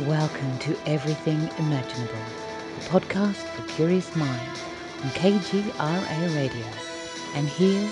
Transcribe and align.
Welcome 0.00 0.58
to 0.58 0.76
Everything 0.86 1.38
Imaginable, 1.56 2.14
a 2.16 2.80
podcast 2.88 3.36
for 3.36 3.62
curious 3.68 4.16
minds 4.16 4.64
on 5.04 5.10
KGRA 5.10 6.34
Radio. 6.34 6.66
And 7.36 7.46
here 7.46 7.88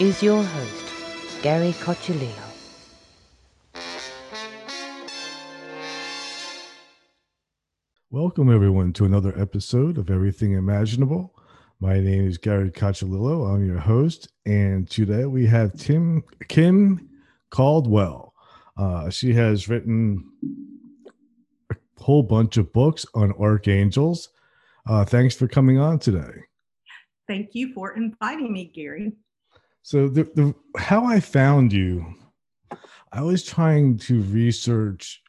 is 0.00 0.24
your 0.24 0.42
host, 0.42 1.42
Gary 1.42 1.72
Cochilillo. 1.74 2.32
Welcome, 8.10 8.52
everyone, 8.52 8.92
to 8.94 9.04
another 9.04 9.32
episode 9.40 9.98
of 9.98 10.10
Everything 10.10 10.54
Imaginable. 10.54 11.32
My 11.78 12.00
name 12.00 12.26
is 12.26 12.38
Gary 12.38 12.72
Cochilillo. 12.72 13.54
I'm 13.54 13.64
your 13.64 13.78
host, 13.78 14.32
and 14.46 14.90
today 14.90 15.26
we 15.26 15.46
have 15.46 15.76
Tim 15.76 16.24
Kim 16.48 17.08
Caldwell. 17.50 18.34
Uh, 18.76 19.10
she 19.10 19.32
has 19.34 19.68
written 19.68 20.24
whole 21.98 22.22
bunch 22.22 22.56
of 22.56 22.72
books 22.72 23.06
on 23.14 23.32
archangels. 23.32 24.30
Uh, 24.88 25.04
thanks 25.04 25.34
for 25.34 25.48
coming 25.48 25.78
on 25.78 25.98
today. 25.98 26.42
Thank 27.26 27.54
you 27.54 27.72
for 27.72 27.96
inviting 27.96 28.52
me, 28.52 28.70
Gary. 28.74 29.12
So, 29.82 30.08
the, 30.08 30.24
the 30.34 30.54
how 30.78 31.04
I 31.04 31.20
found 31.20 31.72
you, 31.72 32.06
I 33.12 33.22
was 33.22 33.44
trying 33.44 33.98
to 33.98 34.22
research 34.22 35.22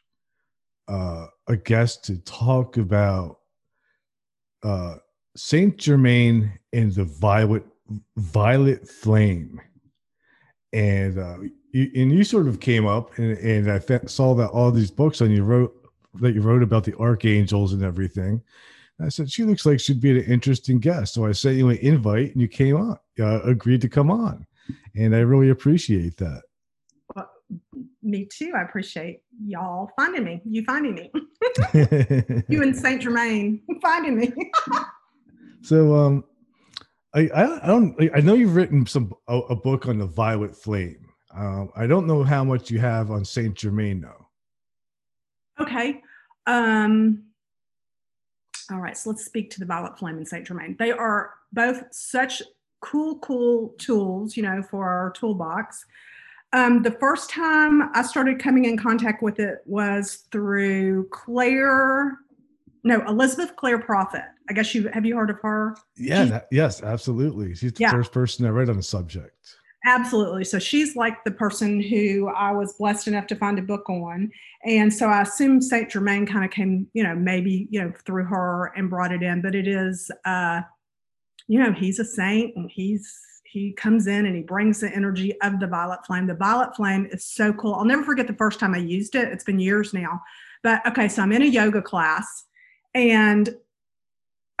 uh, 0.88 1.26
a 1.48 1.56
guest 1.56 2.04
to 2.04 2.18
talk 2.18 2.76
about 2.76 3.38
uh, 4.62 4.96
Saint 5.36 5.76
Germain 5.76 6.58
and 6.72 6.92
the 6.92 7.04
violet 7.04 7.64
violet 8.16 8.88
flame, 8.88 9.60
and 10.72 11.18
uh, 11.18 11.38
you, 11.72 11.90
and 11.94 12.12
you 12.12 12.24
sort 12.24 12.48
of 12.48 12.60
came 12.60 12.86
up, 12.86 13.16
and, 13.18 13.38
and 13.38 13.70
I 13.70 13.80
saw 14.06 14.34
that 14.34 14.48
all 14.48 14.70
these 14.70 14.90
books 14.90 15.20
on 15.20 15.30
you 15.30 15.44
wrote 15.44 15.77
that 16.14 16.34
you 16.34 16.40
wrote 16.40 16.62
about 16.62 16.84
the 16.84 16.96
archangels 16.98 17.72
and 17.72 17.82
everything. 17.82 18.42
And 18.98 19.06
I 19.06 19.08
said 19.08 19.30
she 19.30 19.44
looks 19.44 19.64
like 19.66 19.80
she'd 19.80 20.00
be 20.00 20.18
an 20.18 20.24
interesting 20.24 20.78
guest, 20.78 21.14
so 21.14 21.26
I 21.26 21.32
sent 21.32 21.56
you 21.56 21.68
an 21.68 21.78
invite, 21.78 22.32
and 22.32 22.40
you 22.40 22.48
came 22.48 22.76
on, 22.76 22.98
uh, 23.20 23.42
agreed 23.42 23.80
to 23.82 23.88
come 23.88 24.10
on, 24.10 24.46
and 24.94 25.14
I 25.14 25.20
really 25.20 25.50
appreciate 25.50 26.16
that. 26.16 26.42
Well, 27.14 27.30
me 28.02 28.26
too. 28.26 28.52
I 28.56 28.62
appreciate 28.62 29.20
y'all 29.44 29.90
finding 29.96 30.24
me. 30.24 30.42
You 30.44 30.64
finding 30.64 30.94
me. 30.94 31.12
you 32.48 32.62
and 32.62 32.76
Saint 32.76 33.02
Germain 33.02 33.62
finding 33.82 34.16
me. 34.18 34.32
So, 35.60 35.96
um, 35.96 36.24
I, 37.14 37.28
I, 37.34 37.64
I 37.64 37.66
don't 37.66 37.96
I 38.14 38.20
know 38.20 38.34
you've 38.34 38.54
written 38.54 38.86
some 38.86 39.12
a, 39.26 39.38
a 39.38 39.56
book 39.56 39.86
on 39.86 39.98
the 39.98 40.06
violet 40.06 40.54
flame. 40.54 41.08
Um, 41.34 41.70
I 41.76 41.86
don't 41.86 42.06
know 42.06 42.22
how 42.22 42.44
much 42.44 42.70
you 42.70 42.78
have 42.78 43.10
on 43.10 43.24
Saint 43.24 43.56
Germain 43.56 44.00
though. 44.00 44.27
Okay. 45.60 46.02
Um, 46.46 47.24
all 48.70 48.78
right. 48.78 48.96
So 48.96 49.10
let's 49.10 49.24
speak 49.24 49.50
to 49.50 49.60
the 49.60 49.66
violet 49.66 49.98
flame 49.98 50.16
and 50.16 50.28
Saint 50.28 50.46
Germain. 50.46 50.76
They 50.78 50.92
are 50.92 51.34
both 51.52 51.84
such 51.90 52.42
cool, 52.80 53.18
cool 53.18 53.74
tools, 53.78 54.36
you 54.36 54.42
know, 54.42 54.62
for 54.62 54.88
our 54.88 55.10
toolbox. 55.10 55.84
Um, 56.52 56.82
the 56.82 56.92
first 56.92 57.30
time 57.30 57.90
I 57.94 58.02
started 58.02 58.38
coming 58.38 58.64
in 58.64 58.78
contact 58.78 59.22
with 59.22 59.38
it 59.38 59.58
was 59.66 60.24
through 60.30 61.08
Clare 61.10 62.18
no 62.84 63.00
elizabeth 63.06 63.54
Clare 63.56 63.78
prophet 63.78 64.24
i 64.48 64.52
guess 64.52 64.74
you 64.74 64.88
have 64.88 65.04
you 65.04 65.16
heard 65.16 65.30
of 65.30 65.38
her 65.40 65.76
yeah 65.96 66.24
that, 66.24 66.48
yes 66.50 66.82
absolutely 66.82 67.54
she's 67.54 67.72
the 67.72 67.80
yeah. 67.80 67.90
first 67.90 68.12
person 68.12 68.46
i 68.46 68.48
read 68.48 68.70
on 68.70 68.76
the 68.76 68.82
subject 68.82 69.57
absolutely. 69.84 70.44
So 70.44 70.58
she's 70.58 70.96
like 70.96 71.22
the 71.24 71.30
person 71.30 71.80
who 71.80 72.28
i 72.28 72.50
was 72.50 72.74
blessed 72.74 73.08
enough 73.08 73.26
to 73.28 73.36
find 73.36 73.58
a 73.58 73.62
book 73.62 73.88
on. 73.88 74.30
And 74.64 74.92
so 74.92 75.06
i 75.06 75.22
assume 75.22 75.60
saint 75.60 75.90
germain 75.90 76.26
kind 76.26 76.44
of 76.44 76.50
came 76.50 76.88
you 76.92 77.02
know 77.02 77.14
maybe 77.14 77.68
you 77.70 77.82
know 77.82 77.92
through 78.04 78.24
her 78.24 78.72
and 78.76 78.90
brought 78.90 79.12
it 79.12 79.22
in. 79.22 79.42
But 79.42 79.54
it 79.54 79.68
is 79.68 80.10
uh 80.24 80.62
you 81.46 81.58
know 81.60 81.72
he's 81.72 81.98
a 81.98 82.04
saint 82.04 82.56
and 82.56 82.70
he's 82.70 83.18
he 83.44 83.72
comes 83.72 84.06
in 84.06 84.26
and 84.26 84.36
he 84.36 84.42
brings 84.42 84.80
the 84.80 84.90
energy 84.90 85.40
of 85.40 85.58
the 85.58 85.66
violet 85.66 86.04
flame. 86.06 86.26
The 86.26 86.34
violet 86.34 86.76
flame 86.76 87.08
is 87.10 87.24
so 87.24 87.52
cool. 87.54 87.74
I'll 87.74 87.84
never 87.84 88.04
forget 88.04 88.26
the 88.26 88.34
first 88.34 88.60
time 88.60 88.74
i 88.74 88.78
used 88.78 89.14
it. 89.14 89.28
It's 89.28 89.44
been 89.44 89.58
years 89.58 89.94
now. 89.94 90.20
But 90.62 90.86
okay 90.86 91.08
so 91.08 91.22
i'm 91.22 91.32
in 91.32 91.42
a 91.42 91.46
yoga 91.46 91.80
class 91.80 92.44
and 92.94 93.54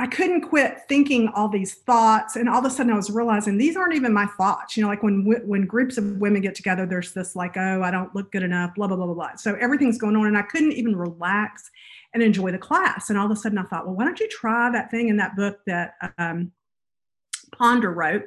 I 0.00 0.06
couldn't 0.06 0.42
quit 0.42 0.82
thinking 0.88 1.28
all 1.34 1.48
these 1.48 1.74
thoughts, 1.74 2.36
and 2.36 2.48
all 2.48 2.60
of 2.60 2.64
a 2.64 2.70
sudden 2.70 2.92
I 2.92 2.96
was 2.96 3.10
realizing 3.10 3.58
these 3.58 3.76
aren't 3.76 3.94
even 3.94 4.12
my 4.12 4.26
thoughts. 4.26 4.76
You 4.76 4.84
know, 4.84 4.88
like 4.88 5.02
when 5.02 5.24
when 5.24 5.66
groups 5.66 5.98
of 5.98 6.18
women 6.18 6.40
get 6.40 6.54
together, 6.54 6.86
there's 6.86 7.12
this 7.12 7.34
like, 7.34 7.56
oh, 7.56 7.82
I 7.82 7.90
don't 7.90 8.14
look 8.14 8.30
good 8.30 8.44
enough, 8.44 8.74
blah 8.76 8.86
blah 8.86 8.96
blah 8.96 9.06
blah 9.06 9.14
blah. 9.14 9.36
So 9.36 9.56
everything's 9.56 9.98
going 9.98 10.14
on, 10.14 10.26
and 10.26 10.38
I 10.38 10.42
couldn't 10.42 10.72
even 10.72 10.94
relax 10.94 11.70
and 12.14 12.22
enjoy 12.22 12.52
the 12.52 12.58
class. 12.58 13.10
And 13.10 13.18
all 13.18 13.26
of 13.26 13.32
a 13.32 13.36
sudden 13.36 13.58
I 13.58 13.64
thought, 13.64 13.86
well, 13.86 13.96
why 13.96 14.04
don't 14.04 14.20
you 14.20 14.28
try 14.28 14.70
that 14.70 14.90
thing 14.90 15.08
in 15.08 15.16
that 15.16 15.34
book 15.34 15.58
that 15.66 15.94
um, 16.16 16.52
Ponder 17.52 17.92
wrote? 17.92 18.24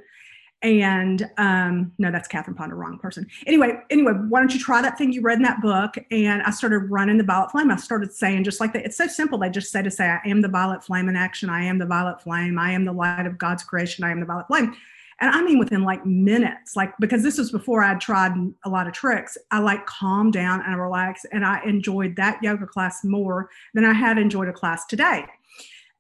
And 0.62 1.28
um, 1.38 1.92
no 1.98 2.12
that's 2.12 2.28
catherine 2.28 2.56
ponder 2.56 2.76
wrong 2.76 2.98
person. 3.00 3.26
Anyway 3.48 3.80
anyway 3.90 4.14
why 4.30 4.40
don't 4.40 4.54
you 4.54 4.60
try 4.60 4.82
that 4.82 4.98
thing 4.98 5.12
you 5.12 5.22
read 5.22 5.38
in 5.38 5.44
that 5.44 5.62
book? 5.62 5.96
And 6.12 6.42
i 6.44 6.52
started 6.52 6.80
running 6.90 7.18
the 7.18 7.24
violet 7.24 7.52
flame. 7.52 7.72
I 7.72 7.78
started 7.78 8.14
saying 8.14 8.44
just 8.44 8.60
like 8.60 8.74
that. 8.74 8.86
It's 8.86 8.98
so 8.98 9.08
simple. 9.08 9.38
They 9.38 9.50
just 9.50 9.72
say 9.72 9.82
to 9.82 9.92
say 9.92 10.06
i 10.06 10.20
am 10.26 10.42
the 10.42 10.48
violet 10.48 10.84
flame 10.84 11.10
in 11.10 11.16
action. 11.16 11.50
I 11.50 11.64
am 11.64 11.80
the 11.80 11.86
violet 11.86 12.22
flame. 12.22 12.60
I 12.60 12.72
am 12.72 12.86
the 12.86 12.94
light 12.94 13.26
of 13.26 13.38
god's 13.38 13.64
creation. 13.64 14.04
I 14.04 14.12
am 14.12 14.20
the 14.20 14.26
violet 14.26 14.48
flame. 14.48 14.76
And 15.20 15.30
i 15.34 15.42
mean 15.42 15.60
within 15.60 15.84
like 15.84 16.06
minutes 16.06 16.76
like 16.76 16.94
because 17.00 17.24
this 17.24 17.38
was 17.38 17.52
before 17.52 17.84
i'd 17.84 18.02
tried 18.02 18.34
a 18.64 18.70
lot 18.70 18.88
of 18.88 18.94
tricks. 18.94 19.38
I 19.50 19.60
like 19.60 19.86
calmed 19.86 20.34
down 20.34 20.62
and 20.66 20.80
relaxed 20.80 21.26
and 21.32 21.46
i 21.46 21.62
enjoyed 21.64 22.16
that 22.18 22.42
yoga 22.44 22.66
class 22.66 23.04
more 23.04 23.50
than 23.74 23.86
i 23.86 23.94
had 23.94 24.18
enjoyed 24.18 24.48
a 24.48 24.54
class 24.54 24.86
today 24.86 25.26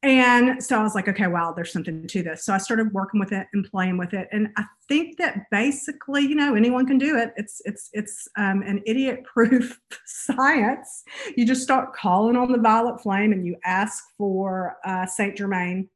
and 0.03 0.63
so 0.63 0.79
I 0.79 0.83
was 0.83 0.95
like, 0.95 1.07
okay, 1.07 1.27
wow, 1.27 1.53
there's 1.55 1.71
something 1.71 2.07
to 2.07 2.23
this. 2.23 2.43
So 2.43 2.53
I 2.53 2.57
started 2.57 2.91
working 2.91 3.19
with 3.19 3.31
it 3.31 3.45
and 3.53 3.69
playing 3.69 3.97
with 3.97 4.15
it. 4.15 4.27
And 4.31 4.47
I 4.57 4.63
think 4.87 5.17
that 5.17 5.47
basically, 5.51 6.23
you 6.23 6.33
know, 6.33 6.55
anyone 6.55 6.87
can 6.87 6.97
do 6.97 7.17
it. 7.17 7.33
It's 7.37 7.61
it's 7.65 7.91
it's 7.93 8.27
um, 8.35 8.63
an 8.63 8.81
idiot-proof 8.87 9.79
science. 10.05 11.03
You 11.37 11.45
just 11.45 11.61
start 11.61 11.93
calling 11.93 12.35
on 12.35 12.51
the 12.51 12.57
violet 12.57 12.99
flame 12.99 13.31
and 13.31 13.45
you 13.45 13.57
ask 13.63 14.03
for 14.17 14.77
uh, 14.83 15.05
Saint 15.05 15.37
Germain, 15.37 15.87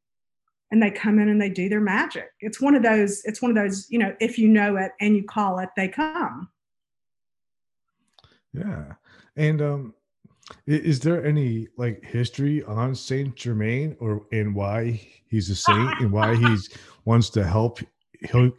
and 0.69 0.83
they 0.83 0.91
come 0.91 1.17
in 1.17 1.29
and 1.29 1.41
they 1.41 1.49
do 1.49 1.67
their 1.67 1.81
magic. 1.81 2.29
It's 2.41 2.61
one 2.61 2.75
of 2.75 2.83
those. 2.83 3.23
It's 3.25 3.41
one 3.41 3.49
of 3.49 3.57
those. 3.57 3.87
You 3.89 3.97
know, 3.97 4.15
if 4.21 4.37
you 4.37 4.49
know 4.49 4.75
it 4.75 4.91
and 5.01 5.15
you 5.15 5.23
call 5.23 5.57
it, 5.57 5.69
they 5.75 5.87
come. 5.87 6.49
Yeah, 8.53 8.93
and 9.35 9.61
um, 9.63 9.93
is 10.67 10.99
there 10.99 11.25
any 11.25 11.67
like 11.77 12.03
history 12.03 12.63
on 12.63 12.95
Saint 12.95 13.35
Germain 13.35 13.95
or 13.99 14.25
and 14.31 14.53
why 14.53 15.01
he's 15.27 15.49
a 15.49 15.55
saint 15.55 16.01
and 16.01 16.11
why 16.11 16.35
he 16.35 16.57
wants 17.05 17.29
to 17.31 17.43
help 17.43 17.79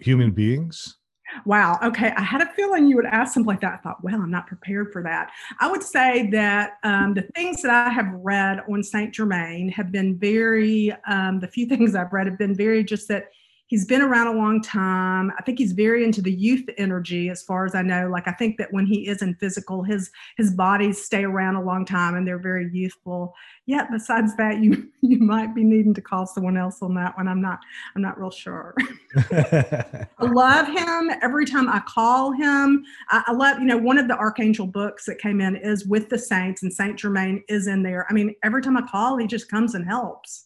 human 0.01 0.31
beings? 0.33 0.97
Wow. 1.45 1.79
Okay. 1.83 2.13
I 2.17 2.23
had 2.23 2.41
a 2.41 2.53
feeling 2.55 2.87
you 2.87 2.97
would 2.97 3.07
ask 3.07 3.35
something 3.35 3.49
like 3.49 3.61
that. 3.61 3.75
I 3.75 3.77
thought, 3.79 4.03
well, 4.03 4.15
I'm 4.15 4.31
not 4.31 4.47
prepared 4.47 4.93
for 4.93 5.03
that. 5.03 5.31
I 5.61 5.71
would 5.71 5.83
say 5.83 6.31
that 6.31 6.75
um, 6.83 7.15
the 7.15 7.23
things 7.35 7.63
that 7.63 7.71
I 7.71 7.91
have 7.91 8.07
read 8.13 8.61
on 8.71 8.83
Saint 8.83 9.13
Germain 9.13 9.69
have 9.71 9.93
been 9.93 10.19
very, 10.19 10.95
um, 11.07 11.41
the 11.41 11.49
few 11.49 11.67
things 11.69 11.95
I've 11.95 12.13
read 12.13 12.27
have 12.27 12.39
been 12.39 12.55
very 12.55 12.85
just 12.85 13.09
that 13.09 13.27
he's 13.67 13.85
been 13.85 14.03
around 14.03 14.29
a 14.29 14.39
long 14.39 14.63
time. 14.63 15.33
I 15.39 15.43
think 15.43 15.59
he's 15.59 15.73
very 15.73 16.05
into 16.05 16.23
the 16.23 16.33
youth 16.33 16.65
energy, 16.79 17.29
as 17.29 17.43
far 17.43 17.67
as 17.67 17.75
I 17.75 17.83
know. 17.83 18.09
Like 18.09 18.29
I 18.29 18.33
think 18.33 18.57
that 18.59 18.73
when 18.73 18.87
he 18.87 19.09
is 19.09 19.23
in 19.23 19.35
physical, 19.35 19.83
his 19.83 20.11
his 20.37 20.53
bodies 20.53 21.05
stay 21.05 21.25
around 21.25 21.57
a 21.57 21.63
long 21.63 21.85
time 21.85 22.15
and 22.15 22.27
they're 22.27 22.39
very 22.39 22.71
youthful. 22.73 23.35
Yet 23.67 23.89
besides 23.91 24.37
that, 24.37 24.63
you 24.63 24.89
you 25.01 25.19
might 25.19 25.55
be 25.55 25.65
needing 25.65 25.95
to 25.95 26.01
call 26.01 26.27
someone 26.27 26.57
else 26.57 26.83
on 26.83 26.95
that 26.95 27.17
one. 27.17 27.29
I'm 27.29 27.43
not 27.43 27.61
I'm 27.95 28.03
not 28.03 28.19
real 28.19 28.31
sure. 28.31 28.75
I 29.31 30.07
love 30.21 30.69
him 30.69 31.11
every 31.23 31.47
time 31.47 31.69
I 31.69 31.81
call 31.87 32.33
him. 32.33 32.85
I, 33.11 33.25
I 33.27 33.33
love 33.33 33.59
you 33.59 33.67
know 33.67 33.79
one 33.79 33.99
of 33.99 34.09
the 34.09 34.17
archangel 34.17 34.67
books 34.67 35.05
that 35.07 35.19
came 35.19 35.41
in 35.41 35.57
is 35.57 35.87
with 35.87 36.09
the 36.09 36.19
saints 36.19 36.63
and 36.63 36.73
Saint 36.73 36.99
Germain 36.99 37.43
is 37.49 37.67
in 37.67 37.83
there. 37.83 38.07
I 38.09 38.13
mean 38.13 38.35
every 38.45 38.63
time 38.63 38.77
I 38.77 38.83
call, 38.83 39.17
he 39.17 39.27
just 39.27 39.49
comes 39.49 39.75
and 39.75 39.85
helps. 39.85 40.46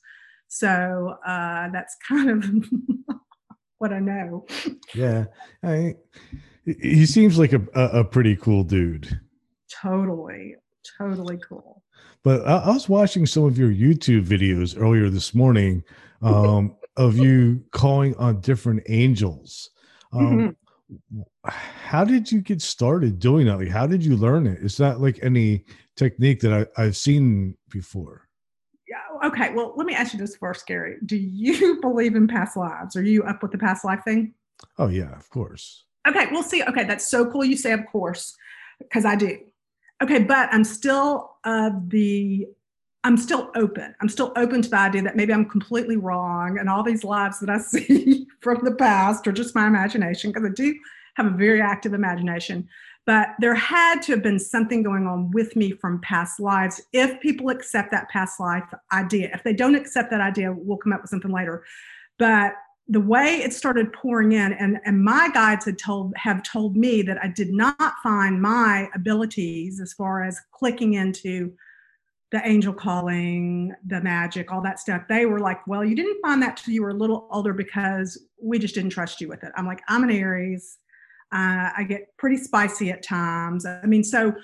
So 0.51 1.17
uh, 1.25 1.69
that's 1.73 1.97
kind 2.09 2.45
of 2.45 2.55
what 3.79 3.93
I 3.93 4.01
know. 4.01 4.47
Yeah, 4.95 5.27
I, 5.65 5.95
he 6.65 7.07
seems 7.07 7.39
like 7.39 7.53
a, 7.55 7.63
a 7.75 8.05
pretty 8.05 8.37
cool 8.37 8.65
dude. 8.65 9.19
Totally, 9.81 10.57
totally 10.99 11.39
cool. 11.49 11.83
But 12.23 12.47
I, 12.47 12.59
I 12.59 12.69
was 12.71 12.89
watching 12.89 13.25
some 13.25 13.45
of 13.45 13.57
your 13.57 13.71
YouTube 13.71 14.27
videos 14.27 14.79
earlier 14.79 15.09
this 15.09 15.35
morning 15.35 15.83
um, 16.21 16.77
of 16.97 17.17
you 17.17 17.65
calling 17.71 18.15
on 18.17 18.41
different 18.41 18.83
angels. 18.89 19.71
Um, 20.13 20.57
mm-hmm. 20.93 21.21
How 21.45 22.05
did 22.05 22.31
you 22.31 22.41
get 22.41 22.61
started 22.61 23.21
doing 23.21 23.47
that? 23.47 23.59
Like, 23.59 23.71
how 23.71 23.87
did 23.87 24.05
you 24.05 24.17
learn 24.17 24.47
it? 24.47 24.59
It's 24.61 24.81
not 24.81 25.01
like 25.01 25.21
any 25.23 25.65
technique 25.97 26.41
that 26.41 26.69
I, 26.77 26.83
I've 26.83 26.97
seen 26.97 27.57
before 27.71 28.29
okay, 29.25 29.53
well, 29.55 29.75
let 29.77 29.87
me 29.87 29.95
ask 29.95 30.13
you 30.13 30.19
this 30.19 30.37
first, 30.37 30.67
Gary. 30.67 30.97
Do 31.05 31.17
you 31.17 31.81
believe 31.83 32.17
in 32.17 32.29
past 32.29 32.57
lives? 32.57 32.97
Are 32.97 33.03
you 33.03 33.23
up 33.25 33.43
with 33.43 33.53
the 33.53 33.59
past 33.59 33.85
life 33.85 34.01
thing? 34.05 34.35
Oh, 34.79 34.89
yeah, 34.89 35.17
of 35.17 35.29
course. 35.31 35.85
Okay, 36.09 36.27
we'll 36.31 36.43
see. 36.43 36.63
Okay, 36.63 36.85
that's 36.85 37.09
so 37.09 37.31
cool 37.31 37.45
you 37.45 37.57
say, 37.57 37.73
of 37.73 37.87
course, 37.91 38.37
because 38.79 39.05
I 39.05 39.17
do. 39.17 39.39
okay, 40.03 40.23
but 40.23 40.49
I'm 40.53 40.65
still 40.65 41.37
of 41.45 41.91
the 41.91 42.47
I'm 43.03 43.17
still 43.17 43.51
open. 43.55 43.95
I'm 44.01 44.09
still 44.11 44.33
open 44.37 44.61
to 44.61 44.69
the 44.69 44.77
idea 44.77 45.03
that 45.03 45.17
maybe 45.17 45.33
I'm 45.33 45.49
completely 45.49 45.97
wrong 45.97 46.59
and 46.59 46.69
all 46.69 46.83
these 46.83 47.03
lives 47.03 47.41
that 47.41 47.49
I 47.49 47.59
see 47.75 48.27
from 48.41 48.63
the 48.63 48.75
past 48.75 49.27
are 49.27 49.33
just 49.33 49.55
my 49.55 49.67
imagination 49.67 50.31
because 50.31 50.49
I 50.49 50.53
do 50.53 50.75
have 51.15 51.27
a 51.27 51.31
very 51.31 51.63
active 51.63 51.95
imagination. 51.95 52.69
But 53.07 53.31
there 53.41 53.55
had 53.55 54.03
to 54.03 54.13
have 54.13 54.23
been 54.23 54.39
something 54.39 54.83
going 54.83 55.07
on 55.07 55.31
with 55.31 55.57
me 55.57 55.73
from 55.73 56.01
past 56.01 56.39
lives. 56.39 56.81
If 56.93 57.21
people 57.21 57.49
accept 57.49 57.91
that 57.91 58.09
past 58.09 58.39
life 58.39 58.65
idea, 58.93 59.31
if 59.35 59.43
they 59.43 59.55
don't 59.55 59.75
accept 59.75 60.11
that 60.11 60.21
idea, 60.21 60.53
we'll 60.53 60.77
come 60.77 60.93
up 60.93 61.01
with 61.03 61.11
something 61.11 61.33
later. 61.33 61.65
But 62.19 62.55
the 62.89 63.01
way 63.01 63.37
it 63.37 63.53
started 63.53 63.93
pouring 63.93 64.33
in, 64.33 64.53
and, 64.53 64.79
and 64.85 65.03
my 65.03 65.31
guides 65.33 65.65
had 65.65 65.79
told 65.79 66.13
have 66.17 66.43
told 66.43 66.77
me 66.77 67.03
that 67.03 67.23
I 67.23 67.29
did 67.29 67.53
not 67.53 67.95
find 68.03 68.43
my 68.43 68.89
abilities 68.95 69.81
as 69.81 69.93
far 69.93 70.25
as 70.25 70.41
clicking 70.51 70.95
into 70.95 71.53
the 72.33 72.47
angel 72.47 72.73
calling, 72.73 73.75
the 73.87 74.01
magic, 74.01 74.53
all 74.53 74.61
that 74.63 74.79
stuff. 74.79 75.03
They 75.09 75.27
were 75.27 75.41
like, 75.41 75.65
well, 75.67 75.85
you 75.85 75.97
didn't 75.97 76.21
find 76.21 76.43
that 76.43 76.57
till 76.57 76.75
you 76.75 76.83
were 76.83 76.91
a 76.91 76.95
little 76.95 77.29
older 77.31 77.53
because 77.53 78.27
we 78.41 78.59
just 78.59 78.75
didn't 78.75 78.91
trust 78.91 79.21
you 79.21 79.29
with 79.29 79.43
it. 79.43 79.53
I'm 79.57 79.67
like, 79.67 79.83
I'm 79.89 80.05
an 80.05 80.11
Aries. 80.11 80.79
Uh, 81.33 81.71
I 81.77 81.87
get 81.89 82.17
pretty 82.17 82.37
spicy 82.37 82.91
at 82.91 83.03
times. 83.03 83.67
I 83.67 83.87
mean, 83.87 84.05
so 84.05 84.35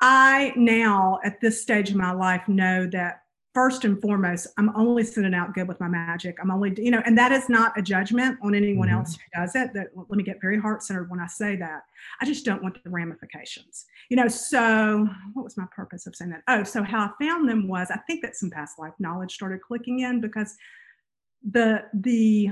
I 0.00 0.52
now 0.56 1.20
at 1.24 1.40
this 1.40 1.60
stage 1.62 1.90
of 1.90 1.96
my 1.96 2.12
life 2.12 2.48
know 2.48 2.86
that 2.92 3.20
first 3.54 3.84
and 3.84 4.00
foremost, 4.02 4.48
I'm 4.58 4.74
only 4.76 5.04
sending 5.04 5.32
out 5.32 5.54
good 5.54 5.68
with 5.68 5.78
my 5.80 5.86
magic. 5.86 6.36
I'm 6.42 6.50
only, 6.50 6.74
you 6.76 6.90
know, 6.90 7.00
and 7.06 7.16
that 7.16 7.30
is 7.30 7.48
not 7.48 7.78
a 7.78 7.82
judgment 7.82 8.36
on 8.42 8.54
anyone 8.54 8.88
mm-hmm. 8.88 8.98
else 8.98 9.14
who 9.14 9.40
does 9.40 9.54
it. 9.54 9.72
That 9.72 9.88
let 9.94 10.10
me 10.10 10.24
get 10.24 10.40
very 10.40 10.60
heart 10.60 10.82
centered 10.82 11.08
when 11.08 11.20
I 11.20 11.28
say 11.28 11.56
that. 11.56 11.82
I 12.20 12.26
just 12.26 12.44
don't 12.44 12.62
want 12.62 12.82
the 12.82 12.90
ramifications, 12.90 13.86
you 14.10 14.16
know. 14.16 14.28
So, 14.28 15.08
what 15.34 15.44
was 15.44 15.56
my 15.56 15.66
purpose 15.74 16.06
of 16.06 16.16
saying 16.16 16.32
that? 16.32 16.42
Oh, 16.48 16.64
so 16.64 16.82
how 16.82 17.00
I 17.00 17.24
found 17.24 17.48
them 17.48 17.68
was 17.68 17.90
I 17.90 17.98
think 18.08 18.22
that 18.22 18.36
some 18.36 18.50
past 18.50 18.78
life 18.78 18.94
knowledge 18.98 19.32
started 19.32 19.60
clicking 19.62 20.00
in 20.00 20.20
because 20.20 20.54
the 21.48 21.84
the 21.94 22.50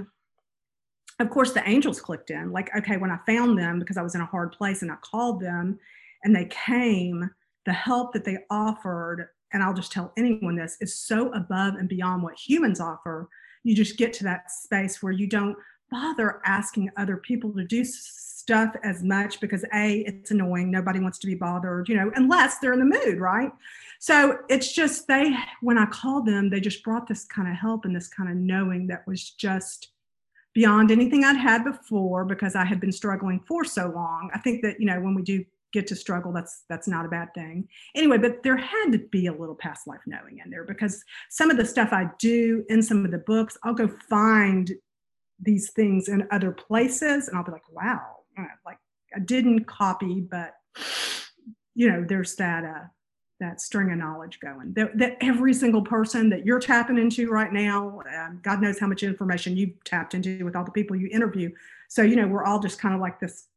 of 1.18 1.30
course 1.30 1.52
the 1.52 1.68
angels 1.68 2.00
clicked 2.00 2.30
in 2.30 2.52
like 2.52 2.74
okay 2.76 2.96
when 2.96 3.10
i 3.10 3.18
found 3.26 3.58
them 3.58 3.78
because 3.78 3.96
i 3.96 4.02
was 4.02 4.14
in 4.14 4.20
a 4.20 4.26
hard 4.26 4.52
place 4.52 4.82
and 4.82 4.90
i 4.90 4.96
called 5.02 5.40
them 5.40 5.78
and 6.24 6.34
they 6.34 6.46
came 6.46 7.28
the 7.64 7.72
help 7.72 8.12
that 8.12 8.24
they 8.24 8.38
offered 8.50 9.28
and 9.52 9.62
I'll 9.62 9.74
just 9.74 9.92
tell 9.92 10.12
anyone 10.16 10.56
this, 10.56 10.76
is 10.80 10.94
so 10.94 11.30
above 11.32 11.74
and 11.74 11.88
beyond 11.88 12.22
what 12.22 12.38
humans 12.38 12.80
offer. 12.80 13.28
You 13.64 13.74
just 13.74 13.96
get 13.96 14.12
to 14.14 14.24
that 14.24 14.50
space 14.50 15.02
where 15.02 15.12
you 15.12 15.26
don't 15.26 15.56
bother 15.90 16.40
asking 16.46 16.90
other 16.96 17.18
people 17.18 17.52
to 17.52 17.64
do 17.64 17.84
stuff 17.84 18.74
as 18.82 19.02
much 19.02 19.40
because 19.40 19.64
A, 19.74 19.98
it's 20.00 20.30
annoying. 20.30 20.70
Nobody 20.70 21.00
wants 21.00 21.18
to 21.18 21.26
be 21.26 21.34
bothered, 21.34 21.88
you 21.88 21.96
know, 21.96 22.10
unless 22.16 22.58
they're 22.58 22.72
in 22.72 22.78
the 22.78 22.98
mood, 23.06 23.20
right? 23.20 23.52
So 23.98 24.38
it's 24.48 24.72
just 24.72 25.06
they, 25.06 25.36
when 25.60 25.78
I 25.78 25.86
called 25.86 26.26
them, 26.26 26.50
they 26.50 26.60
just 26.60 26.82
brought 26.82 27.06
this 27.06 27.24
kind 27.24 27.46
of 27.46 27.54
help 27.54 27.84
and 27.84 27.94
this 27.94 28.08
kind 28.08 28.30
of 28.30 28.36
knowing 28.36 28.86
that 28.88 29.06
was 29.06 29.30
just 29.30 29.91
beyond 30.54 30.90
anything 30.90 31.24
I'd 31.24 31.36
had 31.36 31.64
before 31.64 32.24
because 32.24 32.54
I 32.54 32.64
had 32.64 32.80
been 32.80 32.92
struggling 32.92 33.40
for 33.46 33.64
so 33.64 33.90
long. 33.94 34.30
I 34.34 34.38
think 34.38 34.62
that, 34.62 34.78
you 34.78 34.86
know, 34.86 35.00
when 35.00 35.14
we 35.14 35.22
do 35.22 35.44
get 35.72 35.86
to 35.86 35.96
struggle 35.96 36.32
that's 36.32 36.64
that's 36.68 36.86
not 36.86 37.06
a 37.06 37.08
bad 37.08 37.32
thing 37.34 37.66
anyway 37.94 38.18
but 38.18 38.42
there 38.42 38.56
had 38.56 38.92
to 38.92 38.98
be 39.10 39.26
a 39.26 39.32
little 39.32 39.54
past 39.54 39.86
life 39.86 40.00
knowing 40.06 40.38
in 40.44 40.50
there 40.50 40.64
because 40.64 41.02
some 41.30 41.50
of 41.50 41.56
the 41.56 41.64
stuff 41.64 41.88
i 41.92 42.06
do 42.18 42.62
in 42.68 42.82
some 42.82 43.04
of 43.04 43.10
the 43.10 43.18
books 43.18 43.56
i'll 43.64 43.74
go 43.74 43.88
find 44.08 44.72
these 45.40 45.70
things 45.70 46.08
in 46.08 46.28
other 46.30 46.52
places 46.52 47.28
and 47.28 47.36
i'll 47.36 47.44
be 47.44 47.50
like 47.50 47.62
wow 47.70 48.16
like 48.66 48.76
i 49.16 49.18
didn't 49.18 49.64
copy 49.64 50.20
but 50.20 50.52
you 51.74 51.88
know 51.88 52.04
there's 52.06 52.36
that 52.36 52.64
uh 52.64 52.84
that 53.42 53.60
string 53.60 53.90
of 53.90 53.98
knowledge 53.98 54.40
going 54.40 54.72
that, 54.72 54.96
that 54.96 55.16
every 55.20 55.52
single 55.52 55.82
person 55.82 56.30
that 56.30 56.46
you're 56.46 56.60
tapping 56.60 56.96
into 56.96 57.28
right 57.28 57.52
now 57.52 58.00
um, 58.16 58.40
god 58.42 58.62
knows 58.62 58.78
how 58.78 58.86
much 58.86 59.02
information 59.02 59.56
you've 59.56 59.82
tapped 59.84 60.14
into 60.14 60.44
with 60.44 60.56
all 60.56 60.64
the 60.64 60.70
people 60.70 60.96
you 60.96 61.08
interview 61.12 61.50
so 61.88 62.02
you 62.02 62.16
know 62.16 62.26
we're 62.26 62.44
all 62.44 62.58
just 62.60 62.78
kind 62.78 62.94
of 62.94 63.00
like 63.00 63.20
this 63.20 63.48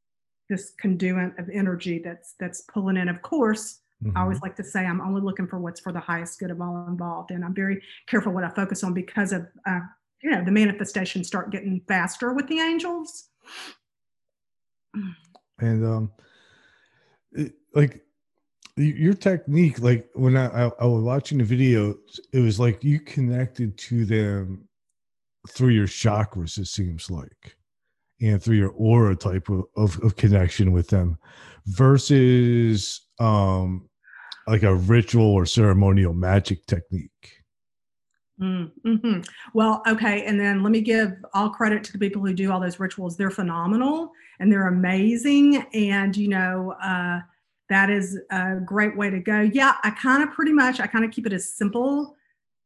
this 0.50 0.72
conduit 0.80 1.38
of 1.40 1.50
energy 1.50 2.00
that's 2.00 2.36
that's 2.40 2.62
pulling 2.62 2.98
in. 2.98 3.10
Of 3.10 3.22
course, 3.22 3.80
mm-hmm. 4.04 4.18
I 4.18 4.22
always 4.22 4.38
mm-hmm. 4.38 4.46
like 4.46 4.56
to 4.58 4.64
say 4.64 4.86
I'm 4.86 5.02
only 5.02 5.22
looking 5.22 5.48
for 5.48 5.60
what's 5.60 5.80
for 5.80 5.92
the 5.92 6.00
highest 6.00 6.40
good 6.40 6.52
of 6.52 6.62
all 6.62 6.86
involved, 6.88 7.32
and 7.32 7.44
I'm 7.44 7.54
very 7.54 7.82
careful 8.08 8.32
what 8.32 8.44
I 8.44 8.50
focus 8.50 8.84
on 8.84 8.94
because 8.94 9.32
of 9.32 9.48
uh, 9.66 9.80
you 10.22 10.32
know 10.32 10.44
the 10.44 10.52
manifestations 10.52 11.28
start 11.28 11.52
getting 11.52 11.82
faster 11.88 12.34
with 12.34 12.48
the 12.48 12.60
angels. 12.60 13.30
And 15.60 15.86
um, 15.86 16.12
it, 17.32 17.54
like 17.74 18.06
your 18.78 19.14
technique, 19.14 19.80
like 19.80 20.10
when 20.14 20.36
I, 20.36 20.66
I, 20.66 20.72
I 20.82 20.86
was 20.86 21.04
watching 21.04 21.38
the 21.38 21.44
video, 21.44 21.96
it 22.34 22.40
was 22.40 22.60
like 22.60 22.84
you 22.84 23.00
connected 23.00 23.78
to 23.78 24.06
them 24.06 24.68
through 25.50 25.70
your 25.70 25.88
chakras. 25.88 26.58
It 26.58 26.68
seems 26.68 27.10
like 27.10 27.56
and 28.22 28.42
through 28.42 28.56
your 28.56 28.74
aura 28.78 29.16
type 29.16 29.50
of, 29.50 29.66
of, 29.76 30.00
of 30.04 30.16
connection 30.16 30.72
with 30.72 30.88
them 30.88 31.18
versus 31.68 33.02
um 33.20 33.90
like 34.48 34.64
a 34.64 34.76
ritual 34.76 35.34
or 35.34 35.46
ceremonial 35.46 36.14
magic 36.14 36.66
technique 36.66 37.44
mm, 38.40 38.72
mm-hmm. 38.86 39.20
well 39.54 39.82
okay 39.88 40.26
and 40.26 40.40
then 40.40 40.62
let 40.64 40.72
me 40.72 40.82
give 40.82 41.14
all 41.34 41.50
credit 41.50 41.84
to 41.84 41.92
the 41.92 41.98
people 41.98 42.24
who 42.24 42.34
do 42.34 42.52
all 42.52 42.60
those 42.60 42.80
rituals 42.80 43.18
they're 43.18 43.32
phenomenal 43.32 44.12
and 44.40 44.52
they're 44.52 44.68
amazing 44.68 45.66
and 45.74 46.16
you 46.16 46.28
know 46.28 46.76
uh 46.84 47.20
that 47.70 47.90
is 47.90 48.20
a 48.32 48.56
great 48.66 48.96
way 48.96 49.10
to 49.10 49.20
go 49.20 49.42
yeah 49.42 49.76
i 49.84 49.90
kind 49.90 50.22
of 50.22 50.32
pretty 50.32 50.54
much 50.54 50.80
i 50.80 50.88
kind 50.88 51.04
of 51.06 51.12
keep 51.12 51.26
it 51.26 51.34
as 51.34 51.56
simple 51.56 52.16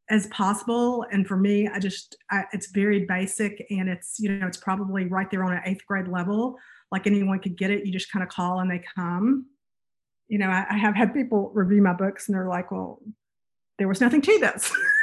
as 0.09 0.27
possible. 0.27 1.05
And 1.11 1.27
for 1.27 1.37
me, 1.37 1.67
I 1.67 1.79
just, 1.79 2.17
I, 2.31 2.43
it's 2.51 2.71
very 2.71 3.05
basic 3.05 3.65
and 3.69 3.87
it's, 3.87 4.19
you 4.19 4.29
know, 4.29 4.47
it's 4.47 4.57
probably 4.57 5.05
right 5.05 5.29
there 5.29 5.43
on 5.43 5.53
an 5.53 5.61
eighth 5.65 5.85
grade 5.85 6.07
level. 6.07 6.57
Like 6.91 7.05
anyone 7.05 7.39
could 7.39 7.57
get 7.57 7.69
it. 7.69 7.85
You 7.85 7.91
just 7.91 8.11
kind 8.11 8.23
of 8.23 8.29
call 8.29 8.59
and 8.59 8.69
they 8.69 8.83
come. 8.95 9.45
You 10.27 10.39
know, 10.39 10.49
I, 10.49 10.65
I 10.69 10.77
have 10.77 10.95
had 10.95 11.13
people 11.13 11.51
review 11.53 11.81
my 11.81 11.93
books 11.93 12.27
and 12.27 12.35
they're 12.35 12.47
like, 12.47 12.71
well, 12.71 13.01
there 13.77 13.87
was 13.87 14.01
nothing 14.01 14.21
to 14.21 14.39
this. 14.39 14.71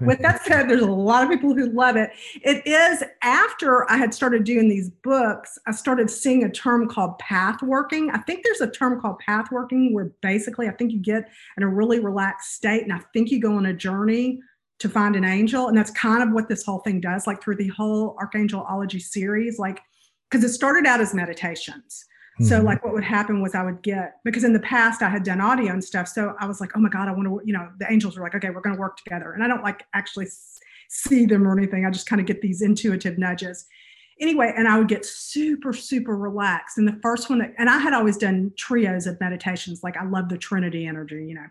with 0.00 0.20
that 0.20 0.42
said, 0.44 0.68
there's 0.68 0.82
a 0.82 0.86
lot 0.86 1.24
of 1.24 1.30
people 1.30 1.54
who 1.54 1.70
love 1.70 1.96
it. 1.96 2.10
It 2.42 2.66
is 2.66 3.02
after 3.22 3.90
I 3.90 3.96
had 3.96 4.14
started 4.14 4.44
doing 4.44 4.68
these 4.68 4.90
books, 4.90 5.58
I 5.66 5.72
started 5.72 6.10
seeing 6.10 6.44
a 6.44 6.50
term 6.50 6.88
called 6.88 7.18
path 7.18 7.62
working. 7.62 8.10
I 8.10 8.18
think 8.18 8.44
there's 8.44 8.60
a 8.60 8.70
term 8.70 9.00
called 9.00 9.18
path 9.18 9.50
working 9.50 9.94
where 9.94 10.12
basically 10.22 10.68
I 10.68 10.72
think 10.72 10.92
you 10.92 10.98
get 10.98 11.28
in 11.56 11.62
a 11.62 11.68
really 11.68 12.00
relaxed 12.00 12.54
state 12.54 12.82
and 12.82 12.92
I 12.92 13.00
think 13.12 13.30
you 13.30 13.40
go 13.40 13.54
on 13.54 13.66
a 13.66 13.74
journey 13.74 14.40
to 14.78 14.88
find 14.88 15.14
an 15.14 15.24
angel. 15.24 15.68
And 15.68 15.76
that's 15.76 15.90
kind 15.90 16.22
of 16.22 16.30
what 16.32 16.48
this 16.48 16.64
whole 16.64 16.78
thing 16.80 17.00
does, 17.00 17.26
like 17.26 17.42
through 17.42 17.56
the 17.56 17.68
whole 17.68 18.16
Archangelology 18.16 19.00
series, 19.00 19.58
like 19.58 19.80
because 20.30 20.44
it 20.44 20.52
started 20.52 20.86
out 20.86 21.00
as 21.00 21.12
meditations 21.12 22.06
so 22.42 22.56
mm-hmm. 22.56 22.66
like 22.66 22.84
what 22.84 22.94
would 22.94 23.04
happen 23.04 23.42
was 23.42 23.54
I 23.54 23.62
would 23.62 23.82
get 23.82 24.14
because 24.24 24.44
in 24.44 24.52
the 24.52 24.60
past 24.60 25.02
I 25.02 25.08
had 25.08 25.24
done 25.24 25.40
audio 25.40 25.72
and 25.72 25.82
stuff. 25.82 26.08
So 26.08 26.34
I 26.38 26.46
was 26.46 26.60
like, 26.60 26.70
oh 26.74 26.80
my 26.80 26.88
God, 26.88 27.08
I 27.08 27.12
want 27.12 27.28
to, 27.28 27.40
you 27.44 27.52
know, 27.52 27.68
the 27.78 27.90
angels 27.90 28.16
were 28.16 28.22
like, 28.22 28.34
okay, 28.34 28.50
we're 28.50 28.62
going 28.62 28.74
to 28.74 28.80
work 28.80 28.96
together. 28.96 29.32
And 29.32 29.44
I 29.44 29.48
don't 29.48 29.62
like 29.62 29.84
actually 29.94 30.28
see 30.88 31.26
them 31.26 31.46
or 31.46 31.56
anything. 31.56 31.84
I 31.84 31.90
just 31.90 32.08
kind 32.08 32.20
of 32.20 32.26
get 32.26 32.40
these 32.40 32.62
intuitive 32.62 33.18
nudges. 33.18 33.66
Anyway, 34.20 34.52
and 34.56 34.68
I 34.68 34.78
would 34.78 34.88
get 34.88 35.04
super, 35.04 35.72
super 35.72 36.16
relaxed. 36.16 36.78
And 36.78 36.86
the 36.86 36.98
first 37.02 37.30
one 37.30 37.40
that, 37.40 37.52
and 37.58 37.68
I 37.68 37.78
had 37.78 37.94
always 37.94 38.16
done 38.16 38.52
trios 38.56 39.06
of 39.06 39.18
meditations. 39.20 39.82
Like 39.82 39.96
I 39.96 40.04
love 40.04 40.28
the 40.28 40.38
Trinity 40.38 40.86
energy, 40.86 41.26
you 41.26 41.34
know. 41.34 41.46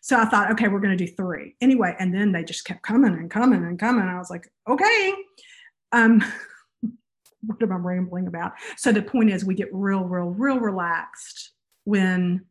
So 0.00 0.18
I 0.18 0.24
thought, 0.26 0.50
okay, 0.52 0.68
we're 0.68 0.80
going 0.80 0.96
to 0.96 1.06
do 1.06 1.10
three. 1.12 1.54
Anyway, 1.60 1.94
and 1.98 2.14
then 2.14 2.32
they 2.32 2.44
just 2.44 2.64
kept 2.64 2.82
coming 2.82 3.14
and 3.14 3.30
coming 3.30 3.64
and 3.64 3.78
coming. 3.78 4.04
I 4.04 4.18
was 4.18 4.30
like, 4.30 4.48
okay. 4.68 5.14
Um, 5.92 6.22
what 7.46 7.62
am 7.62 7.72
I 7.72 7.76
rambling 7.76 8.26
about? 8.26 8.52
So 8.76 8.92
the 8.92 9.02
point 9.02 9.30
is, 9.30 9.44
we 9.44 9.54
get 9.54 9.68
real, 9.72 10.04
real, 10.04 10.26
real 10.26 10.58
relaxed 10.58 11.50
when 11.84 12.44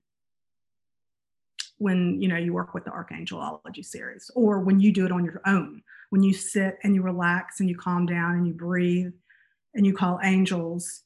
when 1.79 2.21
you 2.21 2.27
know 2.27 2.37
you 2.37 2.53
work 2.53 2.73
with 2.73 2.85
the 2.85 2.91
archangelology 2.91 3.83
series 3.83 4.31
or 4.35 4.61
when 4.61 4.79
you 4.79 4.91
do 4.91 5.05
it 5.05 5.11
on 5.11 5.25
your 5.25 5.41
own. 5.45 5.81
When 6.11 6.23
you 6.23 6.33
sit 6.33 6.77
and 6.83 6.93
you 6.93 7.01
relax 7.01 7.59
and 7.59 7.67
you 7.67 7.75
calm 7.75 8.05
down 8.05 8.35
and 8.35 8.47
you 8.47 8.53
breathe 8.53 9.13
and 9.73 9.85
you 9.85 9.93
call 9.93 10.19
angels 10.23 11.01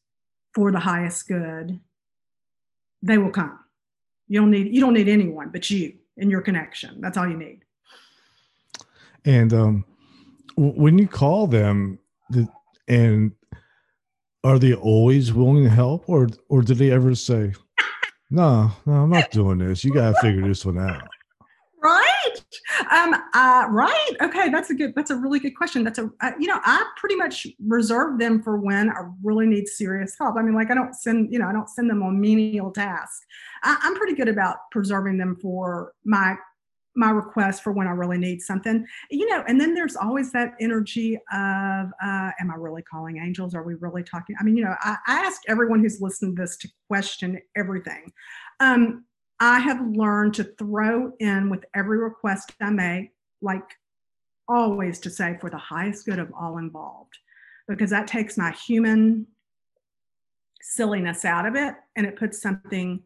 for 0.53 0.71
the 0.71 0.79
highest 0.79 1.27
good 1.27 1.79
they 3.01 3.17
will 3.17 3.29
come. 3.29 3.59
You 4.27 4.41
don't 4.41 4.51
need 4.51 4.73
you 4.73 4.81
don't 4.81 4.93
need 4.93 5.07
anyone 5.07 5.49
but 5.49 5.69
you 5.69 5.93
and 6.17 6.29
your 6.29 6.41
connection. 6.41 6.99
That's 6.99 7.17
all 7.17 7.27
you 7.27 7.37
need. 7.37 7.61
And 9.25 9.53
um 9.53 9.85
when 10.57 10.97
you 10.97 11.07
call 11.07 11.47
them 11.47 11.99
and 12.87 13.31
are 14.47 14.57
they 14.57 14.73
always 14.73 15.33
willing 15.33 15.63
to 15.63 15.69
help 15.69 16.07
or 16.07 16.27
or 16.47 16.61
do 16.61 16.73
they 16.73 16.89
ever 16.89 17.13
say 17.13 17.53
no 18.29 18.71
no 18.85 18.93
i'm 18.93 19.09
not 19.09 19.29
doing 19.31 19.57
this 19.57 19.83
you 19.83 19.93
gotta 19.93 20.15
figure 20.21 20.47
this 20.47 20.65
one 20.65 20.79
out 20.79 21.07
right 21.83 22.17
um, 22.91 23.13
uh, 23.33 23.65
right. 23.69 24.11
Okay, 24.21 24.49
that's 24.49 24.69
a 24.69 24.73
good. 24.73 24.93
That's 24.95 25.11
a 25.11 25.15
really 25.15 25.39
good 25.39 25.55
question. 25.55 25.83
That's 25.83 25.99
a. 25.99 26.09
Uh, 26.21 26.31
you 26.39 26.47
know, 26.47 26.59
I 26.63 26.85
pretty 26.97 27.15
much 27.15 27.47
reserve 27.65 28.19
them 28.19 28.41
for 28.41 28.57
when 28.57 28.89
I 28.89 29.01
really 29.23 29.45
need 29.45 29.67
serious 29.67 30.15
help. 30.19 30.35
I 30.37 30.41
mean, 30.41 30.55
like 30.55 30.71
I 30.71 30.75
don't 30.75 30.93
send. 30.93 31.31
You 31.31 31.39
know, 31.39 31.47
I 31.47 31.53
don't 31.53 31.69
send 31.69 31.89
them 31.89 32.03
on 32.03 32.19
menial 32.19 32.71
tasks. 32.71 33.25
I, 33.63 33.77
I'm 33.81 33.95
pretty 33.95 34.13
good 34.13 34.27
about 34.27 34.57
preserving 34.71 35.17
them 35.17 35.37
for 35.41 35.93
my 36.05 36.35
my 36.97 37.11
request 37.11 37.63
for 37.63 37.71
when 37.71 37.87
I 37.87 37.91
really 37.91 38.17
need 38.17 38.41
something. 38.41 38.85
You 39.11 39.29
know, 39.29 39.43
and 39.47 39.61
then 39.61 39.73
there's 39.73 39.95
always 39.95 40.31
that 40.31 40.55
energy 40.59 41.15
of, 41.15 41.87
uh, 42.03 42.31
am 42.39 42.51
I 42.51 42.55
really 42.57 42.81
calling 42.81 43.17
angels? 43.17 43.53
Are 43.53 43.63
we 43.63 43.75
really 43.75 44.03
talking? 44.03 44.35
I 44.39 44.43
mean, 44.43 44.57
you 44.57 44.65
know, 44.65 44.75
I, 44.81 44.97
I 45.07 45.19
ask 45.19 45.41
everyone 45.47 45.79
who's 45.79 46.01
listening 46.01 46.35
to 46.35 46.41
this 46.41 46.57
to 46.57 46.69
question 46.89 47.39
everything. 47.55 48.11
Um, 48.59 49.05
I 49.39 49.59
have 49.59 49.79
learned 49.95 50.33
to 50.35 50.43
throw 50.43 51.13
in 51.19 51.49
with 51.49 51.63
every 51.75 51.99
request 51.99 52.53
I 52.59 52.71
make, 52.71 53.11
like 53.41 53.69
always 54.49 54.99
to 55.01 55.11
say 55.11 55.37
for 55.39 55.51
the 55.51 55.57
highest 55.57 56.05
good 56.07 56.17
of 56.17 56.33
all 56.37 56.57
involved, 56.57 57.15
because 57.67 57.91
that 57.91 58.07
takes 58.07 58.37
my 58.37 58.51
human 58.51 59.27
silliness 60.61 61.23
out 61.25 61.45
of 61.45 61.55
it 61.55 61.75
and 61.95 62.07
it 62.07 62.17
puts 62.17 62.41
something 62.41 63.03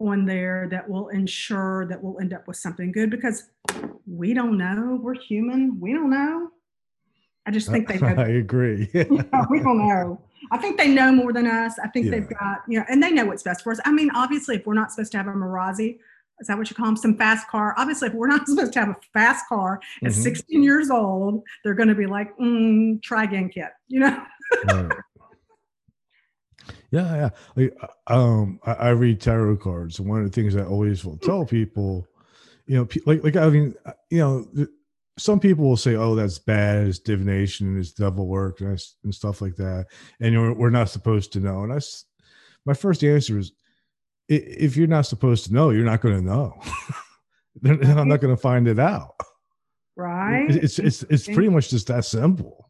on 0.00 0.24
there 0.24 0.68
that 0.70 0.88
will 0.88 1.08
ensure 1.08 1.86
that 1.86 2.02
we'll 2.02 2.20
end 2.20 2.32
up 2.32 2.46
with 2.46 2.56
something 2.56 2.92
good 2.92 3.10
because 3.10 3.50
we 4.06 4.32
don't 4.32 4.56
know. 4.56 4.98
We're 5.02 5.14
human. 5.14 5.78
We 5.80 5.92
don't 5.92 6.10
know. 6.10 6.50
I 7.46 7.50
just 7.50 7.68
think 7.70 7.88
they. 7.88 7.98
I 8.00 8.28
agree. 8.28 8.88
we 8.94 9.60
don't 9.60 9.78
know. 9.78 10.20
I 10.50 10.58
think 10.58 10.78
they 10.78 10.88
know 10.88 11.12
more 11.12 11.32
than 11.32 11.46
us. 11.46 11.78
I 11.82 11.88
think 11.88 12.06
yeah. 12.06 12.12
they've 12.12 12.28
got, 12.28 12.62
you 12.68 12.78
know, 12.78 12.84
and 12.88 13.02
they 13.02 13.10
know 13.10 13.26
what's 13.26 13.42
best 13.42 13.62
for 13.62 13.72
us. 13.72 13.80
I 13.84 13.92
mean, 13.92 14.10
obviously, 14.14 14.56
if 14.56 14.66
we're 14.66 14.74
not 14.74 14.92
supposed 14.92 15.12
to 15.12 15.18
have 15.18 15.26
a 15.26 15.32
Mirazi, 15.32 15.98
is 16.40 16.46
that 16.46 16.56
what 16.56 16.70
you 16.70 16.76
call 16.76 16.86
them? 16.86 16.96
Some 16.96 17.16
fast 17.16 17.48
car. 17.48 17.74
Obviously, 17.76 18.08
if 18.08 18.14
we're 18.14 18.28
not 18.28 18.46
supposed 18.46 18.72
to 18.74 18.80
have 18.80 18.88
a 18.90 18.96
fast 19.12 19.46
car 19.48 19.80
at 20.02 20.12
mm-hmm. 20.12 20.22
16 20.22 20.62
years 20.62 20.90
old, 20.90 21.42
they're 21.64 21.74
going 21.74 21.88
to 21.88 21.94
be 21.94 22.06
like, 22.06 22.36
mm, 22.38 23.02
try 23.02 23.24
again, 23.24 23.48
kid, 23.48 23.68
you 23.88 24.00
know? 24.00 24.22
right. 24.68 24.92
Yeah, 26.90 27.14
yeah. 27.14 27.30
Like, 27.54 27.78
um, 28.06 28.60
I, 28.64 28.72
I, 28.72 28.88
read 28.90 29.20
tarot 29.20 29.58
cards, 29.58 29.98
and 29.98 30.08
one 30.08 30.22
of 30.22 30.30
the 30.30 30.32
things 30.32 30.56
I 30.56 30.64
always 30.64 31.04
will 31.04 31.18
tell 31.18 31.44
people, 31.44 32.06
you 32.66 32.78
know, 32.78 32.88
like, 33.04 33.22
like 33.22 33.36
I 33.36 33.50
mean, 33.50 33.74
uh, 33.84 33.92
you 34.10 34.18
know, 34.18 34.66
some 35.18 35.38
people 35.38 35.64
will 35.68 35.76
say, 35.76 35.96
"Oh, 35.96 36.14
that's 36.14 36.38
bad. 36.38 36.86
It's 36.86 36.98
divination. 36.98 37.78
It's 37.78 37.92
devil 37.92 38.26
work, 38.26 38.60
and, 38.60 38.80
and 39.04 39.14
stuff 39.14 39.42
like 39.42 39.56
that." 39.56 39.86
And 40.20 40.34
we're, 40.34 40.54
we're 40.54 40.70
not 40.70 40.88
supposed 40.88 41.32
to 41.34 41.40
know. 41.40 41.62
And 41.64 41.72
I, 41.72 41.78
my 42.64 42.74
first 42.74 43.04
answer 43.04 43.38
is, 43.38 43.52
if 44.28 44.76
you're 44.76 44.86
not 44.86 45.06
supposed 45.06 45.44
to 45.46 45.52
know, 45.52 45.70
you're 45.70 45.84
not 45.84 46.00
going 46.00 46.16
to 46.16 46.24
know. 46.24 46.58
I'm 47.64 48.08
not 48.08 48.20
going 48.20 48.34
to 48.34 48.40
find 48.40 48.68
it 48.68 48.78
out. 48.78 49.14
Right. 49.96 50.48
It's 50.48 50.78
it's 50.78 51.02
it's 51.04 51.26
pretty 51.26 51.48
much 51.48 51.70
just 51.70 51.88
that 51.88 52.04
simple. 52.04 52.67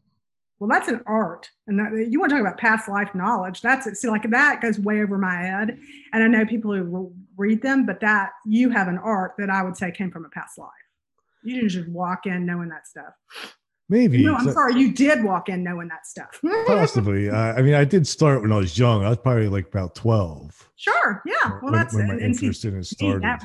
Well, 0.59 0.67
that's 0.67 0.89
an 0.89 1.01
art, 1.05 1.49
and 1.67 1.79
that, 1.79 2.07
you 2.09 2.19
want 2.19 2.31
to 2.31 2.35
talk 2.35 2.41
about 2.41 2.57
past 2.57 2.89
life 2.89 3.15
knowledge. 3.15 3.61
That's 3.61 3.87
it. 3.87 3.95
See, 3.95 4.09
like 4.09 4.29
that 4.29 4.61
goes 4.61 4.77
way 4.77 5.01
over 5.01 5.17
my 5.17 5.35
head, 5.35 5.79
and 6.11 6.23
I 6.23 6.27
know 6.27 6.45
people 6.45 6.73
who 6.73 7.13
read 7.37 7.61
them, 7.61 7.85
but 7.85 8.01
that 8.01 8.31
you 8.45 8.69
have 8.69 8.89
an 8.89 8.97
art 8.97 9.35
that 9.37 9.49
I 9.49 9.63
would 9.63 9.77
say 9.77 9.89
came 9.91 10.11
from 10.11 10.25
a 10.25 10.29
past 10.29 10.57
life. 10.57 10.69
You 11.43 11.55
didn't 11.55 11.69
just 11.69 11.87
walk 11.87 12.25
in 12.25 12.45
knowing 12.45 12.67
that 12.69 12.87
stuff. 12.87 13.13
Maybe. 13.87 14.23
No, 14.23 14.35
I'm 14.35 14.45
so, 14.45 14.51
sorry. 14.51 14.75
You 14.75 14.91
did 14.93 15.23
walk 15.23 15.49
in 15.49 15.63
knowing 15.63 15.87
that 15.87 16.05
stuff. 16.05 16.39
possibly. 16.67 17.29
Uh, 17.29 17.53
I 17.53 17.61
mean, 17.61 17.73
I 17.73 17.85
did 17.85 18.05
start 18.05 18.41
when 18.41 18.51
I 18.51 18.57
was 18.57 18.77
young. 18.77 19.03
I 19.03 19.09
was 19.09 19.17
probably 19.17 19.47
like 19.47 19.67
about 19.67 19.95
12. 19.95 20.69
Sure. 20.75 21.23
Yeah. 21.25 21.33
Well, 21.43 21.59
when, 21.63 21.73
that's 21.73 21.95
when 21.95 22.07
my 22.07 22.17
interest 22.17 22.65
in 22.65 22.77
it 22.77 22.85
started. 22.85 23.39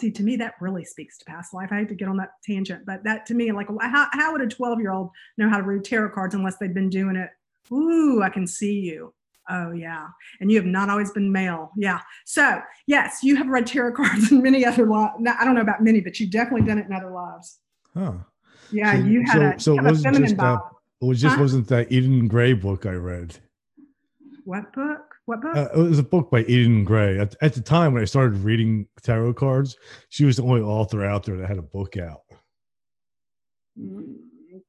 See 0.00 0.10
to 0.10 0.22
me 0.22 0.36
that 0.36 0.54
really 0.60 0.84
speaks 0.84 1.18
to 1.18 1.24
past 1.26 1.52
life. 1.52 1.68
I 1.72 1.80
hate 1.80 1.88
to 1.90 1.94
get 1.94 2.08
on 2.08 2.16
that 2.16 2.30
tangent 2.42 2.86
but 2.86 3.04
that 3.04 3.26
to 3.26 3.34
me 3.34 3.52
like 3.52 3.68
how, 3.82 4.08
how 4.12 4.32
would 4.32 4.40
a 4.40 4.46
12 4.46 4.80
year 4.80 4.92
old 4.92 5.10
know 5.36 5.48
how 5.48 5.58
to 5.58 5.62
read 5.62 5.84
tarot 5.84 6.10
cards 6.10 6.34
unless 6.34 6.56
they've 6.56 6.72
been 6.72 6.88
doing 6.88 7.16
it? 7.16 7.30
Ooh 7.72 8.22
i 8.22 8.30
can 8.30 8.46
see 8.46 8.80
you. 8.80 9.12
Oh 9.48 9.72
yeah. 9.72 10.06
And 10.40 10.50
you 10.50 10.56
have 10.56 10.66
not 10.66 10.88
always 10.88 11.10
been 11.10 11.30
male. 11.30 11.70
Yeah. 11.76 12.00
So 12.24 12.60
yes 12.86 13.22
you 13.22 13.36
have 13.36 13.48
read 13.48 13.66
tarot 13.66 13.92
cards 13.96 14.32
in 14.32 14.42
many 14.42 14.64
other 14.64 14.86
lives 14.86 15.14
i 15.38 15.44
don't 15.44 15.54
know 15.54 15.60
about 15.60 15.82
many 15.82 16.00
but 16.00 16.18
you 16.18 16.26
definitely 16.28 16.66
done 16.66 16.78
it 16.78 16.86
in 16.86 16.92
other 16.92 17.10
lives. 17.10 17.58
Huh. 17.94 18.14
Yeah 18.72 18.92
so, 18.92 19.06
you 19.06 19.24
had 19.26 19.60
so, 19.60 19.74
a, 19.74 19.76
so 19.76 19.78
it 19.78 19.84
wasn't 19.84 20.16
just 20.16 20.36
that, 20.38 20.60
it 21.02 21.04
was 21.04 21.20
just 21.20 21.36
huh? 21.36 21.42
wasn't 21.42 21.68
that 21.68 21.92
eden 21.92 22.26
gray 22.26 22.54
book 22.54 22.86
i 22.86 22.92
read. 22.92 23.36
What 24.44 24.72
book 24.72 25.16
what 25.30 25.40
book? 25.40 25.56
Uh, 25.56 25.68
it 25.74 25.88
was 25.88 25.98
a 25.98 26.02
book 26.02 26.28
by 26.30 26.42
Eden 26.42 26.84
Gray. 26.84 27.18
At, 27.18 27.36
at, 27.40 27.54
the 27.54 27.60
time 27.60 27.94
when 27.94 28.02
I 28.02 28.04
started 28.04 28.38
reading 28.38 28.86
tarot 29.02 29.34
cards, 29.34 29.76
she 30.08 30.24
was 30.24 30.36
the 30.36 30.42
only 30.42 30.60
author 30.60 31.04
out 31.04 31.24
there 31.24 31.36
that 31.36 31.46
had 31.48 31.58
a 31.58 31.62
book 31.62 31.96
out. 31.96 32.22
Mm, 33.80 34.16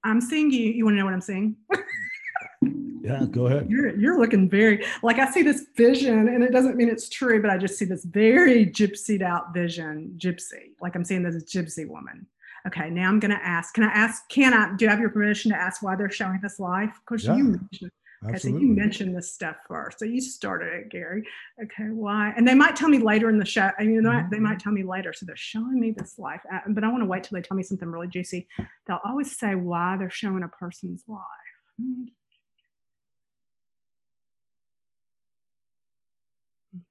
I'm 0.03 0.21
seeing 0.21 0.51
you. 0.51 0.69
You 0.69 0.85
want 0.85 0.93
to 0.95 0.99
know 0.99 1.05
what 1.05 1.15
I'm 1.15 1.21
seeing? 1.21 1.55
yeah, 3.01 3.25
go 3.31 3.47
ahead. 3.47 3.69
You're 3.69 3.97
you're 3.97 4.19
looking 4.19 4.47
very 4.47 4.85
like 5.01 5.17
I 5.17 5.31
see 5.31 5.41
this 5.41 5.65
vision, 5.75 6.27
and 6.27 6.43
it 6.43 6.51
doesn't 6.51 6.75
mean 6.75 6.89
it's 6.89 7.09
true, 7.09 7.41
but 7.41 7.49
I 7.49 7.57
just 7.57 7.79
see 7.79 7.85
this 7.85 8.05
very 8.05 8.67
gypsied 8.67 9.23
out 9.23 9.55
vision, 9.55 10.13
gypsy. 10.17 10.75
Like 10.79 10.95
I'm 10.95 11.03
seeing 11.03 11.23
this 11.23 11.43
gypsy 11.43 11.87
woman. 11.87 12.27
Okay, 12.67 12.91
now 12.91 13.09
I'm 13.09 13.19
going 13.19 13.31
to 13.31 13.43
ask. 13.43 13.73
Can 13.73 13.83
I 13.83 13.91
ask? 13.91 14.29
Can 14.29 14.53
I? 14.53 14.75
Do 14.75 14.85
you 14.85 14.89
have 14.89 14.99
your 14.99 15.09
permission 15.09 15.49
to 15.49 15.57
ask 15.57 15.81
why 15.81 15.95
they're 15.95 16.11
showing 16.11 16.39
this 16.43 16.59
live? 16.59 16.91
Because 17.03 17.25
yeah. 17.25 17.35
you 17.35 17.43
mentioned 17.45 17.91
Okay, 18.23 18.37
so 18.37 18.49
you 18.49 18.67
mentioned 18.67 19.15
this 19.15 19.33
stuff 19.33 19.55
first. 19.67 19.97
So 19.97 20.05
you 20.05 20.21
started 20.21 20.71
it, 20.73 20.89
Gary. 20.89 21.23
Okay, 21.61 21.89
why? 21.89 22.33
And 22.37 22.47
they 22.47 22.53
might 22.53 22.75
tell 22.75 22.87
me 22.87 22.99
later 22.99 23.29
in 23.29 23.39
the 23.39 23.45
show. 23.45 23.71
I 23.79 23.83
mean, 23.83 24.03
mm-hmm. 24.03 24.29
they 24.29 24.37
might 24.37 24.59
tell 24.59 24.71
me 24.71 24.83
later. 24.83 25.11
So 25.11 25.25
they're 25.25 25.35
showing 25.35 25.79
me 25.79 25.91
this 25.91 26.19
life, 26.19 26.41
but 26.69 26.83
I 26.83 26.89
want 26.89 27.01
to 27.01 27.07
wait 27.07 27.23
till 27.23 27.35
they 27.35 27.41
tell 27.41 27.57
me 27.57 27.63
something 27.63 27.89
really 27.89 28.07
juicy. 28.07 28.47
They'll 28.85 28.99
always 29.03 29.37
say 29.37 29.55
why 29.55 29.97
they're 29.97 30.11
showing 30.11 30.43
a 30.43 30.47
person's 30.47 31.03
life. 31.07 31.19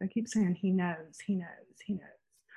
They 0.01 0.09
keep 0.09 0.27
saying 0.27 0.57
he 0.61 0.73
knows, 0.73 1.21
he 1.25 1.37
knows, 1.37 1.47
he 1.85 1.95
knows. 1.95 2.03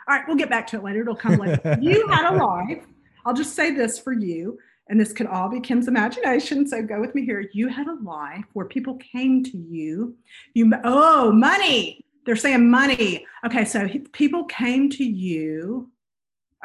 All 0.07 0.17
right, 0.17 0.27
we'll 0.27 0.37
get 0.37 0.49
back 0.49 0.65
to 0.67 0.77
it 0.77 0.83
later. 0.83 1.01
It'll 1.01 1.15
come 1.15 1.35
later. 1.35 1.77
you 1.79 2.07
had 2.07 2.33
a 2.33 2.35
life. 2.43 2.85
I'll 3.25 3.35
just 3.35 3.55
say 3.55 3.71
this 3.71 3.99
for 3.99 4.13
you 4.13 4.57
and 4.89 4.99
this 4.99 5.13
could 5.13 5.27
all 5.27 5.49
be 5.49 5.59
Kim's 5.59 5.87
imagination. 5.87 6.67
So 6.67 6.81
go 6.81 6.99
with 6.99 7.15
me 7.15 7.25
here. 7.25 7.49
You 7.53 7.67
had 7.67 7.87
a 7.87 8.01
life 8.03 8.45
where 8.53 8.65
people 8.65 8.95
came 8.95 9.43
to 9.45 9.57
you. 9.57 10.15
You 10.53 10.71
oh 10.83 11.31
money. 11.31 12.05
They're 12.25 12.35
saying 12.35 12.69
money. 12.69 13.25
Okay, 13.45 13.65
so 13.65 13.87
people 14.13 14.45
came 14.45 14.89
to 14.91 15.03
you. 15.03 15.89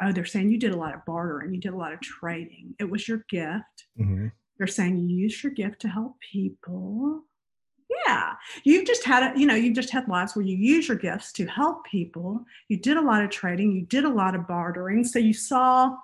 Oh, 0.01 0.13
they're 0.13 0.25
saying 0.25 0.49
you 0.49 0.57
did 0.57 0.73
a 0.73 0.77
lot 0.77 0.95
of 0.95 1.05
bartering. 1.05 1.53
You 1.53 1.59
did 1.59 1.73
a 1.73 1.77
lot 1.77 1.91
of 1.91 1.99
trading. 1.99 2.73
It 2.79 2.89
was 2.89 3.07
your 3.07 3.25
gift. 3.29 3.87
Mm-hmm. 3.99 4.27
They're 4.57 4.67
saying 4.67 4.97
you 4.97 5.17
used 5.17 5.43
your 5.43 5.51
gift 5.51 5.81
to 5.81 5.89
help 5.89 6.15
people. 6.19 7.23
Yeah, 8.05 8.33
you've 8.63 8.85
just 8.85 9.03
had 9.03 9.35
a, 9.35 9.39
you 9.39 9.45
know, 9.47 9.55
you've 9.55 9.75
just 9.75 9.89
had 9.89 10.07
lives 10.07 10.35
where 10.35 10.45
you 10.45 10.55
use 10.55 10.87
your 10.87 10.97
gifts 10.97 11.33
to 11.33 11.45
help 11.47 11.85
people. 11.85 12.45
You 12.67 12.77
did 12.77 12.97
a 12.97 13.01
lot 13.01 13.23
of 13.23 13.29
trading. 13.29 13.71
You 13.71 13.81
did 13.81 14.05
a 14.05 14.09
lot 14.09 14.35
of 14.35 14.47
bartering. 14.47 15.03
So 15.03 15.19
you 15.19 15.33
saw 15.33 15.97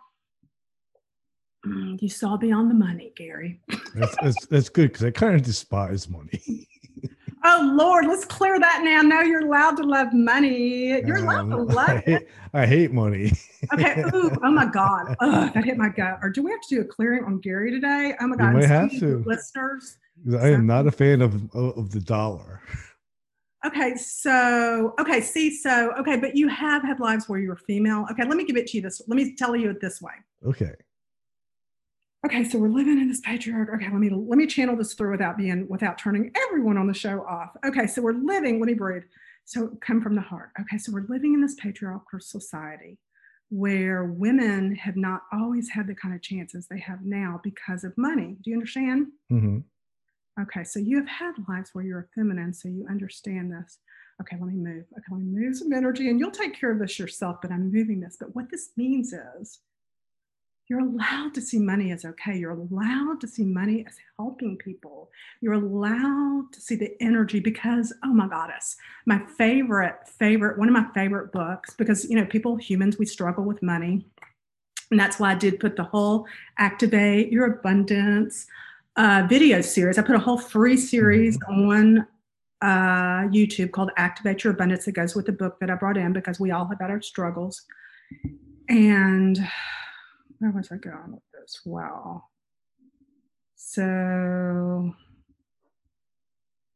Mm, 1.65 2.01
you 2.01 2.09
saw 2.09 2.37
beyond 2.37 2.69
the 2.69 2.75
money, 2.75 3.11
Gary. 3.15 3.59
that's, 3.95 4.15
that's, 4.21 4.45
that's 4.47 4.69
good 4.69 4.91
because 4.91 5.03
I 5.03 5.11
kind 5.11 5.35
of 5.35 5.41
despise 5.41 6.07
money. 6.09 6.67
oh 7.43 7.71
Lord, 7.75 8.05
let's 8.05 8.25
clear 8.25 8.59
that 8.59 8.81
now. 8.83 9.01
Now 9.01 9.21
you're 9.21 9.45
allowed 9.45 9.77
to 9.77 9.83
love 9.83 10.13
money. 10.13 10.87
You're 11.05 11.17
allowed 11.17 11.49
to 11.49 11.57
um, 11.57 11.67
love 11.67 11.89
I 11.89 11.97
hate, 11.97 12.27
I 12.53 12.65
hate 12.65 12.91
money. 12.91 13.31
okay. 13.73 14.03
Ooh, 14.13 14.31
oh 14.43 14.51
my 14.51 14.65
God. 14.73 15.15
Ugh, 15.19 15.53
that 15.53 15.65
hit 15.65 15.77
my 15.77 15.89
gut. 15.89 16.19
Or 16.21 16.29
do 16.29 16.43
we 16.43 16.51
have 16.51 16.61
to 16.69 16.75
do 16.75 16.81
a 16.81 16.85
clearing 16.85 17.23
on 17.23 17.39
Gary 17.39 17.71
today? 17.71 18.13
Oh 18.19 18.27
my 18.27 18.35
God. 18.35 18.55
We 18.55 18.65
have 18.65 18.91
to. 18.99 19.23
Listeners. 19.25 19.97
I 20.39 20.49
am 20.49 20.65
not 20.65 20.87
a 20.87 20.91
fan 20.91 21.21
of 21.21 21.53
of 21.55 21.91
the 21.91 21.99
dollar. 21.99 22.61
Okay, 23.65 23.95
so 23.95 24.93
okay, 24.99 25.19
see, 25.21 25.55
so 25.55 25.91
okay, 25.97 26.17
but 26.17 26.35
you 26.35 26.47
have 26.47 26.83
had 26.83 26.99
lives 26.99 27.27
where 27.27 27.39
you 27.39 27.49
were 27.49 27.55
female. 27.55 28.05
Okay, 28.11 28.23
let 28.23 28.37
me 28.37 28.45
give 28.45 28.55
it 28.55 28.67
to 28.67 28.77
you 28.77 28.83
this. 28.83 29.01
Let 29.07 29.17
me 29.17 29.35
tell 29.35 29.55
you 29.55 29.71
it 29.71 29.81
this 29.81 30.01
way. 30.01 30.13
Okay 30.45 30.71
okay 32.25 32.43
so 32.43 32.57
we're 32.57 32.67
living 32.67 32.99
in 32.99 33.07
this 33.07 33.21
patriarch. 33.21 33.69
Okay 33.75 33.85
let 33.85 33.99
me 33.99 34.09
let 34.09 34.37
me 34.37 34.47
channel 34.47 34.75
this 34.75 34.93
through 34.93 35.11
without 35.11 35.37
being 35.37 35.67
without 35.69 35.97
turning 35.97 36.31
everyone 36.35 36.77
on 36.77 36.87
the 36.87 36.93
show 36.93 37.21
off. 37.21 37.51
Okay 37.65 37.87
so 37.87 38.01
we're 38.01 38.13
living 38.13 38.59
let 38.59 38.67
me 38.67 38.73
breathe. 38.73 39.03
So 39.45 39.77
come 39.81 40.01
from 40.01 40.15
the 40.15 40.21
heart. 40.21 40.49
Okay 40.59 40.77
so 40.77 40.91
we're 40.91 41.05
living 41.07 41.33
in 41.33 41.41
this 41.41 41.55
patriarchal 41.55 42.19
society 42.19 42.97
where 43.49 44.05
women 44.05 44.75
have 44.75 44.95
not 44.95 45.21
always 45.31 45.69
had 45.69 45.85
the 45.87 45.93
kind 45.93 46.15
of 46.15 46.21
chances 46.21 46.67
they 46.67 46.79
have 46.79 46.99
now 47.03 47.39
because 47.43 47.83
of 47.83 47.93
money. 47.97 48.37
Do 48.43 48.49
you 48.49 48.55
understand? 48.55 49.07
Mm-hmm. 49.31 49.59
okay 50.41 50.63
so 50.63 50.79
you 50.79 50.97
have 50.97 51.07
had 51.07 51.33
lives 51.47 51.69
where 51.73 51.85
you're 51.85 51.99
a 51.99 52.15
feminine 52.15 52.53
so 52.53 52.67
you 52.69 52.85
understand 52.89 53.51
this. 53.51 53.77
Okay 54.21 54.37
let 54.39 54.49
me 54.49 54.55
move. 54.55 54.85
Okay 54.97 55.11
let 55.11 55.21
me 55.21 55.41
move 55.41 55.55
some 55.55 55.73
energy 55.73 56.09
and 56.09 56.19
you'll 56.19 56.31
take 56.31 56.59
care 56.59 56.71
of 56.71 56.79
this 56.79 56.97
yourself 56.97 57.37
but 57.41 57.51
i'm 57.51 57.71
moving 57.71 57.99
this. 57.99 58.17
But 58.19 58.35
what 58.35 58.49
this 58.49 58.71
means 58.75 59.13
is 59.13 59.59
you're 60.67 60.79
allowed 60.79 61.33
to 61.35 61.41
see 61.41 61.59
money 61.59 61.91
as 61.91 62.05
okay. 62.05 62.37
You're 62.37 62.51
allowed 62.51 63.21
to 63.21 63.27
see 63.27 63.43
money 63.43 63.85
as 63.87 63.95
helping 64.17 64.57
people. 64.57 65.11
You're 65.39 65.53
allowed 65.53 66.47
to 66.53 66.59
see 66.59 66.75
the 66.75 66.91
energy 67.01 67.39
because, 67.39 67.93
oh 68.03 68.13
my 68.13 68.27
goddess, 68.27 68.75
my 69.05 69.21
favorite, 69.37 70.07
favorite, 70.07 70.57
one 70.57 70.67
of 70.67 70.73
my 70.73 70.87
favorite 70.95 71.31
books, 71.31 71.75
because, 71.75 72.09
you 72.09 72.15
know, 72.15 72.25
people, 72.25 72.55
humans, 72.55 72.97
we 72.97 73.05
struggle 73.05 73.43
with 73.43 73.61
money. 73.61 74.07
And 74.89 74.99
that's 74.99 75.19
why 75.19 75.31
I 75.31 75.35
did 75.35 75.59
put 75.59 75.75
the 75.75 75.83
whole 75.83 76.25
Activate 76.57 77.31
Your 77.31 77.45
Abundance 77.45 78.47
uh, 78.95 79.25
video 79.29 79.61
series. 79.61 79.99
I 79.99 80.01
put 80.01 80.15
a 80.15 80.19
whole 80.19 80.37
free 80.37 80.77
series 80.77 81.37
mm-hmm. 81.37 81.69
on 81.69 82.07
uh, 82.61 83.27
YouTube 83.29 83.71
called 83.71 83.91
Activate 83.97 84.43
Your 84.43 84.53
Abundance 84.53 84.85
that 84.85 84.93
goes 84.93 85.15
with 85.15 85.27
the 85.27 85.31
book 85.31 85.59
that 85.59 85.69
I 85.69 85.75
brought 85.75 85.97
in 85.97 86.11
because 86.11 86.39
we 86.39 86.49
all 86.49 86.65
have 86.65 86.79
had 86.79 86.89
our 86.89 87.01
struggles. 87.01 87.63
And 88.67 89.39
where 90.39 90.51
was 90.51 90.71
I 90.71 90.77
going 90.77 91.13
with 91.13 91.23
this? 91.33 91.61
Wow. 91.65 92.23
So, 93.55 94.93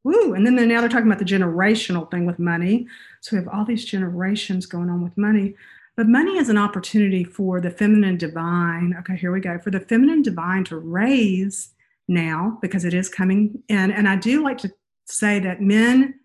woo. 0.04 0.34
And 0.34 0.46
then 0.46 0.56
they're, 0.56 0.66
now 0.66 0.82
they're 0.82 0.90
talking 0.90 1.08
about 1.08 1.20
the 1.20 1.26
generational 1.26 2.10
thing 2.10 2.26
with 2.26 2.40
money. 2.40 2.88
So 3.22 3.36
we 3.36 3.44
have 3.44 3.54
all 3.54 3.66
these 3.66 3.86
generations 3.86 4.66
going 4.66 4.90
on 4.90 5.04
with 5.04 5.18
money. 5.18 5.56
But 5.96 6.08
money 6.08 6.38
is 6.38 6.50
an 6.50 6.58
opportunity 6.58 7.24
for 7.24 7.60
the 7.60 7.72
feminine 7.72 8.18
divine. 8.18 8.96
Okay, 9.00 9.18
here 9.18 9.32
we 9.32 9.42
go. 9.42 9.60
For 9.60 9.72
the 9.72 9.82
feminine 9.82 10.22
divine 10.22 10.64
to 10.66 10.78
raise 10.78 11.74
now 12.08 12.58
because 12.62 12.86
it 12.86 12.94
is 12.94 13.10
coming 13.10 13.62
in. 13.68 13.92
And 13.92 14.08
I 14.08 14.16
do 14.16 14.44
like 14.44 14.58
to 14.60 14.72
say 15.06 15.40
that 15.40 15.62
men 15.62 16.19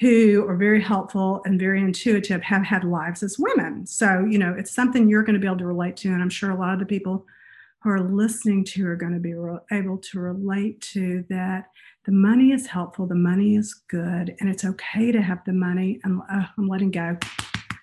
who 0.00 0.44
are 0.48 0.56
very 0.56 0.82
helpful 0.82 1.40
and 1.44 1.58
very 1.58 1.80
intuitive 1.80 2.42
have 2.42 2.64
had 2.64 2.84
lives 2.84 3.22
as 3.22 3.38
women. 3.38 3.86
So, 3.86 4.26
you 4.28 4.38
know, 4.38 4.54
it's 4.56 4.72
something 4.72 5.08
you're 5.08 5.22
going 5.22 5.34
to 5.34 5.40
be 5.40 5.46
able 5.46 5.58
to 5.58 5.66
relate 5.66 5.96
to. 5.98 6.08
And 6.08 6.20
I'm 6.20 6.30
sure 6.30 6.50
a 6.50 6.58
lot 6.58 6.74
of 6.74 6.80
the 6.80 6.86
people 6.86 7.26
who 7.82 7.90
are 7.90 8.00
listening 8.00 8.64
to 8.64 8.86
are 8.88 8.96
going 8.96 9.12
to 9.12 9.20
be 9.20 9.34
re- 9.34 9.58
able 9.70 9.98
to 9.98 10.18
relate 10.18 10.80
to 10.80 11.24
that 11.28 11.66
the 12.06 12.12
money 12.12 12.52
is 12.52 12.66
helpful, 12.66 13.06
the 13.06 13.14
money 13.14 13.56
is 13.56 13.74
good, 13.88 14.34
and 14.40 14.48
it's 14.48 14.64
okay 14.64 15.12
to 15.12 15.22
have 15.22 15.44
the 15.44 15.52
money. 15.52 16.00
And 16.02 16.20
uh, 16.30 16.44
I'm 16.58 16.66
letting 16.66 16.90
go 16.90 17.16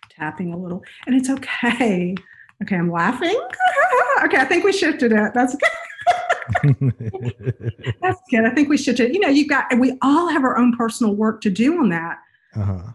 tapping 0.10 0.54
a 0.54 0.58
little, 0.58 0.84
and 1.08 1.16
it's 1.16 1.30
okay. 1.30 2.16
Okay, 2.62 2.76
I'm 2.76 2.92
laughing. 2.92 3.40
okay, 4.24 4.38
I 4.38 4.46
think 4.46 4.64
we 4.64 4.74
shifted 4.74 5.12
it. 5.12 5.34
That's 5.34 5.56
good. 5.56 5.70
That's 8.02 8.22
good. 8.30 8.46
I 8.46 8.50
think 8.52 8.70
we 8.70 8.78
should. 8.78 9.00
You 9.00 9.20
know, 9.20 9.30
you've 9.30 9.50
got. 9.50 9.78
We 9.78 9.98
all 10.02 10.28
have 10.28 10.44
our 10.44 10.58
own 10.58 10.76
personal 10.76 11.16
work 11.16 11.42
to 11.42 11.50
do 11.50 11.80
on 11.80 11.90
that. 11.90 12.20
Uh-huh. 12.56 12.92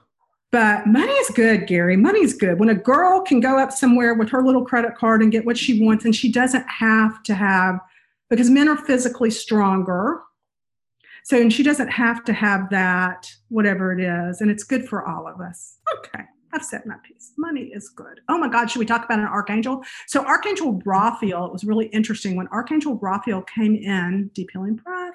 But 0.52 0.86
money 0.86 1.12
is 1.12 1.30
good, 1.30 1.66
Gary. 1.66 1.96
Money 1.96 2.20
is 2.20 2.32
good. 2.32 2.58
When 2.58 2.68
a 2.68 2.74
girl 2.74 3.20
can 3.20 3.40
go 3.40 3.58
up 3.58 3.72
somewhere 3.72 4.14
with 4.14 4.30
her 4.30 4.42
little 4.42 4.64
credit 4.64 4.96
card 4.96 5.22
and 5.22 5.32
get 5.32 5.44
what 5.44 5.58
she 5.58 5.82
wants, 5.84 6.04
and 6.04 6.14
she 6.14 6.30
doesn't 6.30 6.66
have 6.68 7.22
to 7.24 7.34
have, 7.34 7.80
because 8.30 8.48
men 8.48 8.68
are 8.68 8.76
physically 8.76 9.30
stronger. 9.30 10.22
So, 11.24 11.40
and 11.40 11.52
she 11.52 11.64
doesn't 11.64 11.88
have 11.88 12.24
to 12.24 12.32
have 12.32 12.70
that, 12.70 13.28
whatever 13.48 13.92
it 13.92 14.00
is. 14.00 14.40
And 14.40 14.48
it's 14.48 14.62
good 14.62 14.88
for 14.88 15.04
all 15.04 15.26
of 15.26 15.40
us. 15.40 15.78
Okay. 15.98 16.22
I've 16.56 16.64
said 16.64 16.86
my 16.86 16.96
piece. 17.06 17.32
Money 17.36 17.70
is 17.74 17.90
good. 17.90 18.20
Oh 18.30 18.38
my 18.38 18.48
God, 18.48 18.70
should 18.70 18.78
we 18.78 18.86
talk 18.86 19.04
about 19.04 19.18
an 19.18 19.26
archangel? 19.26 19.82
So 20.06 20.24
Archangel 20.24 20.80
Raphael, 20.86 21.44
it 21.44 21.52
was 21.52 21.64
really 21.64 21.86
interesting 21.88 22.34
when 22.34 22.48
Archangel 22.48 22.94
Raphael 22.94 23.42
came 23.42 23.76
in, 23.76 24.30
deep 24.32 24.48
healing 24.50 24.76
breath, 24.76 25.12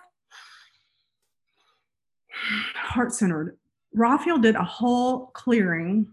heart 2.76 3.12
centered. 3.12 3.58
Raphael 3.96 4.38
did 4.38 4.56
a 4.56 4.64
whole 4.64 5.32
clearing 5.34 6.08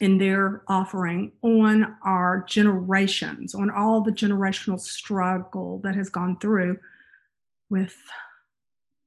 in 0.00 0.16
their 0.18 0.62
offering 0.68 1.32
on 1.42 1.96
our 2.04 2.44
generations, 2.48 3.52
on 3.52 3.68
all 3.68 4.00
the 4.00 4.12
generational 4.12 4.78
struggle 4.78 5.80
that 5.82 5.96
has 5.96 6.08
gone 6.08 6.38
through 6.38 6.78
with 7.68 7.96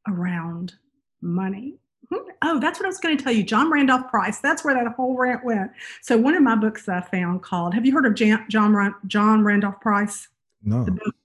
around 0.05 0.73
money 1.21 1.79
Oh, 2.11 2.59
that's 2.59 2.79
what 2.79 2.85
I 2.85 2.89
was 2.89 2.99
going 2.99 3.17
to 3.17 3.23
tell 3.23 3.33
you. 3.33 3.43
John 3.43 3.71
Randolph 3.71 4.09
Price. 4.09 4.39
That's 4.39 4.63
where 4.63 4.73
that 4.73 4.91
whole 4.93 5.17
rant 5.17 5.45
went. 5.45 5.71
So 6.01 6.17
one 6.17 6.35
of 6.35 6.43
my 6.43 6.55
books 6.55 6.87
I 6.89 7.01
found 7.01 7.41
called. 7.41 7.73
Have 7.73 7.85
you 7.85 7.93
heard 7.93 8.05
of 8.05 8.15
Jan, 8.15 8.45
John 8.49 8.95
John 9.07 9.43
Randolph 9.43 9.79
Price? 9.79 10.27
No. 10.63 10.83
The 10.83 10.91
book, 10.91 11.15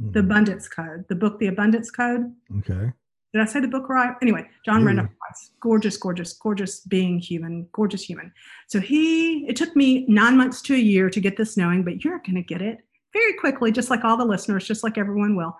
mm-hmm. 0.00 0.12
The 0.12 0.20
Abundance 0.20 0.68
Code. 0.68 1.04
The 1.08 1.14
book, 1.14 1.38
The 1.38 1.48
Abundance 1.48 1.90
Code. 1.90 2.32
Okay. 2.58 2.92
Did 3.34 3.42
I 3.42 3.44
say 3.44 3.60
the 3.60 3.68
book 3.68 3.88
right? 3.88 4.14
Anyway, 4.22 4.48
John 4.64 4.80
yeah. 4.80 4.86
Randolph 4.86 5.10
Price. 5.20 5.50
Gorgeous, 5.60 5.96
gorgeous, 5.96 6.32
gorgeous 6.32 6.80
being 6.80 7.18
human. 7.18 7.68
Gorgeous 7.72 8.02
human. 8.02 8.32
So 8.68 8.80
he. 8.80 9.46
It 9.46 9.56
took 9.56 9.74
me 9.74 10.04
nine 10.08 10.36
months 10.36 10.62
to 10.62 10.74
a 10.74 10.78
year 10.78 11.10
to 11.10 11.20
get 11.20 11.36
this 11.36 11.56
knowing, 11.56 11.82
but 11.82 12.04
you're 12.04 12.18
going 12.20 12.36
to 12.36 12.42
get 12.42 12.62
it 12.62 12.78
very 13.12 13.34
quickly, 13.34 13.72
just 13.72 13.90
like 13.90 14.04
all 14.04 14.16
the 14.16 14.24
listeners, 14.24 14.66
just 14.66 14.84
like 14.84 14.98
everyone 14.98 15.36
will. 15.36 15.56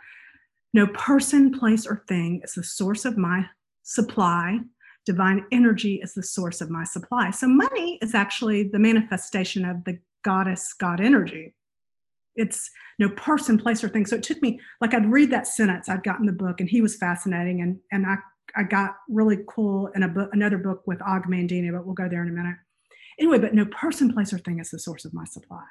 No 0.75 0.87
person, 0.89 1.51
place, 1.59 1.87
or 1.87 2.05
thing 2.07 2.43
is 2.45 2.55
the 2.55 2.63
source 2.63 3.05
of 3.05 3.17
my 3.17 3.47
supply. 3.89 4.59
Divine 5.07 5.47
energy 5.51 6.01
is 6.03 6.13
the 6.13 6.23
source 6.23 6.61
of 6.61 6.69
my 6.69 6.85
supply. 6.85 7.31
So 7.31 7.49
money 7.49 7.99
is 8.03 8.15
actually 8.15 8.65
the 8.65 8.79
manifestation 8.79 9.65
of 9.65 9.83
the 9.85 9.99
goddess 10.23 10.75
God 10.75 11.01
energy. 11.01 11.55
It's 12.37 12.71
no 12.99 13.09
person, 13.09 13.57
place, 13.57 13.83
or 13.83 13.89
thing. 13.89 14.05
So 14.05 14.17
it 14.17 14.23
took 14.23 14.43
me 14.43 14.61
like 14.83 14.93
I'd 14.93 15.11
read 15.11 15.31
that 15.31 15.47
sentence 15.47 15.89
I'd 15.89 16.05
gotten 16.05 16.27
the 16.27 16.33
book, 16.33 16.61
and 16.61 16.69
he 16.69 16.83
was 16.83 16.97
fascinating, 16.97 17.63
and 17.63 17.79
and 17.91 18.07
I 18.07 18.17
I 18.55 18.65
got 18.65 18.97
really 19.09 19.39
cool 19.49 19.89
in 19.95 20.03
a 20.03 20.09
book, 20.09 20.29
another 20.33 20.59
book 20.59 20.83
with 20.87 21.01
Og 21.03 21.25
Mandino, 21.25 21.73
but 21.73 21.87
we'll 21.87 21.95
go 21.95 22.09
there 22.09 22.23
in 22.23 22.29
a 22.29 22.33
minute. 22.33 22.57
Anyway, 23.19 23.39
but 23.39 23.55
no 23.55 23.65
person, 23.65 24.13
place, 24.13 24.33
or 24.33 24.39
thing 24.39 24.61
is 24.61 24.71
the 24.71 24.79
source 24.79 25.05
of 25.05 25.15
my 25.15 25.25
supply. 25.25 25.65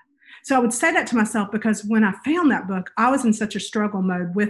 So 0.43 0.56
I 0.56 0.60
would 0.60 0.73
say 0.73 0.91
that 0.91 1.08
to 1.08 1.15
myself 1.15 1.51
because 1.51 1.86
when 1.86 2.03
I 2.03 2.13
found 2.25 2.51
that 2.51 2.67
book, 2.67 2.91
I 2.97 3.12
was 3.12 3.23
in 3.23 3.34
such 3.34 3.56
a 3.56 3.60
struggle 3.60 4.01
mode 4.01 4.36
with 4.36 4.49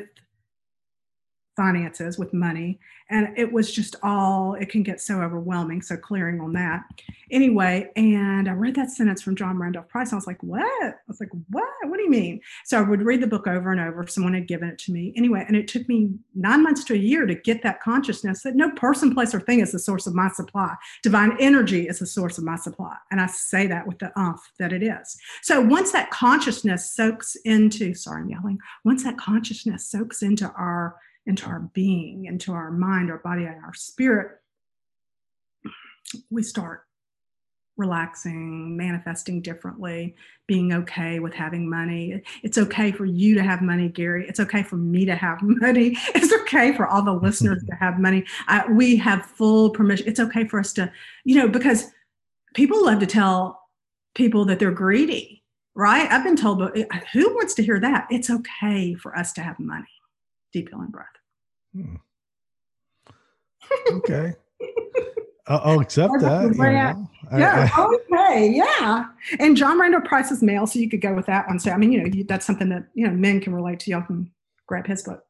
finances 1.58 2.20
with 2.20 2.34
money 2.34 2.80
and 3.10 3.30
it 3.38 3.52
was 3.52 3.74
just 3.74 3.96
all 4.04 4.54
it 4.56 4.70
can 4.70 4.84
get 4.84 5.02
so 5.02 5.22
overwhelming 5.22 5.82
so 5.82 5.98
clearing 5.98 6.40
on 6.40 6.54
that. 6.54 6.84
Anyway 7.32 7.90
and 7.96 8.48
i 8.48 8.52
read 8.52 8.76
that 8.76 8.92
sentence 8.92 9.22
from 9.22 9.36
john 9.36 9.58
randolph 9.58 9.90
price. 9.90 10.14
I 10.14 10.16
was 10.16 10.28
like 10.28 10.42
what? 10.44 10.64
I 10.64 10.94
was 11.08 11.20
like 11.20 11.32
what? 11.50 11.68
What 11.84 11.98
do 11.98 12.04
you 12.04 12.10
mean? 12.10 12.40
So 12.66 12.78
i 12.78 12.82
would 12.82 13.02
read 13.02 13.22
the 13.22 13.28
book 13.28 13.48
over 13.48 13.72
and 13.72 13.82
over. 13.82 14.06
Someone 14.08 14.36
had 14.36 14.48
given 14.48 14.70
it 14.70 14.78
to 14.80 14.92
me. 14.92 15.14
Anyway 15.18 15.44
and 15.48 15.58
it 15.58 15.68
took 15.68 15.88
me 15.90 16.12
nine 16.36 16.62
months 16.62 16.84
to 16.86 16.94
a 16.94 16.98
year 16.98 17.26
to 17.26 17.36
get 17.36 17.64
that 17.64 17.82
consciousness 17.82 18.44
that 18.44 18.56
no 18.56 18.70
person 18.72 19.14
place 19.14 19.34
or 19.34 19.40
thing 19.40 19.62
is 19.62 19.72
the 19.72 19.80
source 19.80 20.06
of 20.06 20.14
my 20.14 20.30
supply. 20.30 20.76
Divine 21.02 21.36
energy 21.40 21.88
is 21.88 22.00
the 22.00 22.06
source 22.06 22.38
of 22.38 22.44
my 22.44 22.56
supply. 22.56 22.96
And 23.10 23.20
i 23.20 23.26
say 23.26 23.66
that 23.66 23.88
with 23.88 23.98
the 23.98 24.18
umph 24.20 24.42
that 24.60 24.72
it 24.72 24.84
is. 24.84 25.18
So 25.42 25.60
once 25.60 25.92
that 25.92 26.12
consciousness 26.12 26.94
soaks 26.94 27.36
into 27.46 27.96
sorry 27.96 28.22
i'm 28.22 28.30
yelling. 28.30 28.60
Once 28.84 29.04
that 29.04 29.18
consciousness 29.18 29.88
soaks 29.88 30.22
into 30.22 30.52
our 30.52 30.98
into 31.28 31.46
our 31.48 31.60
being, 31.74 32.26
into 32.26 32.54
our 32.54 32.72
mind, 32.72 33.12
our 33.12 33.20
body, 33.20 33.46
and 33.46 33.64
our 33.64 33.74
spirit, 33.74 34.40
we 36.30 36.42
start 36.42 36.84
relaxing, 37.78 38.76
manifesting 38.76 39.40
differently, 39.42 40.16
being 40.48 40.74
okay 40.74 41.20
with 41.20 41.34
having 41.34 41.70
money. 41.70 42.22
It's 42.44 42.58
okay 42.58 42.92
for 42.92 43.06
you 43.06 43.36
to 43.36 43.44
have 43.44 43.62
money, 43.62 43.88
Gary. 43.88 44.28
It's 44.28 44.40
okay 44.40 44.64
for 44.64 44.78
me 44.78 45.06
to 45.06 45.16
have 45.16 45.40
money. 45.44 45.96
It's 46.16 46.34
okay 46.42 46.76
for 46.76 46.88
all 46.88 47.04
the 47.04 47.14
listeners 47.14 47.64
to 47.70 47.76
have 47.76 48.00
money. 48.00 48.26
I, 48.48 48.70
we 48.72 48.96
have 48.98 49.26
full 49.26 49.70
permission. 49.70 50.08
It's 50.08 50.20
okay 50.20 50.48
for 50.48 50.60
us 50.60 50.74
to, 50.74 50.92
you 51.24 51.36
know, 51.36 51.48
because 51.48 51.92
people 52.56 52.84
love 52.84 53.00
to 53.00 53.06
tell 53.06 53.62
people 54.16 54.46
that 54.46 54.58
they're 54.58 54.72
greedy, 54.72 55.44
right? 55.76 56.12
I've 56.12 56.24
been 56.24 56.36
told, 56.36 56.60
but 56.60 56.78
uh, 56.78 57.00
who 57.14 57.36
wants 57.36 57.54
to 57.56 57.64
hear 57.64 57.80
that? 57.80 58.08
It's 58.10 58.30
okay 58.32 58.96
for 58.96 59.16
us 59.16 59.34
to 59.34 59.42
have 59.42 59.60
money. 59.60 59.86
Deep 60.52 60.70
healing 60.70 60.90
breath. 60.90 61.17
Hmm. 61.84 61.96
Okay. 63.98 64.34
I'll 65.48 65.80
accept 65.80 66.14
that. 66.20 66.54
Yeah. 66.58 66.96
I, 67.32 67.70
I, 67.74 67.98
okay. 68.12 68.52
Yeah. 68.54 69.06
And 69.40 69.56
John 69.56 69.80
Randolph 69.80 70.04
Price 70.04 70.32
is 70.32 70.44
male, 70.44 70.68
so 70.68 70.80
you 70.80 70.90
could 70.90 71.02
go 71.02 71.14
with 71.14 71.26
that 71.28 71.48
one. 71.48 71.60
So 71.60 71.72
I 71.72 71.78
mean, 71.78 71.92
you 71.92 72.04
know, 72.04 72.24
that's 72.28 72.46
something 72.46 72.70
that 72.70 72.86
you 72.94 73.08
know 73.08 73.14
men 73.14 73.40
can 73.40 73.54
relate 73.54 73.80
to. 73.82 73.92
Y'all 73.92 74.02
can 74.02 74.30
grab 74.66 74.88
his 74.88 75.04
book. 75.04 75.26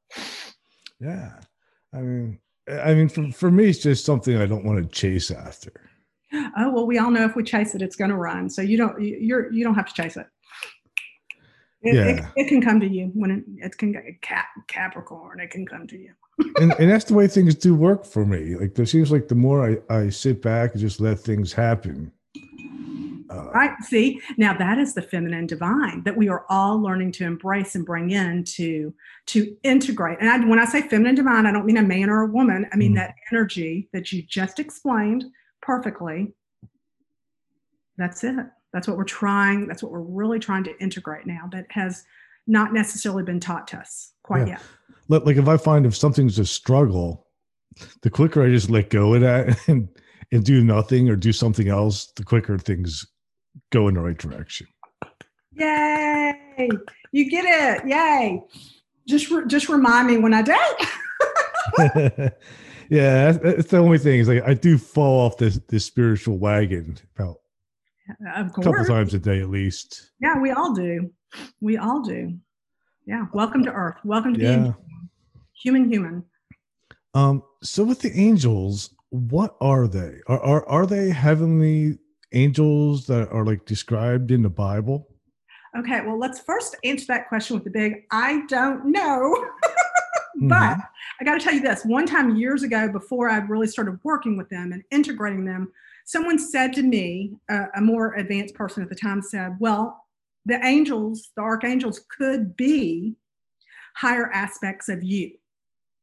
Yeah. 0.99 1.33
I 1.93 2.01
mean, 2.01 2.39
I 2.69 2.93
mean, 2.93 3.09
for, 3.09 3.31
for 3.31 3.51
me, 3.51 3.69
it's 3.69 3.79
just 3.79 4.05
something 4.05 4.37
I 4.37 4.45
don't 4.45 4.65
want 4.65 4.83
to 4.83 4.89
chase 4.89 5.31
after. 5.31 5.71
Oh 6.33 6.71
well, 6.71 6.85
we 6.87 6.97
all 6.97 7.11
know 7.11 7.23
if 7.23 7.35
we 7.35 7.43
chase 7.43 7.75
it, 7.75 7.81
it's 7.81 7.95
going 7.95 8.09
to 8.09 8.17
run. 8.17 8.49
So 8.49 8.61
you 8.61 8.77
don't 8.77 8.99
you're 9.01 9.51
you 9.51 9.63
don't 9.63 9.75
have 9.75 9.87
to 9.87 9.93
chase 9.93 10.17
it. 10.17 10.27
It, 11.83 11.95
yeah. 11.95 12.31
it, 12.35 12.43
it 12.43 12.47
can 12.49 12.61
come 12.61 12.79
to 12.79 12.87
you 12.87 13.11
when 13.13 13.31
it, 13.31 13.43
it 13.57 13.77
can 13.77 13.91
get 13.91 14.21
Cap, 14.21 14.47
Capricorn. 14.67 15.39
It 15.39 15.51
can 15.51 15.65
come 15.65 15.87
to 15.87 15.97
you. 15.97 16.11
And, 16.37 16.73
and 16.79 16.89
that's 16.89 17.05
the 17.05 17.13
way 17.13 17.27
things 17.27 17.55
do 17.55 17.75
work 17.75 18.05
for 18.05 18.25
me. 18.25 18.55
Like 18.55 18.77
it 18.77 18.87
seems 18.87 19.11
like 19.11 19.27
the 19.27 19.35
more 19.35 19.77
I, 19.89 19.93
I 19.93 20.09
sit 20.09 20.41
back 20.41 20.71
and 20.71 20.81
just 20.81 20.99
let 20.99 21.19
things 21.19 21.53
happen. 21.53 22.11
Uh, 23.29 23.49
right. 23.51 23.71
See, 23.81 24.21
now 24.37 24.57
that 24.57 24.77
is 24.77 24.93
the 24.93 25.01
feminine 25.01 25.47
divine 25.47 26.03
that 26.03 26.15
we 26.15 26.29
are 26.29 26.45
all 26.49 26.81
learning 26.81 27.11
to 27.13 27.25
embrace 27.25 27.75
and 27.75 27.85
bring 27.85 28.11
in 28.11 28.43
to 28.45 28.93
to 29.27 29.55
integrate. 29.63 30.19
And 30.21 30.29
I, 30.29 30.45
when 30.47 30.59
I 30.59 30.65
say 30.65 30.81
feminine 30.87 31.15
divine, 31.15 31.45
I 31.45 31.51
don't 31.51 31.65
mean 31.65 31.77
a 31.77 31.83
man 31.83 32.09
or 32.09 32.21
a 32.21 32.27
woman. 32.27 32.67
I 32.71 32.75
mean 32.75 32.93
mm 32.93 32.97
that 32.97 33.15
energy 33.31 33.89
that 33.93 34.11
you 34.11 34.23
just 34.23 34.59
explained 34.59 35.25
perfectly. 35.61 36.33
That's 37.97 38.23
it. 38.23 38.35
That's 38.73 38.87
what 38.87 38.97
we're 38.97 39.03
trying. 39.03 39.67
That's 39.67 39.83
what 39.83 39.91
we're 39.91 39.99
really 39.99 40.39
trying 40.39 40.63
to 40.63 40.79
integrate 40.79 41.27
now. 41.27 41.49
That 41.51 41.65
has 41.69 42.05
not 42.47 42.73
necessarily 42.73 43.23
been 43.23 43.39
taught 43.39 43.67
to 43.69 43.77
us 43.77 44.13
quite 44.23 44.47
yeah. 44.47 44.53
yet. 44.53 44.61
Like 45.09 45.37
if 45.37 45.47
I 45.47 45.57
find 45.57 45.85
if 45.85 45.95
something's 45.95 46.39
a 46.39 46.45
struggle, 46.45 47.27
the 48.01 48.09
quicker 48.09 48.43
I 48.43 48.49
just 48.49 48.69
let 48.69 48.89
go 48.89 49.13
of 49.13 49.21
that 49.21 49.57
and 49.67 49.87
and 50.31 50.43
do 50.43 50.63
nothing 50.63 51.09
or 51.09 51.15
do 51.15 51.31
something 51.31 51.69
else, 51.69 52.11
the 52.15 52.23
quicker 52.23 52.57
things 52.57 53.05
go 53.71 53.87
in 53.87 53.95
the 53.95 54.01
right 54.01 54.17
direction. 54.17 54.67
Yay! 55.53 56.69
You 57.11 57.29
get 57.29 57.45
it. 57.45 57.87
Yay. 57.87 58.43
Just 59.07 59.31
re- 59.31 59.47
just 59.47 59.69
remind 59.69 60.07
me 60.07 60.17
when 60.17 60.33
I 60.33 60.41
don't. 60.41 60.81
yeah, 62.89 63.31
that's, 63.31 63.67
the 63.67 63.77
only 63.77 63.97
thing 63.97 64.19
is 64.19 64.27
like 64.27 64.43
I 64.45 64.53
do 64.53 64.77
fall 64.77 65.25
off 65.25 65.37
this 65.37 65.59
this 65.69 65.85
spiritual 65.85 66.37
wagon 66.37 66.97
about 67.15 67.37
a 68.35 68.49
couple 68.49 68.85
times 68.85 69.13
a 69.13 69.19
day 69.19 69.39
at 69.39 69.49
least. 69.49 70.11
Yeah, 70.19 70.39
we 70.39 70.51
all 70.51 70.73
do. 70.73 71.11
We 71.61 71.77
all 71.77 72.01
do. 72.01 72.37
Yeah. 73.05 73.25
Welcome 73.33 73.63
to 73.63 73.71
Earth. 73.71 73.97
Welcome 74.03 74.33
to 74.33 74.41
yeah. 74.41 74.57
being 74.57 74.75
human. 75.61 75.91
Human. 75.91 76.23
Um. 77.13 77.43
So 77.63 77.83
with 77.83 78.01
the 78.01 78.11
angels, 78.19 78.93
what 79.09 79.55
are 79.61 79.87
they? 79.87 80.19
Are 80.27 80.39
are 80.41 80.67
are 80.67 80.85
they 80.85 81.09
heavenly 81.09 81.97
angels 82.33 83.07
that 83.07 83.29
are 83.29 83.45
like 83.45 83.65
described 83.65 84.31
in 84.31 84.43
the 84.43 84.49
Bible? 84.49 85.07
Okay, 85.77 86.01
well, 86.01 86.17
let's 86.17 86.39
first 86.39 86.75
answer 86.83 87.05
that 87.07 87.27
question 87.27 87.55
with 87.55 87.63
the 87.63 87.69
big 87.69 88.03
I 88.11 88.45
don't 88.47 88.91
know. 88.91 89.35
but 90.41 90.55
mm-hmm. 90.55 90.81
I 91.19 91.23
got 91.23 91.35
to 91.35 91.39
tell 91.39 91.53
you 91.53 91.61
this 91.61 91.83
one 91.83 92.05
time 92.05 92.35
years 92.35 92.63
ago, 92.63 92.89
before 92.91 93.29
I 93.29 93.37
really 93.37 93.67
started 93.67 93.99
working 94.03 94.37
with 94.37 94.49
them 94.49 94.71
and 94.71 94.83
integrating 94.91 95.45
them, 95.45 95.71
someone 96.05 96.39
said 96.39 96.73
to 96.73 96.83
me, 96.83 97.33
uh, 97.49 97.65
a 97.75 97.81
more 97.81 98.15
advanced 98.15 98.55
person 98.55 98.83
at 98.83 98.89
the 98.89 98.95
time 98.95 99.21
said, 99.21 99.57
Well, 99.59 100.05
the 100.45 100.63
angels, 100.65 101.29
the 101.35 101.41
archangels 101.41 102.01
could 102.17 102.55
be 102.55 103.15
higher 103.95 104.31
aspects 104.31 104.89
of 104.89 105.03
you. 105.03 105.31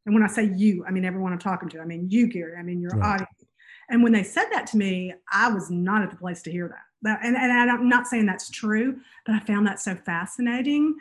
And 0.06 0.14
when 0.14 0.22
I 0.22 0.28
say 0.28 0.44
you, 0.44 0.84
I 0.86 0.90
mean 0.90 1.04
everyone 1.04 1.32
I'm 1.32 1.38
talking 1.38 1.68
to. 1.70 1.80
I 1.80 1.84
mean 1.84 2.08
you, 2.10 2.26
Gary. 2.26 2.56
I 2.58 2.62
mean 2.62 2.80
your 2.80 2.92
right. 2.92 3.14
audience. 3.14 3.44
And 3.90 4.02
when 4.02 4.12
they 4.12 4.22
said 4.22 4.48
that 4.52 4.66
to 4.68 4.76
me, 4.76 5.12
I 5.32 5.50
was 5.50 5.70
not 5.70 6.02
at 6.02 6.10
the 6.10 6.16
place 6.16 6.42
to 6.42 6.50
hear 6.50 6.68
that. 6.68 6.84
that 7.02 7.20
and, 7.24 7.36
and 7.36 7.70
I'm 7.70 7.88
not 7.88 8.06
saying 8.06 8.26
that's 8.26 8.50
true, 8.50 9.00
but 9.26 9.34
I 9.34 9.40
found 9.40 9.66
that 9.66 9.80
so 9.80 9.94
fascinating. 9.94 10.94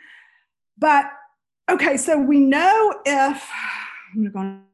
But 0.78 1.06
okay, 1.70 1.96
so 1.96 2.18
we 2.18 2.40
know 2.40 3.00
if 3.06 3.48
I'm 4.14 4.30
going 4.30 4.58
to 4.58 4.73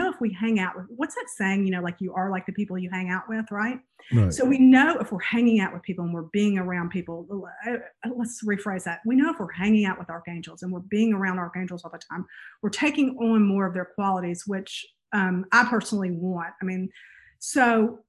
know 0.00 0.10
if 0.10 0.20
we 0.20 0.32
hang 0.32 0.58
out 0.58 0.76
with 0.76 0.86
what's 0.96 1.14
that 1.14 1.26
saying? 1.36 1.64
You 1.64 1.72
know 1.72 1.82
like 1.82 1.96
you 2.00 2.12
are 2.14 2.30
like 2.30 2.46
the 2.46 2.52
people 2.52 2.78
you 2.78 2.90
hang 2.90 3.10
out 3.10 3.24
with 3.28 3.50
right? 3.50 3.78
right. 4.12 4.32
So 4.32 4.44
we 4.44 4.58
know 4.58 4.98
if 4.98 5.12
we're 5.12 5.20
hanging 5.20 5.60
out 5.60 5.72
with 5.72 5.82
people 5.82 6.04
and 6.04 6.14
we're 6.14 6.28
being 6.32 6.58
around 6.58 6.90
people 6.90 7.26
uh, 7.66 7.70
uh, 7.70 8.10
let's 8.16 8.44
rephrase 8.44 8.84
that. 8.84 9.00
We 9.04 9.16
know 9.16 9.30
if 9.30 9.38
we're 9.38 9.52
hanging 9.52 9.84
out 9.84 9.98
with 9.98 10.10
archangels 10.10 10.62
and 10.62 10.72
we're 10.72 10.80
being 10.80 11.12
around 11.12 11.38
archangels 11.38 11.84
all 11.84 11.90
the 11.90 11.98
time 11.98 12.26
we're 12.62 12.70
taking 12.70 13.16
on 13.18 13.42
more 13.42 13.66
of 13.66 13.74
their 13.74 13.90
qualities 13.94 14.44
which 14.46 14.86
um, 15.12 15.44
i 15.52 15.64
personally 15.64 16.10
want. 16.10 16.52
I 16.60 16.64
mean 16.64 16.90
so 17.38 18.00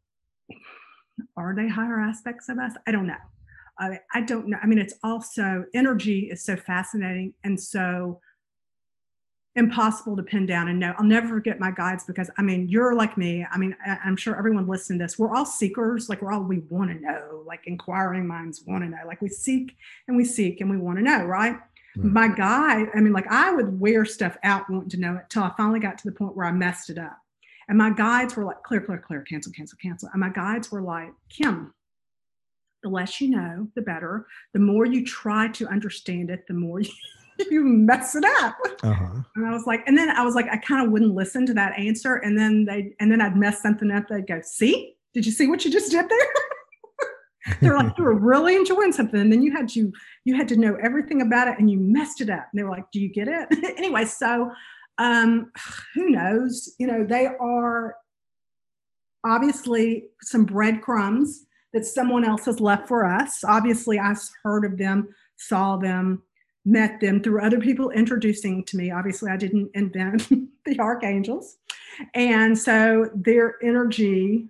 are 1.38 1.56
they 1.56 1.68
higher 1.68 2.00
aspects 2.00 2.50
of 2.50 2.58
us? 2.58 2.74
I 2.88 2.92
don't 2.92 3.08
know. 3.08 3.14
I, 3.80 4.00
I 4.14 4.22
don't 4.22 4.48
know. 4.48 4.58
I 4.62 4.68
mean 4.68 4.80
it's 4.80 4.94
also 5.04 5.66
energy 5.74 6.30
is 6.32 6.44
so 6.44 6.56
fascinating 6.56 7.34
and 7.44 7.60
so 7.60 8.20
impossible 9.56 10.16
to 10.16 10.24
pin 10.24 10.46
down 10.46 10.70
and 10.70 10.80
know. 10.80 10.94
I'll 10.98 11.06
never 11.06 11.28
forget 11.28 11.60
my 11.60 11.72
guides 11.72 12.06
because 12.06 12.30
I 12.38 12.42
mean, 12.42 12.70
you're 12.70 12.96
like 12.96 13.18
me. 13.18 13.46
I 13.52 13.58
mean, 13.58 13.76
I, 13.86 13.98
am 14.06 14.16
sure 14.16 14.38
everyone 14.38 14.68
listening 14.68 15.00
to 15.00 15.06
this, 15.06 15.20
we're 15.20 15.36
all 15.36 15.46
seekers. 15.46 16.08
Like 16.08 16.22
we're 16.22 16.32
all, 16.32 16.44
we 16.44 16.60
want 16.70 16.92
to 16.92 17.00
know, 17.00 17.44
like 17.46 17.68
inquiring 17.68 18.26
minds 18.26 18.64
want 18.66 18.84
to 18.84 18.90
know. 18.90 19.06
Like 19.06 19.22
we 19.22 19.28
seek 19.28 19.76
and 20.08 20.16
we 20.16 20.24
seek 20.24 20.62
and 20.62 20.70
we 20.70 20.78
want 20.78 21.00
to 21.00 21.04
know, 21.04 21.26
right? 21.26 21.58
Hmm. 21.96 22.14
My 22.14 22.30
guide, 22.30 22.88
I 22.96 23.02
mean, 23.02 23.14
like 23.14 23.28
I 23.28 23.52
would 23.52 23.80
wear 23.80 24.06
stuff 24.06 24.38
out 24.44 24.70
wanting 24.70 24.90
to 24.92 25.00
know 25.00 25.16
it 25.16 25.26
till 25.30 25.44
I 25.44 25.52
finally 25.58 25.82
got 25.82 25.98
to 25.98 26.10
the 26.10 26.16
point 26.16 26.36
where 26.36 26.46
I 26.46 26.52
messed 26.52 26.90
it 26.90 26.98
up. 26.98 27.18
And 27.68 27.78
my 27.78 27.90
guides 27.90 28.36
were 28.36 28.46
like, 28.46 28.64
clear, 28.64 28.82
clear, 28.82 29.00
clear, 29.00 29.22
cancel, 29.22 29.52
cancel, 29.52 29.78
cancel. 29.82 30.10
And 30.14 30.22
my 30.22 30.30
guides 30.30 30.72
were 30.72 30.82
like, 30.82 31.12
Kim, 31.30 31.74
the 32.84 32.90
less 32.90 33.22
you 33.22 33.30
know, 33.30 33.68
the 33.76 33.82
better. 33.82 34.26
The 34.54 34.60
more 34.60 34.86
you 34.86 35.06
try 35.06 35.50
to 35.50 35.68
understand 35.68 36.30
it, 36.30 36.48
the 36.48 36.54
more 36.54 36.80
you 36.82 36.92
you 37.50 37.64
mess 37.64 38.16
it 38.16 38.24
up. 38.42 38.58
Uh-huh. 38.84 39.22
And 39.36 39.46
I 39.46 39.52
was 39.52 39.66
like, 39.66 39.84
and 39.88 39.98
then 39.98 40.10
I 40.10 40.24
was 40.24 40.36
like, 40.36 40.48
I 40.52 40.58
kind 40.58 40.86
of 40.86 40.92
wouldn't 40.92 41.14
listen 41.14 41.46
to 41.48 41.54
that 41.56 41.78
answer. 41.78 42.16
And 42.16 42.38
then 42.38 42.66
they, 42.66 42.94
and 43.00 43.12
then 43.12 43.22
I'd 43.22 43.36
mess 43.36 43.62
something 43.62 43.92
up. 43.92 44.08
They'd 44.10 44.28
go, 44.28 44.42
see, 44.44 44.96
did 45.14 45.26
you 45.26 45.32
see 45.32 45.48
what 45.48 45.66
you 45.66 45.72
just 45.72 45.92
did 45.92 46.08
there? 46.10 46.28
They're 47.62 47.76
like, 47.76 47.98
you 47.98 48.04
were 48.04 48.16
really 48.20 48.56
enjoying 48.56 48.92
something. 48.92 49.20
And 49.20 49.32
then 49.32 49.42
you 49.42 49.52
had 49.52 49.70
to, 49.70 49.92
you 50.26 50.36
had 50.36 50.48
to 50.50 50.56
know 50.56 50.78
everything 50.82 51.22
about 51.22 51.48
it 51.48 51.60
and 51.60 51.70
you 51.70 51.80
messed 51.80 52.22
it 52.22 52.30
up. 52.30 52.48
And 52.52 52.60
they 52.60 52.64
were 52.64 52.72
like, 52.72 52.90
do 52.92 53.00
you 53.00 53.10
get 53.12 53.28
it? 53.28 53.48
anyway, 53.78 54.06
so 54.06 54.52
um, 54.98 55.52
who 55.96 56.10
knows? 56.10 56.74
You 56.80 56.88
know, 56.88 57.06
they 57.06 57.28
are 57.28 57.96
obviously 59.26 60.06
some 60.22 60.46
breadcrumbs 60.46 61.46
that 61.74 61.86
someone 61.86 62.26
else 62.26 62.46
has 62.46 62.60
left 62.60 62.88
for 62.88 63.06
us. 63.06 63.44
Obviously, 63.44 63.98
I've 63.98 64.20
heard 64.44 64.66
of 64.66 64.78
them, 64.78 65.10
saw 65.38 65.78
them, 65.78 66.22
met 66.66 67.00
them 67.00 67.22
through 67.22 67.42
other 67.42 67.60
people 67.60 67.90
introducing 67.92 68.64
to 68.66 68.78
me. 68.78 68.92
Obviously, 68.92 69.32
I 69.32 69.38
didn't 69.38 69.72
invent 69.74 70.30
the 70.66 70.80
archangels. 70.80 71.58
And 72.14 72.58
so 72.58 73.10
their 73.16 73.56
energy, 73.64 74.48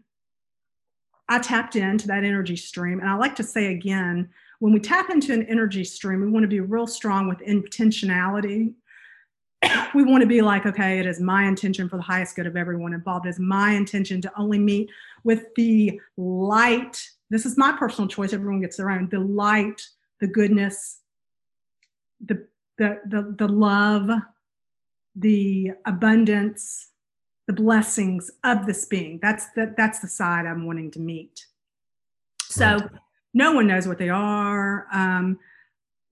I 1.30 1.40
tapped 1.40 1.76
into 1.76 2.08
that 2.08 2.24
energy 2.24 2.56
stream. 2.56 3.00
And 3.00 3.10
I 3.10 3.16
like 3.16 3.36
to 3.38 3.44
say 3.44 3.68
again, 3.68 4.30
when 4.60 4.74
we 4.74 4.80
tap 4.80 5.10
into 5.10 5.34
an 5.34 5.44
energy 5.48 5.84
stream, 5.84 6.22
we 6.22 6.30
want 6.30 6.44
to 6.44 6.48
be 6.48 6.60
real 6.60 6.86
strong 6.86 7.28
with 7.28 7.40
intentionality. 7.40 8.74
we 9.96 10.04
want 10.04 10.22
to 10.22 10.28
be 10.28 10.42
like, 10.42 10.66
okay, 10.66 11.00
it 11.00 11.06
is 11.06 11.20
my 11.20 11.46
intention 11.46 11.90
for 11.90 11.98
the 11.98 12.04
highest 12.04 12.36
good 12.36 12.48
of 12.48 12.56
everyone 12.56 12.94
involved. 12.94 13.26
It 13.26 13.30
is 13.30 13.40
my 13.40 13.72
intention 13.72 14.22
to 14.22 14.32
only 14.38 14.60
meet 14.60 14.90
with 15.24 15.46
the 15.56 16.00
light. 16.18 17.02
This 17.30 17.46
is 17.46 17.58
my 17.58 17.72
personal 17.72 18.08
choice. 18.08 18.34
Everyone 18.34 18.62
gets 18.62 18.78
their 18.78 18.92
own. 18.92 19.08
The 19.10 19.20
light, 19.20 19.82
the 20.20 20.28
goodness, 20.28 21.01
the, 22.26 22.46
the, 22.78 23.00
the, 23.08 23.36
the 23.38 23.48
love, 23.48 24.10
the 25.16 25.72
abundance, 25.86 26.90
the 27.48 27.54
blessings 27.54 28.32
of 28.44 28.66
this 28.66 28.86
being. 28.86 29.20
That's 29.22 29.48
the, 29.56 29.74
that's 29.78 30.00
the 30.00 30.08
side 30.08 30.46
I'm 30.46 30.66
wanting 30.66 30.92
to 30.92 31.00
meet. 31.00 31.46
So 32.44 32.66
right. 32.66 32.90
no 33.34 33.54
one 33.54 33.68
knows 33.68 33.88
what 33.88 33.98
they 33.98 34.10
are. 34.10 34.88
Um, 34.94 35.40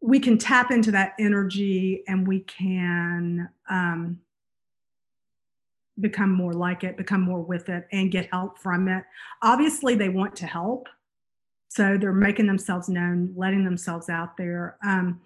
we 0.01 0.19
can 0.19 0.37
tap 0.37 0.71
into 0.71 0.91
that 0.91 1.13
energy 1.19 2.03
and 2.07 2.27
we 2.27 2.41
can 2.41 3.49
um, 3.69 4.19
become 5.99 6.31
more 6.31 6.53
like 6.53 6.83
it, 6.83 6.97
become 6.97 7.21
more 7.21 7.41
with 7.41 7.69
it, 7.69 7.87
and 7.91 8.11
get 8.11 8.29
help 8.31 8.57
from 8.57 8.87
it. 8.87 9.03
Obviously, 9.41 9.95
they 9.95 10.09
want 10.09 10.35
to 10.37 10.47
help. 10.47 10.87
So 11.67 11.97
they're 11.97 12.13
making 12.13 12.47
themselves 12.47 12.89
known, 12.89 13.33
letting 13.35 13.63
themselves 13.63 14.09
out 14.09 14.37
there. 14.37 14.77
Um, 14.83 15.21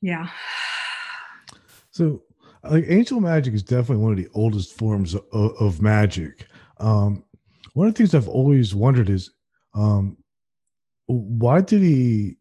yeah. 0.00 0.28
So, 1.90 2.22
like, 2.62 2.84
angel 2.88 3.20
magic 3.20 3.54
is 3.54 3.62
definitely 3.62 4.02
one 4.02 4.12
of 4.12 4.18
the 4.18 4.28
oldest 4.34 4.76
forms 4.76 5.14
of, 5.14 5.24
of 5.32 5.82
magic. 5.82 6.46
Um, 6.78 7.24
one 7.74 7.88
of 7.88 7.94
the 7.94 7.98
things 7.98 8.14
I've 8.14 8.28
always 8.28 8.74
wondered 8.74 9.10
is, 9.10 9.30
um, 9.74 10.16
why 11.06 11.60
did 11.60 11.82
he 11.82 12.36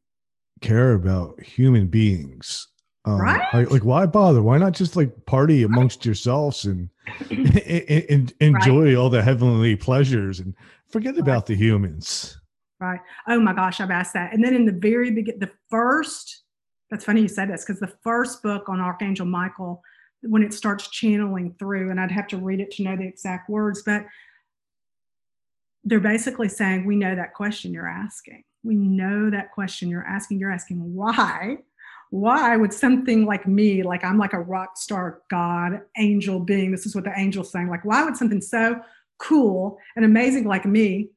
care 0.62 0.94
about 0.94 1.42
human 1.42 1.88
beings? 1.88 2.68
Um, 3.06 3.22
right? 3.22 3.42
Like, 3.54 3.72
like, 3.72 3.86
why 3.86 4.06
bother? 4.06 4.42
Why 4.42 4.58
not 4.58 4.74
just 4.74 4.96
like 4.96 5.26
party 5.26 5.64
amongst 5.64 6.06
yourselves 6.06 6.66
and, 6.66 6.90
and, 7.30 8.06
and 8.10 8.34
enjoy 8.42 8.86
right. 8.86 8.96
all 8.96 9.10
the 9.10 9.24
heavenly 9.24 9.76
pleasures 9.76 10.40
and 10.40 10.54
forget 10.90 11.14
right. 11.14 11.22
about 11.22 11.46
the 11.46 11.56
humans? 11.56 12.38
Right. 12.80 13.00
Oh 13.28 13.40
my 13.40 13.54
gosh, 13.54 13.80
I've 13.80 13.92
asked 13.92 14.14
that. 14.14 14.34
And 14.34 14.44
then 14.44 14.56
in 14.56 14.66
the 14.66 14.72
very 14.72 15.10
beginning, 15.10 15.40
the 15.40 15.52
first 15.70 16.44
that's 16.90 17.06
funny 17.06 17.22
you 17.22 17.28
said 17.28 17.50
this 17.50 17.66
because 17.66 17.80
the 17.80 17.94
first 18.04 18.42
book 18.42 18.70
on 18.70 18.80
Archangel 18.80 19.26
Michael, 19.26 19.84
when 20.22 20.44
it 20.44 20.54
starts 20.54 20.90
channeling 20.90 21.56
through, 21.60 21.92
and 21.92 22.00
I'd 22.00 22.12
have 22.12 22.28
to 22.28 22.38
read 22.38 22.60
it 22.60 22.72
to 22.72 22.84
know 22.84 22.96
the 22.96 23.08
exact 23.08 23.50
words, 23.50 23.84
but 23.84 24.06
they're 25.84 26.00
basically 26.00 26.50
saying, 26.50 26.86
We 26.86 26.96
know 26.96 27.16
that 27.16 27.34
question 27.34 27.74
you're 27.74 27.88
asking. 27.88 28.44
We 28.64 28.76
know 28.76 29.30
that 29.30 29.52
question 29.52 29.90
you're 29.90 30.06
asking. 30.06 30.40
You're 30.40 30.52
asking 30.52 30.78
why? 30.94 31.60
Why 32.10 32.56
would 32.56 32.74
something 32.74 33.26
like 33.26 33.48
me, 33.48 33.84
like 33.84 34.04
I'm 34.04 34.18
like 34.18 34.34
a 34.34 34.40
rock 34.40 34.78
star 34.78 35.22
God, 35.30 35.82
angel 35.98 36.40
being, 36.40 36.72
this 36.72 36.86
is 36.86 36.96
what 36.96 37.04
the 37.04 37.18
angel's 37.18 37.52
saying, 37.52 37.68
like, 37.68 37.84
why 37.84 38.04
would 38.04 38.16
something 38.16 38.40
so 38.42 38.80
cool 39.18 39.78
and 39.96 40.06
amazing 40.06 40.46
like 40.46 40.66
me 40.66 41.10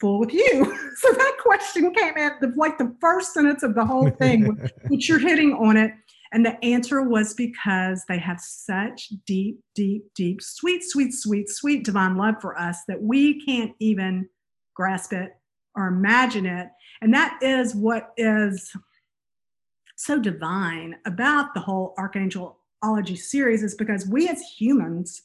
fool 0.00 0.20
with 0.20 0.32
you? 0.32 0.64
so 0.96 1.12
that 1.12 1.36
question 1.40 1.92
came 1.94 2.16
in 2.16 2.32
the, 2.40 2.52
like 2.56 2.78
the 2.78 2.94
first 3.00 3.34
sentence 3.34 3.62
of 3.62 3.74
the 3.74 3.84
whole 3.84 4.10
thing, 4.10 4.56
which 4.88 5.08
you're 5.08 5.18
hitting 5.18 5.52
on 5.54 5.76
it. 5.76 5.92
And 6.32 6.44
the 6.44 6.62
answer 6.62 7.02
was 7.02 7.32
because 7.34 8.04
they 8.06 8.18
have 8.18 8.38
such 8.40 9.08
deep, 9.26 9.60
deep, 9.74 10.04
deep, 10.14 10.42
sweet, 10.42 10.84
sweet, 10.84 11.14
sweet, 11.14 11.48
sweet 11.48 11.84
divine 11.84 12.16
love 12.16 12.34
for 12.40 12.58
us 12.58 12.78
that 12.86 13.00
we 13.00 13.44
can't 13.44 13.72
even 13.80 14.28
grasp 14.74 15.12
it 15.14 15.32
or 15.74 15.86
imagine 15.86 16.44
it. 16.44 16.68
And 17.00 17.14
that 17.14 17.38
is 17.40 17.74
what 17.74 18.12
is 18.16 18.70
so 19.96 20.18
divine 20.18 20.96
about 21.06 21.54
the 21.54 21.60
whole 21.60 21.94
archangelology 21.98 23.16
series 23.16 23.62
is 23.62 23.74
because 23.74 24.06
we 24.06 24.28
as 24.28 24.42
humans, 24.42 25.22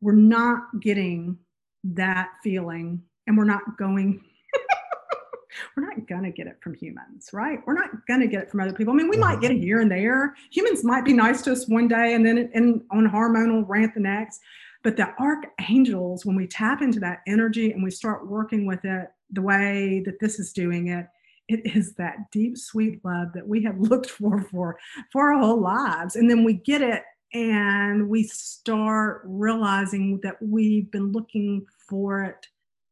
we're 0.00 0.12
not 0.12 0.80
getting 0.80 1.38
that 1.84 2.30
feeling 2.42 3.02
and 3.32 3.38
we're 3.38 3.44
not 3.44 3.78
going 3.78 4.22
we're 5.76 5.86
not 5.86 6.06
going 6.06 6.22
to 6.22 6.30
get 6.30 6.46
it 6.46 6.58
from 6.60 6.74
humans, 6.74 7.30
right? 7.32 7.60
We're 7.66 7.72
not 7.72 8.06
going 8.06 8.20
to 8.20 8.26
get 8.26 8.42
it 8.42 8.50
from 8.50 8.60
other 8.60 8.74
people. 8.74 8.92
I 8.92 8.96
mean, 8.96 9.08
we 9.08 9.16
might 9.16 9.32
mm-hmm. 9.32 9.40
get 9.40 9.50
it 9.52 9.58
here 9.58 9.80
and 9.80 9.90
there. 9.90 10.34
Humans 10.50 10.84
might 10.84 11.02
be 11.02 11.14
nice 11.14 11.40
to 11.42 11.52
us 11.52 11.66
one 11.66 11.88
day 11.88 12.12
and 12.12 12.26
then 12.26 12.50
in, 12.52 12.84
on 12.90 13.08
hormonal 13.08 13.64
rant 13.66 13.94
the 13.94 14.00
next. 14.00 14.40
But 14.82 14.98
the 14.98 15.08
archangels, 15.18 16.26
when 16.26 16.36
we 16.36 16.46
tap 16.46 16.82
into 16.82 17.00
that 17.00 17.20
energy 17.26 17.72
and 17.72 17.82
we 17.82 17.90
start 17.90 18.28
working 18.28 18.66
with 18.66 18.84
it 18.84 19.08
the 19.30 19.40
way 19.40 20.02
that 20.04 20.20
this 20.20 20.38
is 20.38 20.52
doing 20.52 20.88
it, 20.88 21.06
it 21.48 21.74
is 21.74 21.94
that 21.94 22.30
deep, 22.32 22.58
sweet 22.58 23.02
love 23.02 23.28
that 23.32 23.48
we 23.48 23.62
have 23.64 23.80
looked 23.80 24.10
for 24.10 24.42
for 24.42 24.78
for 25.10 25.32
our 25.32 25.40
whole 25.40 25.60
lives. 25.60 26.16
And 26.16 26.28
then 26.28 26.44
we 26.44 26.54
get 26.54 26.82
it 26.82 27.02
and 27.32 28.10
we 28.10 28.24
start 28.24 29.22
realizing 29.24 30.20
that 30.22 30.36
we've 30.42 30.90
been 30.90 31.12
looking 31.12 31.64
for 31.88 32.24
it 32.24 32.46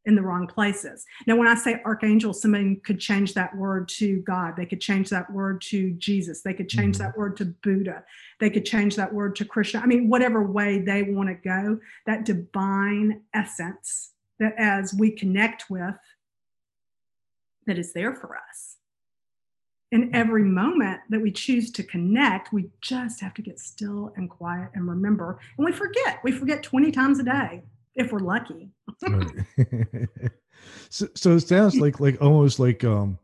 in 0.06 0.14
the 0.14 0.22
wrong 0.22 0.46
places. 0.46 1.04
Now, 1.26 1.36
when 1.36 1.46
I 1.46 1.54
say 1.54 1.80
archangel, 1.84 2.32
someone 2.32 2.80
could 2.84 2.98
change 2.98 3.34
that 3.34 3.54
word 3.56 3.88
to 3.90 4.20
God. 4.20 4.54
They 4.56 4.64
could 4.64 4.80
change 4.80 5.10
that 5.10 5.30
word 5.30 5.60
to 5.62 5.92
Jesus. 5.92 6.40
They 6.40 6.54
could 6.54 6.68
change 6.68 6.96
mm-hmm. 6.96 7.04
that 7.04 7.18
word 7.18 7.36
to 7.38 7.46
Buddha. 7.46 8.04
They 8.38 8.50
could 8.50 8.64
change 8.64 8.96
that 8.96 9.12
word 9.12 9.36
to 9.36 9.44
Krishna. 9.44 9.80
I 9.80 9.86
mean, 9.86 10.08
whatever 10.08 10.42
way 10.42 10.78
they 10.78 11.02
want 11.02 11.28
to 11.28 11.34
go, 11.34 11.78
that 12.06 12.24
divine 12.24 13.22
essence 13.34 14.12
that 14.38 14.54
as 14.56 14.94
we 14.94 15.10
connect 15.10 15.68
with, 15.68 15.94
that 17.66 17.78
is 17.78 17.92
there 17.92 18.14
for 18.14 18.36
us. 18.36 18.76
In 19.92 20.04
mm-hmm. 20.04 20.14
every 20.14 20.44
moment 20.44 21.00
that 21.10 21.20
we 21.20 21.30
choose 21.30 21.70
to 21.72 21.82
connect, 21.82 22.54
we 22.54 22.70
just 22.80 23.20
have 23.20 23.34
to 23.34 23.42
get 23.42 23.60
still 23.60 24.14
and 24.16 24.30
quiet 24.30 24.70
and 24.72 24.88
remember. 24.88 25.38
And 25.58 25.66
we 25.66 25.72
forget. 25.72 26.20
We 26.24 26.32
forget 26.32 26.62
20 26.62 26.90
times 26.90 27.18
a 27.18 27.24
day 27.24 27.64
if 27.94 28.12
we're 28.12 28.20
lucky. 28.20 28.70
so, 30.90 31.08
so 31.14 31.36
it 31.36 31.40
sounds 31.40 31.76
like 31.76 32.00
like 32.00 32.20
almost 32.20 32.58
like 32.58 32.84
um 32.84 33.18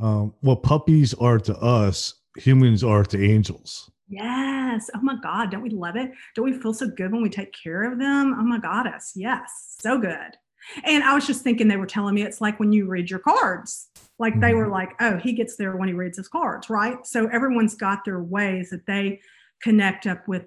um 0.00 0.34
what 0.40 0.62
puppies 0.62 1.14
are 1.14 1.38
to 1.38 1.56
us, 1.58 2.14
humans 2.36 2.84
are 2.84 3.04
to 3.04 3.24
angels. 3.24 3.90
Yes. 4.08 4.90
Oh 4.94 5.00
my 5.00 5.16
God. 5.22 5.50
Don't 5.50 5.62
we 5.62 5.70
love 5.70 5.96
it? 5.96 6.12
Don't 6.34 6.44
we 6.44 6.52
feel 6.52 6.74
so 6.74 6.86
good 6.86 7.12
when 7.12 7.22
we 7.22 7.30
take 7.30 7.54
care 7.54 7.90
of 7.90 7.98
them? 7.98 8.36
Oh 8.38 8.42
my 8.42 8.58
goddess. 8.58 9.12
Yes. 9.16 9.76
So 9.80 9.96
good. 9.96 10.36
And 10.84 11.02
I 11.02 11.14
was 11.14 11.26
just 11.26 11.42
thinking 11.42 11.66
they 11.66 11.78
were 11.78 11.86
telling 11.86 12.14
me 12.14 12.22
it's 12.22 12.40
like 12.40 12.60
when 12.60 12.72
you 12.72 12.86
read 12.86 13.10
your 13.10 13.20
cards. 13.20 13.88
Like 14.18 14.38
they 14.38 14.54
were 14.54 14.64
mm-hmm. 14.64 14.72
like, 14.72 14.90
oh, 15.00 15.16
he 15.16 15.32
gets 15.32 15.56
there 15.56 15.76
when 15.76 15.88
he 15.88 15.94
reads 15.94 16.18
his 16.18 16.28
cards, 16.28 16.70
right? 16.70 17.04
So 17.06 17.26
everyone's 17.28 17.74
got 17.74 18.04
their 18.04 18.22
ways 18.22 18.70
that 18.70 18.86
they 18.86 19.20
connect 19.62 20.06
up 20.06 20.28
with 20.28 20.44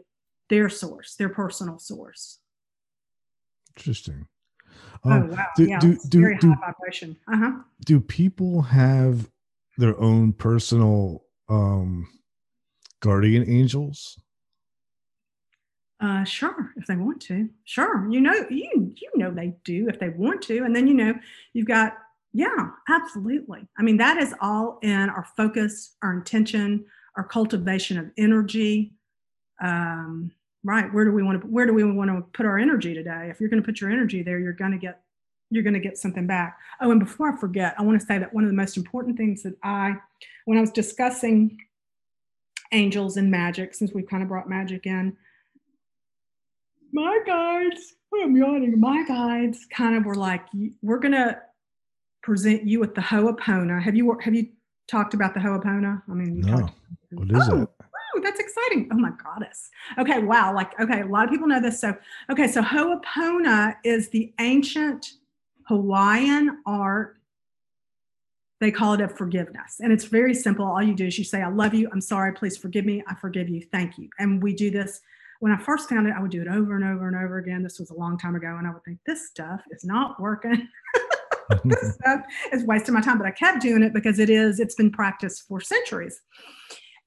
their 0.50 0.70
source, 0.70 1.16
their 1.16 1.30
personal 1.30 1.80
source. 1.80 2.40
Interesting. 3.78 4.28
Oh, 5.04 5.12
um, 5.12 5.30
oh 5.32 5.36
wow! 5.36 5.46
Do, 5.56 5.66
yeah, 5.66 5.80
do, 5.80 5.98
do, 6.10 6.22
very 6.22 6.38
do, 6.38 6.54
high 6.54 6.72
vibration. 6.72 7.18
Uh 7.32 7.38
huh. 7.38 7.52
Do 7.86 8.00
people 8.00 8.62
have 8.62 9.30
their 9.78 10.00
own 10.00 10.34
personal 10.34 11.24
um, 11.50 12.08
guardian 13.02 13.48
angels? 13.48 14.20
Uh, 16.00 16.24
sure, 16.24 16.74
if 16.76 16.86
they 16.88 16.96
want 16.96 17.22
to. 17.22 17.50
Sure, 17.64 18.08
you 18.10 18.20
know, 18.22 18.34
you 18.50 18.94
you 18.98 19.12
know 19.16 19.32
they 19.32 19.56
do 19.64 19.88
if 19.88 20.00
they 20.00 20.10
want 20.10 20.42
to, 20.44 20.64
and 20.64 20.76
then 20.76 20.88
you 20.88 20.94
know 20.94 21.14
you've 21.54 21.68
got 21.68 21.98
yeah, 22.34 22.70
absolutely. 22.90 23.68
I 23.78 23.84
mean 23.84 23.98
that 23.98 24.18
is 24.18 24.34
all 24.42 24.80
in 24.82 25.10
our 25.10 25.26
focus, 25.38 25.96
our 26.02 26.14
intention, 26.14 26.86
our 27.16 27.24
cultivation 27.24 27.98
of 27.98 28.12
energy. 28.18 28.94
Um, 29.64 30.32
right 30.66 30.92
where 30.94 31.06
do 31.06 31.12
we 31.12 31.24
want 31.24 31.40
to 31.40 31.48
where 31.48 31.66
do 31.66 31.74
we 31.74 31.84
want 31.84 32.10
to 32.10 32.22
put 32.34 32.46
our 32.46 32.58
energy 32.58 32.94
today? 32.94 33.30
If 33.30 33.40
you're 33.40 33.50
going 33.50 33.62
to 33.62 33.66
put 33.66 33.80
your 33.80 33.92
energy 33.92 34.24
there 34.24 34.40
you're 34.40 34.54
going 34.54 34.72
to 34.72 34.78
get 34.78 35.02
you're 35.52 35.64
going 35.64 35.76
to 35.76 35.80
get 35.80 35.98
something 35.98 36.26
back. 36.28 36.58
Oh 36.82 36.92
and 36.92 37.00
before 37.00 37.32
i 37.32 37.38
forget 37.38 37.76
i 37.78 37.84
want 37.84 38.00
to 38.00 38.06
say 38.06 38.18
that 38.18 38.34
one 38.34 38.44
of 38.44 38.50
the 38.50 38.56
most 38.56 38.76
important 38.76 39.16
things 39.16 39.44
that 39.44 39.56
i 39.64 39.94
when 40.46 40.58
i 40.58 40.62
was 40.62 40.72
discussing 40.72 41.58
angels 42.72 43.16
and 43.18 43.30
magic 43.30 43.74
since 43.74 43.94
we've 43.94 44.08
kind 44.08 44.24
of 44.24 44.30
brought 44.30 44.50
magic 44.50 44.86
in 44.86 45.16
my 46.92 47.20
guides 47.26 47.94
i'm 48.24 48.36
yawning 48.36 48.80
my 48.80 49.06
guides 49.08 49.68
kind 49.72 49.96
of 49.96 50.06
were 50.06 50.16
like 50.16 50.46
we're 50.82 51.00
going 51.00 51.12
to 51.12 51.38
present 52.24 52.66
you 52.66 52.80
with 52.80 52.96
the 52.96 53.02
ho'opono 53.02 53.82
have 53.82 53.96
you 53.96 54.18
have 54.22 54.34
you 54.34 54.48
talked 54.88 55.14
about 55.14 55.34
the 55.34 55.40
ho'opono 55.40 56.02
i 56.10 56.14
mean 56.14 56.40
no. 56.40 56.60
Talked, 56.60 56.74
what 57.12 57.32
is 57.32 57.50
oh, 57.50 57.62
it 57.62 57.70
that's 58.22 58.40
exciting. 58.40 58.90
Oh 58.92 58.98
my 58.98 59.12
goddess. 59.24 59.70
Okay, 59.98 60.20
wow. 60.20 60.54
Like, 60.54 60.80
okay, 60.80 61.02
a 61.02 61.06
lot 61.06 61.26
of 61.26 61.30
people 61.30 61.48
know 61.48 61.62
this. 61.62 61.80
So, 61.80 61.96
okay, 62.32 62.48
so 62.48 62.62
Ho'opono 62.62 63.76
is 63.84 64.10
the 64.10 64.34
ancient 64.40 65.14
Hawaiian 65.68 66.62
art. 66.66 67.18
They 68.62 68.72
call 68.72 68.94
it 68.94 69.02
a 69.02 69.08
forgiveness. 69.08 69.80
And 69.80 69.92
it's 69.92 70.06
very 70.06 70.34
simple. 70.34 70.66
All 70.66 70.82
you 70.82 70.96
do 70.96 71.08
is 71.08 71.18
you 71.18 71.24
say, 71.24 71.42
I 71.42 71.50
love 71.50 71.74
you. 71.74 71.90
I'm 71.92 72.02
sorry. 72.02 72.34
Please 72.34 72.58
forgive 72.58 72.86
me. 72.86 73.04
I 73.08 73.16
forgive 73.16 73.50
you. 73.50 73.62
Thank 73.72 73.98
you. 73.98 74.10
And 74.20 74.42
we 74.42 74.54
do 74.54 74.72
this. 74.72 75.02
When 75.42 75.52
I 75.52 75.58
first 75.58 75.90
found 75.90 76.08
it, 76.08 76.14
I 76.18 76.22
would 76.22 76.32
do 76.32 76.42
it 76.42 76.48
over 76.48 76.76
and 76.76 76.86
over 76.86 77.08
and 77.08 77.18
over 77.18 77.38
again. 77.38 77.62
This 77.62 77.80
was 77.80 77.90
a 77.90 77.94
long 77.94 78.18
time 78.18 78.36
ago. 78.36 78.56
And 78.58 78.66
I 78.66 78.72
would 78.72 78.84
think, 78.86 79.00
this 79.06 79.28
stuff 79.28 79.62
is 79.72 79.84
not 79.84 80.20
working. 80.20 80.68
this 81.66 81.96
stuff 82.02 82.22
is 82.54 82.64
wasting 82.64 82.94
my 82.94 83.02
time. 83.02 83.18
But 83.18 83.28
I 83.28 83.32
kept 83.32 83.62
doing 83.62 83.84
it 83.84 83.94
because 83.94 84.20
it 84.20 84.30
is, 84.30 84.60
it's 84.60 84.76
been 84.76 84.92
practiced 84.92 85.48
for 85.48 85.60
centuries. 85.60 86.22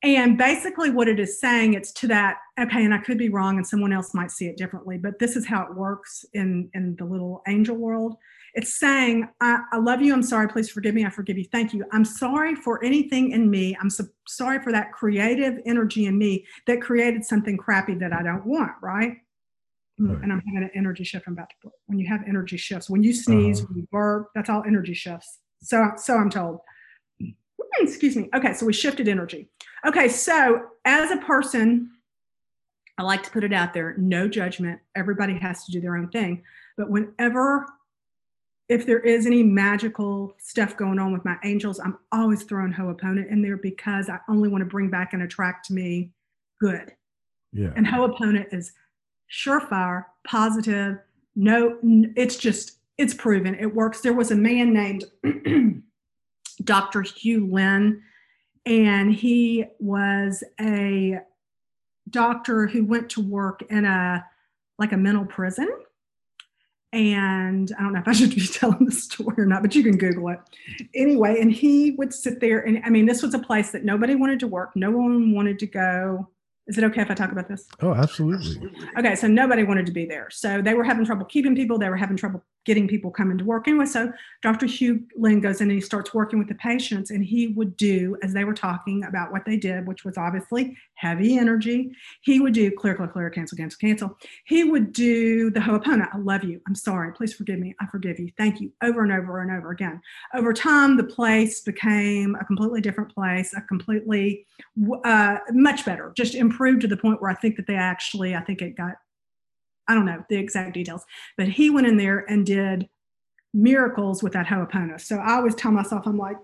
And 0.02 0.38
basically, 0.38 0.90
what 0.90 1.08
it 1.08 1.18
is 1.18 1.40
saying, 1.40 1.74
it's 1.74 1.90
to 1.92 2.06
that, 2.06 2.36
okay, 2.58 2.84
and 2.84 2.94
I 2.94 2.98
could 2.98 3.18
be 3.18 3.30
wrong 3.30 3.56
and 3.56 3.66
someone 3.66 3.92
else 3.92 4.14
might 4.14 4.30
see 4.30 4.46
it 4.46 4.56
differently, 4.56 4.96
but 4.96 5.18
this 5.18 5.34
is 5.34 5.44
how 5.44 5.62
it 5.64 5.74
works 5.74 6.24
in, 6.34 6.70
in 6.72 6.94
the 6.96 7.04
little 7.04 7.42
angel 7.48 7.76
world. 7.76 8.16
It's 8.54 8.78
saying, 8.78 9.28
I, 9.40 9.58
I 9.72 9.78
love 9.78 10.00
you. 10.00 10.12
I'm 10.12 10.22
sorry. 10.22 10.48
Please 10.48 10.70
forgive 10.70 10.94
me. 10.94 11.04
I 11.04 11.10
forgive 11.10 11.36
you. 11.36 11.44
Thank 11.50 11.74
you. 11.74 11.84
I'm 11.92 12.04
sorry 12.04 12.54
for 12.54 12.82
anything 12.84 13.32
in 13.32 13.50
me. 13.50 13.76
I'm 13.80 13.90
so 13.90 14.04
sorry 14.26 14.60
for 14.62 14.72
that 14.72 14.92
creative 14.92 15.58
energy 15.66 16.06
in 16.06 16.16
me 16.16 16.46
that 16.66 16.80
created 16.80 17.24
something 17.24 17.56
crappy 17.56 17.94
that 17.96 18.12
I 18.12 18.22
don't 18.22 18.46
want, 18.46 18.72
right? 18.80 19.16
Mm, 20.00 20.14
right. 20.14 20.22
And 20.22 20.32
I'm 20.32 20.40
having 20.40 20.62
an 20.62 20.70
energy 20.74 21.04
shift. 21.04 21.26
I'm 21.26 21.32
about 21.32 21.50
to 21.50 21.56
put 21.62 21.72
when 21.86 21.98
you 21.98 22.06
have 22.06 22.20
energy 22.26 22.56
shifts, 22.56 22.88
when 22.88 23.02
you 23.02 23.12
sneeze, 23.12 23.58
uh-huh. 23.58 23.66
when 23.68 23.78
you 23.78 23.88
burp, 23.90 24.30
that's 24.34 24.48
all 24.48 24.62
energy 24.66 24.94
shifts. 24.94 25.38
So, 25.60 25.90
so 25.96 26.16
I'm 26.16 26.30
told. 26.30 26.60
Excuse 27.80 28.16
me. 28.16 28.28
Okay, 28.34 28.52
so 28.52 28.66
we 28.66 28.72
shifted 28.72 29.08
energy. 29.08 29.48
Okay, 29.86 30.08
so 30.08 30.66
as 30.84 31.10
a 31.10 31.18
person, 31.18 31.90
I 32.98 33.02
like 33.02 33.22
to 33.22 33.30
put 33.30 33.44
it 33.44 33.52
out 33.52 33.72
there 33.72 33.94
no 33.96 34.28
judgment. 34.28 34.80
Everybody 34.96 35.38
has 35.38 35.64
to 35.64 35.72
do 35.72 35.80
their 35.80 35.96
own 35.96 36.08
thing. 36.08 36.42
But 36.76 36.90
whenever, 36.90 37.66
if 38.68 38.84
there 38.86 38.98
is 38.98 39.26
any 39.26 39.42
magical 39.42 40.34
stuff 40.38 40.76
going 40.76 40.98
on 40.98 41.12
with 41.12 41.24
my 41.24 41.36
angels, 41.44 41.78
I'm 41.78 41.98
always 42.12 42.42
throwing 42.42 42.72
Ho'opono 42.72 43.30
in 43.30 43.40
there 43.40 43.56
because 43.56 44.08
I 44.08 44.18
only 44.28 44.48
want 44.48 44.62
to 44.62 44.70
bring 44.70 44.90
back 44.90 45.12
and 45.12 45.22
attract 45.22 45.66
to 45.66 45.74
me 45.74 46.10
good. 46.60 46.92
Yeah. 47.52 47.70
And 47.76 47.86
Ho'opono 47.86 48.52
is 48.52 48.72
surefire, 49.30 50.04
positive. 50.26 50.98
No, 51.36 51.78
it's 51.82 52.36
just, 52.36 52.78
it's 52.98 53.14
proven. 53.14 53.54
It 53.54 53.72
works. 53.74 54.00
There 54.00 54.12
was 54.12 54.32
a 54.32 54.36
man 54.36 54.72
named 54.72 55.04
Dr. 56.64 57.02
Hew 57.02 57.46
Len 57.50 58.02
and 58.66 59.12
he 59.12 59.64
was 59.78 60.44
a 60.60 61.20
doctor 62.10 62.66
who 62.66 62.84
went 62.84 63.10
to 63.10 63.20
work 63.20 63.62
in 63.70 63.84
a 63.84 64.24
like 64.78 64.92
a 64.92 64.96
mental 64.96 65.24
prison 65.24 65.68
and 66.92 67.70
I 67.78 67.82
don't 67.82 67.92
know 67.92 68.00
if 68.00 68.08
I 68.08 68.12
should 68.12 68.34
be 68.34 68.46
telling 68.46 68.84
the 68.84 68.92
story 68.92 69.34
or 69.38 69.46
not, 69.46 69.62
but 69.62 69.74
you 69.74 69.82
can 69.82 69.98
Google 69.98 70.28
it. 70.28 70.40
Anyway, 70.94 71.38
and 71.40 71.52
he 71.52 71.92
would 71.92 72.14
sit 72.14 72.40
there, 72.40 72.60
and 72.60 72.80
I 72.84 72.90
mean, 72.90 73.06
this 73.06 73.22
was 73.22 73.34
a 73.34 73.38
place 73.38 73.72
that 73.72 73.84
nobody 73.84 74.14
wanted 74.14 74.40
to 74.40 74.46
work, 74.46 74.74
no 74.74 74.90
one 74.90 75.32
wanted 75.32 75.58
to 75.60 75.66
go. 75.66 76.28
Is 76.66 76.76
it 76.76 76.84
okay 76.84 77.00
if 77.00 77.10
I 77.10 77.14
talk 77.14 77.32
about 77.32 77.48
this? 77.48 77.66
Oh, 77.80 77.94
absolutely. 77.94 78.70
Okay, 78.98 79.14
so 79.14 79.26
nobody 79.26 79.64
wanted 79.64 79.86
to 79.86 79.92
be 79.92 80.04
there. 80.04 80.28
So 80.30 80.60
they 80.60 80.74
were 80.74 80.84
having 80.84 81.04
trouble 81.04 81.24
keeping 81.24 81.54
people, 81.54 81.78
they 81.78 81.88
were 81.88 81.96
having 81.96 82.16
trouble 82.16 82.44
getting 82.64 82.86
people 82.86 83.10
coming 83.10 83.38
to 83.38 83.44
work. 83.44 83.66
Anyway, 83.66 83.86
so 83.86 84.12
Dr. 84.42 84.66
Hew 84.66 85.02
Len 85.16 85.40
goes 85.40 85.60
in 85.60 85.70
and 85.70 85.78
he 85.78 85.80
starts 85.80 86.12
working 86.12 86.38
with 86.38 86.48
the 86.48 86.54
patients, 86.56 87.10
and 87.10 87.24
he 87.24 87.48
would 87.48 87.76
do, 87.76 88.16
as 88.22 88.32
they 88.32 88.44
were 88.44 88.54
talking 88.54 89.04
about 89.04 89.32
what 89.32 89.44
they 89.44 89.56
did, 89.56 89.86
which 89.86 90.04
was 90.04 90.18
obviously 90.18 90.76
heavy 90.94 91.38
energy, 91.38 91.90
he 92.20 92.40
would 92.40 92.52
do 92.52 92.70
clear, 92.70 92.94
clear, 92.94 93.08
clear, 93.08 93.30
cancel, 93.30 93.56
cancel, 93.56 93.78
cancel. 93.78 94.18
He 94.44 94.64
would 94.64 94.92
do 94.92 95.50
the 95.50 95.60
Ho'opono, 95.60 96.08
I 96.12 96.18
love 96.18 96.44
you, 96.44 96.60
I'm 96.66 96.74
sorry, 96.74 97.12
please 97.12 97.34
forgive 97.34 97.58
me, 97.58 97.74
I 97.80 97.86
forgive 97.86 98.18
you, 98.18 98.30
thank 98.36 98.60
you, 98.60 98.72
over 98.82 99.02
and 99.02 99.12
over 99.12 99.40
and 99.40 99.50
over 99.50 99.70
again. 99.70 100.00
Over 100.34 100.52
time, 100.52 100.96
the 100.96 101.04
place 101.04 101.60
became 101.60 102.34
a 102.34 102.44
completely 102.44 102.80
different 102.80 103.14
place, 103.14 103.54
a 103.54 103.62
completely 103.62 104.46
uh, 105.04 105.38
much 105.52 105.84
better, 105.84 106.12
just 106.16 106.34
improved 106.34 106.82
to 106.82 106.88
the 106.88 106.96
point 106.96 107.22
where 107.22 107.30
I 107.30 107.34
think 107.34 107.56
that 107.56 107.66
they 107.66 107.76
actually, 107.76 108.34
I 108.34 108.40
think 108.40 108.60
it 108.60 108.76
got 108.76 108.96
I 109.88 109.94
don't 109.94 110.06
know 110.06 110.24
the 110.28 110.36
exact 110.36 110.74
details, 110.74 111.04
but 111.36 111.48
he 111.48 111.70
went 111.70 111.86
in 111.86 111.96
there 111.96 112.18
and 112.30 112.44
did 112.44 112.88
miracles 113.54 114.22
with 114.22 114.34
that 114.34 114.46
Ho'opono. 114.46 115.00
So 115.00 115.16
I 115.16 115.34
always 115.34 115.54
tell 115.54 115.72
myself, 115.72 116.06
I'm 116.06 116.18
like, 116.18 116.36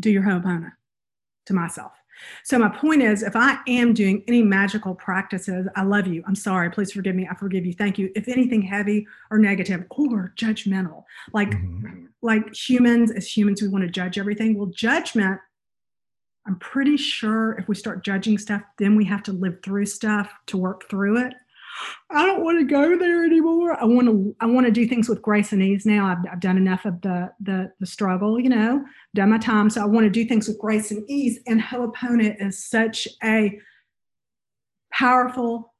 do 0.00 0.10
your 0.10 0.22
Ho'opono 0.22 0.72
to 1.46 1.54
myself. 1.54 1.92
So 2.44 2.58
my 2.58 2.68
point 2.68 3.02
is, 3.02 3.22
if 3.22 3.34
I 3.34 3.58
am 3.66 3.94
doing 3.94 4.22
any 4.28 4.42
magical 4.42 4.94
practices, 4.94 5.66
I 5.74 5.82
love 5.82 6.06
you. 6.06 6.22
I'm 6.26 6.34
sorry. 6.34 6.70
Please 6.70 6.92
forgive 6.92 7.16
me. 7.16 7.26
I 7.28 7.34
forgive 7.34 7.66
you. 7.66 7.72
Thank 7.72 7.98
you. 7.98 8.12
If 8.14 8.28
anything 8.28 8.62
heavy 8.62 9.06
or 9.30 9.38
negative 9.38 9.84
or 9.90 10.32
judgmental, 10.36 11.04
like 11.32 11.50
mm-hmm. 11.50 12.06
like 12.20 12.54
humans, 12.54 13.10
as 13.10 13.36
humans, 13.36 13.62
we 13.62 13.68
want 13.68 13.84
to 13.84 13.90
judge 13.90 14.18
everything. 14.18 14.56
Well, 14.56 14.66
judgment, 14.66 15.40
I'm 16.46 16.56
pretty 16.56 16.96
sure 16.96 17.52
if 17.52 17.68
we 17.68 17.74
start 17.74 18.04
judging 18.04 18.38
stuff, 18.38 18.62
then 18.78 18.96
we 18.96 19.04
have 19.06 19.22
to 19.24 19.32
live 19.32 19.62
through 19.62 19.86
stuff 19.86 20.32
to 20.46 20.56
work 20.56 20.88
through 20.88 21.26
it. 21.26 21.34
I 22.10 22.26
don't 22.26 22.44
want 22.44 22.58
to 22.58 22.64
go 22.64 22.98
there 22.98 23.24
anymore. 23.24 23.80
I 23.80 23.84
want 23.84 24.06
to 24.08 24.36
I 24.40 24.46
want 24.46 24.66
to 24.66 24.72
do 24.72 24.86
things 24.86 25.08
with 25.08 25.22
grace 25.22 25.52
and 25.52 25.62
ease 25.62 25.86
now. 25.86 26.06
I've, 26.06 26.32
I've 26.32 26.40
done 26.40 26.56
enough 26.56 26.84
of 26.84 27.00
the, 27.00 27.32
the 27.40 27.72
the 27.80 27.86
struggle, 27.86 28.38
you 28.38 28.48
know, 28.48 28.84
done 29.14 29.30
my 29.30 29.38
time. 29.38 29.70
So 29.70 29.82
I 29.82 29.86
want 29.86 30.04
to 30.04 30.10
do 30.10 30.24
things 30.24 30.48
with 30.48 30.58
grace 30.58 30.90
and 30.90 31.08
ease. 31.10 31.40
And 31.46 31.60
Ho'oponopono 31.60 32.46
is 32.46 32.64
such 32.64 33.08
a 33.22 33.58
powerful, 34.92 35.71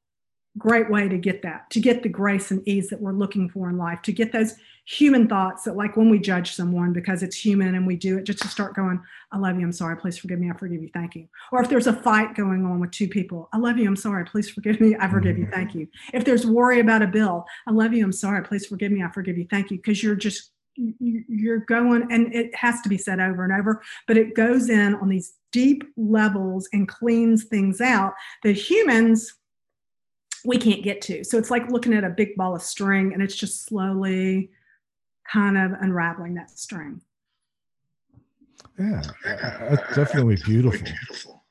great 0.57 0.89
way 0.89 1.07
to 1.07 1.17
get 1.17 1.41
that, 1.41 1.69
to 1.71 1.79
get 1.79 2.03
the 2.03 2.09
grace 2.09 2.51
and 2.51 2.67
ease 2.67 2.89
that 2.89 3.01
we're 3.01 3.13
looking 3.13 3.49
for 3.49 3.69
in 3.69 3.77
life, 3.77 4.01
to 4.03 4.11
get 4.11 4.31
those 4.31 4.55
human 4.85 5.27
thoughts 5.27 5.63
that 5.63 5.77
like 5.77 5.95
when 5.95 6.09
we 6.09 6.19
judge 6.19 6.53
someone 6.53 6.91
because 6.91 7.23
it's 7.23 7.37
human 7.37 7.75
and 7.75 7.87
we 7.87 7.95
do 7.95 8.17
it 8.17 8.25
just 8.25 8.41
to 8.41 8.49
start 8.49 8.75
going 8.75 8.99
i 9.31 9.37
love 9.37 9.57
you 9.57 9.65
i'm 9.65 9.71
sorry 9.71 9.95
please 9.95 10.17
forgive 10.17 10.39
me 10.39 10.49
i 10.49 10.53
forgive 10.57 10.81
you 10.81 10.89
thank 10.93 11.15
you. 11.15 11.25
Or 11.53 11.61
if 11.61 11.69
there's 11.69 11.87
a 11.87 11.93
fight 11.93 12.35
going 12.35 12.65
on 12.65 12.81
with 12.81 12.91
two 12.91 13.07
people 13.07 13.47
i 13.53 13.57
love 13.57 13.77
you 13.77 13.87
i'm 13.87 13.95
sorry 13.95 14.25
please 14.25 14.49
forgive 14.49 14.81
me 14.81 14.93
i 14.99 15.09
forgive 15.09 15.37
you 15.37 15.47
thank 15.49 15.73
you. 15.73 15.87
If 16.13 16.25
there's 16.25 16.45
worry 16.45 16.81
about 16.81 17.01
a 17.01 17.07
bill 17.07 17.45
i 17.65 17.71
love 17.71 17.93
you 17.93 18.03
i'm 18.03 18.11
sorry 18.11 18.43
please 18.43 18.65
forgive 18.65 18.91
me 18.91 19.03
i 19.03 19.09
forgive 19.09 19.37
you 19.37 19.47
thank 19.49 19.71
you 19.71 19.77
because 19.77 20.03
you're 20.03 20.15
just 20.15 20.51
you're 20.99 21.59
going 21.59 22.11
and 22.11 22.33
it 22.33 22.53
has 22.53 22.81
to 22.81 22.89
be 22.89 22.97
said 22.97 23.21
over 23.21 23.45
and 23.45 23.53
over 23.53 23.81
but 24.05 24.17
it 24.17 24.35
goes 24.35 24.69
in 24.69 24.95
on 24.95 25.07
these 25.07 25.35
deep 25.51 25.83
levels 25.95 26.67
and 26.73 26.89
cleans 26.89 27.45
things 27.45 27.79
out 27.79 28.13
that 28.43 28.53
humans 28.53 29.33
we 30.45 30.57
can't 30.57 30.83
get 30.83 31.01
to 31.01 31.23
so 31.23 31.37
it's 31.37 31.49
like 31.49 31.69
looking 31.69 31.93
at 31.93 32.03
a 32.03 32.09
big 32.09 32.35
ball 32.35 32.55
of 32.55 32.61
string 32.61 33.13
and 33.13 33.21
it's 33.21 33.35
just 33.35 33.65
slowly 33.65 34.49
kind 35.31 35.57
of 35.57 35.71
unraveling 35.81 36.35
that 36.35 36.51
string. 36.51 37.01
Yeah, 38.79 39.01
that's 39.23 39.95
definitely 39.95 40.37
beautiful. 40.43 41.43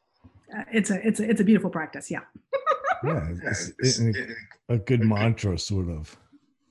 Uh, 0.55 0.65
it's 0.73 0.91
a 0.91 1.07
it's 1.07 1.21
a 1.21 1.29
it's 1.29 1.41
a 1.41 1.45
beautiful 1.45 1.71
practice. 1.71 2.11
Yeah. 2.11 2.21
yeah, 3.05 3.29
it's, 3.45 3.73
it's 3.79 4.01
a 4.69 4.79
good 4.79 5.03
mantra, 5.03 5.59
sort 5.59 5.89
of. 5.89 6.17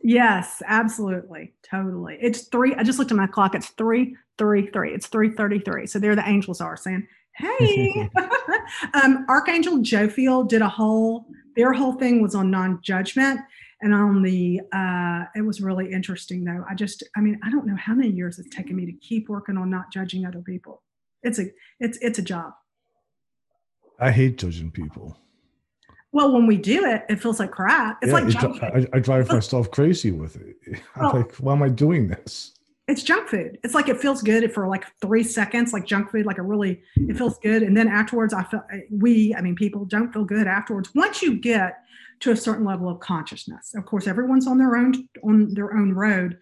Yes, 0.04 0.62
absolutely, 0.66 1.54
totally. 1.64 2.18
It's 2.20 2.48
three. 2.48 2.76
I 2.76 2.84
just 2.84 3.00
looked 3.00 3.12
at 3.12 3.18
my 3.18 3.28
clock. 3.28 3.56
It's 3.56 3.70
three 3.70 4.16
three 4.38 4.68
three. 4.68 4.94
It's 4.94 5.08
three 5.08 5.30
thirty 5.30 5.60
three. 5.60 5.88
So 5.88 6.00
there 6.00 6.16
the 6.16 6.28
angels 6.28 6.60
are 6.60 6.76
saying, 6.76 7.08
"Hey." 7.34 8.10
um, 8.94 9.26
Archangel 9.30 9.78
Jophiel 9.78 10.48
did 10.48 10.62
a 10.62 10.70
whole. 10.70 11.28
Their 11.62 11.74
whole 11.74 11.94
thing 11.94 12.24
was 12.24 12.34
on 12.34 12.50
non 12.50 12.80
judgment, 12.82 13.40
and 13.84 13.94
on 13.94 14.24
the 14.24 14.62
uh, 14.74 15.26
it 15.36 15.46
was 15.46 15.62
really 15.62 15.92
interesting 15.92 16.44
though. 16.44 16.66
I 16.68 16.74
just 16.74 17.04
i 17.16 17.20
mean 17.20 17.40
i 17.44 17.52
don't 17.52 17.68
know 17.68 17.76
how 17.76 17.94
many 17.94 18.10
years 18.10 18.40
it's 18.40 18.50
taken 18.50 18.76
me 18.76 18.88
to 18.88 18.94
keep 18.94 19.30
working 19.30 19.58
on 19.58 19.70
not 19.70 19.94
judging 19.94 20.26
other 20.26 20.42
people. 20.42 20.82
It's 21.22 21.38
a 21.38 21.52
it's 21.80 22.00
it's 22.02 22.18
a 22.18 22.24
job. 22.24 22.54
I 24.00 24.10
hate 24.10 24.40
judging 24.40 24.72
people. 24.72 25.16
Well 26.12 26.34
when 26.34 26.48
we 26.48 26.58
do 26.58 26.84
it 26.84 27.06
it 27.10 27.22
feels 27.22 27.40
like 27.40 27.52
crap. 27.52 28.00
It's 28.02 28.12
yeah, 28.12 28.48
like 28.48 28.64
it, 28.64 28.90
I, 28.94 28.98
I, 28.98 29.00
drive 29.00 29.30
myself 29.30 29.70
crazy 29.70 30.10
with 30.10 30.38
it. 30.38 30.56
I'm 30.96 31.04
well, 31.04 31.14
like 31.18 31.36
why 31.36 31.54
am 31.54 31.62
i 31.62 31.70
doing 31.70 32.08
this 32.08 32.54
it's 32.92 33.04
junk 33.04 33.30
food 33.30 33.58
it's 33.64 33.74
like 33.74 33.88
it 33.88 34.00
feels 34.00 34.22
good 34.22 34.54
for 34.54 34.68
like 34.68 34.86
three 35.02 35.24
seconds 35.24 35.72
like 35.72 35.86
junk 35.86 36.12
food 36.12 36.26
like 36.26 36.38
a 36.38 36.42
really 36.42 36.82
it 36.96 37.18
feels 37.18 37.40
good 37.40 37.64
and 37.64 37.76
then 37.76 37.88
afterwards 37.88 38.34
i 38.34 38.44
feel 38.44 38.62
we 38.92 39.34
i 39.36 39.42
mean 39.42 39.56
people 39.56 39.86
don't 39.86 40.12
feel 40.12 40.26
good 40.26 40.46
afterwards 40.46 40.90
once 40.94 41.22
you 41.22 41.40
get 41.40 41.78
to 42.22 42.32
a 42.32 42.38
certain 42.38 42.64
level 42.64 42.88
of 42.88 43.00
consciousness. 43.00 43.74
Of 43.76 43.86
course, 43.86 44.08
everyone's 44.08 44.48
on 44.48 44.58
their 44.58 44.76
own 44.76 45.08
on 45.24 45.54
their 45.54 45.74
own 45.76 45.94
road, 45.94 46.38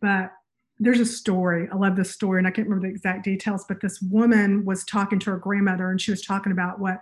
but 0.00 0.30
there's 0.78 1.00
a 1.00 1.06
story. 1.06 1.68
I 1.72 1.76
love 1.76 1.96
this 1.96 2.12
story, 2.12 2.38
and 2.38 2.46
I 2.46 2.50
can't 2.50 2.68
remember 2.68 2.86
the 2.86 2.94
exact 2.94 3.24
details, 3.24 3.64
but 3.66 3.80
this 3.80 4.00
woman 4.00 4.64
was 4.64 4.84
talking 4.84 5.18
to 5.20 5.30
her 5.30 5.38
grandmother, 5.38 5.90
and 5.90 6.00
she 6.00 6.10
was 6.10 6.22
talking 6.22 6.52
about 6.52 6.78
what 6.78 7.00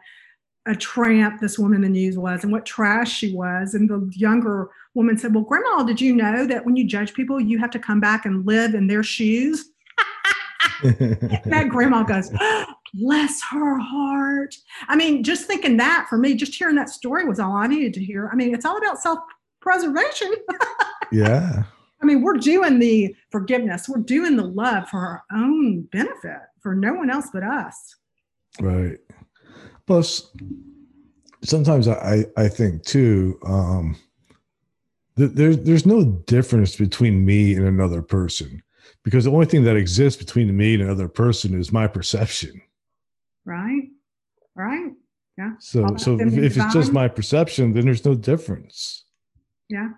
a 0.66 0.74
tramp 0.74 1.40
this 1.40 1.58
woman 1.58 1.76
in 1.76 1.82
the 1.82 1.88
news 1.88 2.18
was 2.18 2.42
and 2.44 2.52
what 2.52 2.66
trash 2.66 3.12
she 3.12 3.34
was. 3.34 3.74
And 3.74 3.88
the 3.88 4.10
younger 4.14 4.70
woman 4.94 5.16
said, 5.16 5.34
Well, 5.34 5.44
Grandma, 5.44 5.82
did 5.82 6.00
you 6.00 6.14
know 6.14 6.46
that 6.46 6.64
when 6.64 6.76
you 6.76 6.86
judge 6.86 7.14
people, 7.14 7.40
you 7.40 7.58
have 7.58 7.70
to 7.70 7.78
come 7.78 8.00
back 8.00 8.26
and 8.26 8.46
live 8.46 8.74
in 8.74 8.86
their 8.86 9.02
shoes? 9.02 9.70
that 10.82 11.66
grandma 11.68 12.02
goes, 12.02 12.30
bless 12.94 13.40
her 13.50 13.78
heart. 13.78 14.54
I 14.88 14.96
mean, 14.96 15.22
just 15.22 15.46
thinking 15.46 15.76
that 15.76 16.06
for 16.08 16.16
me, 16.16 16.34
just 16.34 16.54
hearing 16.54 16.76
that 16.76 16.88
story 16.88 17.24
was 17.26 17.38
all 17.38 17.52
I 17.52 17.66
needed 17.66 17.94
to 17.94 18.04
hear. 18.04 18.30
I 18.32 18.36
mean, 18.36 18.54
it's 18.54 18.64
all 18.64 18.78
about 18.78 19.00
self 19.00 19.18
preservation. 19.60 20.32
yeah. 21.12 21.64
I 22.02 22.06
mean, 22.06 22.22
we're 22.22 22.38
doing 22.38 22.78
the 22.78 23.14
forgiveness, 23.30 23.88
we're 23.88 24.00
doing 24.00 24.36
the 24.36 24.44
love 24.44 24.88
for 24.88 24.98
our 24.98 25.24
own 25.32 25.82
benefit, 25.82 26.40
for 26.60 26.74
no 26.74 26.94
one 26.94 27.10
else 27.10 27.28
but 27.32 27.42
us. 27.42 27.96
Right. 28.58 28.98
Plus, 29.90 30.30
sometimes 31.42 31.88
I, 31.88 32.24
I 32.36 32.46
think 32.46 32.84
too, 32.84 33.40
um, 33.44 33.96
that 35.16 35.34
there's 35.34 35.58
there's 35.64 35.84
no 35.84 36.04
difference 36.28 36.76
between 36.76 37.26
me 37.26 37.56
and 37.56 37.66
another 37.66 38.00
person 38.00 38.62
because 39.02 39.24
the 39.24 39.32
only 39.32 39.46
thing 39.46 39.64
that 39.64 39.74
exists 39.74 40.16
between 40.16 40.56
me 40.56 40.74
and 40.74 40.84
another 40.84 41.08
person 41.08 41.58
is 41.58 41.72
my 41.72 41.88
perception. 41.88 42.62
Right. 43.44 43.88
Right. 44.54 44.92
Yeah. 45.36 45.54
So 45.58 45.96
so 45.96 46.20
if, 46.20 46.34
if 46.34 46.56
it's 46.56 46.72
just 46.72 46.92
my 46.92 47.08
perception 47.08 47.72
then 47.72 47.84
there's 47.84 48.04
no 48.04 48.14
difference. 48.14 49.06
Yeah. 49.68 49.88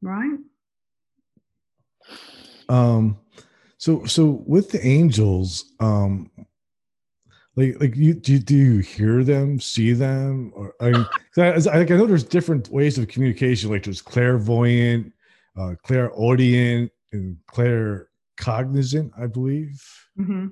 Right. 0.00 0.38
Um 2.68 3.18
so 3.78 4.04
so 4.04 4.44
with 4.46 4.70
the 4.70 4.86
angels 4.86 5.72
um 5.80 6.30
like 7.56 7.80
like 7.80 7.96
you 7.96 8.14
do, 8.14 8.34
you, 8.34 8.38
do 8.38 8.56
you 8.56 8.78
hear 8.78 9.24
them 9.24 9.60
see 9.60 9.92
them 9.92 10.52
or 10.54 10.74
i 10.80 10.90
mean 10.90 11.06
I, 11.38 11.52
I, 11.70 11.80
I 11.80 11.84
know 11.84 12.06
there's 12.06 12.24
different 12.24 12.68
ways 12.68 12.98
of 12.98 13.08
communication 13.08 13.70
like 13.70 13.84
there's 13.84 14.02
clairvoyant 14.02 15.12
uh 15.58 15.74
clairaudient 15.82 16.90
and 17.12 17.36
claircognizant 17.50 19.10
i 19.18 19.26
believe 19.26 19.82
mm-hmm. 20.18 20.48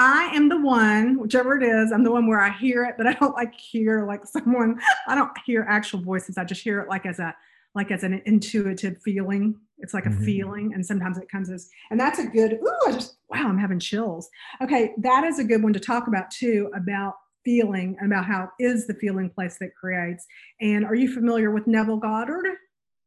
I 0.00 0.30
am 0.32 0.48
the 0.48 0.60
one, 0.60 1.18
whichever 1.18 1.60
it 1.60 1.64
is, 1.64 1.90
I'm 1.90 2.04
the 2.04 2.12
one 2.12 2.28
where 2.28 2.40
I 2.40 2.50
hear 2.56 2.84
it, 2.84 2.94
but 2.96 3.08
I 3.08 3.14
don't 3.14 3.34
like 3.34 3.52
hear 3.52 4.06
like 4.06 4.24
someone, 4.24 4.80
I 5.08 5.16
don't 5.16 5.36
hear 5.44 5.66
actual 5.68 6.00
voices. 6.00 6.38
I 6.38 6.44
just 6.44 6.62
hear 6.62 6.78
it 6.78 6.88
like 6.88 7.04
as 7.04 7.18
a 7.18 7.34
like 7.74 7.90
as 7.90 8.04
an 8.04 8.22
intuitive 8.24 9.02
feeling. 9.02 9.56
It's 9.80 9.94
like 9.94 10.06
a 10.06 10.10
mm-hmm. 10.10 10.24
feeling. 10.24 10.74
And 10.74 10.84
sometimes 10.84 11.18
it 11.18 11.30
comes 11.30 11.50
as, 11.50 11.70
and 11.90 11.98
that's 11.98 12.18
a 12.18 12.26
good, 12.26 12.54
ooh, 12.54 12.88
I 12.88 12.92
just, 12.92 13.16
wow, 13.28 13.46
I'm 13.48 13.58
having 13.58 13.78
chills. 13.78 14.28
Okay, 14.62 14.92
that 14.98 15.24
is 15.24 15.38
a 15.38 15.44
good 15.44 15.62
one 15.62 15.72
to 15.72 15.80
talk 15.80 16.08
about 16.08 16.30
too, 16.30 16.70
about 16.74 17.14
feeling 17.44 17.96
and 18.00 18.12
about 18.12 18.26
how 18.26 18.50
is 18.58 18.86
the 18.86 18.94
feeling 18.94 19.30
place 19.30 19.58
that 19.58 19.74
creates. 19.74 20.26
And 20.60 20.84
are 20.84 20.94
you 20.94 21.12
familiar 21.12 21.50
with 21.50 21.66
Neville 21.66 21.98
Goddard? 21.98 22.46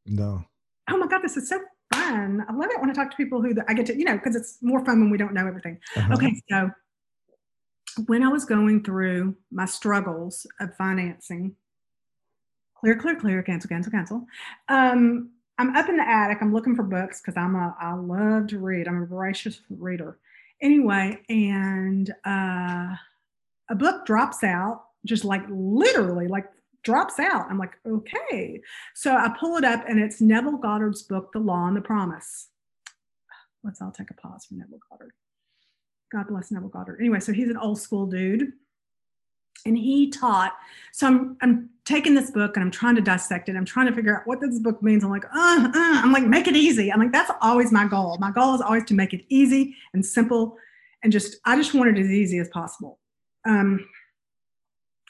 No. 0.05 0.43
Oh 0.89 0.97
my 0.97 1.07
God, 1.07 1.21
this 1.21 1.37
is 1.37 1.49
so 1.49 1.59
fun. 1.93 2.45
I 2.47 2.53
love 2.53 2.69
it 2.71 2.79
when 2.79 2.89
I 2.89 2.93
talk 2.93 3.11
to 3.11 3.17
people 3.17 3.41
who 3.41 3.53
I 3.67 3.73
get 3.73 3.85
to, 3.87 3.97
you 3.97 4.05
know, 4.05 4.15
because 4.15 4.35
it's 4.35 4.57
more 4.61 4.83
fun 4.85 5.01
when 5.01 5.09
we 5.11 5.17
don't 5.17 5.33
know 5.33 5.47
everything. 5.47 5.77
Uh-huh. 5.95 6.13
Okay, 6.13 6.41
so 6.49 6.71
when 8.07 8.23
I 8.23 8.29
was 8.29 8.45
going 8.45 8.83
through 8.83 9.35
my 9.51 9.65
struggles 9.65 10.47
of 10.59 10.75
financing, 10.75 11.55
clear, 12.75 12.95
clear, 12.95 13.15
clear, 13.15 13.43
cancel, 13.43 13.69
cancel, 13.69 13.91
cancel. 13.91 14.25
Um, 14.69 15.31
I'm 15.61 15.75
up 15.75 15.89
in 15.89 15.97
the 15.97 16.09
attic. 16.09 16.39
I'm 16.41 16.51
looking 16.51 16.75
for 16.75 16.81
books 16.81 17.21
because 17.21 17.37
I'm 17.37 17.53
a 17.53 17.75
I 17.79 17.93
love 17.93 18.47
to 18.47 18.57
read. 18.57 18.87
I'm 18.87 19.03
a 19.03 19.05
voracious 19.05 19.61
reader. 19.69 20.17
Anyway, 20.59 21.19
and 21.29 22.09
uh, 22.25 22.95
a 23.69 23.75
book 23.75 24.07
drops 24.07 24.43
out, 24.43 24.85
just 25.05 25.23
like 25.23 25.43
literally, 25.51 26.27
like 26.27 26.47
drops 26.83 27.19
out. 27.19 27.45
I'm 27.47 27.59
like, 27.59 27.73
okay. 27.87 28.59
So 28.95 29.15
I 29.15 29.35
pull 29.39 29.55
it 29.57 29.63
up, 29.63 29.83
and 29.87 29.99
it's 29.99 30.19
Neville 30.19 30.57
Goddard's 30.57 31.03
book, 31.03 31.31
The 31.31 31.37
Law 31.39 31.67
and 31.67 31.77
the 31.77 31.81
Promise. 31.81 32.47
Let's 33.63 33.83
all 33.83 33.91
take 33.91 34.09
a 34.09 34.15
pause 34.15 34.45
for 34.45 34.55
Neville 34.55 34.79
Goddard. 34.89 35.11
God 36.11 36.27
bless 36.27 36.49
Neville 36.49 36.69
Goddard. 36.69 36.97
Anyway, 36.99 37.19
so 37.19 37.33
he's 37.33 37.49
an 37.49 37.57
old 37.57 37.79
school 37.79 38.07
dude. 38.07 38.53
And 39.65 39.77
he 39.77 40.09
taught. 40.09 40.53
So 40.91 41.07
I'm, 41.07 41.37
I'm 41.41 41.69
taking 41.85 42.15
this 42.15 42.31
book 42.31 42.55
and 42.55 42.63
I'm 42.63 42.71
trying 42.71 42.95
to 42.95 43.01
dissect 43.01 43.49
it. 43.49 43.55
I'm 43.55 43.65
trying 43.65 43.87
to 43.87 43.93
figure 43.93 44.17
out 44.17 44.27
what 44.27 44.41
this 44.41 44.59
book 44.59 44.81
means. 44.81 45.03
I'm 45.03 45.11
like, 45.11 45.25
uh, 45.25 45.29
uh. 45.35 45.71
I'm 45.75 46.11
like, 46.11 46.23
make 46.23 46.47
it 46.47 46.55
easy. 46.55 46.91
I'm 46.91 46.99
like, 46.99 47.11
that's 47.11 47.31
always 47.41 47.71
my 47.71 47.87
goal. 47.87 48.17
My 48.19 48.31
goal 48.31 48.55
is 48.55 48.61
always 48.61 48.85
to 48.85 48.93
make 48.93 49.13
it 49.13 49.25
easy 49.29 49.75
and 49.93 50.05
simple 50.05 50.57
and 51.03 51.11
just, 51.11 51.37
I 51.45 51.55
just 51.55 51.73
want 51.73 51.95
it 51.95 52.01
as 52.01 52.09
easy 52.09 52.39
as 52.39 52.49
possible. 52.49 52.99
Um, 53.45 53.87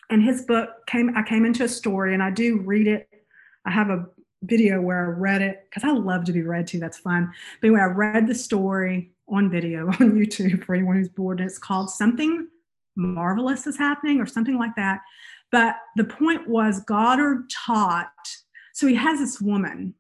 and 0.10 0.22
his 0.22 0.44
book 0.44 0.70
came, 0.88 1.16
I 1.16 1.24
came 1.24 1.46
into 1.46 1.64
a 1.64 1.70
story 1.70 2.14
and 2.14 2.24
I 2.24 2.32
do 2.32 2.60
read 2.60 2.88
it. 2.88 3.08
I 3.66 3.72
have 3.72 3.90
a 3.90 4.06
video 4.44 4.82
where 4.82 5.06
I 5.06 5.08
read 5.18 5.42
it 5.42 5.68
because 5.70 5.88
I 5.88 5.94
love 5.94 6.26
to 6.26 6.34
be 6.34 6.42
read 6.42 6.68
to. 6.68 6.80
That's 6.80 6.98
fun. 6.98 7.32
But 7.62 7.68
anyway, 7.68 7.82
I 7.82 7.86
read 7.86 8.28
the 8.28 8.36
story 8.36 9.12
on 9.28 9.50
video 9.50 9.88
on 10.00 10.14
YouTube 10.14 10.66
for 10.66 10.76
anyone 10.76 10.98
who's 10.98 11.10
bored. 11.10 11.40
and 11.40 11.50
It's 11.50 11.60
called 11.60 11.90
Something 11.90 12.48
Marvelous 12.96 13.68
is 13.68 13.78
Happening 13.78 14.20
or 14.20 14.26
something 14.26 14.58
like 14.58 14.76
that. 14.76 15.02
But 15.52 15.76
the 15.96 16.04
point 16.06 16.48
was, 16.48 16.82
Goddard 16.82 17.50
taught. 17.50 18.12
So 18.74 18.88
he 18.88 18.96
has 18.96 19.20
this 19.20 19.42
woman, 19.42 19.94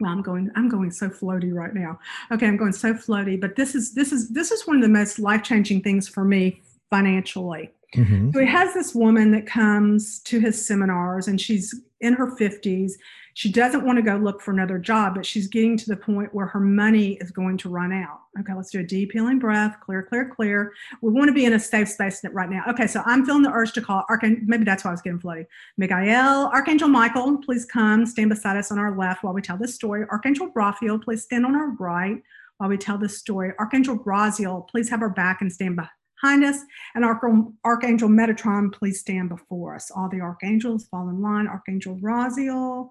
well 0.00 0.12
i'm 0.12 0.22
going 0.22 0.50
i'm 0.54 0.68
going 0.68 0.90
so 0.90 1.08
floaty 1.08 1.52
right 1.52 1.74
now 1.74 1.98
okay 2.30 2.46
i'm 2.46 2.56
going 2.56 2.72
so 2.72 2.94
floaty 2.94 3.40
but 3.40 3.56
this 3.56 3.74
is 3.74 3.94
this 3.94 4.12
is 4.12 4.28
this 4.30 4.50
is 4.50 4.66
one 4.66 4.76
of 4.76 4.82
the 4.82 4.88
most 4.88 5.18
life-changing 5.18 5.82
things 5.82 6.08
for 6.08 6.24
me 6.24 6.62
financially 6.90 7.70
mm-hmm. 7.94 8.30
so 8.32 8.40
he 8.40 8.46
has 8.46 8.74
this 8.74 8.94
woman 8.94 9.30
that 9.30 9.46
comes 9.46 10.20
to 10.20 10.40
his 10.40 10.66
seminars 10.66 11.28
and 11.28 11.40
she's 11.40 11.74
in 12.00 12.14
her 12.14 12.26
50s 12.26 12.92
she 13.38 13.52
doesn't 13.52 13.86
want 13.86 13.96
to 13.98 14.02
go 14.02 14.16
look 14.16 14.42
for 14.42 14.50
another 14.50 14.78
job, 14.78 15.14
but 15.14 15.24
she's 15.24 15.46
getting 15.46 15.76
to 15.76 15.86
the 15.86 15.96
point 15.96 16.34
where 16.34 16.46
her 16.46 16.58
money 16.58 17.12
is 17.20 17.30
going 17.30 17.56
to 17.58 17.68
run 17.68 17.92
out. 17.92 18.22
Okay, 18.40 18.52
let's 18.52 18.72
do 18.72 18.80
a 18.80 18.82
deep 18.82 19.12
healing 19.12 19.38
breath, 19.38 19.76
clear, 19.80 20.02
clear, 20.02 20.28
clear. 20.28 20.72
We 21.02 21.12
want 21.12 21.28
to 21.28 21.32
be 21.32 21.44
in 21.44 21.52
a 21.52 21.60
safe 21.60 21.88
space 21.88 22.20
right 22.32 22.50
now. 22.50 22.64
Okay, 22.68 22.88
so 22.88 23.00
I'm 23.06 23.24
feeling 23.24 23.42
the 23.42 23.52
urge 23.52 23.74
to 23.74 23.80
call 23.80 24.04
Archangel. 24.08 24.42
Maybe 24.44 24.64
that's 24.64 24.82
why 24.82 24.90
I 24.90 24.94
was 24.94 25.02
getting 25.02 25.20
floaty. 25.20 25.46
Miguel, 25.76 26.50
Archangel 26.52 26.88
Michael, 26.88 27.38
please 27.38 27.64
come 27.64 28.06
stand 28.06 28.30
beside 28.30 28.56
us 28.56 28.72
on 28.72 28.78
our 28.80 28.98
left 28.98 29.22
while 29.22 29.34
we 29.34 29.40
tell 29.40 29.56
this 29.56 29.76
story. 29.76 30.04
Archangel 30.10 30.50
Raphael, 30.52 30.98
please 30.98 31.22
stand 31.22 31.46
on 31.46 31.54
our 31.54 31.70
right 31.78 32.20
while 32.56 32.68
we 32.68 32.76
tell 32.76 32.98
this 32.98 33.18
story. 33.18 33.52
Archangel 33.60 34.00
Raziel, 34.00 34.66
please 34.66 34.90
have 34.90 35.00
our 35.00 35.10
back 35.10 35.42
and 35.42 35.52
stand 35.52 35.76
us. 36.22 36.60
And 36.94 37.04
Archangel 37.04 38.08
Metatron, 38.08 38.72
please 38.72 39.00
stand 39.00 39.28
before 39.28 39.74
us. 39.74 39.90
All 39.90 40.08
the 40.08 40.20
archangels 40.20 40.86
fall 40.86 41.08
in 41.08 41.22
line. 41.22 41.46
Archangel 41.46 41.96
Raziel, 41.96 42.90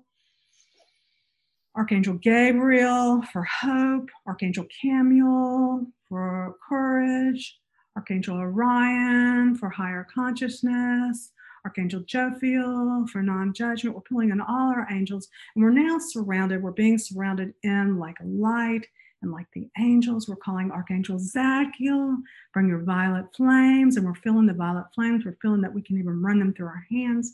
Archangel 1.76 2.16
Gabriel 2.16 3.22
for 3.32 3.44
hope, 3.44 4.10
Archangel 4.26 4.66
Chamuel 4.66 5.86
for 6.10 6.56
courage, 6.68 7.60
Archangel 7.96 8.38
Orion 8.38 9.56
for 9.56 9.70
higher 9.70 10.08
consciousness, 10.14 11.32
Archangel 11.66 12.02
Jophiel 12.02 13.08
for 13.10 13.22
non 13.22 13.54
judgment. 13.54 13.96
We're 13.96 14.02
pulling 14.02 14.32
in 14.32 14.42
all 14.42 14.72
our 14.72 14.88
angels, 14.90 15.28
and 15.56 15.64
we're 15.64 15.72
now 15.72 15.98
surrounded. 16.00 16.64
We're 16.64 16.72
being 16.72 16.98
surrounded 16.98 17.54
in 17.62 18.00
like 18.00 18.20
a 18.22 18.26
light 18.26 18.88
and 19.22 19.32
like 19.32 19.48
the 19.54 19.70
angels. 19.80 20.28
We're 20.28 20.36
calling 20.36 20.72
Archangel 20.72 21.18
Zadkiel, 21.18 22.18
bring 22.54 22.68
your 22.68 22.84
violet 22.84 23.26
flames, 23.36 23.98
and 23.98 24.06
we're 24.06 24.16
feeling 24.16 24.46
the 24.46 24.54
violet 24.54 24.86
flames. 24.94 25.26
We're 25.26 25.38
feeling 25.42 25.62
that 25.62 25.74
we 25.74 25.82
can 25.82 25.98
even 25.98 26.22
run 26.22 26.40
them 26.40 26.54
through 26.54 26.68
our 26.68 26.86
hands. 26.90 27.34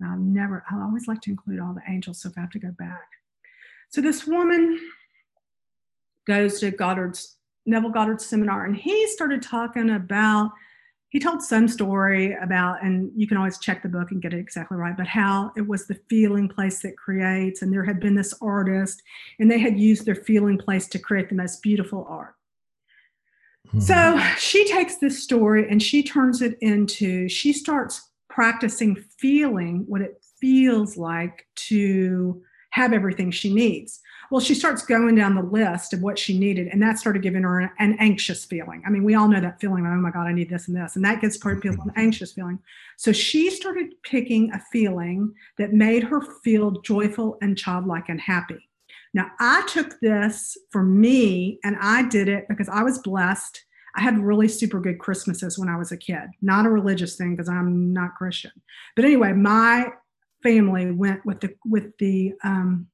And 0.00 0.10
I've 0.10 0.20
never, 0.20 0.64
I 0.70 0.80
always 0.82 1.08
like 1.08 1.20
to 1.22 1.30
include 1.30 1.60
all 1.60 1.74
the 1.74 1.92
angels, 1.92 2.22
so 2.22 2.28
if 2.28 2.38
I 2.38 2.42
have 2.42 2.50
to 2.50 2.58
go 2.58 2.70
back. 2.78 3.08
So 3.90 4.00
this 4.00 4.26
woman 4.26 4.78
goes 6.26 6.60
to 6.60 6.70
Goddard's 6.70 7.36
Neville 7.66 7.90
Goddard's 7.90 8.26
seminar, 8.26 8.64
and 8.64 8.76
he 8.76 9.06
started 9.08 9.42
talking 9.42 9.90
about. 9.90 10.52
He 11.10 11.18
told 11.18 11.42
some 11.42 11.68
story 11.68 12.34
about, 12.34 12.82
and 12.82 13.10
you 13.16 13.26
can 13.26 13.38
always 13.38 13.58
check 13.58 13.82
the 13.82 13.88
book 13.88 14.10
and 14.10 14.20
get 14.20 14.34
it 14.34 14.38
exactly 14.38 14.76
right, 14.76 14.96
but 14.96 15.06
how 15.06 15.52
it 15.56 15.66
was 15.66 15.86
the 15.86 15.98
feeling 16.10 16.48
place 16.48 16.80
that 16.82 16.98
creates, 16.98 17.62
and 17.62 17.72
there 17.72 17.84
had 17.84 17.98
been 17.98 18.14
this 18.14 18.34
artist, 18.42 19.02
and 19.38 19.50
they 19.50 19.58
had 19.58 19.78
used 19.78 20.04
their 20.04 20.14
feeling 20.14 20.58
place 20.58 20.86
to 20.88 20.98
create 20.98 21.30
the 21.30 21.34
most 21.34 21.62
beautiful 21.62 22.06
art. 22.08 22.34
Mm-hmm. 23.68 23.80
So 23.80 24.18
she 24.38 24.66
takes 24.70 24.96
this 24.96 25.22
story 25.22 25.68
and 25.70 25.82
she 25.82 26.02
turns 26.02 26.42
it 26.42 26.56
into, 26.60 27.28
she 27.28 27.52
starts 27.52 28.10
practicing 28.28 28.96
feeling 29.18 29.84
what 29.86 30.00
it 30.00 30.22
feels 30.40 30.96
like 30.96 31.46
to 31.56 32.42
have 32.70 32.92
everything 32.92 33.30
she 33.30 33.52
needs. 33.52 34.00
Well, 34.30 34.40
she 34.40 34.54
starts 34.54 34.84
going 34.84 35.14
down 35.14 35.34
the 35.34 35.42
list 35.42 35.94
of 35.94 36.02
what 36.02 36.18
she 36.18 36.38
needed, 36.38 36.68
and 36.68 36.82
that 36.82 36.98
started 36.98 37.22
giving 37.22 37.44
her 37.44 37.60
an, 37.60 37.96
anxious 37.98 38.44
feeling. 38.44 38.82
I 38.86 38.90
mean, 38.90 39.04
we 39.04 39.14
all 39.14 39.28
know 39.28 39.40
that 39.40 39.60
feeling, 39.60 39.86
oh 39.86 39.96
my 39.96 40.10
God, 40.10 40.26
I 40.26 40.32
need 40.32 40.50
this 40.50 40.68
and 40.68 40.76
this, 40.76 40.96
and 40.96 41.04
that 41.04 41.20
gets 41.20 41.38
people 41.38 41.70
an 41.70 41.92
anxious 41.96 42.32
feeling. 42.32 42.58
So 42.96 43.10
she 43.12 43.50
started 43.50 43.94
picking 44.02 44.52
a 44.52 44.60
feeling 44.70 45.32
that 45.56 45.72
made 45.72 46.04
her 46.04 46.20
feel 46.20 46.72
joyful 46.82 47.38
and 47.40 47.56
childlike 47.56 48.08
and 48.08 48.20
happy. 48.20 48.68
Now, 49.14 49.30
I 49.40 49.66
took 49.66 49.98
this 50.00 50.58
for 50.70 50.82
me, 50.82 51.58
and 51.64 51.76
I 51.80 52.02
did 52.02 52.28
it 52.28 52.46
because 52.48 52.68
I 52.68 52.82
was 52.82 52.98
blessed. 52.98 53.64
I 53.96 54.02
had 54.02 54.18
really 54.18 54.48
super 54.48 54.80
good 54.80 54.98
Christmases 54.98 55.58
when 55.58 55.70
I 55.70 55.76
was 55.76 55.90
a 55.90 55.96
kid. 55.96 56.28
Not 56.42 56.66
a 56.66 56.70
religious 56.70 57.16
thing 57.16 57.34
because 57.34 57.48
I'm 57.48 57.92
not 57.92 58.14
Christian. 58.16 58.52
But 58.94 59.06
anyway, 59.06 59.32
my 59.32 59.88
family 60.42 60.90
went 60.90 61.24
with 61.24 61.40
the 61.40 61.54
with 61.64 61.96
the 61.98 62.34
um, 62.44 62.88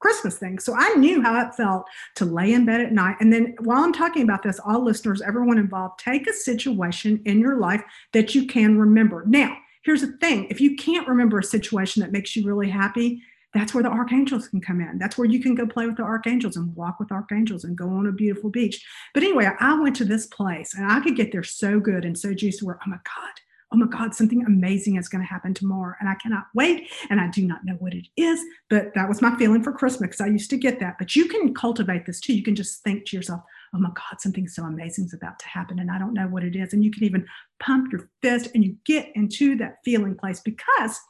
Christmas 0.00 0.38
thing. 0.38 0.58
So 0.58 0.74
I 0.76 0.94
knew 0.94 1.22
how 1.22 1.40
it 1.46 1.54
felt 1.54 1.86
to 2.16 2.24
lay 2.24 2.52
in 2.52 2.66
bed 2.66 2.80
at 2.80 2.92
night. 2.92 3.16
And 3.20 3.32
then 3.32 3.54
while 3.60 3.82
I'm 3.82 3.92
talking 3.92 4.22
about 4.22 4.42
this, 4.42 4.60
all 4.64 4.84
listeners, 4.84 5.22
everyone 5.22 5.58
involved, 5.58 5.98
take 5.98 6.28
a 6.28 6.32
situation 6.32 7.22
in 7.24 7.40
your 7.40 7.58
life 7.58 7.82
that 8.12 8.34
you 8.34 8.46
can 8.46 8.78
remember. 8.78 9.24
Now, 9.26 9.56
here's 9.82 10.02
the 10.02 10.16
thing 10.18 10.46
if 10.50 10.60
you 10.60 10.76
can't 10.76 11.08
remember 11.08 11.38
a 11.38 11.44
situation 11.44 12.02
that 12.02 12.12
makes 12.12 12.36
you 12.36 12.44
really 12.44 12.68
happy, 12.68 13.22
that's 13.54 13.72
where 13.72 13.82
the 13.82 13.88
archangels 13.88 14.48
can 14.48 14.60
come 14.60 14.80
in. 14.80 14.98
That's 14.98 15.16
where 15.16 15.26
you 15.26 15.40
can 15.40 15.54
go 15.54 15.66
play 15.66 15.86
with 15.86 15.96
the 15.96 16.02
archangels 16.02 16.56
and 16.56 16.76
walk 16.76 17.00
with 17.00 17.10
archangels 17.10 17.64
and 17.64 17.76
go 17.76 17.88
on 17.88 18.06
a 18.06 18.12
beautiful 18.12 18.50
beach. 18.50 18.84
But 19.14 19.22
anyway, 19.22 19.50
I 19.58 19.80
went 19.80 19.96
to 19.96 20.04
this 20.04 20.26
place 20.26 20.74
and 20.74 20.90
I 20.90 21.00
could 21.00 21.16
get 21.16 21.32
there 21.32 21.42
so 21.42 21.80
good 21.80 22.04
and 22.04 22.18
so 22.18 22.34
juicy 22.34 22.66
where, 22.66 22.78
oh 22.86 22.90
my 22.90 22.96
God, 22.96 23.32
oh 23.72 23.76
my 23.76 23.86
God, 23.86 24.14
something 24.14 24.44
amazing 24.44 24.96
is 24.96 25.08
going 25.08 25.22
to 25.22 25.28
happen 25.28 25.52
tomorrow. 25.52 25.94
And 26.00 26.08
I 26.08 26.14
cannot 26.14 26.44
wait. 26.54 26.88
And 27.10 27.20
I 27.20 27.28
do 27.28 27.44
not 27.44 27.64
know 27.64 27.74
what 27.74 27.94
it 27.94 28.06
is, 28.16 28.40
but 28.70 28.94
that 28.94 29.08
was 29.08 29.20
my 29.20 29.36
feeling 29.36 29.62
for 29.62 29.72
Christmas 29.72 30.20
I 30.20 30.28
used 30.28 30.50
to 30.50 30.56
get 30.56 30.78
that. 30.80 30.96
But 30.98 31.16
you 31.16 31.26
can 31.26 31.52
cultivate 31.52 32.06
this 32.06 32.20
too. 32.20 32.34
You 32.34 32.42
can 32.42 32.54
just 32.54 32.82
think 32.82 33.06
to 33.06 33.16
yourself, 33.16 33.42
oh 33.74 33.78
my 33.78 33.88
God, 33.88 34.20
something 34.20 34.46
so 34.46 34.62
amazing 34.62 35.06
is 35.06 35.14
about 35.14 35.38
to 35.40 35.48
happen. 35.48 35.80
And 35.80 35.90
I 35.90 35.98
don't 35.98 36.14
know 36.14 36.28
what 36.28 36.44
it 36.44 36.54
is. 36.54 36.72
And 36.72 36.84
you 36.84 36.90
can 36.90 37.04
even 37.04 37.26
pump 37.58 37.90
your 37.90 38.08
fist 38.22 38.50
and 38.54 38.64
you 38.64 38.76
get 38.84 39.10
into 39.14 39.56
that 39.56 39.78
feeling 39.84 40.16
place 40.16 40.40
because 40.40 41.00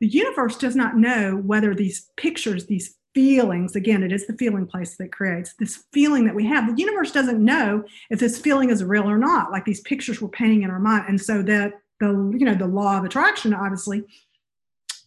the 0.00 0.08
universe 0.08 0.56
does 0.56 0.74
not 0.74 0.96
know 0.96 1.36
whether 1.36 1.74
these 1.74 2.08
pictures, 2.16 2.66
these 2.66 2.96
feelings 3.14 3.76
again 3.76 4.02
it 4.02 4.10
is 4.10 4.26
the 4.26 4.32
feeling 4.38 4.66
place 4.66 4.96
that 4.96 5.12
creates 5.12 5.52
this 5.58 5.84
feeling 5.92 6.24
that 6.24 6.34
we 6.34 6.46
have 6.46 6.66
the 6.66 6.80
universe 6.80 7.12
doesn't 7.12 7.44
know 7.44 7.84
if 8.08 8.18
this 8.18 8.38
feeling 8.38 8.70
is 8.70 8.82
real 8.82 9.08
or 9.08 9.18
not 9.18 9.50
like 9.50 9.66
these 9.66 9.82
pictures 9.82 10.22
we're 10.22 10.28
painting 10.28 10.62
in 10.62 10.70
our 10.70 10.78
mind 10.78 11.04
and 11.08 11.20
so 11.20 11.42
that 11.42 11.74
the 12.02 12.36
you 12.36 12.44
know 12.44 12.54
the 12.54 12.66
law 12.66 12.98
of 12.98 13.04
attraction 13.04 13.54
obviously 13.54 14.02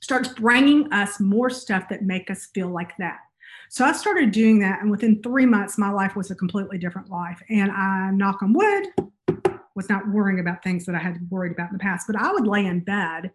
starts 0.02 0.30
bringing 0.30 0.91
us 0.93 1.20
more 1.20 1.50
stuff 1.50 1.89
that 1.89 2.04
make 2.04 2.32
us 2.32 2.48
feel 2.54 2.70
like 2.70 2.96
that. 2.98 3.20
So 3.70 3.84
i 3.84 3.91
started 3.91 4.32
doing 4.32 4.60
that 4.60 4.82
and 4.82 4.89
within 4.89 5.22
three 5.22 5.46
months 5.46 5.78
my 5.78 5.89
life 5.89 6.16
was 6.16 6.32
a 6.32 6.36
completely 6.36 6.78
different 6.78 7.10
life. 7.10 7.41
And 7.50 7.70
i 7.72 8.12
knock 8.12 8.41
on 8.41 8.54
wood 8.54 8.86
was 9.76 9.89
not 9.89 10.08
worrying 10.08 10.39
about 10.39 10.64
things 10.64 10.86
that 10.86 10.96
i 10.96 11.00
had 11.00 11.30
worried 11.30 11.52
about 11.52 11.70
in 11.70 11.74
the 11.74 11.80
past. 11.80 12.08
But 12.08 12.16
i 12.16 12.32
would 12.32 12.48
lay 12.48 12.66
in 12.66 12.80
bed 12.80 13.32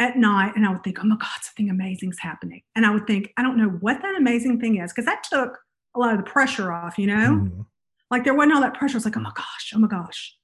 at 0.00 0.16
night 0.16 0.52
and 0.56 0.66
i 0.66 0.70
would 0.70 0.82
think 0.82 0.98
oh 1.00 1.06
my 1.06 1.16
god 1.16 1.40
something 1.42 1.70
amazing's 1.70 2.18
happening. 2.18 2.62
And 2.74 2.84
i 2.84 2.90
would 2.90 3.06
think 3.06 3.32
i 3.36 3.42
don't 3.42 3.58
know 3.58 3.68
what 3.68 4.02
that 4.02 4.16
amazing 4.16 4.58
thing 4.60 4.78
is. 4.78 4.92
Because 4.92 5.04
that 5.04 5.22
took 5.22 5.56
a 5.94 6.00
lot 6.00 6.12
of 6.12 6.24
the 6.24 6.30
pressure 6.30 6.72
off 6.72 6.98
you 6.98 7.06
know? 7.06 7.46
Mm. 7.46 7.66
like 8.10 8.24
there 8.24 8.34
wasn't 8.34 8.54
all 8.54 8.62
that 8.62 8.74
pressure. 8.74 8.96
It's 8.96 9.06
like 9.06 9.16
oh 9.16 9.20
my 9.20 9.32
gosh 9.36 9.72
oh 9.74 9.78
my 9.78 9.88
gosh 9.88 10.37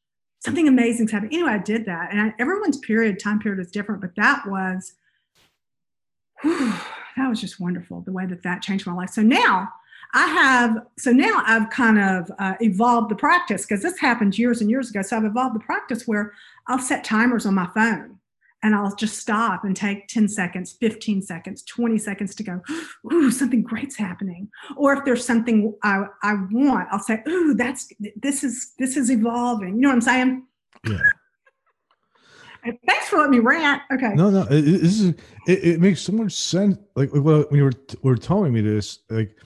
something 0.44 0.68
amazing's 0.68 1.10
happening. 1.10 1.34
Anyway, 1.34 1.50
I 1.50 1.58
did 1.58 1.86
that, 1.86 2.12
and 2.12 2.20
I, 2.20 2.34
everyone's 2.38 2.78
period 2.78 3.18
time 3.18 3.38
period 3.38 3.60
is 3.60 3.70
different, 3.70 4.00
but 4.00 4.14
that 4.16 4.46
was 4.46 4.94
whew, 6.42 6.72
that 7.16 7.28
was 7.28 7.40
just 7.40 7.58
wonderful 7.58 8.02
the 8.02 8.12
way 8.12 8.26
that 8.26 8.42
that 8.42 8.62
changed 8.62 8.86
my 8.86 8.92
life. 8.92 9.10
So 9.10 9.22
now 9.22 9.68
I 10.12 10.26
have 10.26 10.86
so 10.98 11.10
now 11.10 11.42
I've 11.46 11.70
kind 11.70 11.98
of 11.98 12.30
uh, 12.38 12.54
evolved 12.60 13.10
the 13.10 13.16
practice 13.16 13.64
because 13.64 13.82
this 13.82 13.98
happened 13.98 14.38
years 14.38 14.60
and 14.60 14.70
years 14.70 14.90
ago. 14.90 15.02
So 15.02 15.16
I've 15.16 15.24
evolved 15.24 15.56
the 15.56 15.60
practice 15.60 16.06
where 16.06 16.32
I'll 16.68 16.78
set 16.78 17.04
timers 17.04 17.46
on 17.46 17.54
my 17.54 17.68
phone 17.74 18.18
and 18.64 18.74
I'll 18.74 18.94
just 18.96 19.18
stop 19.18 19.64
and 19.64 19.76
take 19.76 20.08
10 20.08 20.26
seconds, 20.26 20.72
15 20.80 21.20
seconds, 21.20 21.62
20 21.64 21.98
seconds 21.98 22.34
to 22.36 22.42
go, 22.42 22.62
ooh, 23.12 23.30
something 23.30 23.62
great's 23.62 23.94
happening. 23.94 24.48
Or 24.76 24.94
if 24.94 25.04
there's 25.04 25.24
something 25.24 25.74
I, 25.82 26.04
I 26.22 26.34
want, 26.50 26.88
I'll 26.90 26.98
say, 26.98 27.22
ooh, 27.28 27.54
that's 27.54 27.92
this 28.16 28.42
is 28.42 28.72
this 28.78 28.96
is 28.96 29.10
evolving. 29.10 29.74
You 29.74 29.82
know 29.82 29.88
what 29.88 29.96
I'm 29.96 30.00
saying? 30.00 30.46
Yeah. 30.88 30.98
Thanks 32.88 33.08
for 33.08 33.18
letting 33.18 33.32
me 33.32 33.38
rant. 33.40 33.82
Okay. 33.92 34.14
No, 34.14 34.30
no, 34.30 34.42
it, 34.44 34.62
this 34.62 34.98
is 34.98 35.08
it, 35.46 35.64
it 35.64 35.80
makes 35.80 36.00
so 36.00 36.12
much 36.12 36.32
sense. 36.32 36.78
Like 36.96 37.12
when 37.12 37.46
you 37.52 37.64
were 37.64 37.72
were 38.02 38.16
telling 38.16 38.54
me 38.54 38.62
this, 38.62 39.00
like 39.10 39.36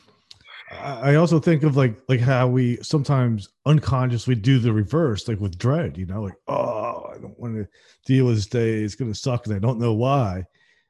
I 0.71 1.15
also 1.15 1.41
think 1.41 1.63
of 1.63 1.77
like 1.77 1.99
like 2.09 2.21
how 2.21 2.47
we 2.47 2.77
sometimes 2.83 3.49
unconsciously 3.65 4.35
do 4.35 4.59
the 4.59 4.73
reverse, 4.73 5.27
like 5.27 5.41
with 5.41 5.59
dread. 5.59 5.97
You 5.97 6.07
know, 6.07 6.23
like 6.23 6.35
oh, 6.47 7.11
I 7.15 7.19
don't 7.19 7.39
want 7.39 7.57
to 7.57 7.67
deal 8.05 8.27
with 8.27 8.37
this 8.37 8.47
day. 8.47 8.83
It's 8.83 8.95
going 8.95 9.13
to 9.13 9.19
suck, 9.19 9.47
and 9.47 9.55
I 9.55 9.59
don't 9.59 9.79
know 9.79 9.95
why. 9.95 10.45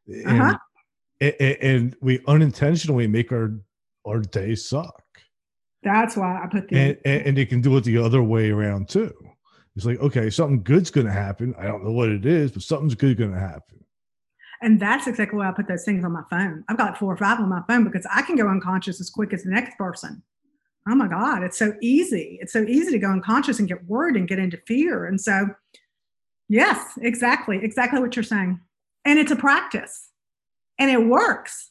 And, 0.06 0.42
uh-huh. 0.42 0.58
and, 1.20 1.34
and 1.40 1.96
we 2.00 2.20
unintentionally 2.26 3.06
make 3.06 3.30
our 3.30 3.54
our 4.06 4.20
day 4.20 4.54
suck. 4.54 5.02
That's 5.82 6.16
why 6.16 6.42
I 6.42 6.46
put 6.48 6.68
the 6.68 6.76
and, 6.76 6.98
and, 7.04 7.22
and 7.26 7.38
you 7.38 7.46
can 7.46 7.60
do 7.60 7.76
it 7.76 7.84
the 7.84 7.98
other 7.98 8.22
way 8.22 8.50
around 8.50 8.88
too. 8.88 9.14
It's 9.76 9.86
like 9.86 10.00
okay, 10.00 10.28
something 10.28 10.62
good's 10.62 10.90
going 10.90 11.06
to 11.06 11.12
happen. 11.12 11.54
I 11.56 11.66
don't 11.66 11.84
know 11.84 11.92
what 11.92 12.08
it 12.08 12.26
is, 12.26 12.50
but 12.50 12.62
something's 12.62 12.96
good 12.96 13.16
going 13.16 13.32
to 13.32 13.38
happen. 13.38 13.84
And 14.60 14.80
that's 14.80 15.06
exactly 15.06 15.38
why 15.38 15.48
I 15.48 15.52
put 15.52 15.68
those 15.68 15.84
things 15.84 16.04
on 16.04 16.12
my 16.12 16.24
phone. 16.30 16.64
I've 16.68 16.76
got 16.76 16.98
four 16.98 17.12
or 17.12 17.16
five 17.16 17.38
on 17.38 17.48
my 17.48 17.62
phone 17.68 17.84
because 17.84 18.06
I 18.12 18.22
can 18.22 18.36
go 18.36 18.48
unconscious 18.48 19.00
as 19.00 19.10
quick 19.10 19.32
as 19.32 19.44
the 19.44 19.50
next 19.50 19.78
person. 19.78 20.22
Oh 20.88 20.94
my 20.94 21.06
God, 21.06 21.42
it's 21.42 21.58
so 21.58 21.74
easy. 21.80 22.38
It's 22.40 22.52
so 22.52 22.62
easy 22.62 22.90
to 22.92 22.98
go 22.98 23.10
unconscious 23.10 23.58
and 23.58 23.68
get 23.68 23.84
worried 23.84 24.16
and 24.16 24.26
get 24.26 24.38
into 24.38 24.56
fear. 24.66 25.06
And 25.06 25.20
so, 25.20 25.48
yes, 26.48 26.98
exactly, 27.02 27.60
exactly 27.62 28.00
what 28.00 28.16
you're 28.16 28.22
saying. 28.22 28.60
And 29.04 29.18
it's 29.18 29.30
a 29.30 29.36
practice 29.36 30.08
and 30.78 30.90
it 30.90 31.04
works. 31.04 31.70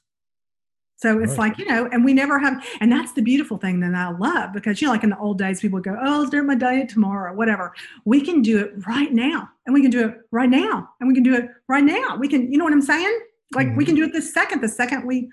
So 0.97 1.19
it's 1.19 1.37
Right. 1.37 1.49
like, 1.51 1.59
you 1.59 1.65
know, 1.65 1.85
and 1.91 2.03
we 2.03 2.11
never 2.13 2.39
have, 2.39 2.65
and 2.81 2.91
that's 2.91 3.13
the 3.13 3.21
beautiful 3.21 3.57
thing 3.57 3.79
that 3.81 3.93
I 3.93 4.09
love 4.09 4.51
because, 4.51 4.81
you 4.81 4.87
know, 4.87 4.93
like 4.93 5.03
in 5.03 5.11
the 5.11 5.17
old 5.19 5.37
days, 5.37 5.61
people 5.61 5.77
would 5.77 5.83
go, 5.83 5.95
oh, 5.99 6.21
I'll 6.21 6.27
start 6.27 6.45
my 6.47 6.55
diet 6.55 6.89
tomorrow, 6.89 7.35
whatever. 7.35 7.71
We 8.03 8.19
can 8.21 8.41
do 8.41 8.57
it 8.59 8.73
right 8.87 9.13
now 9.13 9.47
and 9.67 9.75
we 9.75 9.81
can 9.83 9.91
do 9.91 10.03
it 10.07 10.17
right 10.31 10.49
now 10.49 10.89
and 10.99 11.07
we 11.07 11.13
can 11.13 11.21
do 11.23 11.35
it 11.35 11.49
right 11.67 11.83
now. 11.83 12.17
We 12.17 12.27
can, 12.27 12.51
you 12.51 12.57
know 12.57 12.63
what 12.63 12.73
I'm 12.73 12.81
saying? 12.81 13.19
Like 13.53 13.75
we 13.77 13.83
Mhm. 13.83 13.87
can 13.87 13.95
do 13.95 14.03
it 14.05 14.11
this 14.11 14.33
second, 14.33 14.61
the 14.61 14.67
second 14.67 15.05
we, 15.05 15.29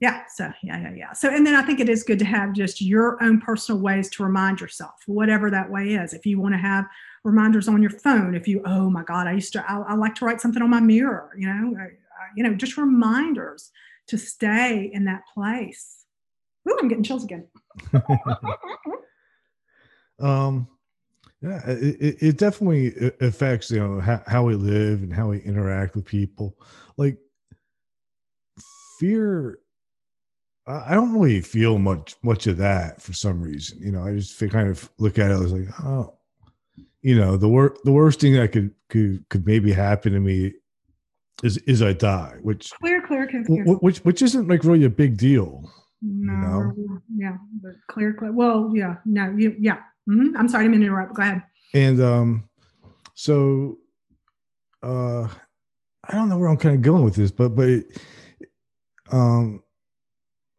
yeah. 0.00 0.22
So, 0.32 0.52
yeah, 0.62 0.80
yeah, 0.80 0.94
yeah. 0.94 1.12
So, 1.12 1.28
and 1.28 1.44
then 1.44 1.56
I 1.56 1.62
think 1.62 1.80
it 1.80 1.88
is 1.88 2.04
good 2.04 2.20
to 2.20 2.24
have 2.24 2.52
just 2.52 2.80
your 2.80 3.20
own 3.22 3.40
personal 3.40 3.80
ways 3.80 4.08
to 4.10 4.22
remind 4.22 4.60
yourself, 4.60 4.94
whatever 5.06 5.50
that 5.50 5.68
way 5.70 5.94
is. 5.94 6.14
If 6.14 6.24
you 6.24 6.38
want 6.40 6.54
to 6.54 6.58
have 6.58 6.84
reminders 7.24 7.66
on 7.68 7.82
your 7.82 7.90
phone, 7.90 8.34
if 8.36 8.46
you, 8.46 8.62
oh 8.64 8.90
my 8.90 9.02
God, 9.02 9.26
I 9.26 9.32
used 9.32 9.52
to, 9.54 9.64
I, 9.68 9.78
I 9.88 9.94
like 9.94 10.14
to 10.16 10.24
write 10.24 10.40
something 10.40 10.62
on 10.62 10.70
my 10.70 10.80
mirror, 10.80 11.30
you 11.36 11.48
know, 11.48 11.74
I, 11.80 11.82
I- 11.84 11.90
you 12.36 12.42
know, 12.44 12.54
just 12.54 12.76
reminders 12.76 13.72
to 14.08 14.18
stay 14.18 14.90
in 14.92 15.04
that 15.04 15.22
place. 15.32 16.04
Ooh, 16.68 16.78
I'm 16.80 16.88
getting 16.88 17.04
chills 17.04 17.24
again. 17.24 17.46
um 20.20 20.68
yeah 21.42 21.60
it, 21.68 21.96
it- 22.00 22.16
it 22.22 22.36
definitely 22.38 22.92
affects 23.20 23.70
you 23.70 23.80
know 23.80 24.00
how, 24.00 24.22
how 24.26 24.44
we 24.44 24.54
live 24.54 25.02
and 25.02 25.12
how 25.12 25.28
we 25.28 25.40
interact 25.40 25.96
with 25.96 26.04
people 26.04 26.56
like 26.96 27.18
fear 29.00 29.58
i 30.68 30.94
don't 30.94 31.12
really 31.12 31.40
feel 31.40 31.78
much 31.78 32.14
much 32.22 32.46
of 32.46 32.56
that 32.56 33.02
for 33.02 33.12
some 33.12 33.42
reason 33.42 33.76
you 33.82 33.90
know 33.90 34.04
i 34.04 34.14
just 34.14 34.38
kind 34.50 34.68
of 34.68 34.88
look 34.98 35.18
at 35.18 35.32
it 35.32 35.34
as 35.34 35.52
like 35.52 35.68
oh 35.84 36.14
you 37.02 37.16
know 37.18 37.36
the 37.36 37.48
wor- 37.48 37.76
the 37.82 37.92
worst 37.92 38.20
thing 38.20 38.34
that 38.34 38.52
could 38.52 38.72
could 38.88 39.24
could 39.28 39.44
maybe 39.44 39.72
happen 39.72 40.12
to 40.12 40.20
me 40.20 40.52
is 41.42 41.56
is 41.58 41.82
i 41.82 41.92
die 41.92 42.36
which 42.42 42.70
Clear, 42.80 42.93
clear, 43.04 43.28
which 43.80 43.98
which 43.98 44.22
isn't 44.22 44.48
like 44.48 44.64
really 44.64 44.84
a 44.84 44.90
big 44.90 45.16
deal 45.16 45.70
No, 46.02 46.32
know? 46.72 46.98
yeah, 47.16 47.36
but 47.62 47.72
clear, 47.88 48.12
clear. 48.14 48.32
Well, 48.32 48.72
yeah, 48.74 48.96
no, 49.04 49.34
you, 49.36 49.54
yeah. 49.58 49.78
Mhm. 50.08 50.32
I'm 50.36 50.48
sorry, 50.48 50.64
I 50.64 50.68
didn't 50.68 50.82
interrupt. 50.82 51.14
Go 51.14 51.22
ahead. 51.22 51.42
and 51.72 52.00
um 52.00 52.48
so 53.14 53.78
uh 54.82 55.22
i 56.08 56.12
don't 56.12 56.28
know 56.28 56.36
where 56.36 56.48
i'm 56.48 56.56
kind 56.56 56.74
of 56.74 56.82
going 56.82 57.04
with 57.04 57.14
this 57.14 57.30
but 57.30 57.50
but 57.54 57.68
it, 57.68 57.86
um 59.12 59.62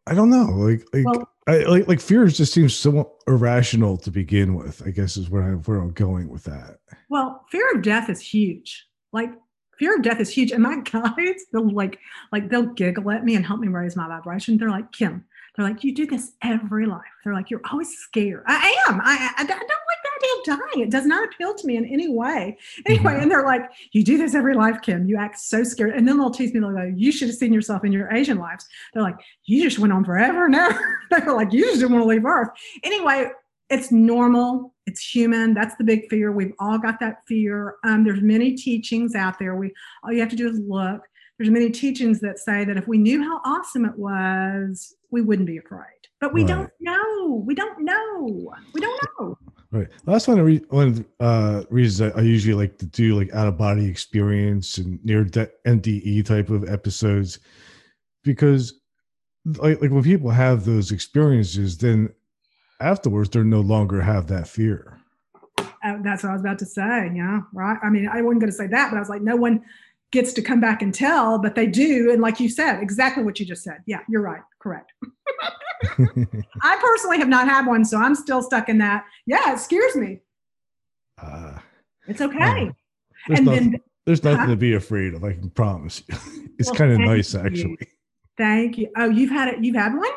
i 0.06 0.14
don't 0.14 0.30
know 0.30 0.44
like 0.46 0.82
like 0.92 1.04
Well- 1.06 1.28
I, 1.48 1.58
like 1.58 1.86
like 1.86 2.00
fear 2.00 2.26
just 2.26 2.52
seems 2.52 2.74
so 2.74 3.12
irrational 3.28 3.96
to 3.98 4.10
begin 4.10 4.56
with 4.56 4.82
i 4.84 4.90
guess 4.90 5.16
is 5.16 5.30
where 5.30 5.42
i'm 5.44 5.62
where 5.62 5.78
i'm 5.78 5.92
going 5.92 6.28
with 6.28 6.42
that 6.44 6.78
Well, 7.08 7.44
fear 7.52 7.70
of 7.72 7.82
death 7.82 8.10
is 8.10 8.20
huge. 8.20 8.84
Like 9.12 9.30
fear 9.78 9.96
of 9.96 10.02
death 10.02 10.20
is 10.20 10.30
huge. 10.30 10.52
And 10.52 10.62
my 10.62 10.76
guides, 10.92 11.44
they'll 11.52 11.68
like, 11.70 11.98
like 12.32 12.48
they'll 12.48 12.66
giggle 12.66 13.10
at 13.10 13.24
me 13.24 13.34
and 13.36 13.44
help 13.46 13.60
me 13.60 13.68
raise 13.68 13.96
my 13.96 14.08
vibration. 14.08 14.56
They're 14.58 14.70
like, 14.70 14.92
Kim, 14.92 15.24
they're 15.56 15.66
like, 15.66 15.82
you 15.84 15.94
do 15.94 16.06
this 16.06 16.32
every 16.42 16.86
life. 16.86 17.00
They're 17.24 17.32
like, 17.34 17.50
you're 17.50 17.62
always 17.70 17.88
scared. 17.96 18.42
I 18.46 18.76
am. 18.88 19.00
I, 19.02 19.30
I, 19.36 19.42
I 19.42 19.44
don't 19.46 19.58
like 19.58 19.68
the 19.68 20.10
idea 20.18 20.54
of 20.56 20.60
dying. 20.72 20.86
It 20.86 20.90
does 20.90 21.06
not 21.06 21.24
appeal 21.24 21.54
to 21.54 21.66
me 21.66 21.76
in 21.76 21.86
any 21.86 22.08
way. 22.08 22.58
Anyway, 22.86 23.14
Mhm. 23.14 23.22
and 23.22 23.30
they're 23.30 23.44
like, 23.44 23.62
you 23.92 24.04
do 24.04 24.18
this 24.18 24.34
every 24.34 24.54
life, 24.54 24.82
Kim. 24.82 25.06
You 25.08 25.16
act 25.16 25.38
so 25.38 25.64
scared. 25.64 25.94
And 25.94 26.06
then 26.06 26.18
they'll 26.18 26.30
tease 26.30 26.52
me, 26.52 26.60
they'll 26.60 26.72
go, 26.74 26.92
you 26.94 27.10
should 27.10 27.28
have 27.28 27.36
seen 27.36 27.52
yourself 27.54 27.84
in 27.84 27.92
your 27.92 28.12
Asian 28.12 28.36
lives. 28.38 28.66
They're 28.92 29.02
like, 29.02 29.16
you 29.44 29.62
just 29.62 29.78
went 29.78 29.92
on 29.94 30.04
forever. 30.04 30.48
No, 30.48 30.68
they're 31.10 31.32
like, 31.34 31.52
you 31.52 31.64
just 31.64 31.80
didn't 31.80 31.92
want 31.92 32.04
to 32.04 32.08
leave 32.08 32.24
Earth. 32.26 32.48
Anyway, 32.84 33.28
it's 33.70 33.90
normal. 33.90 34.74
It's 34.86 35.00
human. 35.14 35.52
That's 35.52 35.74
the 35.76 35.84
big 35.84 36.08
fear. 36.08 36.30
We've 36.32 36.52
all 36.60 36.78
got 36.78 37.00
that 37.00 37.22
fear. 37.26 37.74
Um, 37.84 38.04
there's 38.04 38.22
many 38.22 38.54
teachings 38.54 39.14
out 39.14 39.38
there. 39.38 39.56
We 39.56 39.72
all 40.04 40.12
you 40.12 40.20
have 40.20 40.30
to 40.30 40.36
do 40.36 40.48
is 40.48 40.58
look. 40.60 41.02
There's 41.38 41.50
many 41.50 41.70
teachings 41.70 42.20
that 42.20 42.38
say 42.38 42.64
that 42.64 42.76
if 42.78 42.86
we 42.88 42.96
knew 42.96 43.22
how 43.22 43.40
awesome 43.44 43.84
it 43.84 43.98
was, 43.98 44.94
we 45.10 45.20
wouldn't 45.20 45.46
be 45.48 45.58
afraid. 45.58 45.82
But 46.20 46.32
we 46.32 46.42
Right. 46.42 46.48
don't 46.48 46.70
know. 46.80 47.42
We 47.46 47.54
don't 47.54 47.80
know. 47.82 48.54
We 48.72 48.80
don't 48.80 49.00
know. 49.20 49.38
right 49.72 49.88
that's 50.04 50.28
one 50.28 50.38
of 50.38 50.46
re- 50.46 50.64
one 50.70 50.86
of 50.88 50.96
the 50.96 51.04
uh 51.18 51.64
reasons 51.70 52.12
I, 52.14 52.20
I 52.20 52.22
usually 52.22 52.54
like 52.54 52.78
to 52.78 52.86
do 52.86 53.16
like 53.18 53.34
out 53.34 53.48
of 53.48 53.58
body 53.58 53.84
experience 53.86 54.78
and 54.78 55.04
near 55.04 55.24
de- 55.24 55.50
nde 55.66 56.24
type 56.24 56.50
of 56.50 56.68
episodes 56.68 57.40
because 58.22 58.80
like, 59.44 59.82
like 59.82 59.90
when 59.90 60.04
people 60.04 60.30
have 60.30 60.64
those 60.64 60.92
experiences 60.92 61.76
then 61.78 62.08
afterwards 62.80 63.28
they 63.30 63.42
no 63.42 63.60
longer 63.60 64.00
have 64.02 64.26
that 64.28 64.46
fear 64.48 64.98
Uh, 65.84 65.96
that's 66.02 66.22
what 66.22 66.30
I 66.30 66.32
was 66.32 66.42
about 66.42 66.58
to 66.60 66.66
say. 66.66 67.12
Yeah, 67.14 67.40
right. 67.52 67.78
I 67.82 67.88
mean, 67.90 68.08
I 68.08 68.20
wasn't 68.22 68.40
going 68.40 68.50
to 68.50 68.56
say 68.56 68.66
that, 68.66 68.90
but 68.90 68.96
I 68.96 69.00
was 69.00 69.08
like, 69.08 69.22
no 69.22 69.36
one 69.36 69.62
gets 70.10 70.32
to 70.34 70.42
come 70.42 70.60
back 70.60 70.82
and 70.82 70.92
tell, 70.92 71.38
but 71.38 71.54
they 71.54 71.66
do. 71.66 72.10
And 72.12 72.20
like 72.20 72.40
you 72.40 72.48
said, 72.48 72.80
exactly 72.82 73.22
what 73.22 73.38
you 73.38 73.46
just 73.46 73.62
said. 73.62 73.78
Yeah, 73.86 74.00
you're 74.08 74.22
right. 74.22 74.42
Correct. 74.58 74.92
I 76.62 76.76
personally 76.80 77.18
have 77.18 77.28
not 77.28 77.46
had 77.48 77.66
one, 77.66 77.84
so 77.84 77.98
I'm 77.98 78.14
still 78.14 78.42
stuck 78.42 78.68
in 78.68 78.78
that. 78.78 79.04
Yeah, 79.26 79.52
it 79.54 79.58
scares 79.60 79.94
me. 79.96 80.20
uh, 81.22 81.58
It's 82.08 82.20
okay. 82.20 82.70
there's, 83.28 83.38
and 83.38 83.46
nothing, 83.46 83.70
then 83.72 83.80
there's 84.06 84.24
nothing 84.24 84.48
to 84.48 84.56
be 84.56 84.74
afraid 84.74 85.14
of 85.14 85.24
i 85.24 85.32
can 85.32 85.50
promise 85.50 86.02
you 86.08 86.14
it's 86.58 86.68
Well, 86.70 86.78
kind 86.78 86.92
of 86.92 86.98
nice 87.00 87.34
you. 87.34 87.40
actually 87.40 87.78
thank 88.36 88.78
you. 88.78 88.90
Oh, 88.96 89.08
you've 89.08 89.30
had 89.30 89.48
it. 89.48 89.64
You've 89.64 89.76
had 89.76 89.94
one. 89.94 90.10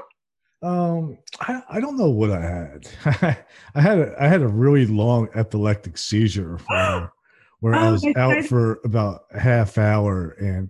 Um, 0.61 1.17
I, 1.39 1.61
I 1.69 1.79
don't 1.79 1.97
know 1.97 2.09
what 2.09 2.31
I 2.31 2.41
had. 2.41 2.87
I 3.75 3.81
had 3.81 3.99
a 3.99 4.15
I 4.21 4.27
had 4.27 4.41
a 4.41 4.47
really 4.47 4.85
long 4.85 5.29
epileptic 5.33 5.97
seizure 5.97 6.57
where, 6.67 7.11
where 7.61 7.75
I 7.75 7.87
Oh, 7.87 7.91
was 7.93 8.05
out 8.17 8.43
for 8.45 8.79
about 8.83 9.25
a 9.33 9.39
half 9.39 9.77
hour, 9.77 10.31
and 10.31 10.69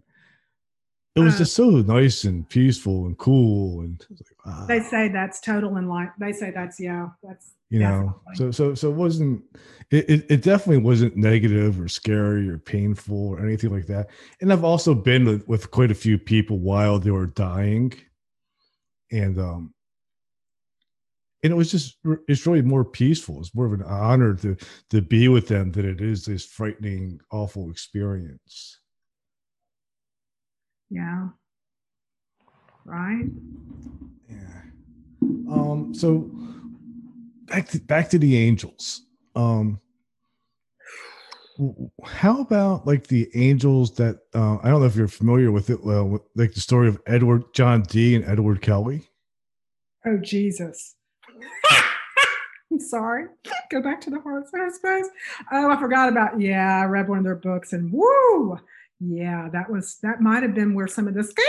it 1.15 1.21
was 1.21 1.35
Uh. 1.35 1.37
just 1.39 1.55
so 1.55 1.69
nice 1.69 2.23
and 2.23 2.47
peaceful 2.47 3.05
and 3.07 3.17
cool, 3.17 3.81
and 3.81 4.05
like, 4.09 4.45
wow, 4.45 4.65
They 4.67 4.79
say 4.79 5.09
that's 5.09 5.39
total 5.41 5.75
and 5.77 5.89
like 5.89 6.09
they 6.19 6.31
say 6.33 6.51
that's 6.51 6.79
yeah, 6.79 7.09
that's 7.23 7.53
you 7.69 7.79
know. 7.79 8.15
definitely. 8.27 8.35
So 8.35 8.51
so 8.51 8.75
so 8.75 8.89
it 8.91 8.95
wasn't. 8.95 9.43
It, 9.91 10.09
it 10.09 10.25
it 10.29 10.41
definitely 10.43 10.83
wasn't 10.83 11.17
negative 11.17 11.81
or 11.81 11.87
scary 11.87 12.47
or 12.47 12.59
painful 12.59 13.29
or 13.29 13.43
anything 13.43 13.71
like 13.71 13.87
that. 13.87 14.09
And 14.39 14.53
I've 14.53 14.63
also 14.63 14.93
been 14.93 15.25
with, 15.25 15.47
with 15.47 15.71
quite 15.71 15.89
a 15.91 15.95
few 15.95 16.17
people 16.19 16.59
while 16.59 16.99
they 16.99 17.11
were 17.11 17.25
dying, 17.25 17.91
and 19.11 19.39
um, 19.39 19.73
and 21.43 21.51
it 21.51 21.55
was 21.55 21.71
just 21.71 21.97
it's 22.27 22.45
really 22.45 22.61
more 22.61 22.83
peaceful 22.83 23.39
it's 23.39 23.55
more 23.55 23.65
of 23.65 23.73
an 23.73 23.83
honor 23.83 24.35
to 24.35 24.55
to 24.89 25.01
be 25.01 25.27
with 25.27 25.47
them 25.47 25.71
than 25.71 25.87
it 25.87 26.01
is 26.01 26.25
this 26.25 26.45
frightening 26.45 27.19
awful 27.31 27.69
experience 27.69 28.79
yeah. 30.91 31.27
Right. 32.85 33.25
yeah 34.27 34.61
um 35.49 35.93
so 35.93 36.31
back 37.45 37.67
to 37.69 37.79
back 37.79 38.09
to 38.09 38.19
the 38.19 38.37
angels 38.37 39.03
um 39.35 39.79
how 42.05 42.39
about 42.39 42.87
like 42.87 43.07
the 43.07 43.29
angels 43.35 43.93
that 43.95 44.17
uh, 44.33 44.57
i 44.63 44.69
don't 44.69 44.79
know 44.79 44.87
if 44.87 44.95
you're 44.95 45.07
familiar 45.07 45.51
with 45.51 45.69
it 45.69 45.83
well 45.83 46.07
with, 46.07 46.21
like 46.35 46.53
the 46.53 46.61
story 46.61 46.87
of 46.87 46.99
edward 47.05 47.43
John 47.53 47.83
Dee 47.83 48.15
and 48.15 48.25
edward 48.25 48.61
kelly 48.61 49.09
Oh 50.05 50.17
Jesus. 50.23 50.95
I'm 52.71 52.79
sorry. 52.79 53.25
Go 53.71 53.81
back 53.81 53.99
to 54.01 54.09
the 54.09 54.19
heart 54.19 54.45
I 54.53 54.69
suppose. 54.69 55.07
Oh, 55.51 55.71
I 55.71 55.79
forgot 55.79 56.09
about. 56.09 56.39
Yeah, 56.39 56.81
I 56.81 56.85
read 56.85 57.09
one 57.09 57.17
of 57.17 57.23
their 57.23 57.35
books, 57.35 57.73
and 57.73 57.91
woo, 57.91 58.59
yeah, 58.99 59.49
that 59.51 59.69
was 59.69 59.97
that 60.03 60.21
might 60.21 60.43
have 60.43 60.53
been 60.53 60.73
where 60.73 60.87
some 60.87 61.07
of 61.07 61.13
this. 61.13 61.33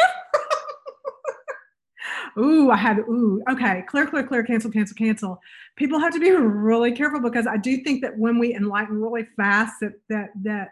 Ooh, 2.39 2.71
I 2.71 2.77
had 2.77 2.99
ooh. 3.01 3.43
Okay, 3.51 3.83
clear, 3.89 4.07
clear, 4.07 4.23
clear. 4.27 4.45
Cancel, 4.45 4.71
cancel, 4.71 4.95
cancel. 4.95 5.41
People 5.77 5.99
have 5.99 6.13
to 6.13 6.21
be 6.21 6.31
really 6.31 6.93
careful 6.93 7.21
because 7.21 7.47
I 7.47 7.57
do 7.57 7.79
think 7.79 8.03
that 8.03 8.17
when 8.17 8.39
we 8.39 8.55
enlighten 8.55 9.01
really 9.01 9.27
fast, 9.37 9.75
that 9.81 9.95
that 10.09 10.31
that 10.43 10.69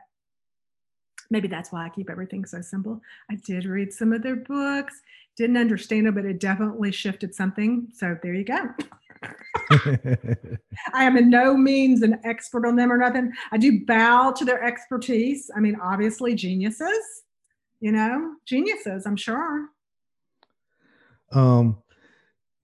maybe 1.31 1.49
that's 1.49 1.73
why 1.73 1.85
I 1.85 1.89
keep 1.89 2.11
everything 2.11 2.45
so 2.45 2.61
simple. 2.61 3.01
I 3.31 3.37
did 3.37 3.64
read 3.64 3.93
some 3.93 4.12
of 4.12 4.23
their 4.23 4.37
books, 4.37 5.01
didn't 5.37 5.57
understand 5.57 6.07
it, 6.07 6.14
but 6.14 6.25
it 6.25 6.41
definitely 6.41 6.93
shifted 6.93 7.35
something. 7.35 7.89
So 7.93 8.16
there 8.23 8.35
you 8.35 8.45
go. 8.45 8.71
I 10.93 11.05
am 11.05 11.16
in 11.16 11.31
no 11.31 11.57
means 11.57 12.03
an 12.03 12.21
expert 12.25 12.66
on 12.66 12.77
them 12.77 12.93
or 12.93 12.99
nothing. 12.99 13.33
I 13.53 13.59
do 13.59 13.85
bow 13.85 14.33
to 14.33 14.45
their 14.45 14.62
expertise. 14.62 15.51
I 15.57 15.61
mean, 15.61 15.77
obviously, 15.83 16.35
geniuses, 16.35 17.23
you 17.81 17.93
know, 17.93 18.35
geniuses, 18.47 19.07
I'm 19.07 19.16
sure. 19.16 19.69
um 21.33 21.79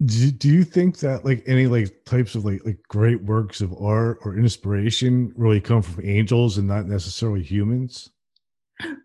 do, 0.04 0.30
do 0.30 0.48
you 0.48 0.64
think 0.64 0.98
that 0.98 1.24
like 1.24 1.42
any 1.46 1.66
like 1.66 2.04
types 2.04 2.34
of 2.34 2.44
like 2.44 2.64
like 2.64 2.78
great 2.88 3.22
works 3.22 3.60
of 3.60 3.72
art 3.80 4.18
or 4.22 4.36
inspiration 4.36 5.32
really 5.36 5.60
come 5.60 5.82
from 5.82 6.04
angels 6.04 6.58
and 6.58 6.66
not 6.66 6.86
necessarily 6.86 7.42
humans 7.42 8.10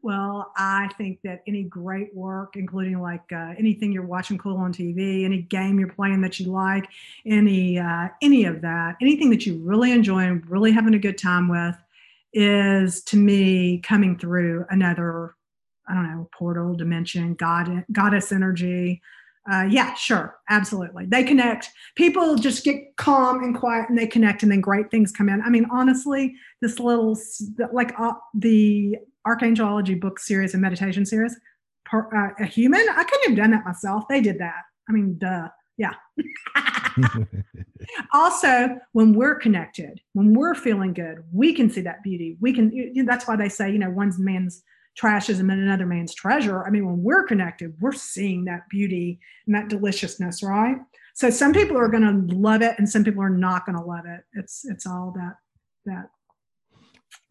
Well, 0.01 0.51
I 0.55 0.89
think 0.97 1.19
that 1.23 1.43
any 1.47 1.63
great 1.63 2.15
work, 2.15 2.55
including 2.55 3.01
like 3.01 3.23
uh, 3.31 3.53
anything 3.57 3.91
you're 3.91 4.05
watching 4.05 4.37
cool 4.37 4.57
on 4.57 4.73
TV, 4.73 5.25
any 5.25 5.41
game 5.41 5.79
you're 5.79 5.91
playing 5.93 6.21
that 6.21 6.39
you 6.39 6.51
like, 6.51 6.87
any 7.25 7.77
uh, 7.77 8.07
any 8.21 8.45
of 8.45 8.61
that, 8.61 8.95
anything 9.01 9.29
that 9.29 9.45
you 9.45 9.59
really 9.63 9.91
enjoy 9.91 10.23
and 10.23 10.49
really 10.49 10.71
having 10.71 10.93
a 10.93 10.99
good 10.99 11.17
time 11.17 11.49
with, 11.49 11.75
is 12.33 13.03
to 13.03 13.17
me 13.17 13.79
coming 13.79 14.17
through 14.17 14.65
another, 14.69 15.35
I 15.87 15.93
don't 15.93 16.11
know, 16.11 16.29
portal 16.31 16.75
dimension, 16.75 17.33
god 17.35 17.85
goddess 17.91 18.31
energy. 18.31 19.01
Uh, 19.51 19.63
yeah, 19.63 19.95
sure, 19.95 20.37
absolutely. 20.49 21.05
They 21.07 21.23
connect. 21.23 21.69
People 21.95 22.35
just 22.35 22.63
get 22.63 22.95
calm 22.97 23.43
and 23.43 23.57
quiet, 23.57 23.89
and 23.89 23.97
they 23.97 24.05
connect, 24.05 24.43
and 24.43 24.51
then 24.51 24.61
great 24.61 24.91
things 24.91 25.11
come 25.11 25.27
in. 25.27 25.41
I 25.41 25.49
mean, 25.49 25.65
honestly, 25.71 26.35
this 26.61 26.79
little 26.79 27.17
like 27.73 27.93
uh, 27.99 28.13
the 28.33 28.97
Archangelology 29.29 29.99
book 29.99 30.19
series 30.19 30.53
and 30.53 30.61
meditation 30.61 31.05
series, 31.05 31.35
per, 31.85 32.09
uh, 32.15 32.43
a 32.43 32.45
human, 32.45 32.85
I 32.89 33.03
couldn't 33.03 33.29
have 33.29 33.37
done 33.37 33.51
that 33.51 33.65
myself. 33.65 34.05
They 34.09 34.21
did 34.21 34.39
that. 34.39 34.63
I 34.87 34.91
mean, 34.91 35.17
duh. 35.17 35.49
Yeah. 35.77 35.93
also, 38.13 38.77
when 38.91 39.13
we're 39.13 39.35
connected, 39.35 40.01
when 40.13 40.33
we're 40.33 40.55
feeling 40.55 40.93
good, 40.93 41.23
we 41.31 41.53
can 41.53 41.69
see 41.69 41.81
that 41.81 42.03
beauty. 42.03 42.37
We 42.41 42.51
can. 42.51 43.05
That's 43.05 43.27
why 43.27 43.37
they 43.37 43.47
say, 43.47 43.71
you 43.71 43.79
know, 43.79 43.89
one's 43.89 44.19
man's 44.19 44.61
trash 44.97 45.29
is 45.29 45.39
another 45.39 45.85
man's 45.85 46.13
treasure. 46.13 46.65
I 46.65 46.69
mean, 46.69 46.85
when 46.85 47.01
we're 47.01 47.23
connected, 47.23 47.73
we're 47.79 47.93
seeing 47.93 48.43
that 48.45 48.67
beauty 48.69 49.21
and 49.47 49.55
that 49.55 49.69
deliciousness, 49.69 50.43
right? 50.43 50.77
So 51.13 51.29
some 51.29 51.53
people 51.53 51.77
are 51.77 51.87
going 51.87 52.03
to 52.03 52.35
love 52.35 52.61
it, 52.61 52.75
and 52.77 52.89
some 52.89 53.05
people 53.05 53.23
are 53.23 53.29
not 53.29 53.65
going 53.65 53.77
to 53.77 53.83
love 53.83 54.05
it. 54.05 54.21
It's 54.33 54.65
it's 54.65 54.85
all 54.85 55.13
that 55.15 55.35
that 55.85 56.09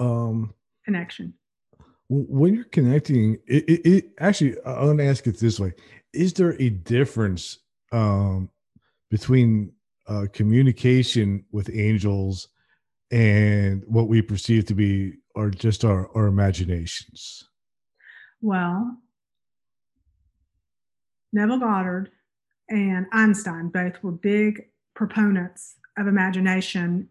um 0.03 0.55
connection. 0.85 1.35
When 2.09 2.55
you're 2.55 2.65
connecting, 2.65 3.39
it, 3.47 3.69
it, 3.69 3.87
it 3.87 4.05
actually, 4.19 4.57
I'm 4.65 4.87
going 4.87 4.99
to 4.99 5.07
ask 5.07 5.27
it 5.27 5.39
this 5.39 5.61
way: 5.61 5.75
Is 6.13 6.33
there 6.33 6.61
a 6.61 6.71
difference 6.71 7.59
um, 7.93 8.51
between 9.11 9.73
uh, 10.07 10.27
communication 10.33 11.45
with 11.53 11.71
angels 11.73 12.49
and 13.11 13.83
what 13.87 14.09
we 14.09 14.23
perceive 14.23 14.67
to 14.67 14.75
be 14.75 15.15
or 15.35 15.51
just 15.51 15.85
our, 15.85 16.11
our 16.17 16.27
imaginations? 16.27 17.45
Well, 18.41 18.97
Neville 21.33 21.59
Goddard 21.59 22.11
and 22.69 23.07
Einstein 23.13 23.69
both 23.69 24.03
were 24.03 24.13
big 24.13 24.67
proponents 24.95 25.77
of 25.97 26.07
imagination 26.07 27.09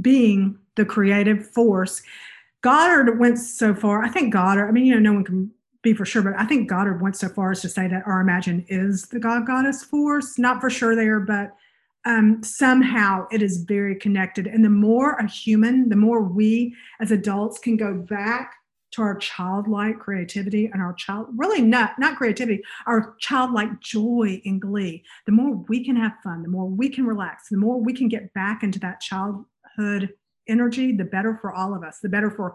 being 0.00 0.58
the 0.76 0.84
creative 0.84 1.48
force. 1.50 2.02
Goddard 2.64 3.18
went 3.18 3.38
so 3.38 3.74
far, 3.74 4.02
I 4.02 4.08
think 4.08 4.32
Goddard, 4.32 4.66
I 4.66 4.70
mean, 4.70 4.86
you 4.86 4.94
know, 4.94 5.10
no 5.10 5.12
one 5.12 5.24
can 5.24 5.50
be 5.82 5.92
for 5.92 6.06
sure, 6.06 6.22
but 6.22 6.32
I 6.38 6.46
think 6.46 6.66
Goddard 6.66 7.02
went 7.02 7.14
so 7.14 7.28
far 7.28 7.50
as 7.50 7.60
to 7.60 7.68
say 7.68 7.88
that 7.88 8.04
our 8.06 8.22
imagine 8.22 8.64
is 8.68 9.02
the 9.02 9.20
God 9.20 9.46
goddess 9.46 9.84
force. 9.84 10.38
Not 10.38 10.62
for 10.62 10.70
sure 10.70 10.96
there, 10.96 11.20
but 11.20 11.54
um, 12.06 12.42
somehow 12.42 13.26
it 13.30 13.42
is 13.42 13.64
very 13.68 13.96
connected. 13.96 14.46
And 14.46 14.64
the 14.64 14.70
more 14.70 15.12
a 15.16 15.28
human, 15.28 15.90
the 15.90 15.96
more 15.96 16.22
we 16.22 16.74
as 17.02 17.10
adults 17.10 17.58
can 17.58 17.76
go 17.76 17.92
back 17.92 18.54
to 18.92 19.02
our 19.02 19.16
childlike 19.16 19.98
creativity 19.98 20.70
and 20.72 20.80
our 20.80 20.94
child 20.94 21.26
really 21.36 21.60
not 21.60 21.98
not 21.98 22.16
creativity 22.16 22.62
our 22.86 23.16
childlike 23.18 23.80
joy 23.80 24.40
and 24.44 24.62
glee 24.62 25.02
the 25.26 25.32
more 25.32 25.56
we 25.68 25.84
can 25.84 25.96
have 25.96 26.12
fun 26.22 26.44
the 26.44 26.48
more 26.48 26.66
we 26.66 26.88
can 26.88 27.04
relax 27.04 27.48
the 27.48 27.56
more 27.56 27.80
we 27.80 27.92
can 27.92 28.06
get 28.06 28.32
back 28.34 28.62
into 28.62 28.78
that 28.78 29.00
childhood 29.00 30.14
energy 30.48 30.92
the 30.92 31.04
better 31.04 31.38
for 31.40 31.52
all 31.52 31.74
of 31.74 31.82
us 31.82 32.00
the 32.00 32.08
better 32.08 32.30
for 32.30 32.54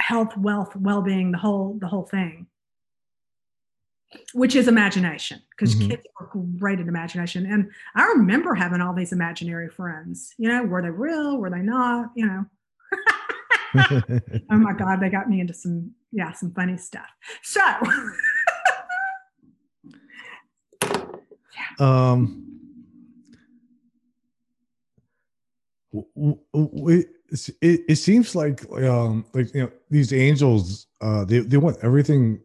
health 0.00 0.36
wealth 0.36 0.74
well-being 0.76 1.32
the 1.32 1.38
whole 1.38 1.78
the 1.80 1.86
whole 1.86 2.04
thing. 2.04 2.46
Which 4.34 4.54
is 4.54 4.68
imagination 4.68 5.40
because 5.50 5.74
mm-hmm. 5.74 5.88
kids 5.88 6.06
are 6.20 6.28
great 6.58 6.80
at 6.80 6.86
imagination. 6.86 7.46
And 7.46 7.70
i 7.96 8.04
remember 8.04 8.54
having 8.54 8.80
all 8.80 8.92
these 8.92 9.12
imaginary 9.12 9.68
friends 9.70 10.34
you 10.38 10.48
know 10.48 10.62
were 10.64 10.82
they 10.82 10.90
real 10.90 11.38
were 11.38 11.50
they 11.50 11.62
not 11.62 12.10
you 12.14 12.26
know? 12.26 12.44
Oh 14.50 14.58
my 14.58 14.74
god 14.74 15.00
they 15.00 15.08
got 15.08 15.30
me 15.30 15.40
into 15.40 15.54
some 15.54 15.92
yeah 16.10 16.32
some 16.32 16.52
funny 16.52 16.76
stuff. 16.76 17.08
So 17.42 17.62
um 21.78 22.51
it, 25.92 27.06
it, 27.60 27.96
seems 27.96 28.34
like 28.34 28.64
um 28.72 29.24
like 29.34 29.52
you 29.54 29.62
know 29.62 29.70
these 29.90 30.12
angels 30.12 30.86
uh 31.00 31.24
they, 31.24 31.40
they 31.40 31.56
want 31.56 31.76
everything 31.82 32.40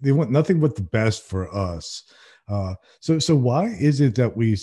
they 0.00 0.12
want 0.12 0.30
nothing 0.30 0.60
but 0.60 0.76
the 0.76 0.82
best 0.82 1.22
for 1.22 1.54
us 1.54 2.04
uh 2.48 2.74
so 3.00 3.18
so 3.18 3.34
why 3.34 3.66
is 3.66 4.00
it 4.00 4.14
that 4.14 4.36
we 4.36 4.56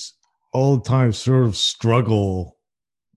all 0.53 0.77
the 0.77 0.83
time 0.83 1.11
sort 1.11 1.45
of 1.45 1.57
struggle 1.57 2.57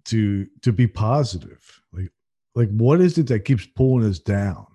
to 0.04 0.46
to 0.62 0.72
be 0.72 0.86
positive 0.86 1.60
like 1.92 2.10
like, 2.56 2.70
what 2.70 3.02
is 3.02 3.18
it 3.18 3.26
that 3.28 3.44
keeps 3.44 3.66
pulling 3.66 4.08
us 4.08 4.18
down? 4.18 4.66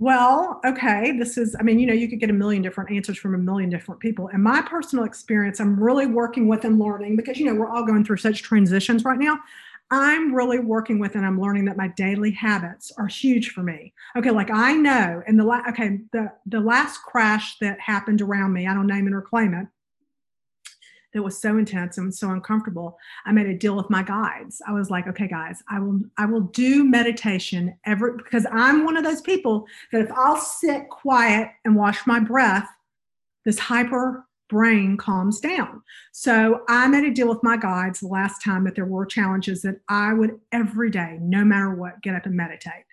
Well, 0.00 0.60
okay, 0.64 1.12
this 1.18 1.36
is, 1.36 1.56
I 1.58 1.64
mean, 1.64 1.80
you 1.80 1.86
know, 1.86 1.92
you 1.92 2.08
could 2.08 2.20
get 2.20 2.30
a 2.30 2.34
million 2.34 2.62
different 2.62 2.92
answers 2.92 3.18
from 3.18 3.34
a 3.34 3.38
million 3.38 3.68
different 3.68 4.00
people. 4.00 4.28
And 4.28 4.42
my 4.42 4.62
personal 4.62 5.04
experience, 5.04 5.60
I'm 5.60 5.82
really 5.82 6.06
working 6.06 6.46
with 6.46 6.64
and 6.64 6.78
learning 6.78 7.16
because, 7.16 7.38
you 7.38 7.46
know, 7.46 7.54
we're 7.54 7.68
all 7.68 7.84
going 7.84 8.04
through 8.04 8.18
such 8.18 8.42
transitions 8.42 9.04
right 9.04 9.18
now. 9.18 9.38
I'm 9.90 10.32
really 10.32 10.60
working 10.60 11.00
with 11.00 11.16
and 11.16 11.26
I'm 11.26 11.40
learning 11.40 11.64
that 11.64 11.76
my 11.76 11.88
daily 11.88 12.30
habits 12.30 12.92
are 12.96 13.08
huge 13.08 13.50
for 13.50 13.62
me. 13.62 13.92
Okay, 14.16 14.30
like 14.30 14.50
I 14.52 14.74
know, 14.74 15.22
and 15.26 15.40
the 15.40 15.44
la- 15.44 15.62
okay, 15.70 16.00
the 16.12 16.30
the 16.44 16.60
last 16.60 16.98
crash 17.02 17.56
that 17.60 17.80
happened 17.80 18.20
around 18.20 18.52
me, 18.52 18.66
I 18.66 18.74
don't 18.74 18.86
name 18.86 19.08
it 19.08 19.14
or 19.14 19.22
claim 19.22 19.54
it, 19.54 19.66
that 21.18 21.24
was 21.24 21.40
so 21.40 21.58
intense 21.58 21.98
and 21.98 22.14
so 22.14 22.30
uncomfortable 22.30 22.96
i 23.26 23.32
made 23.32 23.46
a 23.46 23.54
deal 23.54 23.74
with 23.74 23.90
my 23.90 24.04
guides. 24.04 24.62
I 24.66 24.72
was 24.72 24.88
like 24.88 25.08
okay 25.08 25.26
guys 25.26 25.60
i 25.68 25.80
will 25.80 26.00
i 26.16 26.24
will 26.24 26.42
do 26.42 26.84
meditation 26.84 27.76
every 27.84 28.16
because 28.16 28.46
i'm 28.52 28.84
one 28.84 28.96
of 28.96 29.02
those 29.02 29.20
people 29.20 29.66
that 29.92 30.02
if 30.02 30.12
i'll 30.12 30.40
sit 30.40 30.88
quiet 30.88 31.48
and 31.64 31.74
wash 31.74 32.06
my 32.06 32.20
breath 32.20 32.68
this 33.44 33.58
hyper 33.58 34.24
brain 34.48 34.96
calms 34.96 35.40
down. 35.40 35.82
So 36.12 36.62
i 36.68 36.86
made 36.86 37.04
a 37.04 37.12
deal 37.12 37.28
with 37.28 37.42
my 37.42 37.56
guides 37.56 37.98
the 37.98 38.06
last 38.06 38.42
time 38.44 38.64
that 38.64 38.76
there 38.76 38.86
were 38.86 39.04
challenges 39.04 39.62
that 39.62 39.80
i 39.88 40.12
would 40.12 40.38
every 40.52 40.90
day 40.90 41.18
no 41.20 41.44
matter 41.44 41.74
what 41.74 42.00
get 42.02 42.14
up 42.14 42.26
and 42.26 42.36
meditate. 42.36 42.84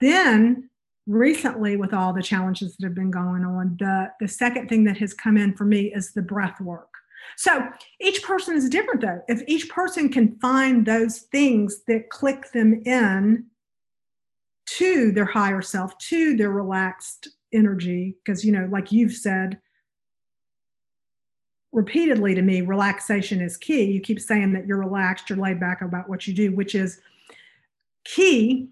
Then 0.00 0.68
recently 1.06 1.76
with 1.76 1.92
all 1.92 2.12
the 2.12 2.22
challenges 2.22 2.76
that 2.76 2.86
have 2.86 2.94
been 2.94 3.10
going 3.10 3.44
on 3.44 3.76
the 3.78 4.10
the 4.20 4.28
second 4.28 4.68
thing 4.68 4.84
that 4.84 4.96
has 4.96 5.12
come 5.12 5.36
in 5.36 5.54
for 5.54 5.64
me 5.64 5.92
is 5.92 6.12
the 6.12 6.22
breath 6.22 6.60
work 6.60 6.91
so 7.36 7.68
each 8.00 8.22
person 8.22 8.56
is 8.56 8.68
different 8.68 9.00
though. 9.00 9.22
If 9.28 9.42
each 9.46 9.68
person 9.68 10.08
can 10.08 10.38
find 10.40 10.86
those 10.86 11.20
things 11.20 11.82
that 11.88 12.10
click 12.10 12.52
them 12.52 12.82
in 12.84 13.46
to 14.66 15.12
their 15.12 15.24
higher 15.24 15.62
self, 15.62 15.96
to 15.98 16.36
their 16.36 16.50
relaxed 16.50 17.28
energy, 17.52 18.16
because, 18.24 18.44
you 18.44 18.52
know, 18.52 18.68
like 18.70 18.92
you've 18.92 19.12
said 19.12 19.58
repeatedly 21.72 22.34
to 22.34 22.42
me, 22.42 22.60
relaxation 22.60 23.40
is 23.40 23.56
key. 23.56 23.84
You 23.84 24.00
keep 24.00 24.20
saying 24.20 24.52
that 24.52 24.66
you're 24.66 24.78
relaxed, 24.78 25.30
you're 25.30 25.38
laid 25.38 25.58
back 25.58 25.80
about 25.80 26.08
what 26.08 26.26
you 26.26 26.34
do, 26.34 26.54
which 26.54 26.74
is 26.74 27.00
key. 28.04 28.68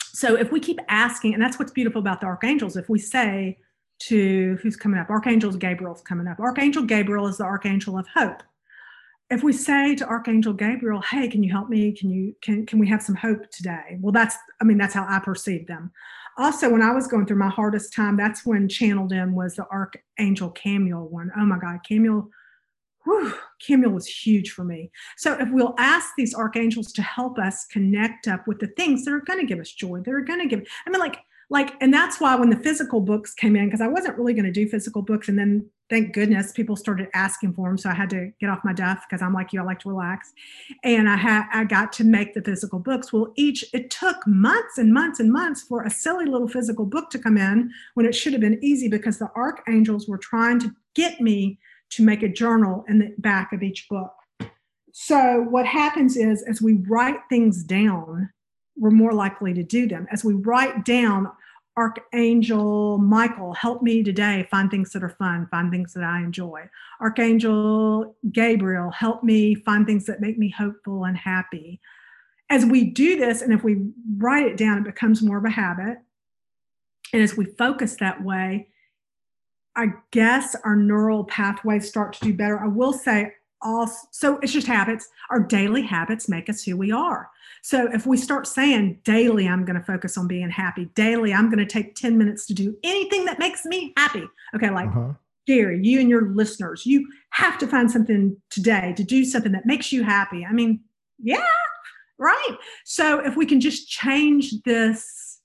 So 0.00 0.34
if 0.36 0.50
we 0.50 0.58
keep 0.58 0.80
asking, 0.88 1.34
and 1.34 1.42
that's 1.42 1.58
what's 1.58 1.70
beautiful 1.70 2.00
about 2.00 2.20
the 2.20 2.26
archangels, 2.26 2.76
if 2.76 2.88
we 2.88 2.98
say, 2.98 3.58
to 4.00 4.58
who's 4.62 4.76
coming 4.76 5.00
up? 5.00 5.10
Archangel 5.10 5.52
Gabriel's 5.52 6.02
coming 6.02 6.26
up. 6.26 6.40
Archangel 6.40 6.84
Gabriel 6.84 7.26
is 7.26 7.38
the 7.38 7.44
archangel 7.44 7.98
of 7.98 8.06
hope. 8.14 8.42
If 9.30 9.42
we 9.42 9.52
say 9.52 9.94
to 9.96 10.06
Archangel 10.06 10.54
Gabriel, 10.54 11.02
"Hey, 11.02 11.28
can 11.28 11.42
you 11.42 11.52
help 11.52 11.68
me? 11.68 11.92
Can 11.92 12.10
you 12.10 12.34
can 12.40 12.64
can 12.64 12.78
we 12.78 12.88
have 12.88 13.02
some 13.02 13.14
hope 13.14 13.50
today?" 13.50 13.98
Well, 14.00 14.12
that's 14.12 14.36
I 14.60 14.64
mean 14.64 14.78
that's 14.78 14.94
how 14.94 15.06
I 15.08 15.18
perceive 15.18 15.66
them. 15.66 15.92
Also, 16.38 16.70
when 16.70 16.82
I 16.82 16.92
was 16.92 17.08
going 17.08 17.26
through 17.26 17.38
my 17.38 17.48
hardest 17.48 17.92
time, 17.92 18.16
that's 18.16 18.46
when 18.46 18.68
channeled 18.68 19.12
in 19.12 19.34
was 19.34 19.56
the 19.56 19.66
Archangel 19.70 20.52
Chamuel 20.52 21.10
one. 21.10 21.32
Oh 21.36 21.44
my 21.44 21.58
God, 21.58 21.80
Chamuel, 21.88 22.28
whew, 23.04 23.34
Chamuel 23.60 23.92
was 23.92 24.06
huge 24.06 24.52
for 24.52 24.64
me. 24.64 24.90
So 25.16 25.34
if 25.34 25.50
we'll 25.50 25.74
ask 25.78 26.10
these 26.16 26.34
archangels 26.34 26.92
to 26.92 27.02
help 27.02 27.38
us 27.38 27.66
connect 27.66 28.28
up 28.28 28.46
with 28.46 28.60
the 28.60 28.68
things 28.68 29.04
that 29.04 29.12
are 29.12 29.20
going 29.20 29.40
to 29.40 29.46
give 29.46 29.58
us 29.58 29.72
joy, 29.72 30.00
that 30.00 30.14
are 30.14 30.20
going 30.20 30.40
to 30.40 30.46
give, 30.46 30.66
I 30.86 30.90
mean, 30.90 31.00
like 31.00 31.18
like 31.50 31.74
and 31.80 31.92
that's 31.92 32.20
why 32.20 32.34
when 32.36 32.50
the 32.50 32.56
physical 32.56 33.00
books 33.00 33.34
came 33.34 33.56
in 33.56 33.66
because 33.66 33.80
i 33.80 33.88
wasn't 33.88 34.16
really 34.16 34.34
going 34.34 34.44
to 34.44 34.52
do 34.52 34.68
physical 34.68 35.02
books 35.02 35.28
and 35.28 35.38
then 35.38 35.68
thank 35.88 36.12
goodness 36.12 36.52
people 36.52 36.76
started 36.76 37.08
asking 37.14 37.52
for 37.52 37.68
them 37.68 37.78
so 37.78 37.88
i 37.88 37.94
had 37.94 38.10
to 38.10 38.30
get 38.40 38.50
off 38.50 38.60
my 38.64 38.72
duff 38.72 39.04
because 39.08 39.22
i'm 39.22 39.32
like 39.32 39.52
you 39.52 39.60
i 39.60 39.64
like 39.64 39.78
to 39.78 39.88
relax. 39.88 40.32
And 40.84 41.08
i 41.08 41.16
had 41.16 41.44
i 41.52 41.64
got 41.64 41.92
to 41.94 42.04
make 42.04 42.34
the 42.34 42.42
physical 42.42 42.78
books. 42.78 43.12
Well 43.12 43.32
each 43.36 43.64
it 43.72 43.90
took 43.90 44.26
months 44.26 44.78
and 44.78 44.92
months 44.92 45.20
and 45.20 45.32
months 45.32 45.62
for 45.62 45.82
a 45.82 45.90
silly 45.90 46.26
little 46.26 46.48
physical 46.48 46.84
book 46.84 47.10
to 47.10 47.18
come 47.18 47.36
in 47.36 47.70
when 47.94 48.06
it 48.06 48.14
should 48.14 48.32
have 48.32 48.42
been 48.42 48.62
easy 48.62 48.88
because 48.88 49.18
the 49.18 49.30
archangels 49.34 50.08
were 50.08 50.18
trying 50.18 50.58
to 50.60 50.70
get 50.94 51.20
me 51.20 51.58
to 51.90 52.04
make 52.04 52.22
a 52.22 52.28
journal 52.28 52.84
in 52.88 52.98
the 52.98 53.14
back 53.18 53.52
of 53.52 53.62
each 53.62 53.86
book. 53.88 54.12
So 54.92 55.46
what 55.48 55.64
happens 55.64 56.16
is 56.16 56.42
as 56.42 56.60
we 56.60 56.74
write 56.88 57.20
things 57.28 57.62
down 57.62 58.30
we're 58.78 58.90
more 58.90 59.12
likely 59.12 59.52
to 59.54 59.62
do 59.62 59.86
them. 59.86 60.06
As 60.10 60.24
we 60.24 60.34
write 60.34 60.84
down, 60.84 61.30
Archangel 61.76 62.98
Michael, 62.98 63.54
help 63.54 63.82
me 63.82 64.02
today 64.02 64.48
find 64.50 64.68
things 64.70 64.90
that 64.90 65.04
are 65.04 65.08
fun, 65.10 65.46
find 65.50 65.70
things 65.70 65.92
that 65.94 66.02
I 66.02 66.20
enjoy. 66.20 66.68
Archangel 67.00 68.16
Gabriel, 68.32 68.90
help 68.90 69.22
me 69.22 69.54
find 69.54 69.86
things 69.86 70.04
that 70.06 70.20
make 70.20 70.38
me 70.38 70.50
hopeful 70.50 71.04
and 71.04 71.16
happy. 71.16 71.80
As 72.50 72.64
we 72.64 72.84
do 72.84 73.16
this, 73.16 73.42
and 73.42 73.52
if 73.52 73.62
we 73.62 73.90
write 74.16 74.46
it 74.46 74.56
down, 74.56 74.78
it 74.78 74.84
becomes 74.84 75.22
more 75.22 75.38
of 75.38 75.44
a 75.44 75.50
habit. 75.50 75.98
And 77.12 77.22
as 77.22 77.36
we 77.36 77.44
focus 77.44 77.96
that 77.96 78.22
way, 78.24 78.68
I 79.76 79.92
guess 80.10 80.56
our 80.64 80.74
neural 80.74 81.24
pathways 81.24 81.88
start 81.88 82.12
to 82.14 82.20
do 82.24 82.34
better. 82.34 82.58
I 82.58 82.66
will 82.66 82.92
say 82.92 83.34
also, 83.62 84.08
so 84.10 84.38
it's 84.38 84.52
just 84.52 84.66
habits. 84.66 85.08
Our 85.30 85.40
daily 85.40 85.82
habits 85.82 86.28
make 86.28 86.48
us 86.48 86.62
who 86.62 86.76
we 86.76 86.92
are. 86.92 87.30
So 87.62 87.88
if 87.92 88.06
we 88.06 88.16
start 88.16 88.46
saying 88.46 89.00
daily, 89.04 89.48
I'm 89.48 89.64
going 89.64 89.78
to 89.78 89.84
focus 89.84 90.16
on 90.16 90.28
being 90.28 90.50
happy, 90.50 90.86
daily, 90.94 91.32
I'm 91.32 91.50
going 91.50 91.58
to 91.58 91.66
take 91.66 91.94
10 91.94 92.16
minutes 92.16 92.46
to 92.46 92.54
do 92.54 92.76
anything 92.84 93.24
that 93.24 93.38
makes 93.38 93.64
me 93.64 93.92
happy. 93.96 94.24
Okay, 94.54 94.70
like 94.70 94.88
uh-huh. 94.88 95.12
Gary, 95.46 95.80
you 95.82 96.00
and 96.00 96.08
your 96.08 96.30
listeners, 96.34 96.86
you 96.86 97.08
have 97.30 97.58
to 97.58 97.66
find 97.66 97.90
something 97.90 98.36
today 98.50 98.94
to 98.96 99.02
do 99.02 99.24
something 99.24 99.52
that 99.52 99.66
makes 99.66 99.92
you 99.92 100.04
happy. 100.04 100.44
I 100.44 100.52
mean, 100.52 100.80
yeah, 101.18 101.44
right. 102.18 102.56
So 102.84 103.20
if 103.20 103.36
we 103.36 103.46
can 103.46 103.60
just 103.60 103.88
change 103.88 104.52
this, 104.64 105.40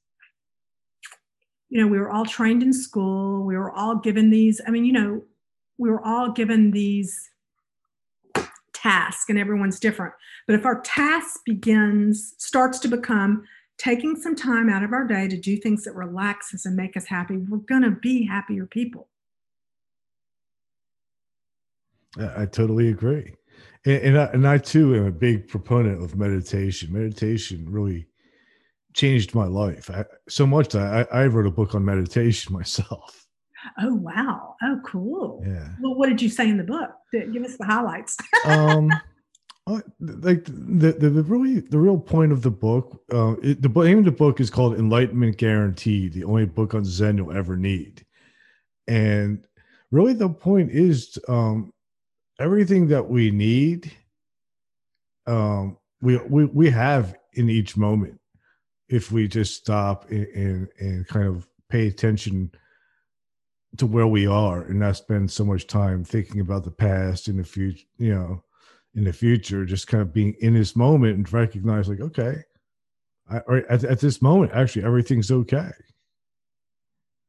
you 1.70 1.82
know, 1.82 1.88
we 1.88 2.00
were 2.00 2.12
all 2.12 2.26
trained 2.26 2.62
in 2.62 2.74
school, 2.74 3.44
we 3.44 3.58
were 3.58 3.72
all 3.72 3.96
given 3.96 4.30
these, 4.30 4.62
I 4.68 4.70
mean, 4.70 4.86
you 4.86 4.94
know, 4.94 5.24
we 5.78 5.90
were 5.90 6.06
all 6.06 6.32
given 6.32 6.72
these 6.72 7.30
task 8.84 9.30
and 9.30 9.40
everyone's 9.40 9.80
different. 9.80 10.14
But 10.46 10.56
if 10.56 10.66
our 10.66 10.82
task 10.82 11.42
begins, 11.46 12.36
starts 12.38 12.80
to 12.80 12.88
become 12.88 13.44
taking 13.78 14.16
some 14.16 14.36
time 14.36 14.70
out 14.70 14.84
of 14.84 14.94
our 14.94 15.08
day 15.08 15.28
to 15.28 15.38
do 15.38 15.58
things 15.58 15.84
that 15.84 15.94
relax 15.94 16.54
us 16.54 16.66
and 16.66 16.76
make 16.76 16.96
us 16.98 17.06
happy, 17.06 17.38
we're 17.38 17.58
going 17.58 17.82
to 17.82 17.92
be 17.92 18.26
happier 18.26 18.66
people. 18.66 19.08
I 22.20 22.46
totally 22.46 22.90
agree. 22.90 23.34
And, 23.86 24.02
and, 24.04 24.18
I, 24.20 24.26
and 24.26 24.48
I 24.48 24.58
too 24.60 24.96
am 24.96 25.06
a 25.06 25.12
big 25.12 25.48
proponent 25.48 26.04
of 26.04 26.16
meditation. 26.16 26.94
Meditation 26.94 27.66
really 27.70 28.08
changed 28.94 29.34
my 29.34 29.46
life 29.46 29.90
I, 29.90 30.06
so 30.30 30.46
much 30.46 30.70
that 30.70 31.08
I, 31.12 31.22
I 31.22 31.26
wrote 31.26 31.48
a 31.48 31.52
book 31.52 31.74
on 31.74 31.84
meditation 31.84 32.54
myself. 32.60 33.23
Oh 33.80 33.96
wow! 33.96 34.56
Oh 34.62 34.80
cool. 34.86 35.44
Yeah. 35.46 35.70
Well, 35.82 35.96
what 35.96 36.10
did 36.10 36.22
you 36.22 36.30
say 36.30 36.50
in 36.50 36.58
the 36.58 36.64
book? 36.64 36.92
Give 37.12 37.44
us 37.44 37.58
the 37.58 37.66
highlights. 37.66 38.18
um, 38.46 38.90
oh, 39.68 39.82
like 40.00 40.46
the, 40.46 40.92
the, 40.94 41.10
the 41.10 41.24
really 41.24 41.62
the 41.62 41.78
real 41.78 41.98
point 41.98 42.32
of 42.32 42.42
the 42.42 42.52
book, 42.52 43.02
uh, 43.14 43.36
it, 43.42 43.62
the 43.62 43.84
aim 43.84 44.00
of 44.00 44.06
the 44.06 44.12
book 44.12 44.40
is 44.40 44.50
called 44.50 44.78
Enlightenment 44.78 45.38
Guaranteed, 45.38 46.14
the 46.14 46.24
only 46.24 46.46
book 46.46 46.74
on 46.74 46.84
Zen 46.84 47.18
you'll 47.18 47.36
ever 47.36 47.56
need, 47.56 48.06
and 48.88 49.46
really 49.92 50.14
the 50.14 50.30
point 50.30 50.72
is 50.72 51.18
um, 51.28 51.72
everything 52.40 52.88
that 52.88 53.08
we 53.08 53.32
need, 53.32 53.92
um, 55.28 55.78
we 56.02 56.18
we 56.18 56.46
we 56.46 56.70
have 56.70 57.16
in 57.34 57.50
each 57.50 57.78
moment 57.78 58.20
if 58.90 59.12
we 59.12 59.28
just 59.28 59.56
stop 59.56 60.10
and, 60.12 60.28
and, 60.28 60.68
and 60.80 61.08
kind 61.08 61.28
of 61.28 61.48
pay 61.70 61.88
attention 61.88 62.52
to 63.78 63.86
where 63.86 64.08
we 64.08 64.28
are 64.28 64.64
and 64.64 64.80
not 64.80 64.98
spend 64.98 65.32
so 65.32 65.44
much 65.44 65.68
time 65.68 66.04
thinking 66.04 66.42
about 66.42 66.64
the 66.64 66.72
past 66.72 67.28
in 67.28 67.38
the 67.38 67.44
future, 67.44 67.86
you 67.98 68.14
know, 68.14 68.44
in 68.96 69.04
the 69.04 69.14
future, 69.14 69.66
just 69.66 69.88
kind 69.88 70.02
of 70.02 70.14
being 70.14 70.36
in 70.40 70.54
this 70.54 70.76
moment 70.76 71.18
and 71.18 71.34
recognize 71.34 71.90
like, 71.90 72.00
okay, 72.00 72.36
I, 73.30 73.40
or 73.40 73.58
at, 73.72 73.84
at 73.84 74.00
this 74.00 74.22
moment, 74.22 74.52
actually 74.54 74.86
everything's 74.86 75.32
okay. 75.32 75.72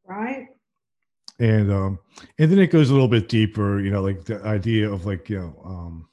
Right. 0.07 0.49
And, 1.39 1.73
um, 1.73 1.99
and 2.39 2.51
then 2.51 2.59
it 2.59 2.69
goes 2.69 2.91
a 2.91 2.93
little 2.93 3.09
bit 3.09 3.29
deeper, 3.29 3.81
you 3.81 3.91
know, 3.91 4.03
like 4.03 4.25
the 4.25 4.43
idea 4.43 4.91
of 4.91 5.07
like, 5.07 5.31
you 5.31 5.39
know, 5.39 5.63
um, 5.65 6.09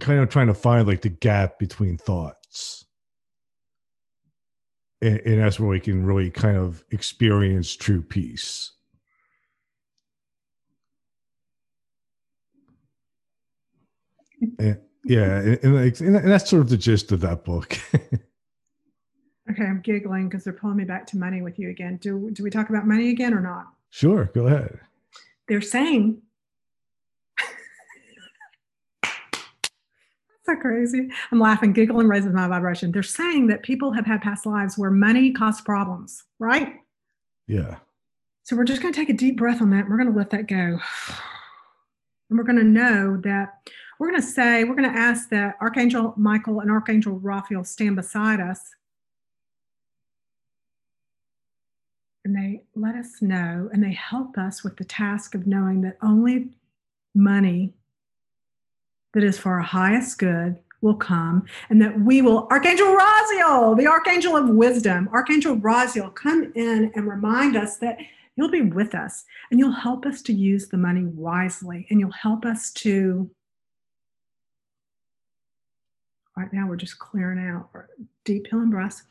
kind 0.00 0.20
of 0.20 0.30
trying 0.30 0.46
to 0.46 0.54
find 0.54 0.88
like 0.88 1.02
the 1.02 1.10
gap 1.10 1.58
between 1.58 1.98
thoughts 1.98 2.41
and, 5.02 5.20
and 5.20 5.42
that's 5.42 5.58
where 5.60 5.68
we 5.68 5.80
can 5.80 6.06
really 6.06 6.30
kind 6.30 6.56
of 6.56 6.84
experience 6.90 7.74
true 7.74 8.00
peace. 8.00 8.70
And, 14.58 14.80
yeah, 15.04 15.38
and, 15.38 15.58
and, 15.62 16.00
and, 16.00 16.30
that's 16.30 16.48
sort 16.48 16.62
of 16.62 16.68
the 16.68 16.76
gist 16.76 17.12
of 17.12 17.20
that 17.20 17.44
book. 17.44 17.78
okay, 17.94 19.64
I'm 19.64 19.80
giggling 19.80 20.28
because 20.28 20.44
they're 20.44 20.52
pulling 20.52 20.76
me 20.76 20.84
back 20.84 21.06
to 21.08 21.18
money 21.18 21.42
with 21.42 21.58
you 21.58 21.70
again. 21.70 21.98
Do 22.00 22.30
do 22.32 22.42
we 22.42 22.50
talk 22.50 22.68
about 22.68 22.86
money 22.86 23.10
again 23.10 23.34
or 23.34 23.40
not? 23.40 23.66
Sure, 23.90 24.30
go 24.34 24.46
ahead. 24.46 24.80
They're 25.48 25.60
saying 25.60 26.22
so 30.52 30.60
crazy. 30.60 31.08
I'm 31.30 31.40
laughing, 31.40 31.72
giggling 31.72 32.08
raises 32.08 32.32
my 32.32 32.46
vibration. 32.48 32.92
They're 32.92 33.02
saying 33.02 33.46
that 33.48 33.62
people 33.62 33.92
have 33.92 34.06
had 34.06 34.22
past 34.22 34.46
lives 34.46 34.76
where 34.76 34.90
money 34.90 35.32
caused 35.32 35.64
problems, 35.64 36.24
right? 36.38 36.74
Yeah. 37.46 37.76
So 38.44 38.56
we're 38.56 38.64
just 38.64 38.82
going 38.82 38.92
to 38.92 38.98
take 38.98 39.08
a 39.08 39.14
deep 39.14 39.36
breath 39.36 39.62
on 39.62 39.70
that. 39.70 39.88
We're 39.88 39.96
going 39.96 40.12
to 40.12 40.18
let 40.18 40.30
that 40.30 40.48
go. 40.48 40.78
And 42.30 42.38
we're 42.38 42.44
going 42.44 42.60
to 42.60 42.64
know 42.64 43.18
that 43.24 43.58
we're 43.98 44.08
going 44.08 44.22
to 44.22 44.26
say, 44.26 44.64
we're 44.64 44.74
going 44.74 44.90
to 44.90 44.98
ask 44.98 45.28
that 45.28 45.56
Archangel 45.60 46.14
Michael 46.16 46.60
and 46.60 46.70
Archangel 46.70 47.18
Raphael 47.18 47.62
stand 47.62 47.96
beside 47.96 48.40
us. 48.40 48.70
And 52.24 52.34
they 52.34 52.62
let 52.74 52.94
us 52.94 53.20
know 53.20 53.68
and 53.70 53.84
they 53.84 53.92
help 53.92 54.38
us 54.38 54.64
with 54.64 54.78
the 54.78 54.84
task 54.84 55.34
of 55.34 55.46
knowing 55.46 55.82
that 55.82 55.98
only 56.00 56.48
money 57.14 57.74
that 59.12 59.22
is 59.22 59.38
for 59.38 59.52
our 59.52 59.60
highest 59.60 60.18
good 60.18 60.56
will 60.80 60.94
come 60.94 61.44
and 61.70 61.80
that 61.80 62.00
we 62.00 62.22
will 62.22 62.48
archangel 62.50 62.88
raziel 62.88 63.76
the 63.76 63.86
archangel 63.86 64.36
of 64.36 64.48
wisdom 64.48 65.08
archangel 65.12 65.56
raziel 65.56 66.12
come 66.14 66.52
in 66.56 66.90
and 66.94 67.06
remind 67.06 67.56
us 67.56 67.76
that 67.76 67.98
you'll 68.34 68.50
be 68.50 68.62
with 68.62 68.94
us 68.94 69.24
and 69.50 69.60
you'll 69.60 69.70
help 69.70 70.04
us 70.06 70.22
to 70.22 70.32
use 70.32 70.68
the 70.68 70.76
money 70.76 71.04
wisely 71.04 71.86
and 71.90 72.00
you'll 72.00 72.10
help 72.10 72.44
us 72.44 72.72
to 72.72 73.30
right 76.36 76.52
now 76.52 76.66
we're 76.66 76.76
just 76.76 76.98
clearing 76.98 77.38
out 77.38 77.68
deep 78.24 78.46
healing 78.48 78.70
breaths. 78.70 79.02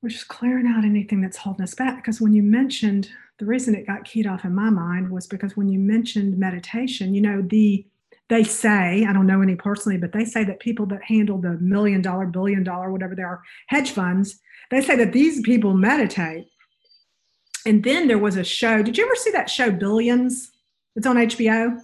We're 0.00 0.08
just 0.08 0.28
clearing 0.28 0.66
out 0.66 0.84
anything 0.84 1.20
that's 1.20 1.36
holding 1.36 1.62
us 1.62 1.74
back 1.74 1.96
because 1.96 2.20
when 2.20 2.32
you 2.32 2.42
mentioned 2.42 3.08
the 3.38 3.46
reason 3.46 3.74
it 3.74 3.86
got 3.86 4.04
keyed 4.04 4.26
off 4.26 4.44
in 4.44 4.54
my 4.54 4.68
mind 4.68 5.10
was 5.10 5.26
because 5.26 5.56
when 5.56 5.68
you 5.68 5.78
mentioned 5.78 6.36
meditation 6.36 7.14
you 7.14 7.20
know 7.20 7.40
the 7.40 7.86
they 8.32 8.44
say, 8.44 9.04
I 9.04 9.12
don't 9.12 9.26
know 9.26 9.42
any 9.42 9.56
personally, 9.56 9.98
but 9.98 10.12
they 10.12 10.24
say 10.24 10.42
that 10.44 10.58
people 10.58 10.86
that 10.86 11.02
handle 11.02 11.36
the 11.36 11.58
million 11.60 12.00
dollar, 12.00 12.24
billion 12.24 12.64
dollar, 12.64 12.90
whatever 12.90 13.14
they 13.14 13.22
are, 13.22 13.42
hedge 13.66 13.90
funds, 13.90 14.40
they 14.70 14.80
say 14.80 14.96
that 14.96 15.12
these 15.12 15.42
people 15.42 15.74
meditate. 15.74 16.46
And 17.66 17.84
then 17.84 18.08
there 18.08 18.18
was 18.18 18.38
a 18.38 18.44
show. 18.44 18.82
Did 18.82 18.96
you 18.96 19.04
ever 19.04 19.14
see 19.16 19.32
that 19.32 19.50
show 19.50 19.70
Billions? 19.70 20.50
It's 20.96 21.06
on 21.06 21.16
HBO. 21.16 21.78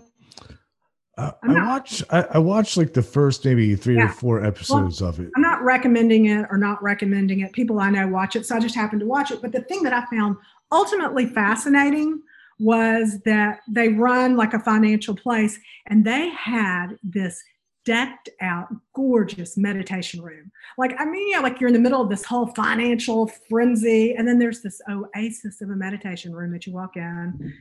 Uh, 1.19 1.33
I 1.43 1.53
watch. 1.53 2.03
I, 2.09 2.23
I 2.23 2.39
watched 2.39 2.79
like 2.79 2.95
the 2.95 3.03
first 3.03 3.45
maybe 3.45 3.77
three 3.77 3.97
yeah. 3.97 4.07
or 4.07 4.09
four 4.09 4.43
episodes 4.43 5.03
well, 5.03 5.11
of 5.11 5.21
it. 5.21 5.31
I'm 5.37 5.43
not 5.43 5.63
recommending 5.63 6.27
it 6.27 6.47
or 6.51 6.57
not 6.57 6.83
recommending 6.83 7.41
it. 7.41 7.53
People 7.53 7.79
I 7.79 7.91
know 7.91 8.09
watch 8.09 8.37
it, 8.37 8.47
so 8.47 8.57
I 8.57 8.61
just 8.61 8.75
happened 8.75 9.01
to 9.01 9.07
watch 9.07 9.31
it. 9.31 9.43
But 9.43 9.53
the 9.53 9.61
thing 9.63 9.83
that 9.83 9.93
I 9.93 10.05
found 10.07 10.37
ultimately 10.73 11.27
fascinating 11.27 12.23
was 12.59 13.21
that 13.25 13.61
they 13.69 13.89
run 13.89 14.37
like 14.37 14.55
a 14.55 14.59
financial 14.59 15.15
place 15.15 15.59
and 15.87 16.05
they 16.05 16.31
had 16.31 16.99
this 17.03 17.43
decked 17.85 18.29
out, 18.43 18.69
gorgeous 18.95 19.57
meditation 19.57 20.21
room. 20.21 20.53
Like, 20.77 20.95
I 20.99 21.07
mean, 21.07 21.31
yeah, 21.31 21.41
like 21.41 21.59
you're 21.59 21.69
in 21.69 21.75
the 21.75 21.81
middle 21.81 22.03
of 22.03 22.11
this 22.11 22.25
whole 22.25 22.49
financial 22.49 23.29
frenzy, 23.49 24.15
and 24.15 24.29
then 24.29 24.39
there's 24.39 24.61
this 24.61 24.83
oasis 24.91 25.63
of 25.63 25.71
a 25.71 25.75
meditation 25.75 26.35
room 26.35 26.53
that 26.53 26.67
you 26.67 26.75
walk 26.75 26.97
in 26.97 27.55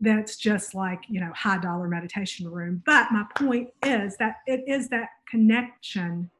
that's 0.00 0.36
just 0.36 0.74
like, 0.74 1.00
you 1.08 1.20
know, 1.20 1.32
high 1.34 1.58
dollar 1.58 1.88
meditation 1.88 2.48
room. 2.48 2.82
But 2.86 3.10
my 3.10 3.24
point 3.36 3.70
is 3.84 4.16
that 4.18 4.36
it 4.46 4.62
is 4.68 4.88
that 4.90 5.08
connection 5.28 6.30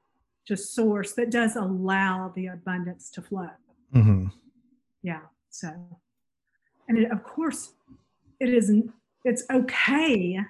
to 0.47 0.57
source 0.57 1.15
that 1.15 1.31
does 1.31 1.57
allow 1.57 2.33
the 2.37 2.47
abundance 2.47 3.11
to 3.11 3.23
flow. 3.23 3.51
Mm-hmm. 3.95 4.27
Yeah. 5.03 5.21
So, 5.51 5.73
and 6.89 6.99
it, 6.99 7.11
of 7.11 7.25
course, 7.25 7.73
it 8.43 8.53
isn't 8.53 8.93
it's 9.25 9.45
okay. 9.51 10.41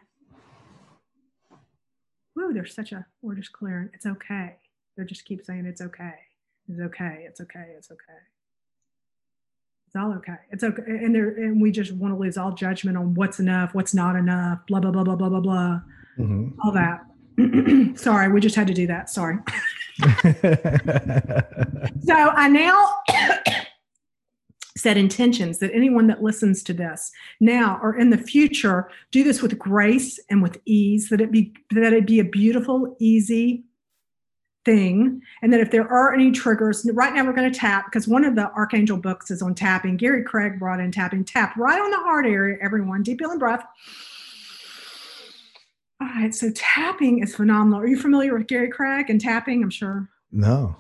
Ooh, 2.39 2.53
there's 2.55 2.75
such 2.75 2.93
a 2.93 3.05
we're 3.21 3.35
just 3.35 3.53
clearing. 3.53 3.91
It's 3.93 4.07
okay. 4.07 4.57
They 4.97 5.05
just 5.05 5.27
keep 5.27 5.45
saying 5.45 5.67
it's 5.67 5.83
okay. 5.83 6.15
It's 6.69 6.81
okay. 6.81 7.25
It's 7.29 7.41
okay. 7.43 7.67
It's 7.77 7.91
okay. 7.91 8.21
It's 9.87 9.97
all 9.97 10.15
okay. 10.15 10.37
It's 10.51 10.65
okay. 10.65 10.83
And 10.87 11.15
there 11.15 11.29
and 11.29 11.61
we 11.61 11.71
just 11.71 11.93
want 11.93 12.15
to 12.15 12.19
lose 12.19 12.39
all 12.39 12.53
judgment 12.53 12.97
on 12.97 13.13
what's 13.15 13.41
enough 13.41 13.75
what's 13.75 13.93
not 13.93 14.17
enough 14.17 14.61
blah 14.67 14.81
blah 14.81 14.91
blah 14.91 15.05
blah 15.05 15.17
blah 15.17 15.29
blah 15.29 15.41
blah. 15.41 15.81
Mm-hmm. 16.19 16.61
all 16.63 16.73
that. 16.73 17.99
Sorry 17.99 18.33
we 18.33 18.41
just 18.41 18.57
had 18.57 18.67
to 18.69 18.75
do 18.75 18.87
that. 18.87 19.11
Sorry. 19.11 19.39
So 22.05 22.15
i 22.15 22.49
now 22.49 22.97
set 24.77 24.97
intentions 24.97 25.59
that 25.59 25.71
anyone 25.75 26.07
that 26.07 26.23
listens 26.23 26.63
to 26.63 26.73
this 26.73 27.11
now 27.41 27.79
or 27.83 27.99
in 27.99 28.11
the 28.11 28.17
future 28.17 28.89
do 29.11 29.23
this 29.23 29.43
with 29.43 29.59
grace 29.59 30.19
and 30.31 30.43
with 30.43 30.59
ease 30.65 31.11
that 31.11 31.21
it 31.21 31.31
be 31.31 31.53
that 31.71 31.93
it 31.93 32.07
be 32.07 32.21
a 32.21 32.25
beautiful 32.25 32.97
easy 32.99 33.65
thing. 34.65 35.21
And 35.43 35.53
that 35.53 35.61
if 35.61 35.71
there 35.71 35.89
are 35.89 36.15
any 36.15 36.31
triggers, 36.31 36.89
right 36.93 37.13
now 37.13 37.25
we're 37.25 37.33
going 37.33 37.51
to 37.51 37.59
tap 37.59 37.87
because 37.87 38.07
one 38.07 38.25
of 38.25 38.35
the 38.35 38.51
Archangel 38.53 38.97
books 38.97 39.31
is 39.31 39.43
on 39.43 39.55
tapping. 39.55 39.97
Gary 39.97 40.23
Craig 40.23 40.59
brought 40.59 40.81
in 40.81 40.93
tapping. 40.93 41.25
Tap 41.25 41.57
right 41.57 41.81
on 41.81 41.91
the 41.91 41.99
heart 41.99 42.27
area, 42.27 42.59
everyone. 42.63 43.03
Deep 43.03 43.19
feeling 43.19 43.39
breath. 43.39 43.65
All 46.01 46.09
right, 46.09 46.35
so 46.35 46.51
tapping 46.55 47.23
is 47.23 47.35
phenomenal. 47.35 47.81
Are 47.81 47.87
you 47.87 47.99
familiar 47.99 48.37
with 48.37 48.49
Gary 48.49 48.69
Craig 48.69 49.09
and 49.09 49.21
tapping? 49.21 49.63
I'm 49.63 49.71
sure. 49.71 50.09
No. 50.33 50.77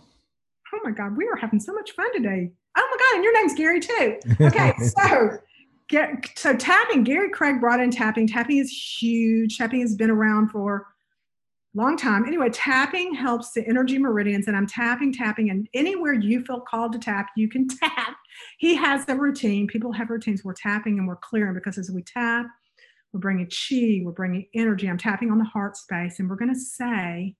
Oh 0.74 0.80
my 0.82 0.90
God, 0.90 1.16
we 1.16 1.28
are 1.28 1.36
having 1.36 1.60
so 1.60 1.72
much 1.72 1.92
fun 1.92 2.12
today. 2.12 2.50
Oh 2.76 2.88
my 2.90 2.96
God, 2.98 3.14
and 3.16 3.24
your 3.24 3.34
name's 3.34 3.54
Gary 3.54 3.80
too. 3.80 4.44
Okay, 4.46 4.72
so 4.98 5.38
get 5.88 6.30
so 6.36 6.56
tapping. 6.56 7.04
Gary 7.04 7.30
Craig 7.30 7.60
brought 7.60 7.80
in 7.80 7.90
tapping. 7.90 8.26
Tapping 8.26 8.58
is 8.58 8.70
huge. 8.70 9.58
Tapping 9.58 9.80
has 9.80 9.94
been 9.94 10.10
around 10.10 10.50
for 10.50 10.86
a 11.74 11.78
long 11.80 11.96
time. 11.96 12.24
Anyway, 12.26 12.48
tapping 12.50 13.14
helps 13.14 13.52
the 13.52 13.66
energy 13.66 13.98
meridians, 13.98 14.46
and 14.46 14.56
I'm 14.56 14.66
tapping, 14.66 15.12
tapping, 15.12 15.50
and 15.50 15.68
anywhere 15.74 16.14
you 16.14 16.44
feel 16.44 16.60
called 16.60 16.92
to 16.92 16.98
tap, 16.98 17.28
you 17.36 17.48
can 17.48 17.68
tap. 17.82 18.16
He 18.58 18.74
has 18.74 19.04
a 19.08 19.14
routine. 19.14 19.66
People 19.66 19.92
have 19.92 20.10
routines. 20.10 20.44
We're 20.44 20.54
tapping 20.54 20.98
and 20.98 21.06
we're 21.06 21.16
clearing 21.16 21.54
because 21.54 21.78
as 21.78 21.90
we 21.90 22.02
tap, 22.02 22.46
we're 23.12 23.20
bringing 23.20 23.46
chi, 23.46 24.00
we're 24.02 24.12
bringing 24.12 24.46
energy. 24.54 24.88
I'm 24.88 24.98
tapping 24.98 25.30
on 25.30 25.38
the 25.38 25.44
heart 25.44 25.76
space, 25.76 26.18
and 26.18 26.28
we're 26.30 26.36
going 26.36 26.52
to 26.52 26.60
say, 26.60 27.36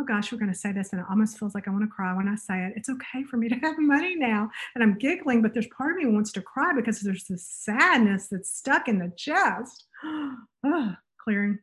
oh 0.00 0.04
gosh, 0.04 0.32
we're 0.32 0.38
going 0.38 0.52
to 0.52 0.58
say 0.58 0.72
this, 0.72 0.92
and 0.92 1.00
it 1.00 1.06
almost 1.10 1.38
feels 1.38 1.54
like 1.54 1.68
I 1.68 1.70
want 1.70 1.84
to 1.84 1.88
cry 1.88 2.14
when 2.14 2.28
I 2.28 2.36
say 2.36 2.64
it. 2.64 2.72
It's 2.76 2.88
okay 2.88 3.22
for 3.24 3.36
me 3.36 3.48
to 3.48 3.54
have 3.56 3.78
money 3.78 4.16
now. 4.16 4.50
And 4.74 4.82
I'm 4.82 4.98
giggling, 4.98 5.42
but 5.42 5.52
there's 5.52 5.66
part 5.68 5.92
of 5.92 5.98
me 5.98 6.06
wants 6.06 6.32
to 6.32 6.42
cry 6.42 6.72
because 6.74 7.00
there's 7.00 7.24
this 7.24 7.46
sadness 7.46 8.28
that's 8.28 8.50
stuck 8.50 8.88
in 8.88 8.98
the 8.98 9.12
chest. 9.16 9.84
oh, 10.04 10.94
clearing. 11.22 11.58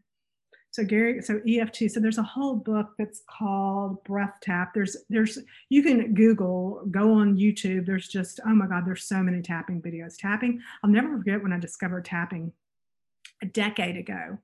So 0.72 0.84
Gary, 0.84 1.24
so 1.24 1.42
EFT. 1.48 1.90
So 1.90 2.00
there's 2.00 2.20
a 2.20 2.24
whole 2.24 2.56
book 2.56 2.92
that's 3.00 3.24
called 3.28 4.04
Breath 4.04 4.36
Tap. 4.44 4.76
There's 4.76 4.96
there's 5.10 5.40
you 5.70 5.82
can 5.82 6.14
Google, 6.14 6.84
go 6.92 7.14
on 7.14 7.36
YouTube. 7.36 7.88
There's 7.88 8.08
just 8.08 8.40
oh 8.46 8.54
my 8.54 8.68
God, 8.68 8.86
there's 8.86 9.06
so 9.06 9.24
many 9.24 9.42
tapping 9.42 9.82
videos. 9.82 10.18
Tapping. 10.20 10.62
I'll 10.84 10.92
never 10.92 11.18
forget 11.18 11.42
when 11.42 11.54
I 11.54 11.58
discovered 11.58 12.06
tapping 12.06 12.52
a 13.42 13.48
decade 13.48 13.98
ago. 13.98 14.38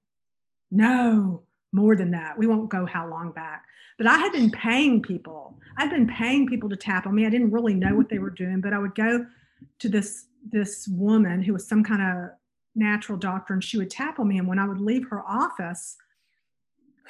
No, 0.71 1.43
more 1.73 1.95
than 1.95 2.11
that. 2.11 2.37
We 2.37 2.47
won't 2.47 2.69
go 2.69 2.85
how 2.85 3.07
long 3.09 3.31
back. 3.31 3.65
But 3.97 4.07
I 4.07 4.17
had 4.17 4.31
been 4.31 4.51
paying 4.51 5.01
people. 5.01 5.59
I'd 5.77 5.89
been 5.89 6.07
paying 6.07 6.47
people 6.47 6.69
to 6.69 6.75
tap 6.75 7.05
on 7.05 7.15
me. 7.15 7.25
I 7.25 7.29
didn't 7.29 7.51
really 7.51 7.73
know 7.73 7.95
what 7.95 8.09
they 8.09 8.19
were 8.19 8.29
doing, 8.29 8.61
but 8.61 8.73
I 8.73 8.79
would 8.79 8.95
go 8.95 9.25
to 9.79 9.89
this 9.89 10.27
this 10.51 10.87
woman 10.89 11.41
who 11.41 11.53
was 11.53 11.67
some 11.67 11.83
kind 11.83 12.01
of 12.01 12.31
natural 12.75 13.17
doctor 13.17 13.53
and 13.53 13.63
she 13.63 13.77
would 13.77 13.89
tap 13.89 14.19
on 14.19 14.27
me 14.27 14.37
and 14.37 14.47
when 14.47 14.59
I 14.59 14.67
would 14.67 14.81
leave 14.81 15.07
her 15.09 15.23
office 15.25 15.95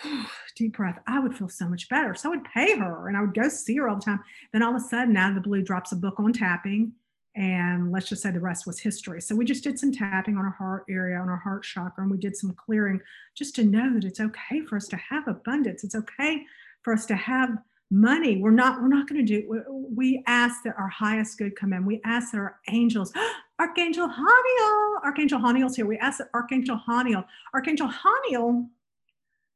deep 0.55 0.77
breath, 0.77 0.99
I 1.07 1.19
would 1.19 1.35
feel 1.35 1.49
so 1.49 1.67
much 1.67 1.89
better. 1.89 2.15
So 2.15 2.29
I 2.29 2.35
would 2.35 2.45
pay 2.45 2.77
her 2.77 3.07
and 3.07 3.17
I 3.17 3.21
would 3.21 3.33
go 3.33 3.49
see 3.49 3.75
her 3.77 3.89
all 3.89 3.95
the 3.95 4.01
time. 4.01 4.19
Then 4.51 4.63
all 4.63 4.75
of 4.75 4.81
a 4.81 4.85
sudden, 4.85 5.17
out 5.17 5.29
of 5.29 5.35
the 5.35 5.41
blue, 5.41 5.61
drops 5.61 5.91
a 5.91 5.95
book 5.95 6.19
on 6.19 6.33
tapping. 6.33 6.93
And 7.35 7.91
let's 7.91 8.09
just 8.09 8.21
say 8.21 8.29
the 8.29 8.39
rest 8.39 8.67
was 8.67 8.79
history. 8.79 9.19
So 9.19 9.35
we 9.35 9.43
just 9.43 9.63
did 9.63 9.79
some 9.79 9.91
tapping 9.91 10.37
on 10.37 10.45
our 10.45 10.51
heart 10.51 10.85
area, 10.87 11.17
on 11.17 11.29
our 11.29 11.37
heart 11.37 11.63
chakra, 11.63 12.03
and 12.03 12.11
we 12.11 12.17
did 12.17 12.35
some 12.35 12.53
clearing 12.53 12.99
just 13.33 13.55
to 13.55 13.63
know 13.63 13.93
that 13.93 14.03
it's 14.03 14.19
okay 14.19 14.61
for 14.61 14.75
us 14.75 14.87
to 14.89 14.97
have 14.97 15.27
abundance. 15.27 15.83
It's 15.83 15.95
okay 15.95 16.43
for 16.83 16.93
us 16.93 17.05
to 17.07 17.15
have 17.15 17.57
money. 17.89 18.37
We're 18.37 18.51
not, 18.51 18.81
we're 18.81 18.87
not 18.87 19.07
going 19.07 19.25
to 19.25 19.41
do, 19.41 19.63
we 19.69 20.23
ask 20.27 20.63
that 20.63 20.75
our 20.77 20.87
highest 20.87 21.37
good 21.37 21.55
come 21.55 21.73
in. 21.73 21.85
We 21.85 22.01
ask 22.05 22.31
that 22.31 22.37
our 22.37 22.59
angels, 22.69 23.11
Archangel 23.59 24.07
Haniel, 24.07 25.03
Archangel 25.03 25.39
Haniel's 25.39 25.75
here. 25.75 25.85
We 25.85 25.97
ask 25.97 26.19
that 26.19 26.29
Archangel 26.33 26.79
Haniel, 26.87 27.25
Archangel 27.53 27.89
Haniel 27.89 28.67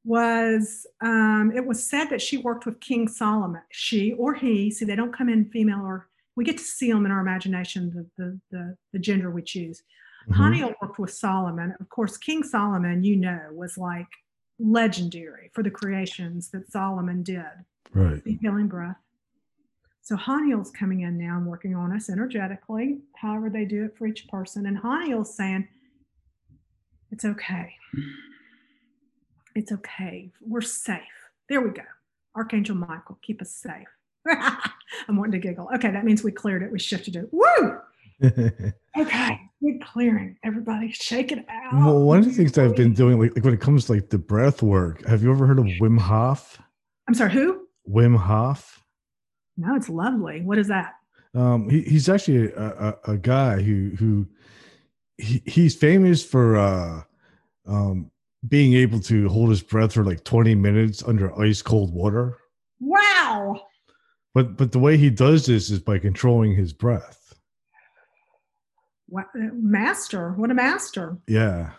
was 0.04 0.88
um, 1.02 1.52
it 1.54 1.66
was 1.66 1.84
said 1.84 2.06
that 2.06 2.22
she 2.22 2.38
worked 2.38 2.66
with 2.66 2.80
King 2.80 3.08
Solomon. 3.10 3.62
She 3.70 4.14
or 4.14 4.34
he, 4.34 4.72
see, 4.72 4.86
they 4.86 4.96
don't 4.96 5.12
come 5.12 5.28
in 5.28 5.50
female 5.50 5.82
or 5.82 6.08
we 6.38 6.46
get 6.46 6.58
to 6.60 6.64
see 6.64 6.90
them 6.90 7.06
in 7.06 7.12
our 7.12 7.20
imagination, 7.20 7.90
the 7.90 8.24
the 8.24 8.40
the, 8.52 8.78
the 8.94 9.00
gender 9.00 9.30
we 9.30 9.42
choose. 9.42 9.82
mm-hmm. 10.30 10.42
Haniel 10.42 10.74
worked 10.82 11.00
with 11.00 11.12
Solomon. 11.12 11.76
Of 11.82 11.90
course, 11.90 12.16
King 12.16 12.44
Solomon, 12.44 13.04
you 13.04 13.18
know, 13.18 13.42
was 13.52 13.78
like 13.78 14.08
legendary 14.60 15.50
for 15.54 15.64
the 15.64 15.72
creations 15.72 16.50
that 16.52 16.72
Solomon 16.72 17.24
did. 17.24 17.44
Right. 17.92 18.24
The 18.24 18.38
healing 18.40 18.68
breath. 18.68 18.98
So 20.04 20.16
Haniel's 20.16 20.72
coming 20.72 21.02
in 21.02 21.18
now 21.18 21.38
and 21.38 21.46
working 21.46 21.76
on 21.76 21.92
us 21.92 22.10
energetically, 22.10 23.00
however 23.16 23.50
they 23.50 23.66
do 23.66 23.84
it 23.84 23.98
for 23.98 24.08
each 24.08 24.28
person. 24.30 24.66
And 24.68 24.78
Haniel's 24.78 25.36
saying, 25.36 25.68
it's 27.12 27.26
okay. 27.26 27.74
It's 29.56 29.72
okay. 29.72 30.32
We're 30.40 30.62
safe. 30.62 31.02
There 31.50 31.62
we 31.62 31.72
go. 31.72 31.84
Archangel 32.36 32.76
Michael, 32.76 33.18
keep 33.22 33.42
us 33.42 33.52
safe. 33.52 33.88
I'm 35.08 35.18
wanting 35.18 35.40
to 35.40 35.48
giggle. 35.48 35.70
Okay, 35.76 35.92
that 35.92 36.06
means 36.06 36.24
we 36.24 36.32
cleared 36.32 36.64
it. 36.64 36.72
We 36.72 36.80
shifted 36.80 37.16
it. 37.16 37.30
Woo! 37.32 37.80
okay, 38.98 39.40
we're 39.62 39.80
clearing. 39.84 40.38
Everybody, 40.44 40.92
shake 40.92 41.32
it 41.32 41.46
out. 41.50 41.74
Well, 41.74 42.02
one 42.02 42.20
of 42.20 42.26
the 42.26 42.32
things 42.32 42.58
I've 42.58 42.76
been 42.76 42.94
doing, 42.94 43.20
like, 43.20 43.36
like 43.36 43.44
when 43.44 43.54
it 43.54 43.62
comes 43.62 43.86
to 43.86 43.94
like 43.94 44.10
the 44.10 44.18
breath 44.18 44.62
work, 44.62 45.06
have 45.06 45.22
you 45.22 45.32
ever 45.32 45.46
heard 45.46 45.60
of 45.60 45.66
Wim 45.66 46.00
Hof? 46.00 46.60
I'm 47.08 47.14
sorry, 47.14 47.32
who? 47.32 47.68
Wim 47.90 48.18
Hof. 48.18 48.84
No, 49.58 49.76
it's 49.76 49.90
lovely. 49.90 50.42
What 50.42 50.58
is 50.58 50.68
that? 50.68 50.96
Um, 51.34 51.70
he, 51.70 51.82
he's 51.82 52.10
actually 52.10 52.52
a, 52.54 52.96
a, 53.06 53.12
a, 53.12 53.18
guy 53.18 53.62
who 53.62 53.92
who 53.98 54.28
he, 55.18 55.42
he's 55.46 55.76
famous 55.76 56.24
for 56.24 56.58
uh, 56.58 57.04
um, 57.68 58.10
being 58.48 58.74
able 58.74 59.00
to 59.02 59.28
hold 59.30 59.50
his 59.50 59.62
breath 59.62 59.94
for 59.94 60.04
like 60.04 60.24
20 60.24 60.56
minutes 60.56 61.04
under 61.04 61.38
ice 61.40 61.62
cold 61.62 61.94
water. 61.94 62.38
Wow. 62.80 63.62
But 64.38 64.56
but 64.56 64.72
the 64.72 64.78
way 64.78 64.98
he 64.98 65.10
does 65.10 65.48
this 65.48 65.72
is 65.72 65.80
by 65.80 65.98
controlling 65.98 66.54
his 66.54 66.72
breath. 66.72 67.34
What 69.08 69.26
master? 69.34 70.34
What 70.34 70.52
a 70.52 70.54
master. 70.54 71.18
Yeah. 71.28 71.72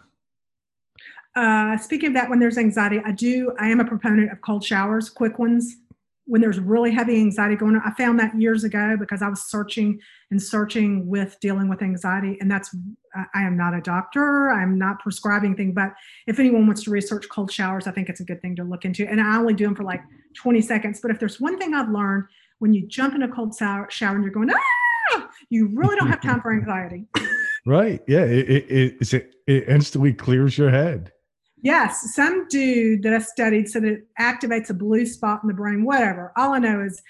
Uh, 1.36 1.76
speaking 1.76 2.08
of 2.08 2.14
that, 2.14 2.28
when 2.28 2.40
there's 2.40 2.58
anxiety, 2.58 3.00
I 3.04 3.12
do. 3.12 3.52
I 3.60 3.68
am 3.68 3.78
a 3.78 3.84
proponent 3.84 4.32
of 4.32 4.40
cold 4.40 4.64
showers, 4.64 5.08
quick 5.08 5.38
ones 5.38 5.76
when 6.24 6.40
there's 6.40 6.58
really 6.58 6.90
heavy 6.90 7.20
anxiety 7.20 7.54
going 7.54 7.76
on. 7.76 7.82
I 7.86 7.92
found 7.92 8.18
that 8.18 8.34
years 8.34 8.64
ago 8.64 8.96
because 8.98 9.22
I 9.22 9.28
was 9.28 9.44
searching 9.44 10.00
and 10.32 10.42
searching 10.42 11.06
with 11.06 11.38
dealing 11.40 11.68
with 11.68 11.80
anxiety. 11.80 12.38
And 12.40 12.50
that's, 12.50 12.74
I 13.34 13.42
am 13.42 13.56
not 13.56 13.72
a 13.72 13.80
doctor, 13.80 14.50
I'm 14.50 14.76
not 14.76 14.98
prescribing 14.98 15.54
thing, 15.54 15.74
but 15.74 15.92
if 16.26 16.40
anyone 16.40 16.66
wants 16.66 16.82
to 16.82 16.90
research 16.90 17.28
cold 17.30 17.52
showers, 17.52 17.86
I 17.86 17.92
think 17.92 18.08
it's 18.08 18.20
a 18.20 18.24
good 18.24 18.42
thing 18.42 18.56
to 18.56 18.64
look 18.64 18.84
into. 18.84 19.08
And 19.08 19.20
I 19.20 19.38
only 19.38 19.54
do 19.54 19.64
them 19.64 19.76
for 19.76 19.84
like 19.84 20.02
20 20.34 20.60
seconds. 20.60 21.00
But 21.00 21.12
if 21.12 21.20
there's 21.20 21.40
one 21.40 21.56
thing 21.56 21.72
I've 21.72 21.88
learned, 21.88 22.24
when 22.58 22.72
you 22.72 22.86
jump 22.86 23.14
in 23.14 23.22
a 23.22 23.28
cold 23.28 23.56
shower 23.56 23.88
and 24.00 24.24
you're 24.24 24.32
going, 24.32 24.50
ah, 24.50 25.28
you 25.48 25.68
really 25.74 25.96
don't 25.96 26.08
have 26.08 26.22
time 26.22 26.40
for 26.40 26.52
anxiety. 26.52 27.06
right. 27.66 28.02
Yeah. 28.06 28.24
It, 28.24 28.48
it, 28.48 29.12
it, 29.12 29.34
it 29.46 29.68
instantly 29.68 30.12
clears 30.12 30.58
your 30.58 30.70
head. 30.70 31.12
Yes, 31.60 32.14
some 32.14 32.46
dude 32.48 33.02
that 33.02 33.14
I 33.14 33.18
studied 33.18 33.68
said 33.68 33.84
it 33.84 34.06
activates 34.20 34.70
a 34.70 34.74
blue 34.74 35.04
spot 35.04 35.40
in 35.42 35.48
the 35.48 35.54
brain. 35.54 35.84
Whatever. 35.84 36.32
All 36.36 36.54
I 36.54 36.58
know 36.58 36.82
is, 36.82 37.02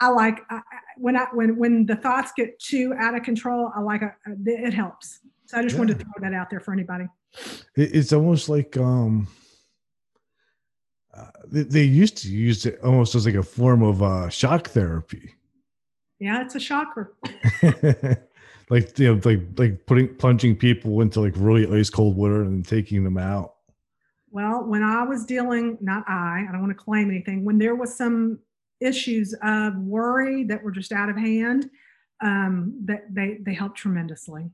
I 0.00 0.08
like 0.08 0.40
I, 0.50 0.60
when 0.96 1.16
I 1.16 1.26
when 1.32 1.56
when 1.56 1.86
the 1.86 1.96
thoughts 1.96 2.32
get 2.36 2.58
too 2.58 2.94
out 2.98 3.14
of 3.14 3.22
control. 3.22 3.70
I 3.74 3.80
like 3.80 4.02
a, 4.02 4.14
it 4.44 4.74
helps. 4.74 5.20
So 5.46 5.58
I 5.58 5.62
just 5.62 5.74
yeah. 5.74 5.78
wanted 5.78 5.98
to 5.98 6.04
throw 6.04 6.12
that 6.20 6.34
out 6.34 6.50
there 6.50 6.60
for 6.60 6.72
anybody. 6.72 7.06
It's 7.74 8.12
almost 8.12 8.48
like 8.48 8.76
um, 8.76 9.28
uh, 9.28 9.49
they, 11.46 11.62
they, 11.62 11.84
used 11.84 12.16
to 12.18 12.28
use 12.28 12.66
it 12.66 12.78
almost 12.82 13.14
as 13.14 13.26
like 13.26 13.34
a 13.34 13.42
form 13.42 13.82
of 13.82 14.02
uh, 14.02 14.28
shock 14.28 14.68
therapy. 14.68 15.34
Yeah, 16.18 16.42
it's 16.42 16.54
a 16.54 16.60
shocker. 16.60 17.14
like 18.70 18.98
you 18.98 19.14
know, 19.14 19.20
like 19.24 19.40
like 19.56 19.86
putting 19.86 20.14
plunging 20.16 20.56
people 20.56 21.00
into 21.00 21.20
like 21.20 21.34
really 21.36 21.66
ice 21.78 21.90
cold 21.90 22.16
water 22.16 22.42
and 22.42 22.66
taking 22.66 23.04
them 23.04 23.18
out. 23.18 23.54
Well, 24.30 24.64
when 24.64 24.82
I 24.82 25.02
was 25.02 25.24
dealing, 25.24 25.76
not 25.80 26.04
I, 26.08 26.46
I 26.48 26.52
don't 26.52 26.60
want 26.60 26.76
to 26.76 26.84
claim 26.84 27.10
anything, 27.10 27.44
when 27.44 27.58
there 27.58 27.74
was 27.74 27.96
some 27.96 28.38
issues 28.80 29.34
of 29.42 29.76
worry 29.76 30.44
that 30.44 30.62
were 30.62 30.70
just 30.70 30.92
out 30.92 31.08
of 31.08 31.16
hand, 31.16 31.68
um, 32.22 32.74
that 32.84 33.12
they 33.12 33.38
they 33.40 33.54
helped 33.54 33.78
tremendously. 33.78 34.50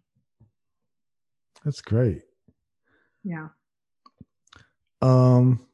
That's 1.64 1.80
great. 1.80 2.22
Yeah. 3.24 3.48
Um. 5.02 5.65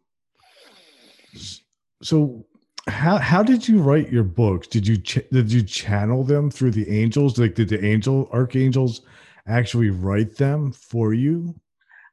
So, 2.03 2.45
how 2.89 3.19
how 3.19 3.43
did 3.43 3.69
you 3.69 3.81
write 3.81 4.11
your 4.11 4.25
books? 4.25 4.67
Did 4.67 4.87
you 4.87 4.97
ch- 4.97 5.29
did 5.31 5.53
you 5.53 5.63
channel 5.63 6.25
them 6.25 6.51
through 6.51 6.73
the 6.73 6.89
angels? 6.91 7.39
Like, 7.39 7.55
did 7.55 7.69
the 7.69 7.85
angel 7.85 8.29
archangels 8.33 9.03
actually 9.47 9.91
write 9.91 10.37
them 10.37 10.73
for 10.73 11.15
you? 11.15 11.55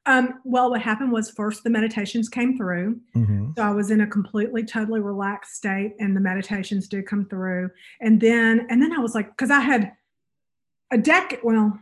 Um, 0.06 0.40
well, 0.44 0.72
what 0.72 0.82
happened 0.82 1.12
was 1.12 1.30
first 1.30 1.64
the 1.64 1.70
meditations 1.70 2.30
came 2.30 2.58
through. 2.58 3.00
Mm-hmm. 3.16 3.52
So 3.56 3.64
I 3.64 3.70
was 3.70 3.92
in 3.92 4.02
a 4.02 4.08
completely, 4.08 4.64
totally 4.64 5.02
relaxed 5.02 5.56
state, 5.56 5.94
and 6.00 6.16
the 6.16 6.22
meditations 6.22 6.88
did 6.88 7.06
come 7.06 7.26
through. 7.26 7.70
And 8.02 8.20
then, 8.20 8.66
and 8.70 8.82
then 8.82 8.92
I 8.92 8.98
was 8.98 9.14
like, 9.14 9.30
because 9.30 9.52
I 9.52 9.60
had 9.60 9.92
a 10.90 10.98
decade, 10.98 11.42
well, 11.44 11.80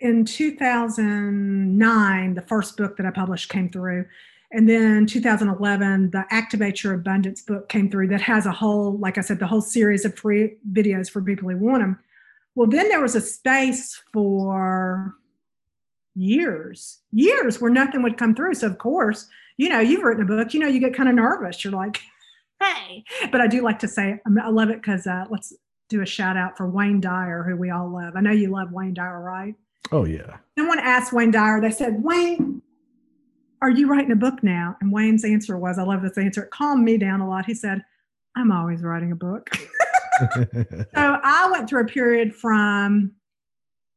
in 0.00 0.26
2009, 0.26 2.34
the 2.34 2.42
first 2.42 2.76
book 2.76 2.98
that 2.98 3.06
I 3.06 3.10
published 3.10 3.48
came 3.48 3.70
through. 3.70 4.04
And 4.52 4.68
then 4.68 5.06
2011, 5.06 6.10
the 6.10 6.24
Activate 6.30 6.82
Your 6.82 6.94
Abundance 6.94 7.42
book 7.42 7.68
came 7.68 7.90
through 7.90 8.08
that 8.08 8.20
has 8.22 8.46
a 8.46 8.52
whole, 8.52 8.96
like 8.98 9.18
I 9.18 9.20
said, 9.20 9.38
the 9.38 9.46
whole 9.46 9.60
series 9.60 10.04
of 10.04 10.16
free 10.16 10.56
videos 10.72 11.10
for 11.10 11.20
people 11.20 11.50
who 11.50 11.56
want 11.56 11.82
them. 11.82 11.98
Well, 12.54 12.68
then 12.68 12.88
there 12.88 13.02
was 13.02 13.14
a 13.14 13.20
space 13.20 14.00
for 14.12 15.14
years, 16.14 17.00
years 17.12 17.60
where 17.60 17.70
nothing 17.70 18.02
would 18.02 18.16
come 18.16 18.34
through. 18.34 18.54
So, 18.54 18.68
of 18.68 18.78
course, 18.78 19.26
you 19.56 19.68
know, 19.68 19.80
you've 19.80 20.02
written 20.02 20.22
a 20.22 20.26
book, 20.26 20.54
you 20.54 20.60
know, 20.60 20.68
you 20.68 20.80
get 20.80 20.94
kind 20.94 21.08
of 21.08 21.14
nervous. 21.14 21.64
You're 21.64 21.72
like, 21.72 22.00
hey. 22.62 23.04
But 23.30 23.40
I 23.40 23.46
do 23.46 23.62
like 23.62 23.78
to 23.80 23.88
say, 23.88 24.20
I 24.26 24.48
love 24.48 24.70
it 24.70 24.80
because 24.80 25.06
uh, 25.06 25.26
let's 25.30 25.52
do 25.88 26.02
a 26.02 26.06
shout 26.06 26.36
out 26.36 26.56
for 26.56 26.68
Wayne 26.68 27.00
Dyer, 27.00 27.42
who 27.42 27.56
we 27.56 27.70
all 27.70 27.88
love. 27.88 28.14
I 28.16 28.20
know 28.20 28.32
you 28.32 28.50
love 28.50 28.72
Wayne 28.72 28.94
Dyer, 28.94 29.20
right? 29.20 29.54
Oh, 29.92 30.04
yeah. 30.04 30.38
Someone 30.58 30.78
asked 30.78 31.12
Wayne 31.12 31.30
Dyer, 31.30 31.60
they 31.60 31.70
said, 31.70 32.02
Wayne, 32.02 32.62
are 33.66 33.70
you 33.70 33.88
writing 33.88 34.12
a 34.12 34.16
book 34.16 34.44
now? 34.44 34.76
And 34.80 34.92
Wayne's 34.92 35.24
answer 35.24 35.58
was, 35.58 35.76
I 35.76 35.82
love 35.82 36.00
this 36.00 36.16
answer. 36.16 36.44
It 36.44 36.52
calmed 36.52 36.84
me 36.84 36.98
down 36.98 37.20
a 37.20 37.28
lot. 37.28 37.46
He 37.46 37.54
said, 37.54 37.82
I'm 38.36 38.52
always 38.52 38.82
writing 38.82 39.10
a 39.10 39.16
book. 39.16 39.50
so 40.34 40.86
I 40.94 41.48
went 41.50 41.68
through 41.68 41.82
a 41.82 41.86
period 41.86 42.32
from 42.32 43.10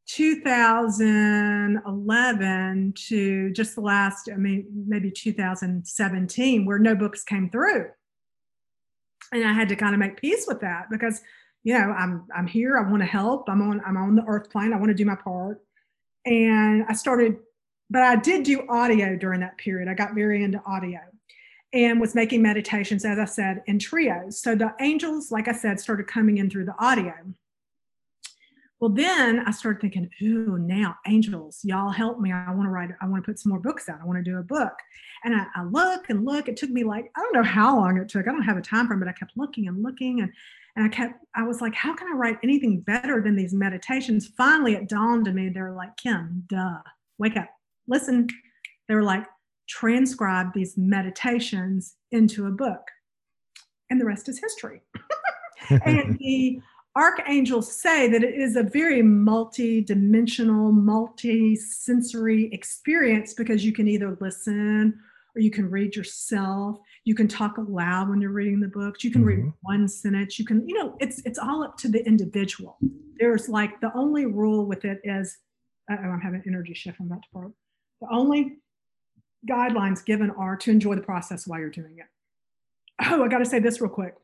2011 0.08 2.94
to 2.96 3.52
just 3.52 3.76
the 3.76 3.82
last, 3.82 4.28
I 4.34 4.38
mean, 4.38 4.66
maybe 4.88 5.12
2017, 5.12 6.66
where 6.66 6.80
no 6.80 6.96
books 6.96 7.24
came 7.24 7.52
through. 7.52 7.90
And 9.32 9.46
I 9.46 9.54
had 9.54 9.70
to 9.70 9.76
kind 9.76 9.94
of 9.94 10.00
make 10.00 10.20
peace 10.20 10.46
with 10.48 10.62
that 10.62 10.88
because, 10.90 11.22
you 11.64 11.78
know, 11.78 11.92
I'm 11.92 12.26
I'm 12.36 12.48
here, 12.48 12.76
I 12.76 12.90
want 12.90 13.04
to 13.04 13.08
help, 13.08 13.48
I'm 13.48 13.62
on 13.62 13.84
I'm 13.86 13.98
on 13.98 14.16
the 14.16 14.24
earth 14.26 14.50
plane, 14.50 14.74
I 14.74 14.78
want 14.78 14.88
to 14.88 14.96
do 14.96 15.06
my 15.06 15.14
part. 15.14 15.62
And 16.26 16.86
I 16.90 16.94
started, 16.94 17.38
but 17.90 18.02
I 18.02 18.16
did 18.16 18.44
do 18.44 18.66
audio 18.70 19.16
during 19.16 19.40
that 19.42 19.58
period. 19.58 19.90
I 19.90 19.94
got 19.94 20.14
very 20.14 20.44
into 20.44 20.62
audio 20.66 21.00
and 21.74 22.00
was 22.00 22.16
making 22.16 22.42
meditations, 22.42 23.06
as 23.06 23.20
I 23.20 23.26
said, 23.26 23.64
in 23.68 23.80
trios. 23.80 24.42
So 24.42 24.56
the 24.56 24.74
angels, 24.80 25.32
like 25.32 25.48
I 25.48 25.54
said, 25.54 25.80
started 25.80 26.08
coming 26.08 26.38
in 26.38 26.50
through 26.50 26.66
the 26.66 26.76
audio. 26.80 27.14
Well, 28.80 28.90
then 28.90 29.44
I 29.46 29.52
started 29.52 29.82
thinking, 29.82 30.10
ooh, 30.22 30.58
now 30.58 30.96
angels, 31.06 31.60
y'all 31.64 31.92
help 31.92 32.20
me. 32.20 32.32
I 32.32 32.50
want 32.52 32.64
to 32.64 32.70
write, 32.70 32.92
I 33.02 33.08
want 33.08 33.24
to 33.24 33.30
put 33.30 33.38
some 33.38 33.50
more 33.50 33.60
books 33.60 33.90
out. 33.90 34.00
I 34.02 34.06
want 34.06 34.24
to 34.24 34.32
do 34.32 34.38
a 34.38 34.44
book. 34.44 34.74
And 35.26 35.36
I, 35.36 35.46
I, 35.54 35.64
look 35.64 36.10
and 36.10 36.26
look. 36.26 36.48
It 36.48 36.56
took 36.56 36.70
me 36.70 36.86
like, 36.86 37.12
I 37.18 37.20
don't 37.20 37.34
know 37.34 37.44
how 37.44 37.76
long 37.76 37.98
it 37.98 38.08
took. 38.08 38.26
I 38.28 38.32
don't 38.32 38.42
have 38.44 38.58
a 38.58 38.62
time 38.62 38.88
frame, 38.88 39.00
but 39.00 39.10
I 39.10 39.12
kept 39.12 39.34
looking 39.36 39.68
and 39.68 39.84
looking. 39.84 40.22
And, 40.22 40.32
and 40.78 40.86
I 40.86 40.88
kept, 40.88 41.26
I 41.36 41.44
was 41.44 41.60
like, 41.60 41.76
how 41.76 41.94
can 41.94 42.08
I 42.08 42.16
write 42.16 42.38
anything 42.42 42.80
better 42.80 43.22
than 43.22 43.36
these 43.36 43.54
meditations? 43.54 44.28
Finally, 44.38 44.76
it 44.76 44.88
dawned 44.88 45.28
on 45.28 45.36
me. 45.36 45.50
They 45.50 45.60
were 45.60 45.76
like, 45.76 45.98
Kim, 45.98 46.46
duh, 46.48 46.80
wake 47.18 47.36
up, 47.36 47.50
listen. 47.90 48.28
They 48.88 48.96
were 48.96 49.04
like, 49.04 49.26
transcribe 49.68 50.54
these 50.54 50.76
meditations 50.78 51.96
into 52.12 52.48
a 52.48 52.52
book. 52.52 52.82
And 53.90 54.00
the 54.00 54.06
rest 54.06 54.30
is 54.30 54.40
history. 54.40 54.82
and 55.86 56.18
the 56.20 56.62
archangels 56.96 57.72
say 57.72 58.10
that 58.10 58.24
it 58.24 58.34
is 58.34 58.56
a 58.56 58.64
very 58.64 59.02
multi-dimensional 59.02 60.72
multi-sensory 60.72 62.50
experience 62.52 63.34
because 63.34 63.64
you 63.64 63.72
can 63.72 63.88
either 63.88 64.18
listen 64.20 65.00
or 65.36 65.42
you 65.42 65.52
can 65.52 65.70
read 65.70 65.96
yourself 65.96 66.80
you 67.06 67.14
can 67.14 67.28
talk 67.28 67.58
aloud 67.58 68.10
when 68.10 68.20
you're 68.20 68.32
reading 68.32 68.60
the 68.60 68.68
books 68.68 69.04
you 69.04 69.12
can 69.12 69.22
mm-hmm. 69.22 69.44
read 69.44 69.54
one 69.62 69.88
sentence 69.88 70.40
you 70.40 70.46
can 70.46 70.68
you 70.68 70.76
know 70.76 70.96
it's 71.00 71.22
it's 71.26 71.38
all 71.38 71.64
up 71.64 71.78
to 71.78 71.88
the 71.88 72.04
individual 72.08 72.78
there's 73.20 73.48
like 73.48 73.80
the 73.82 73.92
only 73.96 74.26
rule 74.26 74.66
with 74.66 74.84
it 74.84 75.00
is 75.04 75.38
oh 75.92 75.94
i'm 75.94 76.20
having 76.20 76.42
energy 76.48 76.74
shift 76.74 76.98
i'm 77.00 77.06
about 77.06 77.22
to 77.22 77.30
part 77.32 77.52
the 78.02 78.08
only 78.12 78.58
guidelines 79.50 80.04
given 80.04 80.32
are 80.32 80.56
to 80.56 80.72
enjoy 80.72 80.96
the 80.96 81.02
process 81.02 81.48
while 81.48 81.60
you're 81.60 81.70
doing 81.70 81.98
it 81.98 82.08
oh 83.06 83.24
i 83.24 83.28
got 83.28 83.40
to 83.40 83.46
say 83.46 83.60
this 83.60 83.80
real 83.80 83.90
quick 83.90 84.16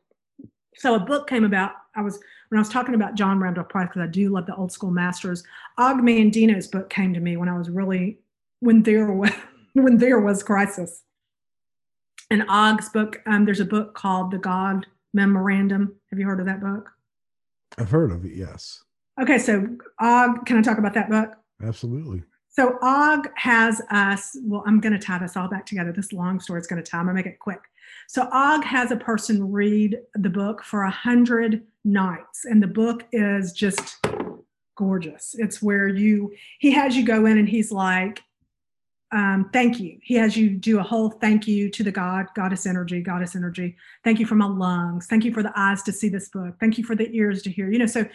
so 0.76 0.94
a 0.94 1.00
book 1.00 1.28
came 1.28 1.44
about. 1.44 1.72
I 1.94 2.02
was 2.02 2.18
when 2.48 2.58
I 2.58 2.60
was 2.60 2.68
talking 2.68 2.94
about 2.94 3.14
John 3.14 3.40
Randolph 3.40 3.68
Price 3.68 3.88
because 3.88 4.02
I 4.02 4.06
do 4.06 4.28
love 4.28 4.46
the 4.46 4.54
old 4.54 4.70
school 4.70 4.90
masters. 4.90 5.42
Og 5.78 5.96
Mandino's 5.96 6.68
book 6.68 6.90
came 6.90 7.14
to 7.14 7.20
me 7.20 7.36
when 7.36 7.48
I 7.48 7.56
was 7.56 7.70
really 7.70 8.18
when 8.60 8.82
there 8.82 9.10
was 9.12 9.30
when 9.72 9.96
there 9.98 10.20
was 10.20 10.42
crisis. 10.42 11.02
And 12.30 12.44
Og's 12.48 12.88
book, 12.88 13.22
um, 13.26 13.44
there's 13.44 13.60
a 13.60 13.64
book 13.64 13.94
called 13.94 14.32
The 14.32 14.38
God 14.38 14.86
Memorandum. 15.14 15.94
Have 16.10 16.18
you 16.18 16.26
heard 16.26 16.40
of 16.40 16.46
that 16.46 16.60
book? 16.60 16.90
I've 17.78 17.90
heard 17.90 18.10
of 18.10 18.24
it. 18.24 18.32
Yes. 18.34 18.82
Okay, 19.20 19.38
so 19.38 19.66
Og, 20.00 20.44
can 20.44 20.58
I 20.58 20.62
talk 20.62 20.78
about 20.78 20.94
that 20.94 21.08
book? 21.08 21.34
Absolutely. 21.62 22.22
So 22.56 22.78
Og 22.80 23.28
has 23.34 23.82
us. 23.90 24.34
Well, 24.42 24.62
I'm 24.66 24.80
going 24.80 24.94
to 24.94 24.98
tie 24.98 25.18
this 25.18 25.36
all 25.36 25.46
back 25.46 25.66
together. 25.66 25.92
This 25.92 26.10
long 26.10 26.40
story 26.40 26.58
is 26.58 26.66
going 26.66 26.82
to 26.82 26.90
tie. 26.90 26.98
I'm 26.98 27.04
going 27.04 27.14
to 27.14 27.22
make 27.22 27.26
it 27.26 27.38
quick. 27.38 27.60
So 28.08 28.28
Og 28.32 28.64
has 28.64 28.90
a 28.90 28.96
person 28.96 29.52
read 29.52 29.98
the 30.14 30.30
book 30.30 30.64
for 30.64 30.84
a 30.84 30.90
hundred 30.90 31.62
nights, 31.84 32.46
and 32.46 32.62
the 32.62 32.66
book 32.66 33.04
is 33.12 33.52
just 33.52 33.98
gorgeous. 34.74 35.36
It's 35.38 35.60
where 35.62 35.88
you 35.88 36.32
he 36.58 36.70
has 36.72 36.96
you 36.96 37.04
go 37.04 37.26
in 37.26 37.36
and 37.36 37.48
he's 37.48 37.70
like, 37.70 38.22
um, 39.12 39.50
thank 39.52 39.78
you. 39.78 39.98
He 40.02 40.14
has 40.14 40.34
you 40.34 40.50
do 40.50 40.78
a 40.78 40.82
whole 40.82 41.10
thank 41.10 41.46
you 41.46 41.70
to 41.70 41.84
the 41.84 41.92
God, 41.92 42.26
goddess 42.34 42.64
energy, 42.64 43.02
goddess 43.02 43.36
energy. 43.36 43.76
Thank 44.02 44.18
you 44.18 44.26
for 44.26 44.34
my 44.34 44.46
lungs. 44.46 45.06
Thank 45.06 45.24
you 45.24 45.32
for 45.32 45.42
the 45.42 45.52
eyes 45.56 45.82
to 45.84 45.92
see 45.92 46.08
this 46.08 46.30
book. 46.30 46.54
Thank 46.58 46.78
you 46.78 46.84
for 46.84 46.94
the 46.94 47.10
ears 47.14 47.42
to 47.42 47.50
hear. 47.50 47.70
You 47.70 47.80
know, 47.80 47.86
so 47.86 48.06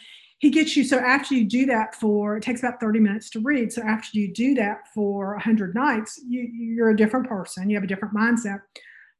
he 0.41 0.49
gets 0.49 0.75
you. 0.75 0.83
So 0.83 0.97
after 0.97 1.35
you 1.35 1.45
do 1.45 1.67
that 1.67 1.93
for, 1.93 2.35
it 2.35 2.41
takes 2.41 2.61
about 2.61 2.79
30 2.79 2.99
minutes 2.99 3.29
to 3.29 3.39
read. 3.39 3.71
So 3.71 3.83
after 3.83 4.17
you 4.17 4.33
do 4.33 4.55
that 4.55 4.87
for 4.91 5.33
100 5.33 5.75
nights, 5.75 6.19
you, 6.27 6.41
you're 6.41 6.89
a 6.89 6.97
different 6.97 7.29
person. 7.29 7.69
You 7.69 7.77
have 7.77 7.83
a 7.83 7.87
different 7.87 8.15
mindset. 8.15 8.61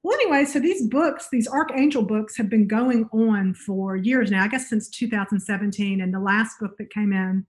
Well, 0.02 0.16
anyway, 0.16 0.46
so 0.46 0.60
these 0.60 0.88
books, 0.88 1.28
these 1.32 1.48
Archangel 1.48 2.02
books, 2.02 2.36
have 2.38 2.50
been 2.50 2.68
going 2.68 3.08
on 3.14 3.54
for 3.54 3.96
years 3.96 4.32
now, 4.32 4.44
I 4.44 4.48
guess 4.48 4.68
since 4.68 4.90
2017. 4.90 6.02
And 6.02 6.12
the 6.12 6.20
last 6.20 6.60
book 6.60 6.76
that 6.80 6.90
came 6.90 7.14
in 7.14 7.46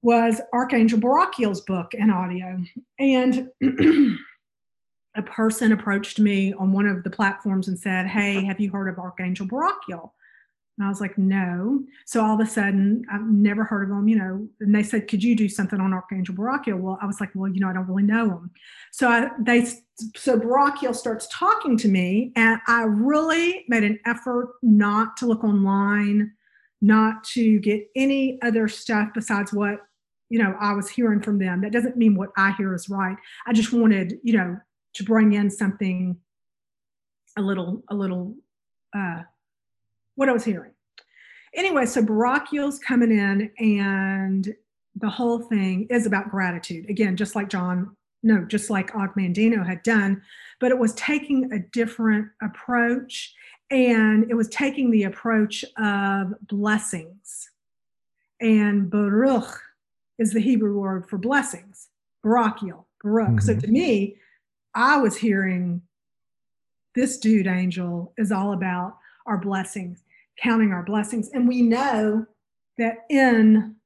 was 0.00 0.40
Archangel 0.52 1.00
Barakiel's 1.00 1.62
book 1.62 1.92
in 1.92 2.08
audio. 2.08 2.62
And 3.00 3.50
a 5.16 5.22
person 5.22 5.72
approached 5.72 6.20
me 6.20 6.52
on 6.52 6.70
one 6.70 6.86
of 6.86 7.02
the 7.02 7.10
platforms 7.10 7.66
and 7.66 7.76
said, 7.76 8.06
Hey, 8.06 8.44
have 8.44 8.60
you 8.60 8.70
heard 8.70 8.88
of 8.88 9.00
Archangel 9.00 9.48
Barakiel? 9.48 10.10
And 10.76 10.86
I 10.86 10.88
was 10.88 11.00
like, 11.00 11.16
no. 11.16 11.84
So 12.04 12.24
all 12.24 12.34
of 12.34 12.46
a 12.46 12.50
sudden, 12.50 13.04
I've 13.12 13.24
never 13.24 13.62
heard 13.62 13.84
of 13.84 13.90
them, 13.90 14.08
you 14.08 14.16
know. 14.16 14.48
And 14.60 14.74
they 14.74 14.82
said, 14.82 15.06
could 15.06 15.22
you 15.22 15.36
do 15.36 15.48
something 15.48 15.78
on 15.78 15.92
Archangel 15.92 16.34
Barakiel? 16.34 16.80
Well, 16.80 16.98
I 17.00 17.06
was 17.06 17.20
like, 17.20 17.30
well, 17.34 17.48
you 17.50 17.60
know, 17.60 17.68
I 17.68 17.72
don't 17.72 17.86
really 17.86 18.02
know 18.02 18.24
him. 18.24 18.50
So 18.90 19.08
I, 19.08 19.30
they, 19.38 19.66
so 20.16 20.38
Barakiel 20.38 20.94
starts 20.94 21.28
talking 21.30 21.76
to 21.78 21.86
me, 21.86 22.32
and 22.34 22.60
I 22.66 22.82
really 22.82 23.64
made 23.68 23.84
an 23.84 24.00
effort 24.04 24.54
not 24.62 25.16
to 25.18 25.26
look 25.26 25.44
online, 25.44 26.32
not 26.80 27.22
to 27.24 27.60
get 27.60 27.88
any 27.94 28.40
other 28.42 28.66
stuff 28.66 29.10
besides 29.14 29.52
what, 29.52 29.78
you 30.28 30.40
know, 30.40 30.56
I 30.58 30.72
was 30.72 30.88
hearing 30.88 31.22
from 31.22 31.38
them. 31.38 31.60
That 31.60 31.72
doesn't 31.72 31.96
mean 31.96 32.16
what 32.16 32.30
I 32.36 32.50
hear 32.58 32.74
is 32.74 32.88
right. 32.88 33.16
I 33.46 33.52
just 33.52 33.72
wanted, 33.72 34.18
you 34.24 34.36
know, 34.36 34.58
to 34.94 35.04
bring 35.04 35.34
in 35.34 35.50
something 35.50 36.16
a 37.36 37.42
little, 37.42 37.84
a 37.88 37.94
little, 37.94 38.34
uh, 38.96 39.22
what 40.16 40.28
I 40.28 40.32
was 40.32 40.44
hearing. 40.44 40.72
Anyway, 41.54 41.86
so 41.86 42.02
Barakiel's 42.02 42.78
coming 42.78 43.12
in, 43.12 43.50
and 43.58 44.54
the 44.96 45.08
whole 45.08 45.38
thing 45.38 45.86
is 45.90 46.06
about 46.06 46.30
gratitude. 46.30 46.88
Again, 46.90 47.16
just 47.16 47.34
like 47.34 47.48
John, 47.48 47.96
no, 48.22 48.44
just 48.44 48.70
like 48.70 48.94
Og 48.94 49.14
Mandino 49.14 49.64
had 49.64 49.82
done, 49.82 50.22
but 50.60 50.70
it 50.70 50.78
was 50.78 50.94
taking 50.94 51.52
a 51.52 51.58
different 51.58 52.28
approach, 52.42 53.34
and 53.70 54.30
it 54.30 54.34
was 54.34 54.48
taking 54.48 54.90
the 54.90 55.04
approach 55.04 55.64
of 55.78 56.34
blessings. 56.46 57.50
And 58.40 58.90
Baruch 58.90 59.60
is 60.18 60.32
the 60.32 60.40
Hebrew 60.40 60.78
word 60.78 61.08
for 61.08 61.18
blessings. 61.18 61.88
Barakiel, 62.24 62.84
Baruch. 63.02 63.28
Mm-hmm. 63.28 63.38
So 63.40 63.56
to 63.56 63.66
me, 63.68 64.16
I 64.74 64.96
was 64.98 65.16
hearing 65.16 65.82
this 66.94 67.18
dude 67.18 67.46
angel 67.46 68.12
is 68.16 68.32
all 68.32 68.52
about 68.52 68.98
our 69.26 69.38
blessings 69.38 70.03
counting 70.40 70.72
our 70.72 70.82
blessings. 70.82 71.30
And 71.30 71.48
we 71.48 71.62
know 71.62 72.26
that 72.78 73.04
in 73.08 73.76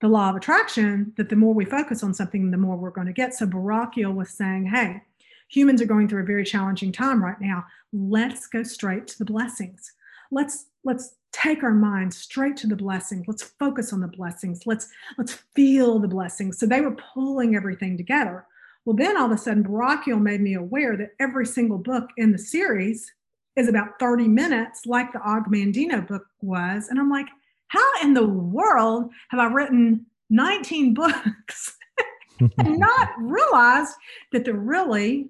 the 0.00 0.08
law 0.08 0.30
of 0.30 0.36
attraction, 0.36 1.12
that 1.16 1.28
the 1.28 1.36
more 1.36 1.54
we 1.54 1.64
focus 1.64 2.02
on 2.02 2.14
something, 2.14 2.50
the 2.50 2.56
more 2.56 2.76
we're 2.76 2.90
going 2.90 3.06
to 3.06 3.12
get. 3.12 3.34
So 3.34 3.46
Barakiel 3.46 4.14
was 4.14 4.30
saying, 4.30 4.66
hey, 4.66 5.02
humans 5.48 5.80
are 5.80 5.86
going 5.86 6.08
through 6.08 6.22
a 6.22 6.26
very 6.26 6.44
challenging 6.44 6.92
time 6.92 7.22
right 7.22 7.40
now. 7.40 7.64
Let's 7.92 8.46
go 8.46 8.62
straight 8.62 9.06
to 9.08 9.18
the 9.18 9.24
blessings. 9.24 9.92
Let's 10.30 10.66
let's 10.84 11.14
take 11.32 11.62
our 11.62 11.72
mind 11.72 12.12
straight 12.12 12.56
to 12.58 12.66
the 12.66 12.76
blessings. 12.76 13.26
Let's 13.26 13.42
focus 13.42 13.92
on 13.92 14.00
the 14.00 14.08
blessings. 14.08 14.66
Let's 14.66 14.88
let's 15.16 15.34
feel 15.54 15.98
the 15.98 16.08
blessings. 16.08 16.58
So 16.58 16.66
they 16.66 16.80
were 16.80 16.96
pulling 17.14 17.56
everything 17.56 17.96
together. 17.96 18.46
Well, 18.84 18.96
then 18.96 19.16
all 19.16 19.26
of 19.26 19.32
a 19.32 19.38
sudden, 19.38 19.64
Barakiel 19.64 20.20
made 20.20 20.40
me 20.40 20.54
aware 20.54 20.96
that 20.96 21.14
every 21.18 21.46
single 21.46 21.78
book 21.78 22.10
in 22.16 22.32
the 22.32 22.38
series 22.38 23.10
is 23.56 23.68
about 23.68 23.98
30 24.00 24.28
minutes, 24.28 24.86
like 24.86 25.12
the 25.12 25.20
Og 25.20 25.44
Mandino 25.46 26.06
book 26.06 26.26
was. 26.40 26.88
And 26.88 26.98
I'm 26.98 27.10
like, 27.10 27.28
how 27.68 27.88
in 28.02 28.14
the 28.14 28.26
world 28.26 29.10
have 29.28 29.40
I 29.40 29.46
written 29.46 30.06
19 30.30 30.94
books 30.94 31.76
and 32.40 32.78
not 32.78 33.10
realized 33.18 33.94
that 34.32 34.44
the 34.44 34.54
really 34.54 35.28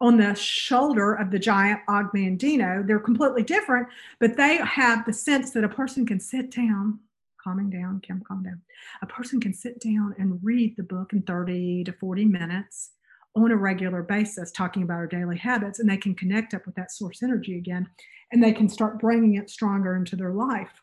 on 0.00 0.18
the 0.18 0.34
shoulder 0.34 1.14
of 1.14 1.30
the 1.30 1.38
giant 1.38 1.80
Og 1.88 2.12
Mandino. 2.14 2.86
They're 2.86 2.98
completely 2.98 3.42
different, 3.42 3.88
but 4.20 4.36
they 4.36 4.58
have 4.58 5.06
the 5.06 5.12
sense 5.12 5.52
that 5.52 5.64
a 5.64 5.68
person 5.68 6.04
can 6.04 6.20
sit 6.20 6.50
down, 6.50 7.00
calming 7.42 7.70
down, 7.70 8.00
Kim, 8.00 8.22
calm 8.26 8.42
down. 8.42 8.60
A 9.00 9.06
person 9.06 9.40
can 9.40 9.54
sit 9.54 9.80
down 9.80 10.14
and 10.18 10.38
read 10.42 10.76
the 10.76 10.82
book 10.82 11.12
in 11.14 11.22
30 11.22 11.84
to 11.84 11.92
40 11.92 12.26
minutes 12.26 12.90
on 13.36 13.52
a 13.52 13.56
regular 13.56 14.02
basis, 14.02 14.50
talking 14.50 14.82
about 14.82 14.94
our 14.94 15.06
daily 15.06 15.36
habits, 15.36 15.78
and 15.78 15.88
they 15.88 15.96
can 15.96 16.14
connect 16.14 16.54
up 16.54 16.66
with 16.66 16.74
that 16.74 16.90
source 16.90 17.22
energy 17.22 17.56
again, 17.56 17.88
and 18.32 18.42
they 18.42 18.52
can 18.52 18.68
start 18.68 18.98
bringing 18.98 19.34
it 19.34 19.50
stronger 19.50 19.94
into 19.94 20.16
their 20.16 20.32
life. 20.32 20.82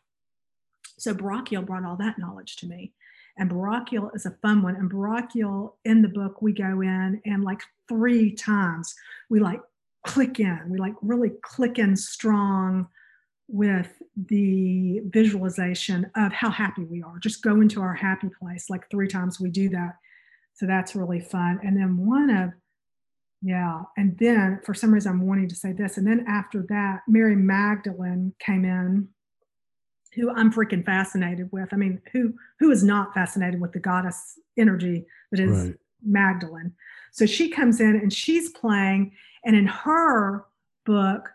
So 0.98 1.12
Barakiel 1.14 1.66
brought 1.66 1.84
all 1.84 1.96
that 1.96 2.18
knowledge 2.18 2.56
to 2.56 2.66
me. 2.66 2.92
And 3.36 3.50
Barakiel 3.50 4.14
is 4.14 4.26
a 4.26 4.36
fun 4.42 4.62
one. 4.62 4.76
And 4.76 4.90
Barakiel 4.90 5.72
in 5.84 6.02
the 6.02 6.08
book, 6.08 6.40
we 6.40 6.52
go 6.52 6.80
in 6.82 7.20
and 7.24 7.42
like 7.42 7.60
three 7.88 8.32
times 8.32 8.94
we 9.28 9.40
like 9.40 9.60
click 10.06 10.38
in, 10.38 10.60
we 10.68 10.78
like 10.78 10.94
really 11.02 11.32
click 11.42 11.78
in 11.78 11.96
strong 11.96 12.86
with 13.48 14.00
the 14.16 15.00
visualization 15.06 16.10
of 16.16 16.32
how 16.32 16.50
happy 16.50 16.84
we 16.84 17.02
are. 17.02 17.18
Just 17.18 17.42
go 17.42 17.60
into 17.60 17.80
our 17.80 17.94
happy 17.94 18.30
place. 18.40 18.70
Like 18.70 18.88
three 18.90 19.08
times 19.08 19.40
we 19.40 19.50
do 19.50 19.68
that. 19.70 19.96
So 20.54 20.66
that's 20.66 20.94
really 20.94 21.20
fun. 21.20 21.60
And 21.62 21.76
then 21.76 22.06
one 22.06 22.30
of, 22.30 22.50
yeah, 23.42 23.82
and 23.96 24.16
then 24.18 24.60
for 24.64 24.72
some 24.72 24.92
reason 24.92 25.12
I'm 25.12 25.26
wanting 25.26 25.48
to 25.48 25.54
say 25.54 25.72
this. 25.72 25.98
And 25.98 26.06
then 26.06 26.24
after 26.28 26.64
that, 26.68 27.00
Mary 27.06 27.36
Magdalene 27.36 28.32
came 28.38 28.64
in 28.64 29.08
who 30.14 30.30
I'm 30.30 30.52
freaking 30.52 30.84
fascinated 30.84 31.48
with. 31.52 31.68
I 31.72 31.76
mean, 31.76 32.00
who 32.12 32.34
who 32.58 32.70
is 32.70 32.84
not 32.84 33.12
fascinated 33.14 33.60
with 33.60 33.72
the 33.72 33.80
goddess 33.80 34.38
energy 34.56 35.04
that 35.30 35.40
is 35.40 35.66
right. 35.66 35.74
Magdalene? 36.04 36.72
So 37.12 37.26
she 37.26 37.48
comes 37.48 37.80
in 37.80 37.96
and 37.96 38.12
she's 38.12 38.50
playing, 38.50 39.12
and 39.44 39.56
in 39.56 39.66
her 39.66 40.44
book, 40.86 41.30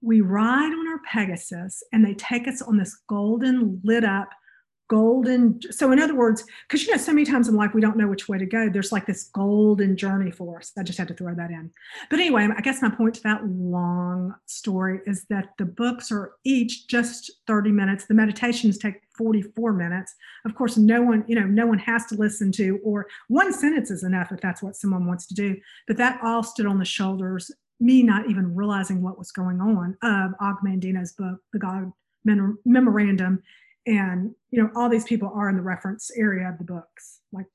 we 0.00 0.20
ride 0.20 0.72
on 0.72 0.88
our 0.88 1.00
Pegasus, 1.10 1.82
and 1.92 2.04
they 2.04 2.14
take 2.14 2.48
us 2.48 2.62
on 2.62 2.76
this 2.76 2.96
golden 3.08 3.80
lit 3.84 4.04
up 4.04 4.30
golden 4.92 5.58
so 5.72 5.90
in 5.90 5.98
other 5.98 6.14
words 6.14 6.44
because 6.68 6.84
you 6.84 6.92
know 6.92 6.98
so 6.98 7.14
many 7.14 7.24
times 7.24 7.48
in 7.48 7.56
life 7.56 7.72
we 7.72 7.80
don't 7.80 7.96
know 7.96 8.06
which 8.06 8.28
way 8.28 8.36
to 8.36 8.44
go. 8.44 8.68
There's 8.68 8.92
like 8.92 9.06
this 9.06 9.30
golden 9.32 9.96
journey 9.96 10.30
for 10.30 10.58
us. 10.58 10.70
I 10.76 10.82
just 10.82 10.98
had 10.98 11.08
to 11.08 11.14
throw 11.14 11.34
that 11.34 11.50
in. 11.50 11.70
But 12.10 12.20
anyway 12.20 12.46
i 12.54 12.60
guess 12.60 12.82
my 12.82 12.90
point 12.90 13.14
to 13.14 13.22
that 13.22 13.40
long 13.46 14.34
story 14.44 15.00
is 15.06 15.24
that 15.30 15.54
the 15.56 15.64
books 15.64 16.12
are 16.12 16.32
each 16.44 16.88
just 16.88 17.30
30 17.46 17.72
minutes. 17.72 18.04
The 18.04 18.12
meditations 18.12 18.76
take 18.76 18.96
44 19.16 19.72
minutes. 19.72 20.14
Of 20.44 20.54
course 20.54 20.76
no 20.76 21.00
one 21.00 21.24
you 21.26 21.36
know 21.40 21.46
no 21.46 21.64
one 21.66 21.78
has 21.78 22.04
to 22.08 22.14
listen 22.16 22.52
to 22.52 22.78
or 22.84 23.06
one 23.28 23.50
sentence 23.54 23.90
is 23.90 24.04
enough 24.04 24.30
if 24.30 24.42
that's 24.42 24.62
what 24.62 24.76
someone 24.76 25.06
wants 25.06 25.26
to 25.28 25.34
do. 25.34 25.56
But 25.88 25.96
that 25.96 26.20
all 26.22 26.42
stood 26.42 26.66
on 26.66 26.78
the 26.78 26.84
shoulders 26.84 27.50
me 27.80 28.02
not 28.02 28.28
even 28.28 28.54
realizing 28.54 29.00
what 29.00 29.16
was 29.16 29.32
going 29.32 29.58
on 29.58 29.96
of 30.02 30.32
Og 30.38 30.56
Mandino's 30.62 31.12
book 31.12 31.38
the 31.54 31.58
god 31.58 31.90
memorandum 32.66 33.42
and 33.86 34.34
you 34.50 34.62
know 34.62 34.70
all 34.76 34.88
these 34.88 35.04
people 35.04 35.30
are 35.34 35.48
in 35.48 35.56
the 35.56 35.62
reference 35.62 36.10
area 36.16 36.48
of 36.48 36.58
the 36.58 36.64
books. 36.64 37.20
Like 37.32 37.46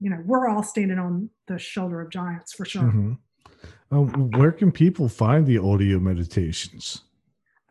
you 0.00 0.10
know 0.10 0.22
we're 0.24 0.48
all 0.48 0.62
standing 0.62 0.98
on 0.98 1.30
the 1.48 1.58
shoulder 1.58 2.00
of 2.00 2.10
giants 2.10 2.52
for 2.52 2.64
sure. 2.64 2.82
Mm-hmm. 2.82 3.12
um, 3.90 4.30
where 4.32 4.52
can 4.52 4.72
people 4.72 5.08
find 5.08 5.46
the 5.46 5.58
audio 5.58 5.98
meditations? 5.98 7.02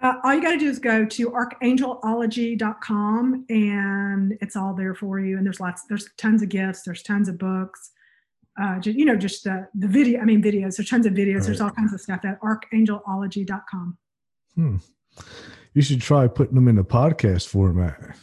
Uh, 0.01 0.13
all 0.23 0.33
you 0.33 0.41
got 0.41 0.51
to 0.51 0.57
do 0.57 0.67
is 0.67 0.79
go 0.79 1.05
to 1.05 1.29
archangelology.com 1.29 3.45
and 3.49 4.35
it's 4.41 4.55
all 4.55 4.73
there 4.73 4.95
for 4.95 5.19
you. 5.19 5.37
And 5.37 5.45
there's 5.45 5.59
lots 5.59 5.83
there's 5.87 6.09
tons 6.17 6.41
of 6.41 6.49
gifts 6.49 6.81
there's 6.83 7.03
tons 7.03 7.29
of 7.29 7.37
books. 7.37 7.91
Uh, 8.61 8.79
just, 8.79 8.97
you 8.97 9.05
know 9.05 9.15
just 9.15 9.45
the, 9.45 9.65
the 9.75 9.87
video 9.87 10.19
i 10.19 10.25
mean 10.25 10.43
videos 10.43 10.75
there's 10.75 10.89
tons 10.89 11.05
of 11.05 11.13
videos 11.13 11.35
right. 11.35 11.45
there's 11.45 11.61
all 11.61 11.71
kinds 11.71 11.93
of 11.93 12.01
stuff 12.01 12.19
at 12.25 12.37
archangelology.com 12.41 13.97
hmm 14.55 14.75
you 15.73 15.81
should 15.81 16.01
try 16.01 16.27
putting 16.27 16.55
them 16.55 16.67
in 16.67 16.77
a 16.77 16.83
podcast 16.83 17.47
format. 17.47 18.15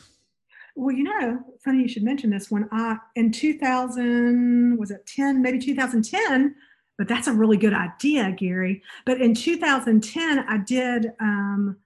Well, 0.77 0.95
you 0.95 1.05
know, 1.05 1.41
funny 1.65 1.83
you 1.83 1.89
should 1.89 2.05
mention 2.05 2.31
this. 2.31 2.51
When 2.51 2.69
I 2.71 2.99
in 3.17 3.33
2000 3.33 4.79
was 4.79 4.91
it 4.91 5.07
10, 5.07 5.43
maybe 5.43 5.59
2010, 5.59 6.55
but 6.97 7.09
that's 7.09 7.27
a 7.27 7.33
really 7.33 7.57
good 7.57 7.75
idea, 7.75 8.33
Gary. 8.33 8.83
But 9.05 9.21
in 9.21 9.35
2010, 9.35 10.39
I 10.41 10.59
did 10.59 11.13
um, 11.21 11.79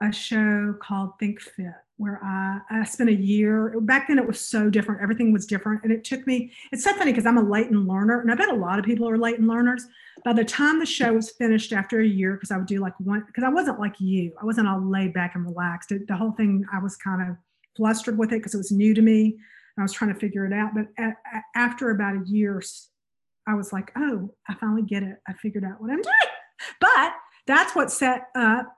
a 0.00 0.12
show 0.12 0.74
called 0.80 1.18
Think 1.18 1.40
Fit, 1.40 1.74
where 2.00 2.18
I, 2.24 2.60
I 2.70 2.84
spent 2.84 3.10
a 3.10 3.14
year. 3.14 3.78
Back 3.82 4.08
then, 4.08 4.18
it 4.18 4.26
was 4.26 4.40
so 4.40 4.70
different. 4.70 5.02
Everything 5.02 5.34
was 5.34 5.44
different. 5.44 5.84
And 5.84 5.92
it 5.92 6.02
took 6.02 6.26
me, 6.26 6.50
it's 6.72 6.82
so 6.82 6.94
funny 6.94 7.12
because 7.12 7.26
I'm 7.26 7.36
a 7.36 7.42
latent 7.42 7.86
learner, 7.86 8.22
and 8.22 8.32
I 8.32 8.34
bet 8.34 8.48
a 8.48 8.54
lot 8.54 8.78
of 8.78 8.86
people 8.86 9.06
are 9.06 9.18
latent 9.18 9.46
learners. 9.46 9.86
By 10.24 10.32
the 10.32 10.44
time 10.44 10.78
the 10.78 10.86
show 10.86 11.12
was 11.12 11.30
finished 11.32 11.74
after 11.74 12.00
a 12.00 12.06
year, 12.06 12.32
because 12.32 12.50
I 12.50 12.56
would 12.56 12.66
do 12.66 12.80
like 12.80 12.98
one, 13.00 13.24
because 13.26 13.44
I 13.44 13.50
wasn't 13.50 13.78
like 13.78 14.00
you, 14.00 14.32
I 14.40 14.46
wasn't 14.46 14.66
all 14.66 14.80
laid 14.80 15.12
back 15.12 15.34
and 15.34 15.44
relaxed. 15.44 15.92
It, 15.92 16.08
the 16.08 16.16
whole 16.16 16.32
thing, 16.32 16.64
I 16.72 16.78
was 16.78 16.96
kind 16.96 17.20
of 17.20 17.36
flustered 17.76 18.16
with 18.16 18.32
it 18.32 18.38
because 18.38 18.54
it 18.54 18.58
was 18.58 18.72
new 18.72 18.94
to 18.94 19.02
me. 19.02 19.38
I 19.78 19.82
was 19.82 19.92
trying 19.92 20.12
to 20.14 20.18
figure 20.18 20.46
it 20.46 20.54
out. 20.54 20.70
But 20.74 20.86
at, 20.96 21.16
at, 21.30 21.42
after 21.54 21.90
about 21.90 22.16
a 22.16 22.22
year, 22.26 22.62
I 23.46 23.54
was 23.54 23.74
like, 23.74 23.92
oh, 23.96 24.30
I 24.48 24.54
finally 24.54 24.82
get 24.82 25.02
it. 25.02 25.18
I 25.28 25.34
figured 25.34 25.64
out 25.64 25.82
what 25.82 25.90
I'm 25.90 26.00
doing. 26.00 26.14
But 26.78 27.14
that's 27.46 27.74
what 27.74 27.90
set 27.90 28.28
up 28.34 28.76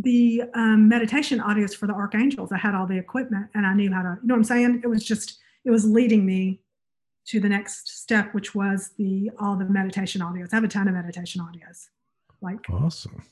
the 0.00 0.42
um, 0.54 0.88
meditation 0.88 1.40
audios 1.40 1.74
for 1.74 1.86
the 1.86 1.92
archangels. 1.92 2.52
I 2.52 2.58
had 2.58 2.74
all 2.74 2.86
the 2.86 2.96
equipment 2.96 3.48
and 3.54 3.66
I 3.66 3.74
knew 3.74 3.92
how 3.92 4.02
to, 4.02 4.18
you 4.22 4.28
know 4.28 4.34
what 4.34 4.38
I'm 4.38 4.44
saying? 4.44 4.80
It 4.84 4.86
was 4.86 5.04
just, 5.04 5.38
it 5.64 5.70
was 5.70 5.84
leading 5.84 6.24
me 6.24 6.60
to 7.26 7.40
the 7.40 7.48
next 7.48 7.88
step, 7.88 8.32
which 8.32 8.54
was 8.54 8.92
the 8.96 9.30
all 9.38 9.56
the 9.56 9.64
meditation 9.64 10.22
audios. 10.22 10.48
I 10.52 10.56
have 10.56 10.64
a 10.64 10.68
ton 10.68 10.88
of 10.88 10.94
meditation 10.94 11.42
audios. 11.42 11.88
Like 12.40 12.58
awesome. 12.70 13.22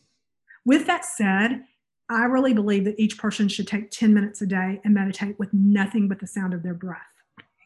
With 0.64 0.86
that 0.86 1.04
said, 1.04 1.62
I 2.10 2.24
really 2.24 2.52
believe 2.52 2.84
that 2.84 2.96
each 2.98 3.16
person 3.16 3.48
should 3.48 3.66
take 3.66 3.90
10 3.90 4.12
minutes 4.12 4.42
a 4.42 4.46
day 4.46 4.80
and 4.84 4.92
meditate 4.92 5.38
with 5.38 5.52
nothing 5.54 6.08
but 6.08 6.20
the 6.20 6.26
sound 6.26 6.52
of 6.52 6.62
their 6.62 6.74
breath. 6.74 7.00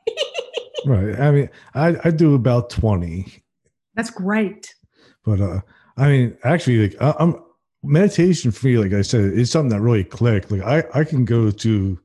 right. 0.86 1.18
I 1.18 1.30
mean, 1.30 1.50
I, 1.74 1.96
I 2.04 2.10
do 2.10 2.34
about 2.34 2.70
20. 2.70 3.42
That's 3.94 4.10
great. 4.10 4.74
But 5.24 5.40
uh 5.40 5.60
I 5.96 6.08
mean, 6.08 6.36
actually, 6.44 6.88
like 6.88 7.02
I, 7.02 7.14
I'm 7.18 7.42
meditation 7.82 8.50
for 8.50 8.66
me, 8.66 8.78
like 8.78 8.92
I 8.92 9.02
said, 9.02 9.32
is 9.32 9.50
something 9.50 9.70
that 9.70 9.80
really 9.80 10.04
clicked. 10.04 10.50
Like 10.50 10.62
I, 10.62 11.00
I 11.00 11.04
can 11.04 11.24
go 11.24 11.50
to, 11.50 11.98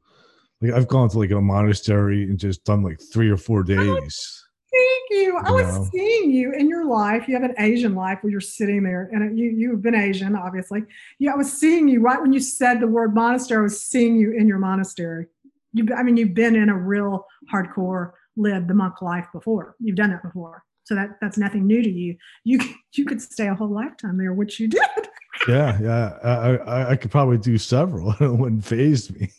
like 0.61 0.71
I've 0.71 0.87
gone 0.87 1.09
to 1.09 1.19
like 1.19 1.31
a 1.31 1.41
monastery 1.41 2.23
and 2.23 2.39
just 2.39 2.63
done 2.63 2.83
like 2.83 2.99
three 3.11 3.29
or 3.29 3.37
four 3.37 3.63
days. 3.63 4.45
thank 4.71 5.03
you. 5.11 5.17
you 5.17 5.37
I 5.37 5.51
was 5.51 5.75
know? 5.75 5.89
seeing 5.91 6.31
you 6.31 6.53
in 6.53 6.69
your 6.69 6.85
life. 6.85 7.27
You 7.27 7.35
have 7.35 7.43
an 7.43 7.55
Asian 7.57 7.95
life 7.95 8.19
where 8.21 8.31
you're 8.31 8.41
sitting 8.41 8.83
there, 8.83 9.09
and 9.11 9.37
you 9.37 9.49
you've 9.49 9.81
been 9.81 9.95
Asian, 9.95 10.35
obviously. 10.35 10.83
Yeah, 11.19 11.33
I 11.33 11.35
was 11.35 11.51
seeing 11.51 11.87
you 11.87 12.01
right 12.01 12.21
when 12.21 12.33
you 12.33 12.39
said 12.39 12.79
the 12.79 12.87
word 12.87 13.13
monastery. 13.13 13.59
I 13.59 13.63
was 13.63 13.81
seeing 13.83 14.15
you 14.15 14.31
in 14.31 14.47
your 14.47 14.59
monastery. 14.59 15.27
You, 15.73 15.87
I 15.95 16.03
mean, 16.03 16.15
you've 16.15 16.33
been 16.33 16.55
in 16.55 16.69
a 16.69 16.77
real 16.77 17.25
hardcore 17.51 18.11
lived 18.37 18.67
the 18.67 18.73
monk 18.73 19.01
life 19.01 19.27
before. 19.33 19.75
You've 19.79 19.95
done 19.95 20.11
that 20.11 20.23
before, 20.23 20.63
so 20.83 20.95
that 20.95 21.17
that's 21.21 21.37
nothing 21.37 21.67
new 21.67 21.81
to 21.81 21.89
you. 21.89 22.15
You 22.43 22.59
you 22.93 23.05
could 23.05 23.21
stay 23.21 23.47
a 23.47 23.55
whole 23.55 23.69
lifetime 23.69 24.17
there, 24.17 24.33
which 24.33 24.59
you 24.59 24.67
did 24.67 24.81
yeah, 25.47 25.77
yeah. 25.81 26.17
I, 26.23 26.57
I, 26.57 26.89
I 26.91 26.95
could 26.95 27.11
probably 27.11 27.37
do 27.37 27.57
several. 27.57 28.11
it 28.19 28.31
wouldn't 28.31 28.65
phase 28.65 29.11
me. 29.11 29.31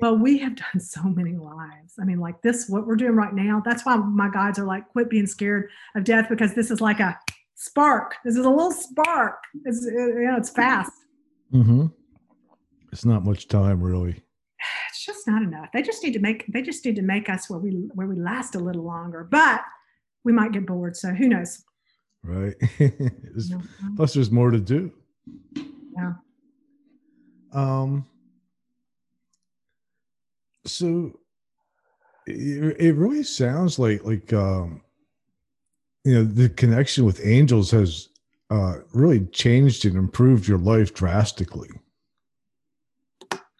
well, 0.00 0.16
we 0.16 0.38
have 0.38 0.56
done 0.56 0.80
so 0.80 1.02
many 1.04 1.36
lives. 1.36 1.94
I 2.00 2.04
mean, 2.04 2.18
like 2.18 2.40
this, 2.42 2.68
what 2.68 2.86
we're 2.86 2.96
doing 2.96 3.16
right 3.16 3.34
now. 3.34 3.62
That's 3.64 3.84
why 3.84 3.96
my 3.96 4.30
guides 4.30 4.58
are 4.58 4.64
like, 4.64 4.88
quit 4.88 5.10
being 5.10 5.26
scared 5.26 5.68
of 5.94 6.04
death 6.04 6.28
because 6.28 6.54
this 6.54 6.70
is 6.70 6.80
like 6.80 7.00
a 7.00 7.18
spark. 7.54 8.16
This 8.24 8.36
is 8.36 8.44
a 8.44 8.50
little 8.50 8.72
spark. 8.72 9.38
It's 9.64 9.84
you 9.84 10.24
know, 10.24 10.36
it's 10.36 10.50
fast. 10.50 10.92
Mm-hmm. 11.52 11.86
It's 12.90 13.04
not 13.04 13.24
much 13.24 13.48
time, 13.48 13.82
really. 13.82 14.22
It's 14.90 15.04
just 15.06 15.26
not 15.26 15.42
enough. 15.42 15.68
They 15.72 15.82
just 15.82 16.04
need 16.04 16.12
to 16.12 16.20
make. 16.20 16.46
They 16.52 16.62
just 16.62 16.84
need 16.84 16.94
to 16.96 17.02
make 17.02 17.28
us 17.28 17.50
where 17.50 17.58
we 17.58 17.70
where 17.94 18.06
we 18.06 18.14
last 18.14 18.54
a 18.54 18.58
little 18.60 18.84
longer. 18.84 19.26
But 19.28 19.62
we 20.22 20.32
might 20.32 20.52
get 20.52 20.66
bored. 20.66 20.96
So 20.96 21.10
who 21.10 21.28
knows? 21.28 21.64
Right. 22.22 22.54
Plus, 23.96 24.14
there's 24.14 24.30
more 24.30 24.50
to 24.50 24.60
do. 24.60 24.92
Yeah. 25.96 26.12
Um. 27.52 28.06
So 30.64 31.18
it, 32.26 32.76
it 32.78 32.94
really 32.94 33.22
sounds 33.22 33.78
like 33.78 34.04
like 34.04 34.32
um 34.32 34.82
you 36.04 36.14
know 36.14 36.24
the 36.24 36.48
connection 36.48 37.04
with 37.04 37.24
angels 37.24 37.70
has 37.70 38.08
uh 38.50 38.76
really 38.92 39.26
changed 39.26 39.84
and 39.84 39.96
improved 39.96 40.46
your 40.46 40.58
life 40.58 40.94
drastically 40.94 41.70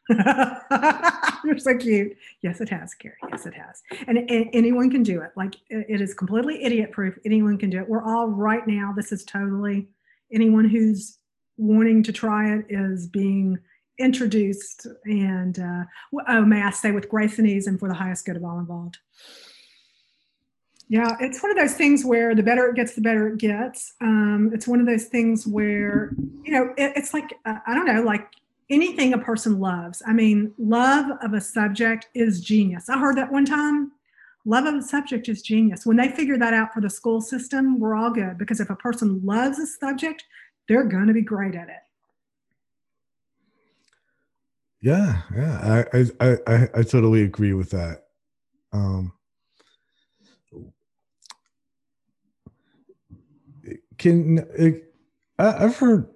you're 1.45 1.59
so 1.59 1.77
cute 1.77 2.17
yes 2.43 2.61
it 2.61 2.69
has 2.69 2.95
Gary. 2.95 3.15
yes 3.31 3.47
it 3.47 3.55
has 3.55 3.83
and, 4.07 4.19
and, 4.19 4.51
anyone 4.53 4.91
can 4.91 5.03
do 5.03 5.21
it 5.23 5.31
like 5.37 5.57
it 5.71 6.01
is 6.01 6.15
completely 6.15 6.63
idiot 6.63 6.91
proof 6.91 7.19
anyone 7.25 7.57
can 7.57 7.71
do 7.71 7.79
it 7.79 7.89
we're 7.89 8.05
all 8.05 8.29
right 8.29 8.67
now 8.67 8.93
this 8.95 9.13
is 9.13 9.25
totally 9.25 9.89
anyone 10.33 10.69
who's 10.69 11.19
wanting 11.57 12.03
to 12.03 12.13
try 12.13 12.55
it 12.55 12.67
is 12.69 13.07
being 13.07 13.59
introduced 13.99 14.87
and 15.05 15.59
uh, 15.59 15.85
oh 16.29 16.45
may 16.45 16.63
i 16.63 16.71
say 16.71 16.91
with 16.91 17.09
grace 17.09 17.39
and 17.39 17.47
ease 17.47 17.67
and 17.67 17.79
for 17.79 17.89
the 17.89 17.95
highest 17.95 18.25
good 18.25 18.37
of 18.37 18.45
all 18.45 18.59
involved 18.59 18.99
Yeah, 20.89 21.17
it's 21.21 21.43
one 21.43 21.51
of 21.51 21.57
those 21.57 21.73
things 21.73 22.05
where 22.05 22.35
the 22.35 22.43
better 22.43 22.67
it 22.69 22.77
gets, 22.77 22.95
the 22.95 23.01
better 23.01 23.29
it 23.29 23.39
gets. 23.39 23.95
Um, 24.03 24.51
it's 24.53 24.69
one 24.69 24.79
of 24.79 24.85
those 24.85 25.07
things 25.07 25.47
where, 25.47 26.13
you 26.45 26.53
know, 26.53 26.75
it, 26.77 26.93
it's 26.97 27.15
like, 27.15 27.33
uh, 27.47 27.61
I 27.67 27.73
don't 27.75 27.87
know, 27.87 28.03
like 28.03 28.29
anything 28.69 29.15
a 29.15 29.19
person 29.19 29.59
loves. 29.59 30.03
I 30.07 30.13
mean, 30.13 30.53
love 30.59 31.07
of 31.23 31.33
a 31.33 31.41
subject 31.41 32.09
is 32.15 32.43
genius. 32.43 32.91
I 32.91 32.99
heard 32.99 33.17
that 33.17 33.33
one 33.33 33.47
time. 33.47 33.93
Love 34.45 34.67
of 34.67 34.75
a 34.75 34.83
subject 34.83 35.31
is 35.31 35.41
genius. 35.41 35.87
When 35.87 35.97
they 35.97 36.11
figure 36.11 36.37
that 36.37 36.53
out 36.53 36.75
for 36.75 36.83
the 36.83 36.91
school 36.91 37.23
system, 37.23 37.81
we're 37.81 37.95
all 37.95 38.11
good 38.11 38.37
because 38.37 38.61
if 38.61 38.69
a 38.69 38.77
person 38.77 39.21
loves 39.25 39.59
a 39.59 39.67
subject, 39.67 40.25
they're 40.69 40.85
going 40.85 41.07
to 41.07 41.13
be 41.13 41.23
great 41.23 41.55
at 41.55 41.69
it. 41.69 41.77
Yeah, 44.81 45.23
yeah, 45.35 45.85
I 45.93 46.01
I 46.21 46.39
I, 46.47 46.69
I 46.75 46.83
totally 46.83 47.23
agree 47.23 47.53
with 47.53 47.71
that. 47.71 48.05
Um, 48.73 49.13
can 53.99 54.45
I, 55.39 55.53
have 55.63 55.77
heard 55.77 56.09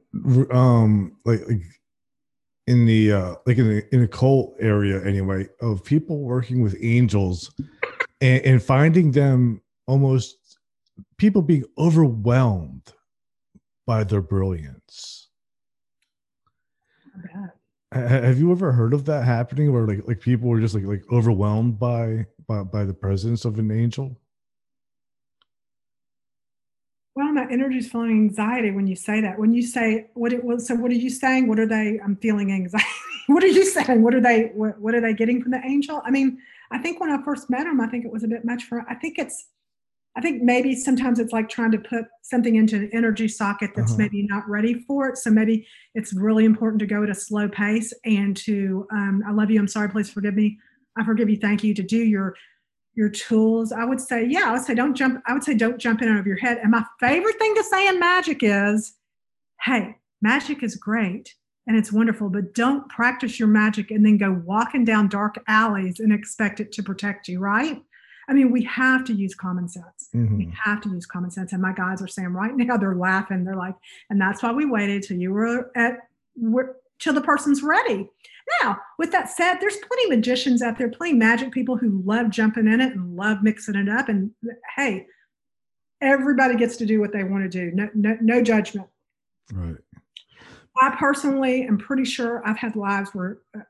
um 0.50 1.16
like, 1.24 1.46
like 1.48 1.62
in 2.66 2.86
the 2.86 3.12
uh 3.12 3.34
like 3.46 3.58
in 3.58 3.68
the 3.68 3.94
in 3.94 4.00
the 4.00 4.08
cult 4.08 4.56
area 4.58 5.04
anyway 5.04 5.46
of 5.60 5.84
people 5.84 6.22
working 6.22 6.62
with 6.62 6.76
angels 6.80 7.52
and, 8.20 8.44
and 8.44 8.62
finding 8.62 9.12
them 9.12 9.60
almost 9.86 10.58
people 11.18 11.42
being 11.42 11.64
overwhelmed 11.78 12.92
by 13.86 14.04
their 14.04 14.20
brilliance. 14.20 15.28
Have 17.92 18.38
you 18.38 18.50
ever 18.52 18.72
heard 18.72 18.92
of 18.92 19.04
that 19.06 19.24
happening 19.24 19.72
where 19.72 19.86
like 19.86 20.06
like 20.06 20.20
people 20.20 20.48
were 20.48 20.60
just 20.60 20.74
like 20.74 20.84
like 20.84 21.04
overwhelmed 21.10 21.78
by 21.78 22.26
by, 22.46 22.62
by 22.62 22.84
the 22.84 22.92
presence 22.92 23.44
of 23.44 23.58
an 23.58 23.70
angel? 23.70 24.18
Well, 27.14 27.32
my 27.32 27.46
energy 27.50 27.78
is 27.78 27.88
feeling 27.88 28.10
anxiety 28.10 28.72
when 28.72 28.86
you 28.86 28.96
say 28.96 29.22
that. 29.22 29.38
When 29.38 29.54
you 29.54 29.62
say 29.62 30.10
what 30.12 30.34
it 30.34 30.44
was, 30.44 30.66
so 30.66 30.74
what 30.74 30.90
are 30.90 30.94
you 30.94 31.08
saying? 31.08 31.48
What 31.48 31.58
are 31.58 31.66
they? 31.66 31.98
I'm 32.04 32.16
feeling 32.16 32.52
anxiety. 32.52 32.86
what 33.28 33.42
are 33.42 33.46
you 33.46 33.64
saying? 33.64 34.02
What 34.02 34.14
are 34.14 34.20
they? 34.20 34.50
What, 34.52 34.78
what 34.78 34.94
are 34.94 35.00
they 35.00 35.14
getting 35.14 35.40
from 35.40 35.52
the 35.52 35.60
angel? 35.64 36.02
I 36.04 36.10
mean, 36.10 36.38
I 36.70 36.78
think 36.78 37.00
when 37.00 37.10
I 37.10 37.22
first 37.22 37.48
met 37.48 37.66
him, 37.66 37.80
I 37.80 37.86
think 37.86 38.04
it 38.04 38.10
was 38.10 38.24
a 38.24 38.28
bit 38.28 38.44
much 38.44 38.64
for. 38.64 38.84
I 38.90 38.96
think 38.96 39.18
it's 39.18 39.46
I 40.16 40.22
think 40.22 40.42
maybe 40.42 40.74
sometimes 40.74 41.18
it's 41.18 41.32
like 41.32 41.48
trying 41.48 41.72
to 41.72 41.78
put 41.78 42.06
something 42.22 42.56
into 42.56 42.76
an 42.76 42.90
energy 42.92 43.28
socket 43.28 43.72
that's 43.76 43.92
uh-huh. 43.92 43.98
maybe 43.98 44.22
not 44.22 44.48
ready 44.48 44.80
for 44.86 45.08
it. 45.08 45.18
So 45.18 45.30
maybe 45.30 45.66
it's 45.94 46.14
really 46.14 46.46
important 46.46 46.80
to 46.80 46.86
go 46.86 47.02
at 47.02 47.10
a 47.10 47.14
slow 47.14 47.48
pace 47.48 47.92
and 48.06 48.34
to, 48.38 48.86
um, 48.92 49.22
I 49.28 49.32
love 49.32 49.50
you, 49.50 49.60
I'm 49.60 49.68
sorry, 49.68 49.90
please 49.90 50.10
forgive 50.10 50.34
me. 50.34 50.58
I 50.96 51.04
forgive 51.04 51.28
you, 51.28 51.36
thank 51.36 51.62
you, 51.62 51.74
to 51.74 51.82
do 51.82 51.98
your 51.98 52.34
your 52.94 53.10
tools. 53.10 53.72
I 53.72 53.84
would 53.84 54.00
say, 54.00 54.24
yeah, 54.24 54.48
I 54.48 54.52
would 54.52 54.62
say 54.62 54.74
don't 54.74 54.94
jump, 54.94 55.22
I 55.26 55.34
would 55.34 55.44
say 55.44 55.52
don't 55.52 55.78
jump 55.78 56.00
in 56.00 56.08
over 56.08 56.26
your 56.26 56.38
head. 56.38 56.58
And 56.62 56.70
my 56.70 56.82
favorite 56.98 57.38
thing 57.38 57.54
to 57.54 57.62
say 57.62 57.88
in 57.88 58.00
magic 58.00 58.38
is, 58.42 58.94
hey, 59.60 59.96
magic 60.22 60.62
is 60.62 60.76
great 60.76 61.34
and 61.66 61.76
it's 61.76 61.92
wonderful, 61.92 62.30
but 62.30 62.54
don't 62.54 62.88
practice 62.88 63.38
your 63.38 63.48
magic 63.48 63.90
and 63.90 64.04
then 64.04 64.16
go 64.16 64.40
walking 64.46 64.84
down 64.84 65.08
dark 65.08 65.36
alleys 65.46 66.00
and 66.00 66.10
expect 66.10 66.58
it 66.58 66.72
to 66.72 66.82
protect 66.82 67.28
you, 67.28 67.38
right? 67.38 67.82
I 68.28 68.32
mean, 68.32 68.50
we 68.50 68.64
have 68.64 69.04
to 69.04 69.12
use 69.12 69.34
common 69.34 69.68
sense. 69.68 70.08
Mm-hmm. 70.14 70.36
We 70.36 70.52
have 70.64 70.80
to 70.82 70.88
use 70.88 71.06
common 71.06 71.30
sense. 71.30 71.52
And 71.52 71.62
my 71.62 71.72
guys 71.72 72.02
are 72.02 72.08
saying 72.08 72.28
right 72.28 72.52
now, 72.56 72.76
they're 72.76 72.96
laughing. 72.96 73.44
They're 73.44 73.56
like, 73.56 73.74
and 74.10 74.20
that's 74.20 74.42
why 74.42 74.52
we 74.52 74.64
waited 74.64 75.02
till 75.02 75.18
you 75.18 75.32
were 75.32 75.70
at, 75.76 75.98
till 76.98 77.12
the 77.12 77.20
person's 77.20 77.62
ready. 77.62 78.08
Now, 78.62 78.78
with 78.98 79.10
that 79.12 79.28
said, 79.28 79.56
there's 79.56 79.76
plenty 79.76 80.04
of 80.04 80.10
magicians 80.10 80.62
out 80.62 80.78
there, 80.78 80.88
plenty 80.88 81.14
magic 81.14 81.50
people 81.50 81.76
who 81.76 82.02
love 82.04 82.30
jumping 82.30 82.68
in 82.68 82.80
it 82.80 82.92
and 82.92 83.16
love 83.16 83.42
mixing 83.42 83.74
it 83.74 83.88
up. 83.88 84.08
And 84.08 84.30
hey, 84.76 85.06
everybody 86.00 86.56
gets 86.56 86.76
to 86.76 86.86
do 86.86 87.00
what 87.00 87.12
they 87.12 87.24
want 87.24 87.42
to 87.42 87.48
do. 87.48 87.74
No, 87.74 87.88
no, 87.94 88.16
no 88.20 88.42
judgment. 88.42 88.88
Right. 89.52 89.76
I 90.80 90.94
personally 90.98 91.62
am 91.62 91.78
pretty 91.78 92.04
sure 92.04 92.42
I've 92.46 92.58
had 92.58 92.76
lives 92.76 93.10
where, 93.14 93.38
uh, 93.56 93.62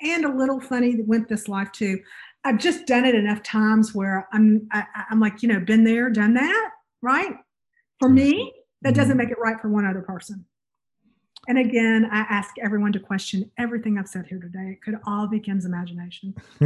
and 0.00 0.24
a 0.24 0.32
little 0.32 0.60
funny 0.60 0.94
that 0.94 1.06
went 1.06 1.28
this 1.28 1.48
life 1.48 1.72
too. 1.72 2.00
I've 2.46 2.58
just 2.58 2.86
done 2.86 3.04
it 3.04 3.16
enough 3.16 3.42
times 3.42 3.92
where 3.92 4.28
I'm 4.32 4.68
I, 4.72 4.78
am 4.78 4.86
i 4.94 5.04
am 5.10 5.20
like 5.20 5.42
you 5.42 5.48
know 5.48 5.58
been 5.58 5.82
there, 5.82 6.08
done 6.08 6.34
that, 6.34 6.70
right? 7.02 7.34
For 7.98 8.08
me, 8.08 8.52
that 8.82 8.94
doesn't 8.94 9.10
mm-hmm. 9.10 9.18
make 9.18 9.30
it 9.30 9.38
right 9.40 9.60
for 9.60 9.68
one 9.68 9.84
other 9.84 10.02
person. 10.02 10.44
And 11.48 11.58
again, 11.58 12.08
I 12.10 12.20
ask 12.20 12.54
everyone 12.62 12.92
to 12.92 13.00
question 13.00 13.50
everything 13.58 13.98
I've 13.98 14.06
said 14.08 14.26
here 14.28 14.38
today. 14.38 14.70
It 14.72 14.82
could 14.82 15.00
all 15.06 15.26
be 15.26 15.40
Kim's 15.40 15.64
imagination. 15.64 16.34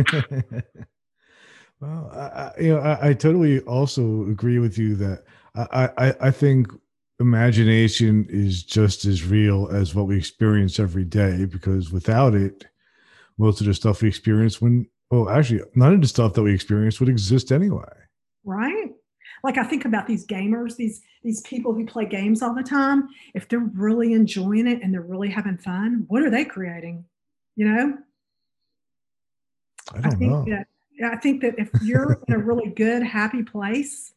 well, 1.81 2.11
I, 2.13 2.53
you 2.61 2.75
know, 2.75 2.81
I, 2.81 3.09
I, 3.09 3.13
totally 3.15 3.61
also 3.61 4.27
agree 4.27 4.59
with 4.59 4.77
you 4.77 4.97
that 4.97 5.25
I, 5.55 5.91
I, 5.97 6.15
I 6.21 6.31
think 6.31 6.69
imagination 7.21 8.27
is 8.29 8.63
just 8.63 9.05
as 9.05 9.25
real 9.25 9.69
as 9.71 9.95
what 9.95 10.07
we 10.07 10.17
experience 10.17 10.79
every 10.79 11.05
day 11.05 11.45
because 11.45 11.93
without 11.93 12.35
it, 12.35 12.67
most 13.39 13.61
of 13.61 13.67
the 13.67 13.75
stuff 13.75 14.03
we 14.03 14.09
experience 14.09 14.61
when 14.61 14.87
well, 15.11 15.29
actually, 15.29 15.63
none 15.75 15.95
of 15.95 16.01
the 16.01 16.09
stuff 16.09 16.35
that 16.35 16.43
we 16.43 16.55
experience 16.55 17.01
would 17.01 17.09
exist 17.09 17.51
anyway. 17.51 17.85
Right. 18.45 18.91
Like 19.43 19.59
I 19.59 19.65
think 19.65 19.85
about 19.85 20.07
these 20.07 20.27
gamers, 20.27 20.77
these 20.77 21.03
these 21.23 21.41
people 21.43 21.75
who 21.75 21.85
play 21.85 22.07
games 22.07 22.43
all 22.43 22.55
the 22.55 22.63
time. 22.63 23.09
If 23.35 23.49
they're 23.49 23.59
really 23.59 24.13
enjoying 24.13 24.67
it 24.67 24.83
and 24.83 24.95
they're 24.95 25.01
really 25.01 25.31
having 25.31 25.59
fun, 25.59 26.05
what 26.09 26.23
are 26.23 26.31
they 26.31 26.45
creating? 26.45 27.05
You 27.57 27.67
know. 27.67 27.99
I 29.93 30.01
don't 30.01 30.15
I 30.15 30.17
think 30.17 30.33
know. 30.33 30.45
That, 30.49 30.67
I 31.13 31.17
think 31.17 31.41
that 31.43 31.59
if 31.59 31.71
you're 31.83 32.21
in 32.29 32.35
a 32.35 32.39
really 32.39 32.71
good, 32.71 33.03
happy 33.03 33.43
place, 33.43 34.13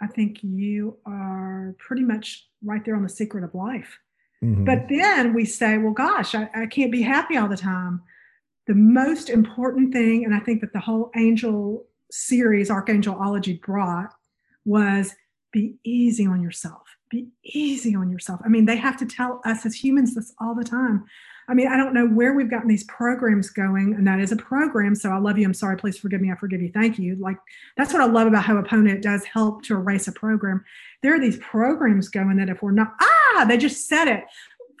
I 0.00 0.06
think 0.08 0.42
you 0.42 0.96
are 1.06 1.76
pretty 1.78 2.02
much 2.02 2.48
right 2.64 2.84
there 2.84 2.96
on 2.96 3.02
the 3.02 3.08
secret 3.08 3.44
of 3.44 3.54
life. 3.54 3.98
Mm-hmm. 4.42 4.64
But 4.64 4.86
then 4.88 5.32
we 5.32 5.44
say, 5.44 5.78
well, 5.78 5.92
gosh, 5.92 6.34
I, 6.34 6.50
I 6.54 6.66
can't 6.66 6.90
be 6.90 7.02
happy 7.02 7.36
all 7.36 7.48
the 7.48 7.56
time 7.56 8.02
the 8.66 8.74
most 8.74 9.28
important 9.28 9.92
thing, 9.92 10.24
and 10.24 10.34
I 10.34 10.40
think 10.40 10.60
that 10.60 10.72
the 10.72 10.80
whole 10.80 11.10
angel 11.16 11.86
series, 12.10 12.70
Archangelology, 12.70 13.60
brought 13.60 14.14
was 14.64 15.14
be 15.52 15.76
easy 15.84 16.26
on 16.26 16.42
yourself. 16.42 16.82
Be 17.10 17.28
easy 17.44 17.94
on 17.94 18.10
yourself. 18.10 18.40
I 18.44 18.48
mean, 18.48 18.64
they 18.64 18.76
have 18.76 18.96
to 18.98 19.06
tell 19.06 19.40
us 19.44 19.64
as 19.66 19.74
humans 19.74 20.14
this 20.14 20.32
all 20.40 20.54
the 20.54 20.64
time. 20.64 21.04
I 21.46 21.54
mean, 21.54 21.68
I 21.68 21.76
don't 21.76 21.92
know 21.92 22.06
where 22.06 22.32
we've 22.32 22.50
gotten 22.50 22.68
these 22.68 22.84
programs 22.84 23.50
going, 23.50 23.94
and 23.94 24.06
that 24.06 24.18
is 24.18 24.32
a 24.32 24.36
program. 24.36 24.94
So 24.94 25.10
I 25.10 25.18
love 25.18 25.36
you. 25.36 25.44
I'm 25.44 25.54
sorry. 25.54 25.76
Please 25.76 25.98
forgive 25.98 26.20
me. 26.20 26.32
I 26.32 26.36
forgive 26.36 26.62
you. 26.62 26.70
Thank 26.72 26.98
you. 26.98 27.16
Like 27.16 27.36
that's 27.76 27.92
what 27.92 28.02
I 28.02 28.06
love 28.06 28.26
about 28.26 28.44
ho'oponopono 28.44 29.00
does 29.02 29.24
help 29.24 29.62
to 29.64 29.74
erase 29.74 30.08
a 30.08 30.12
program. 30.12 30.64
There 31.02 31.14
are 31.14 31.20
these 31.20 31.36
programs 31.38 32.08
going 32.08 32.36
that 32.38 32.48
if 32.48 32.62
we're 32.62 32.70
not, 32.70 32.94
ah, 33.00 33.44
they 33.46 33.58
just 33.58 33.86
said 33.86 34.08
it 34.08 34.24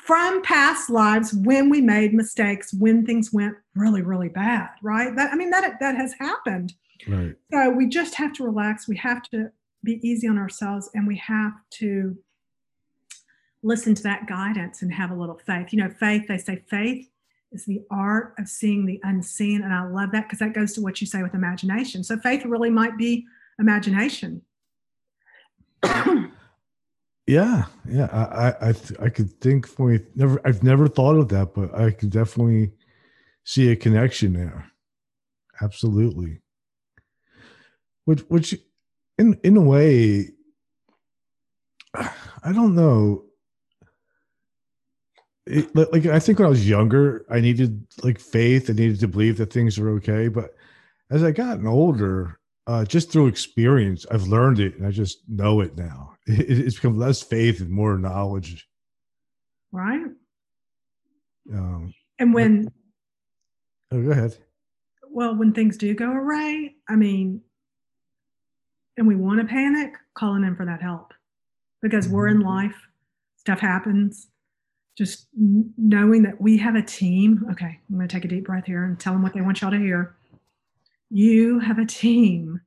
from 0.04 0.42
past 0.42 0.90
lives 0.90 1.32
when 1.32 1.70
we 1.70 1.80
made 1.80 2.12
mistakes, 2.12 2.74
when 2.74 3.06
things 3.06 3.32
went 3.32 3.56
really, 3.74 4.02
really 4.02 4.28
bad, 4.28 4.68
right? 4.82 5.16
That 5.16 5.32
I 5.32 5.36
mean 5.36 5.48
that 5.48 5.80
that 5.80 5.96
has 5.96 6.12
happened. 6.18 6.74
Right. 7.08 7.34
So 7.50 7.70
we 7.70 7.88
just 7.88 8.14
have 8.16 8.34
to 8.34 8.44
relax. 8.44 8.86
We 8.86 8.98
have 8.98 9.22
to 9.30 9.50
be 9.82 10.06
easy 10.06 10.28
on 10.28 10.36
ourselves, 10.36 10.90
and 10.94 11.06
we 11.06 11.16
have 11.16 11.54
to 11.78 12.18
listen 13.62 13.94
to 13.94 14.02
that 14.02 14.26
guidance 14.26 14.82
and 14.82 14.92
have 14.92 15.10
a 15.10 15.14
little 15.14 15.40
faith. 15.46 15.68
You 15.72 15.78
know, 15.78 15.88
faith. 15.88 16.28
They 16.28 16.36
say 16.36 16.62
faith 16.68 17.08
is 17.50 17.64
the 17.64 17.80
art 17.90 18.34
of 18.38 18.46
seeing 18.46 18.84
the 18.84 19.00
unseen, 19.04 19.62
and 19.62 19.72
I 19.72 19.86
love 19.86 20.12
that 20.12 20.24
because 20.24 20.40
that 20.40 20.52
goes 20.52 20.74
to 20.74 20.82
what 20.82 21.00
you 21.00 21.06
say 21.06 21.22
with 21.22 21.32
imagination. 21.32 22.04
So 22.04 22.18
faith 22.18 22.44
really 22.44 22.70
might 22.70 22.98
be 22.98 23.24
imagination. 23.58 24.42
Yeah, 27.26 27.66
yeah, 27.88 28.06
I, 28.12 28.68
I, 28.68 28.74
I 29.06 29.08
could 29.08 29.40
think 29.40 29.66
for 29.66 29.88
me. 29.88 30.00
Never, 30.14 30.40
I've 30.44 30.62
never 30.62 30.88
thought 30.88 31.16
of 31.16 31.28
that, 31.30 31.54
but 31.54 31.74
I 31.74 31.90
could 31.90 32.10
definitely 32.10 32.72
see 33.44 33.70
a 33.70 33.76
connection 33.76 34.34
there. 34.34 34.70
Absolutely. 35.62 36.40
Which, 38.04 38.20
which, 38.22 38.54
in 39.16 39.38
in 39.42 39.56
a 39.56 39.62
way, 39.62 40.30
I 41.94 42.52
don't 42.52 42.74
know. 42.74 43.24
It, 45.46 45.74
like 45.74 46.06
I 46.06 46.18
think 46.18 46.38
when 46.38 46.46
I 46.46 46.50
was 46.50 46.68
younger, 46.68 47.24
I 47.30 47.40
needed 47.40 47.86
like 48.02 48.18
faith. 48.18 48.68
I 48.68 48.74
needed 48.74 49.00
to 49.00 49.08
believe 49.08 49.38
that 49.38 49.52
things 49.52 49.78
are 49.78 49.90
okay. 49.96 50.28
But 50.28 50.54
as 51.10 51.22
I 51.22 51.32
gotten 51.32 51.66
older, 51.66 52.38
uh, 52.66 52.84
just 52.84 53.10
through 53.10 53.26
experience, 53.26 54.06
I've 54.10 54.24
learned 54.24 54.58
it 54.58 54.76
and 54.76 54.86
I 54.86 54.90
just 54.90 55.18
know 55.28 55.60
it 55.60 55.76
now. 55.76 56.12
It, 56.26 56.58
it's 56.58 56.76
become 56.76 56.96
less 56.96 57.22
faith 57.22 57.60
and 57.60 57.68
more 57.68 57.98
knowledge. 57.98 58.66
Right. 59.72 60.06
Um, 61.52 61.92
and 62.18 62.32
when. 62.32 62.72
Oh, 63.92 64.02
go 64.02 64.10
ahead. 64.10 64.38
Well, 65.10 65.36
when 65.36 65.52
things 65.52 65.76
do 65.76 65.94
go 65.94 66.10
awry, 66.10 66.70
I 66.88 66.96
mean, 66.96 67.42
and 68.96 69.06
we 69.06 69.16
want 69.16 69.40
to 69.40 69.46
panic, 69.46 69.92
calling 70.14 70.44
in 70.44 70.56
for 70.56 70.64
that 70.64 70.80
help 70.80 71.12
because 71.82 72.06
mm-hmm. 72.06 72.14
we're 72.14 72.28
in 72.28 72.38
mm-hmm. 72.38 72.48
life, 72.48 72.76
stuff 73.36 73.60
happens. 73.60 74.28
Just 74.96 75.26
knowing 75.36 76.22
that 76.22 76.40
we 76.40 76.56
have 76.56 76.76
a 76.76 76.82
team. 76.82 77.44
Okay, 77.50 77.80
I'm 77.90 77.96
going 77.96 78.08
to 78.08 78.16
take 78.16 78.24
a 78.24 78.28
deep 78.28 78.46
breath 78.46 78.64
here 78.64 78.84
and 78.84 78.98
tell 78.98 79.12
them 79.12 79.22
what 79.22 79.34
they 79.34 79.42
want 79.42 79.60
y'all 79.60 79.70
to 79.72 79.76
hear 79.76 80.16
you 81.14 81.60
have 81.60 81.78
a 81.78 81.86
team 81.86 82.60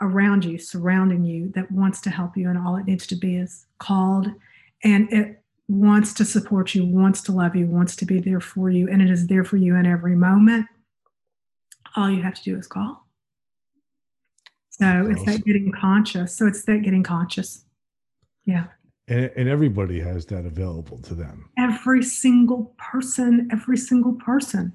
around 0.00 0.44
you, 0.44 0.58
surrounding 0.58 1.22
you, 1.22 1.52
that 1.54 1.70
wants 1.70 2.00
to 2.00 2.10
help 2.10 2.36
you, 2.36 2.50
and 2.50 2.58
all 2.58 2.76
it 2.76 2.84
needs 2.84 3.06
to 3.06 3.14
be 3.14 3.36
is 3.36 3.66
called, 3.78 4.26
and 4.82 5.10
it 5.12 5.40
wants 5.68 6.12
to 6.14 6.24
support 6.24 6.74
you, 6.74 6.84
wants 6.84 7.22
to 7.22 7.30
love 7.32 7.54
you, 7.54 7.66
wants 7.66 7.94
to 7.94 8.04
be 8.04 8.18
there 8.18 8.40
for 8.40 8.70
you, 8.70 8.88
and 8.90 9.00
it 9.00 9.08
is 9.08 9.28
there 9.28 9.44
for 9.44 9.56
you 9.56 9.76
in 9.76 9.86
every 9.86 10.16
moment. 10.16 10.66
All 11.94 12.10
you 12.10 12.22
have 12.22 12.34
to 12.34 12.42
do 12.42 12.58
is 12.58 12.66
call. 12.66 13.06
So 14.70 14.84
awesome. 14.84 15.12
it's 15.12 15.24
that 15.24 15.44
getting 15.44 15.70
conscious. 15.70 16.36
So 16.36 16.48
it's 16.48 16.64
that 16.64 16.82
getting 16.82 17.04
conscious. 17.04 17.64
Yeah. 18.44 18.64
And, 19.06 19.30
and 19.36 19.48
everybody 19.48 20.00
has 20.00 20.26
that 20.26 20.44
available 20.44 20.98
to 21.02 21.14
them. 21.14 21.50
Every 21.56 22.02
single 22.02 22.74
person, 22.78 23.48
every 23.52 23.76
single 23.76 24.14
person. 24.14 24.72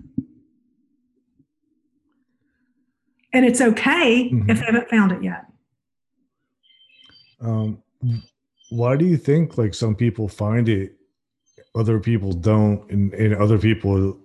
And 3.34 3.45
it's 3.45 3.61
okay 3.61 4.30
mm-hmm. 4.31 4.49
if 4.49 4.60
they 4.60 4.65
haven't 4.65 4.89
found 4.89 5.11
it 5.11 5.23
yet. 5.23 5.45
Um, 7.41 7.81
why 8.69 8.95
do 8.95 9.06
you 9.06 9.18
think 9.18 9.57
like 9.57 9.73
some 9.73 9.95
people 9.95 10.27
find 10.27 10.68
it, 10.68 10.93
other 11.76 11.99
people 11.99 12.34
don't, 12.34 12.89
and, 12.91 13.14
and 13.14 13.35
other 13.35 13.57
people 13.57 14.19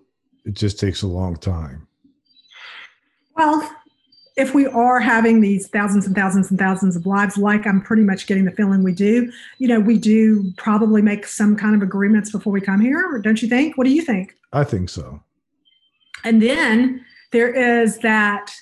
it 0.45 0.55
just 0.55 0.79
takes 0.79 1.03
a 1.03 1.07
long 1.07 1.37
time? 1.37 1.87
Well, 3.37 3.69
if 4.37 4.55
we 4.55 4.67
are 4.67 4.99
having 4.99 5.41
these 5.41 5.69
thousands 5.69 6.07
and 6.07 6.15
thousands 6.15 6.51
and 6.51 6.59
thousands 6.59 6.97
of 6.97 7.07
lives, 7.07 7.37
like 7.39 7.67
I'm 7.67 7.81
pretty 7.81 8.03
much 8.03 8.27
getting 8.27 8.45
the 8.45 8.51
feeling 8.51 8.83
we 8.83 8.93
do, 8.93 9.31
you 9.59 9.69
know, 9.69 9.79
we 9.79 9.97
do 9.97 10.53
probably 10.57 11.03
make 11.03 11.27
some 11.27 11.57
kind 11.57 11.77
of 11.77 11.83
agreements 11.83 12.33
before 12.33 12.53
we 12.53 12.61
come 12.61 12.81
here, 12.81 13.19
don't 13.19 13.41
you 13.41 13.49
think? 13.49 13.79
What 13.79 13.85
do 13.85 13.91
you 13.91 14.03
think? 14.03 14.37
I 14.53 14.65
think 14.65 14.89
so. 14.89 15.23
And 16.25 16.43
then 16.43 17.05
there 17.31 17.53
is 17.53 17.99
that 17.99 18.53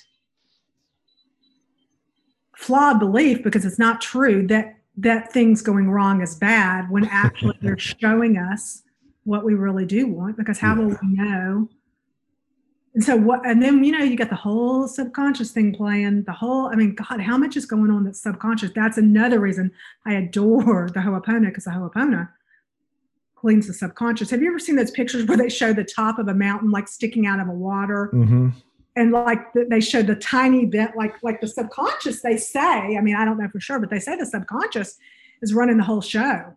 flawed 2.63 2.99
belief 2.99 3.43
because 3.43 3.65
it's 3.65 3.79
not 3.79 4.01
true 4.01 4.47
that 4.47 4.77
that 4.97 5.33
things 5.33 5.61
going 5.61 5.89
wrong 5.89 6.21
is 6.21 6.35
bad 6.35 6.89
when 6.89 7.05
actually 7.05 7.57
they're 7.61 7.77
showing 8.01 8.37
us 8.37 8.83
what 9.23 9.43
we 9.43 9.53
really 9.53 9.85
do 9.85 10.07
want 10.07 10.37
because 10.37 10.59
how 10.59 10.75
will 10.75 10.89
we 10.89 10.97
know? 11.01 11.67
And 12.93 13.03
so 13.03 13.15
what 13.15 13.45
and 13.45 13.61
then 13.61 13.83
you 13.83 13.91
know 13.91 14.03
you 14.03 14.15
got 14.15 14.29
the 14.29 14.35
whole 14.35 14.87
subconscious 14.87 15.51
thing 15.51 15.73
playing 15.73 16.25
the 16.25 16.31
whole 16.31 16.67
i 16.67 16.75
mean 16.75 16.93
god 16.93 17.19
how 17.19 17.39
much 17.39 17.57
is 17.57 17.65
going 17.65 17.89
on 17.89 18.03
that's 18.03 18.21
subconscious? 18.21 18.69
That's 18.75 18.99
another 18.99 19.39
reason 19.39 19.71
i 20.05 20.13
adore 20.13 20.89
the 20.93 21.01
ho'oponopono 21.01 21.47
because 21.47 21.63
the 21.63 21.71
ho'oponopono 21.71 22.29
cleans 23.43 23.67
the 23.67 23.73
subconscious. 23.73 24.29
Have 24.29 24.41
you 24.41 24.47
ever 24.47 24.57
seen 24.57 24.77
those 24.77 24.91
pictures 24.91 25.25
where 25.25 25.37
they 25.37 25.49
show 25.49 25.73
the 25.73 25.83
top 25.83 26.17
of 26.17 26.29
a 26.29 26.33
mountain 26.33 26.71
like 26.71 26.87
sticking 26.87 27.27
out 27.27 27.41
of 27.41 27.49
a 27.49 27.51
water? 27.51 28.09
Mm-hmm. 28.13 28.49
And 28.95 29.11
like 29.11 29.39
they 29.53 29.79
show 29.79 30.01
the 30.01 30.15
tiny 30.15 30.65
bit 30.65 30.91
like 30.95 31.15
like 31.23 31.41
the 31.41 31.47
subconscious 31.47 32.21
they 32.21 32.37
say 32.37 32.95
i 32.97 33.01
mean 33.01 33.15
i 33.15 33.25
don't 33.25 33.37
know 33.37 33.47
for 33.49 33.59
sure 33.59 33.79
but 33.79 33.89
they 33.89 33.99
say 33.99 34.15
the 34.15 34.25
subconscious 34.25 34.97
is 35.41 35.53
running 35.53 35.77
the 35.77 35.83
whole 35.83 36.01
show 36.01 36.55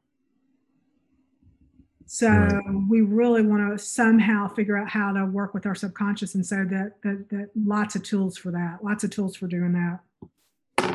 so 2.06 2.28
right. 2.28 2.62
we 2.88 3.00
really 3.00 3.42
want 3.42 3.76
to 3.76 3.84
somehow 3.84 4.48
figure 4.48 4.78
out 4.78 4.88
how 4.88 5.12
to 5.12 5.26
work 5.26 5.54
with 5.54 5.66
our 5.66 5.74
subconscious, 5.74 6.36
and 6.36 6.46
so 6.46 6.64
that, 6.70 6.92
that 7.02 7.28
that 7.30 7.50
lots 7.56 7.96
of 7.96 8.04
tools 8.04 8.38
for 8.38 8.52
that, 8.52 8.78
lots 8.82 9.02
of 9.02 9.10
tools 9.10 9.34
for 9.34 9.48
doing 9.48 9.72
that. 9.72 10.00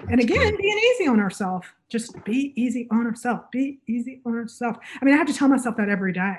And 0.10 0.22
again, 0.22 0.56
being 0.58 0.78
easy 0.78 1.08
on 1.08 1.20
ourselves. 1.20 1.68
Just 1.90 2.24
be 2.24 2.54
easy 2.56 2.88
on 2.92 3.06
ourselves. 3.06 3.44
Be 3.52 3.82
easy 3.88 4.22
on 4.26 4.34
ourselves. 4.36 4.80
I 5.02 5.06
mean, 5.06 5.14
I 5.14 5.18
have 5.18 5.28
to 5.28 5.34
tell 5.34 5.50
myself 5.50 5.76
that 5.78 5.90
every 5.90 6.14
day. 6.14 6.38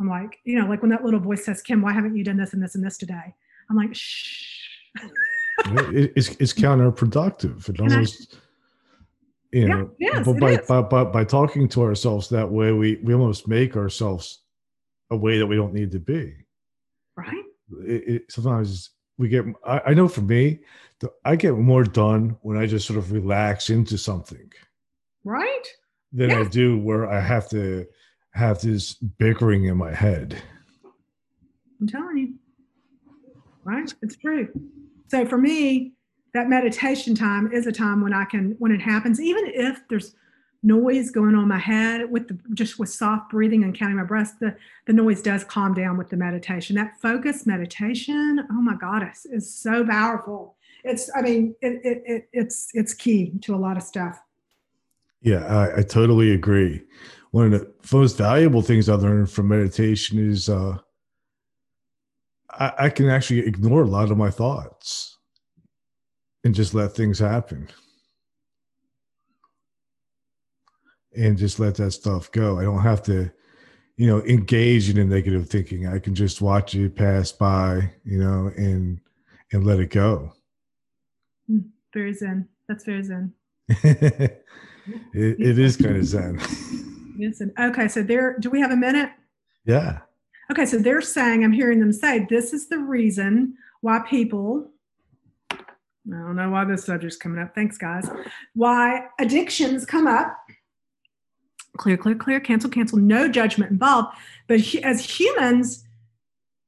I'm 0.00 0.08
like, 0.08 0.38
you 0.44 0.58
know, 0.58 0.68
like 0.68 0.80
when 0.80 0.92
that 0.92 1.04
little 1.04 1.20
voice 1.20 1.44
says, 1.44 1.60
"Kim, 1.60 1.82
why 1.82 1.92
haven't 1.92 2.16
you 2.16 2.22
done 2.22 2.36
this 2.36 2.52
and 2.52 2.62
this 2.62 2.76
and 2.76 2.84
this 2.84 2.96
today?" 2.96 3.34
I'm 3.70 3.76
like, 3.76 3.94
shh. 3.94 4.58
it's, 5.66 6.28
it's 6.36 6.52
counterproductive. 6.52 7.68
It 7.68 7.80
almost 7.80 8.36
you 9.52 9.66
know 9.66 9.90
yeah, 9.98 10.10
yes, 10.12 10.26
but 10.26 10.38
by, 10.38 10.56
by, 10.68 10.82
by, 10.82 11.04
by 11.04 11.24
talking 11.24 11.68
to 11.70 11.82
ourselves 11.82 12.28
that 12.28 12.50
way 12.50 12.70
we 12.72 12.96
we 12.96 13.14
almost 13.14 13.48
make 13.48 13.76
ourselves 13.76 14.40
a 15.10 15.16
way 15.16 15.38
that 15.38 15.46
we 15.46 15.56
don't 15.56 15.72
need 15.72 15.90
to 15.92 15.98
be. 15.98 16.34
Right. 17.16 17.44
It, 17.82 18.08
it, 18.08 18.22
sometimes 18.30 18.90
we 19.16 19.28
get 19.28 19.46
I, 19.64 19.80
I, 19.86 19.94
know 19.94 20.06
for 20.08 20.20
me 20.20 20.60
the, 21.00 21.10
i 21.24 21.36
get 21.36 21.54
more 21.54 21.84
done 21.84 22.36
when 22.42 22.56
i 22.56 22.66
just 22.66 22.86
sort 22.86 22.98
of 22.98 23.12
relax 23.12 23.68
into 23.68 23.98
something 23.98 24.50
right? 25.24 25.66
than 26.12 26.30
i 26.30 26.44
do 26.44 26.78
where 26.78 27.10
i 27.10 27.20
have 27.20 27.48
to 27.50 27.86
have 28.38 28.60
this 28.60 28.94
bickering 28.94 29.64
in 29.64 29.76
my 29.76 29.92
head. 29.92 30.40
I'm 31.80 31.86
telling 31.86 32.18
you 32.18 32.34
right 33.68 33.94
it's 34.02 34.16
true 34.16 34.48
so 35.08 35.24
for 35.26 35.38
me 35.38 35.92
that 36.34 36.48
meditation 36.48 37.14
time 37.14 37.50
is 37.52 37.66
a 37.66 37.72
time 37.72 38.02
when 38.02 38.12
I 38.12 38.24
can, 38.24 38.54
when 38.58 38.72
it 38.72 38.80
happens, 38.80 39.20
even 39.20 39.44
if 39.46 39.80
there's 39.88 40.14
noise 40.62 41.10
going 41.10 41.34
on 41.34 41.48
my 41.48 41.58
head 41.58 42.10
with 42.10 42.28
the 42.28 42.38
just 42.54 42.78
with 42.78 42.90
soft 42.90 43.30
breathing 43.30 43.64
and 43.64 43.76
counting 43.76 43.96
my 43.96 44.04
breaths, 44.04 44.32
the, 44.40 44.56
the 44.86 44.92
noise 44.92 45.22
does 45.22 45.44
calm 45.44 45.74
down 45.74 45.96
with 45.96 46.10
the 46.10 46.16
meditation. 46.16 46.76
That 46.76 47.00
focus 47.00 47.46
meditation, 47.46 48.46
oh 48.50 48.60
my 48.60 48.76
goddess, 48.76 49.24
is 49.26 49.52
so 49.52 49.84
powerful. 49.84 50.56
It's, 50.84 51.10
I 51.16 51.22
mean, 51.22 51.54
it, 51.60 51.80
it, 51.84 52.02
it 52.06 52.28
it's 52.32 52.68
it's 52.74 52.94
key 52.94 53.32
to 53.42 53.54
a 53.54 53.56
lot 53.56 53.76
of 53.76 53.82
stuff. 53.82 54.20
Yeah, 55.22 55.44
I, 55.44 55.80
I 55.80 55.82
totally 55.82 56.32
agree. 56.32 56.82
One 57.32 57.52
of 57.52 57.60
the 57.60 57.72
most 57.92 58.16
valuable 58.16 58.62
things 58.62 58.88
I 58.88 58.94
learned 58.94 59.30
from 59.30 59.48
meditation 59.48 60.18
is 60.18 60.48
uh, 60.48 60.78
I, 62.50 62.72
I 62.78 62.90
can 62.90 63.08
actually 63.08 63.40
ignore 63.40 63.82
a 63.82 63.88
lot 63.88 64.10
of 64.10 64.16
my 64.16 64.30
thoughts 64.30 65.18
and 66.44 66.54
just 66.54 66.74
let 66.74 66.92
things 66.92 67.18
happen 67.18 67.68
and 71.16 71.36
just 71.36 71.58
let 71.58 71.74
that 71.76 71.92
stuff 71.92 72.30
go. 72.32 72.58
I 72.58 72.62
don't 72.62 72.82
have 72.82 73.02
to, 73.04 73.30
you 73.96 74.06
know, 74.06 74.22
engage 74.22 74.88
in 74.88 74.96
the 74.96 75.04
negative 75.04 75.48
thinking. 75.48 75.86
I 75.86 75.98
can 75.98 76.14
just 76.14 76.40
watch 76.40 76.74
it 76.74 76.94
pass 76.96 77.32
by, 77.32 77.92
you 78.04 78.18
know, 78.18 78.52
and 78.56 79.00
and 79.52 79.66
let 79.66 79.80
it 79.80 79.90
go. 79.90 80.32
Hmm, 81.48 81.58
very 81.92 82.14
zen. 82.14 82.48
That's 82.68 82.84
very 82.84 83.02
zen. 83.02 83.32
it, 83.68 84.44
it 85.12 85.58
is 85.58 85.76
kind 85.76 85.96
of 85.96 86.04
zen. 86.04 86.40
Listen. 87.18 87.52
Okay, 87.58 87.88
so 87.88 88.02
there. 88.02 88.36
Do 88.38 88.50
we 88.50 88.60
have 88.60 88.70
a 88.70 88.76
minute? 88.76 89.10
Yeah. 89.64 90.00
Okay, 90.50 90.64
so 90.64 90.78
they're 90.78 91.02
saying, 91.02 91.44
I'm 91.44 91.52
hearing 91.52 91.80
them 91.80 91.92
say, 91.92 92.26
this 92.30 92.52
is 92.52 92.68
the 92.68 92.78
reason 92.78 93.54
why 93.80 94.00
people 94.08 94.70
I 96.12 96.16
don't 96.16 96.36
know 96.36 96.50
why 96.50 96.64
this 96.64 96.84
subject's 96.84 97.16
coming 97.16 97.38
up. 97.38 97.54
Thanks, 97.54 97.76
guys. 97.76 98.08
Why 98.54 99.06
addictions 99.18 99.84
come 99.84 100.06
up. 100.06 100.36
Clear, 101.76 101.96
clear, 101.96 102.14
clear, 102.14 102.40
cancel, 102.40 102.70
cancel, 102.70 102.98
no 102.98 103.28
judgment 103.28 103.70
involved. 103.70 104.16
But 104.46 104.60
as 104.82 105.04
humans, 105.04 105.84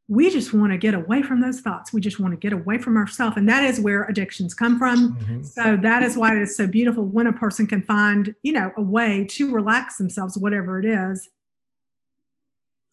we 0.09 0.28
just 0.28 0.52
want 0.52 0.73
to 0.73 0.78
get 0.78 0.93
away 0.93 1.23
from 1.23 1.40
those 1.40 1.61
thoughts. 1.61 1.93
We 1.93 2.01
just 2.01 2.20
want 2.20 2.32
to 2.32 2.36
get 2.36 2.52
away 2.52 2.78
from 2.78 2.97
ourselves. 2.97 3.36
And 3.36 3.48
that 3.48 3.65
is 3.65 3.81
where 3.81 4.05
addictions 4.05 4.55
come 4.55 4.78
from. 4.78 5.16
Mm-hmm. 5.16 5.43
So 5.44 5.77
that 5.78 6.02
is 6.02 6.16
why 6.16 6.36
it 6.36 6.43
is 6.43 6.57
so 6.57 6.66
beautiful 6.66 7.05
when 7.05 7.27
a 7.27 7.32
person 7.32 7.66
can 7.66 7.82
find, 7.82 8.35
you 8.43 8.52
know, 8.52 8.73
a 8.77 8.82
way 8.82 9.24
to 9.31 9.51
relax 9.51 9.97
themselves, 9.97 10.36
whatever 10.36 10.78
it 10.78 10.85
is, 10.85 11.28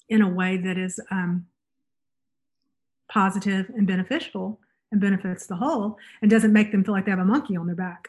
in 0.10 0.22
a 0.22 0.30
way 0.30 0.58
that 0.58 0.78
is 0.78 1.00
um, 1.12 1.46
positive 3.10 3.70
and 3.70 3.88
beneficial 3.88 4.60
and 4.92 5.02
benefits 5.02 5.48
the 5.48 5.56
whole 5.56 5.98
and 6.22 6.32
doesn't 6.32 6.54
make 6.54 6.72
them 6.72 6.84
feel 6.84 6.94
like 6.94 7.06
they 7.06 7.12
have 7.12 7.20
a 7.20 7.26
monkey 7.26 7.56
on 7.58 7.66
their 7.66 7.76
back. 7.76 8.08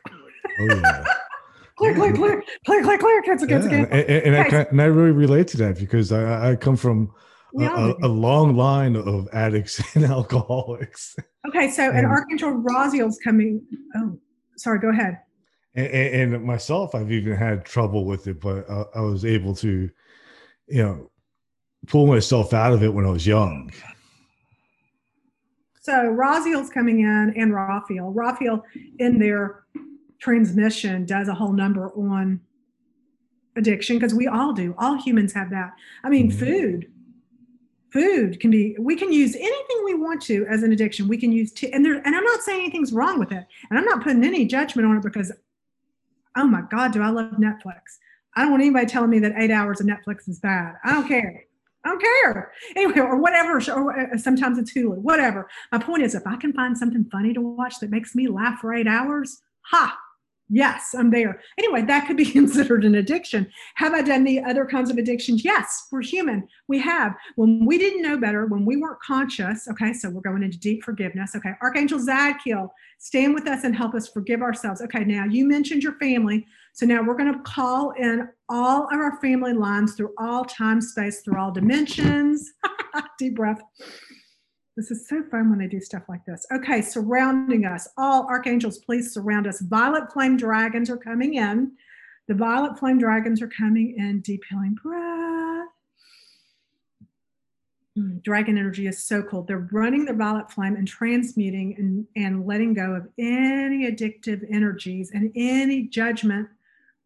Oh, 0.61 0.67
yeah. 0.69 1.05
clear, 1.77 1.95
clear, 1.95 2.13
clear, 2.13 2.43
clear, 2.65 2.83
clear, 2.83 2.99
clear, 2.99 3.23
yeah. 3.23 3.87
And, 3.91 4.37
and, 4.37 4.37
I 4.37 4.67
and 4.71 4.81
I 4.81 4.85
really 4.87 5.13
relate 5.13 5.49
to 5.49 5.57
that 5.59 5.79
because 5.79 6.13
I, 6.13 6.51
I 6.51 6.57
come 6.57 6.77
from 6.77 7.13
a, 7.59 7.65
a, 7.65 7.95
a, 8.03 8.09
long 8.09 8.57
line 8.57 8.97
of 8.97 9.29
addicts 9.33 9.83
and 9.95 10.05
alcoholics. 10.05 11.17
Okay, 11.49 11.71
so 11.71 11.85
and, 11.85 11.99
and 11.99 12.07
Archangel 12.07 12.63
Raziel's 12.63 13.19
coming. 13.25 13.63
Oh, 13.97 14.19
sorry, 14.57 14.81
go 14.81 14.91
ahead. 14.91 15.19
And, 15.75 16.35
and, 16.35 16.45
myself, 16.45 16.95
I've 16.95 17.13
even 17.13 17.37
had 17.37 17.65
trouble 17.65 18.05
with 18.05 18.27
it, 18.27 18.41
but 18.41 18.69
I, 18.69 18.85
I 18.97 19.01
was 19.01 19.25
able 19.25 19.55
to, 19.57 19.89
you 20.67 20.83
know, 20.83 21.11
pull 21.87 22.07
myself 22.07 22.53
out 22.53 22.73
of 22.73 22.83
it 22.83 22.93
when 22.93 23.05
I 23.05 23.11
was 23.11 23.27
young. 23.27 23.71
So 25.81 25.93
Raziel's 25.93 26.69
coming 26.69 27.01
in 27.01 27.33
and 27.37 27.55
Raphael. 27.55 28.13
Raphael 28.13 28.65
in 28.99 29.19
their 29.19 29.65
transmission 30.21 31.07
does 31.07 31.29
a 31.29 31.35
whole 31.35 31.53
number 31.53 31.91
on 31.93 32.41
addiction 33.57 33.97
because 33.97 34.15
we 34.15 34.27
all 34.27 34.53
do. 34.53 34.75
All 34.79 35.01
humans 35.01 35.33
have 35.33 35.51
that. 35.51 35.73
I 36.05 36.11
mean, 36.11 36.31
mm-hmm. 36.31 36.39
food. 36.39 36.93
Food 37.91 38.39
can 38.39 38.51
be. 38.51 38.77
We 38.79 38.97
can 38.97 39.11
use 39.11 39.35
anything 39.35 39.83
we 39.85 39.95
want 39.95 40.21
to 40.23 40.47
as 40.47 40.63
an 40.63 40.73
addiction. 40.73 41.09
We 41.09 41.17
can 41.17 41.33
use 41.33 41.53
t- 41.53 41.73
and 41.73 41.83
there. 41.83 42.03
And 42.05 42.15
I'm 42.15 42.25
not 42.25 42.43
saying 42.43 42.61
anything's 42.61 42.93
wrong 42.93 43.19
with 43.19 43.33
it. 43.33 43.47
And 43.71 43.79
I'm 43.79 43.87
not 43.87 44.03
putting 44.03 44.23
any 44.25 44.45
judgment 44.45 44.87
on 44.87 44.99
it 44.99 45.03
because, 45.03 45.33
oh 46.37 46.47
my 46.47 46.63
God, 46.71 46.93
do 46.93 47.01
I 47.01 47.09
love 47.09 47.33
Netflix? 47.33 47.97
I 48.37 48.43
don't 48.43 48.51
want 48.51 48.63
anybody 48.63 48.85
telling 48.85 49.09
me 49.09 49.21
that 49.21 49.33
eight 49.39 49.51
hours 49.51 49.81
of 49.81 49.87
Netflix 49.87 50.29
is 50.29 50.39
bad. 50.39 50.75
I 50.85 50.93
don't 50.93 51.09
care. 51.09 51.45
I 51.89 51.93
don't 51.93 52.03
care. 52.03 52.53
Anyway, 52.77 53.01
or 53.01 53.17
whatever. 53.17 53.61
Or 53.73 54.15
uh, 54.15 54.19
sometimes 54.19 54.59
it's 54.59 54.73
Hulu, 54.73 54.99
whatever. 54.99 55.49
My 55.73 55.79
point 55.79 56.03
is, 56.03 56.15
if 56.15 56.27
I 56.27 56.37
can 56.37 56.53
find 56.53 56.77
something 56.77 57.07
funny 57.11 57.33
to 57.33 57.41
watch 57.41 57.81
that 57.81 57.91
makes 57.91 58.15
me 58.15 58.29
laugh 58.29 58.61
for 58.61 58.75
eight 58.75 58.87
hours, 58.87 59.41
Ha! 59.71 59.99
Yes, 60.51 60.95
I'm 60.97 61.11
there. 61.11 61.43
Anyway, 61.59 61.83
that 61.83 62.07
could 62.07 62.17
be 62.17 62.25
considered 62.31 62.85
an 62.85 62.95
addiction. 62.95 63.47
Have 63.75 63.93
I 63.93 64.01
done 64.01 64.25
the 64.25 64.41
other 64.41 64.65
kinds 64.65 64.91
of 64.91 64.97
addictions? 64.97 65.45
Yes, 65.45 65.87
we're 65.93 66.01
human. 66.03 66.49
We 66.69 66.79
have. 66.81 67.15
When 67.37 67.67
we 67.67 67.77
didn't 67.77 68.03
know 68.03 68.17
better, 68.17 68.47
when 68.47 68.65
we 68.65 68.77
weren't 68.77 69.01
conscious, 69.01 69.69
okay, 69.69 69.93
so 69.93 70.09
we're 70.09 70.23
going 70.23 70.43
into 70.43 70.59
deep 70.59 70.85
forgiveness. 70.85 71.35
Okay, 71.37 71.53
Archangel 71.61 71.99
Zadkiel, 71.99 72.71
stand 72.99 73.35
with 73.35 73.47
us 73.47 73.65
and 73.65 73.77
help 73.77 73.95
us 73.95 74.09
forgive 74.09 74.41
ourselves. 74.41 74.81
Okay, 74.81 75.05
now 75.05 75.27
you 75.27 75.47
mentioned 75.47 75.83
your 75.83 75.99
family. 75.99 76.47
So 76.75 76.87
now 76.87 77.03
we're 77.03 77.17
going 77.17 77.33
to 77.33 77.41
call 77.41 77.91
in 77.93 78.29
all 78.49 78.85
of 78.85 79.01
our 79.01 79.21
family 79.21 79.53
lines 79.53 79.95
through 79.95 80.15
all 80.19 80.45
time, 80.45 80.81
space, 80.81 81.23
through 81.23 81.39
all 81.39 81.51
dimensions. 81.51 82.53
deep 83.19 83.35
breath. 83.37 83.61
This 84.77 84.93
is 84.93 85.09
so 85.09 85.25
fun 85.29 85.51
when 85.51 85.59
they 85.59 85.67
do 85.67 85.81
stuff 85.81 86.05
like 86.09 86.25
this. 86.25 86.47
Okay, 86.53 86.81
surrounding 86.83 87.65
us. 87.65 87.89
All 87.97 88.27
archangels, 88.29 88.79
please 88.79 89.13
surround 89.13 89.49
us. 89.49 89.61
Violet 89.61 90.13
flame 90.13 90.37
dragons 90.37 90.89
are 90.89 90.97
coming 90.97 91.35
in. 91.35 91.73
The 92.29 92.35
violet 92.35 92.79
flame 92.79 92.99
dragons 92.99 93.43
are 93.43 93.49
coming 93.49 93.97
in. 93.99 94.21
Deep 94.21 94.45
healing 94.49 94.77
breath. 94.81 95.69
Hmm, 97.97 98.19
dragon 98.19 98.57
energy 98.57 98.87
is 98.87 99.03
so 99.03 99.21
cool. 99.21 99.43
They're 99.43 99.69
running 99.73 100.05
the 100.05 100.13
violet 100.13 100.49
flame 100.49 100.77
and 100.77 100.87
transmuting 100.87 101.75
and, 101.77 102.07
and 102.15 102.47
letting 102.47 102.75
go 102.75 102.93
of 102.93 103.09
any 103.19 103.91
addictive 103.91 104.47
energies 104.49 105.11
and 105.13 105.33
any 105.35 105.89
judgment 105.89 106.49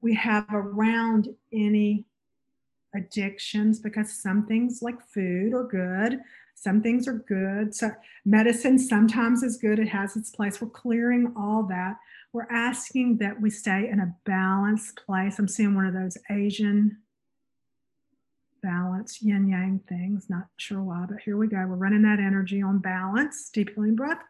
we 0.02 0.14
have 0.14 0.46
around 0.52 1.28
any 1.52 2.04
addictions 2.94 3.80
because 3.80 4.12
some 4.12 4.46
things 4.46 4.82
like 4.82 5.00
food 5.08 5.54
are 5.54 5.64
good 5.64 6.20
some 6.62 6.80
things 6.80 7.08
are 7.08 7.24
good. 7.26 7.74
So 7.74 7.90
medicine 8.24 8.78
sometimes 8.78 9.42
is 9.42 9.56
good. 9.56 9.80
It 9.80 9.88
has 9.88 10.16
its 10.16 10.30
place. 10.30 10.60
We're 10.60 10.68
clearing 10.68 11.32
all 11.36 11.64
that. 11.64 11.96
We're 12.32 12.50
asking 12.50 13.18
that 13.18 13.40
we 13.40 13.50
stay 13.50 13.88
in 13.88 13.98
a 13.98 14.14
balanced 14.24 15.02
place. 15.04 15.40
I'm 15.40 15.48
seeing 15.48 15.74
one 15.74 15.86
of 15.86 15.92
those 15.92 16.16
Asian 16.30 16.98
balance 18.62 19.20
yin 19.20 19.48
yang 19.48 19.80
things. 19.88 20.30
Not 20.30 20.46
sure 20.56 20.80
why, 20.82 21.04
but 21.08 21.18
here 21.24 21.36
we 21.36 21.48
go. 21.48 21.56
We're 21.56 21.74
running 21.74 22.02
that 22.02 22.20
energy 22.20 22.62
on 22.62 22.78
balance. 22.78 23.50
Deep 23.50 23.74
healing 23.74 23.96
breath. 23.96 24.22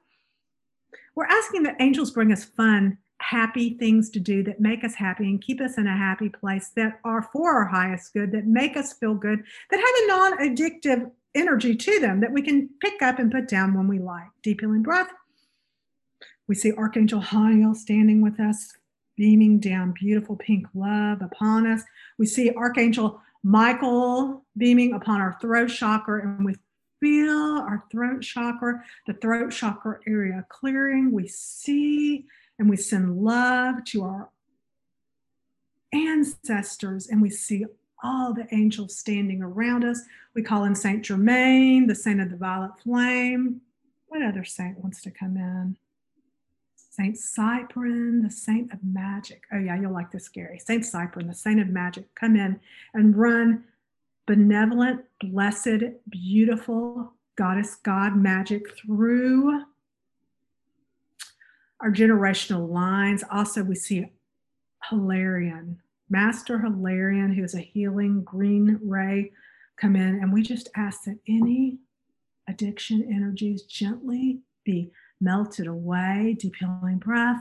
We're 1.15 1.27
asking 1.27 1.65
that 1.65 1.77
angels 1.81 2.11
bring 2.11 2.33
us 2.33 2.45
fun, 2.45 2.97
happy 3.23 3.77
things 3.79 4.11
to 4.11 4.21
do 4.21 4.43
that 4.43 4.61
make 4.61 4.85
us 4.85 4.95
happy 4.95 5.25
and 5.25 5.41
keep 5.41 5.61
us 5.61 5.79
in 5.79 5.87
a 5.87 5.97
happy 5.97 6.29
place 6.29 6.71
that 6.77 7.01
are 7.05 7.23
for 7.33 7.53
our 7.53 7.67
highest 7.67 8.13
good, 8.13 8.33
that 8.33 8.47
make 8.47 8.77
us 8.77 8.93
feel 8.95 9.15
good, 9.15 9.43
that 9.71 9.77
have 9.77 9.85
a 9.85 10.07
non 10.07 10.39
addictive 10.39 11.11
energy 11.35 11.75
to 11.75 12.01
them 12.01 12.21
that 12.21 12.33
we 12.33 12.43
can 12.43 12.69
pick 12.81 13.01
up 13.01 13.19
and 13.19 13.33
put 13.33 13.49
down 13.49 13.75
when 13.75 13.89
we 13.89 13.99
like. 13.99 14.29
Deep 14.43 14.61
healing 14.61 14.83
breath. 14.83 15.09
We 16.49 16.55
see 16.55 16.73
Archangel 16.73 17.21
Haniel 17.21 17.75
standing 17.75 18.21
with 18.21 18.39
us, 18.39 18.77
beaming 19.17 19.61
down 19.61 19.95
beautiful 19.99 20.37
pink 20.37 20.67
love 20.75 21.23
upon 21.23 21.67
us. 21.67 21.83
We 22.19 22.27
see 22.27 22.51
Archangel 22.51 23.21
Michael 23.43 24.45
beaming 24.57 24.93
upon 24.93 25.21
our 25.21 25.39
throat 25.41 25.69
chakra, 25.69 26.23
and 26.23 26.45
we 26.45 26.55
feel 27.01 27.65
our 27.67 27.85
throat 27.91 28.23
chakra, 28.23 28.85
the 29.07 29.15
throat 29.15 29.51
chakra 29.51 29.99
area 30.07 30.45
clearing. 30.49 31.11
We 31.11 31.27
see 31.29 32.27
and 32.59 32.69
we 32.69 32.77
send 32.77 33.23
love 33.23 33.85
to 33.87 34.05
our 34.05 34.31
ancestors, 35.93 37.09
and 37.09 37.21
we 37.21 37.31
see 37.31 37.67
all 38.03 38.33
the 38.33 38.47
angels 38.53 38.97
standing 38.97 39.43
around 39.43 39.85
us. 39.85 40.03
We 40.35 40.43
call 40.43 40.65
in 40.65 40.75
Saint 40.75 41.05
Germain, 41.05 41.87
the 41.87 41.95
saint 41.95 42.21
of 42.21 42.31
the 42.31 42.37
violet 42.37 42.73
flame. 42.83 43.61
What 44.09 44.23
other 44.23 44.45
saint 44.45 44.79
wants 44.79 45.03
to 45.03 45.11
come 45.11 45.37
in? 45.37 45.77
Saint 46.77 47.17
Cyprian, 47.17 48.23
the 48.23 48.31
saint 48.31 48.73
of 48.73 48.81
magic. 48.83 49.45
Oh, 49.53 49.59
yeah, 49.59 49.81
you'll 49.81 49.93
like 49.93 50.11
this, 50.11 50.29
Gary. 50.29 50.59
Saint 50.59 50.85
Cyprian, 50.85 51.29
the 51.29 51.35
saint 51.35 51.61
of 51.61 51.69
magic, 51.69 52.15
come 52.15 52.37
in 52.37 52.61
and 52.93 53.17
run 53.17 53.65
benevolent, 54.27 55.05
blessed, 55.21 55.85
beautiful 56.11 57.13
goddess 57.37 57.77
God 57.77 58.17
magic 58.17 58.77
through 58.77 59.63
our 61.83 61.91
generational 61.91 62.71
lines. 62.71 63.25
Also, 63.31 63.63
we 63.63 63.75
see 63.75 64.07
Hilarion, 64.89 65.81
Master 66.09 66.59
Hilarion, 66.59 67.35
who 67.35 67.43
is 67.43 67.55
a 67.55 67.61
healing 67.61 68.23
green 68.23 68.79
ray, 68.83 69.33
come 69.77 69.97
in. 69.97 70.21
And 70.21 70.33
we 70.33 70.43
just 70.43 70.69
ask 70.77 71.05
that 71.05 71.19
any 71.29 71.79
addiction 72.49 73.07
energies 73.13 73.63
gently 73.63 74.41
be 74.65 74.91
melted 75.21 75.67
away. 75.67 76.37
Deep 76.39 76.55
healing 76.57 76.99
breath. 76.99 77.41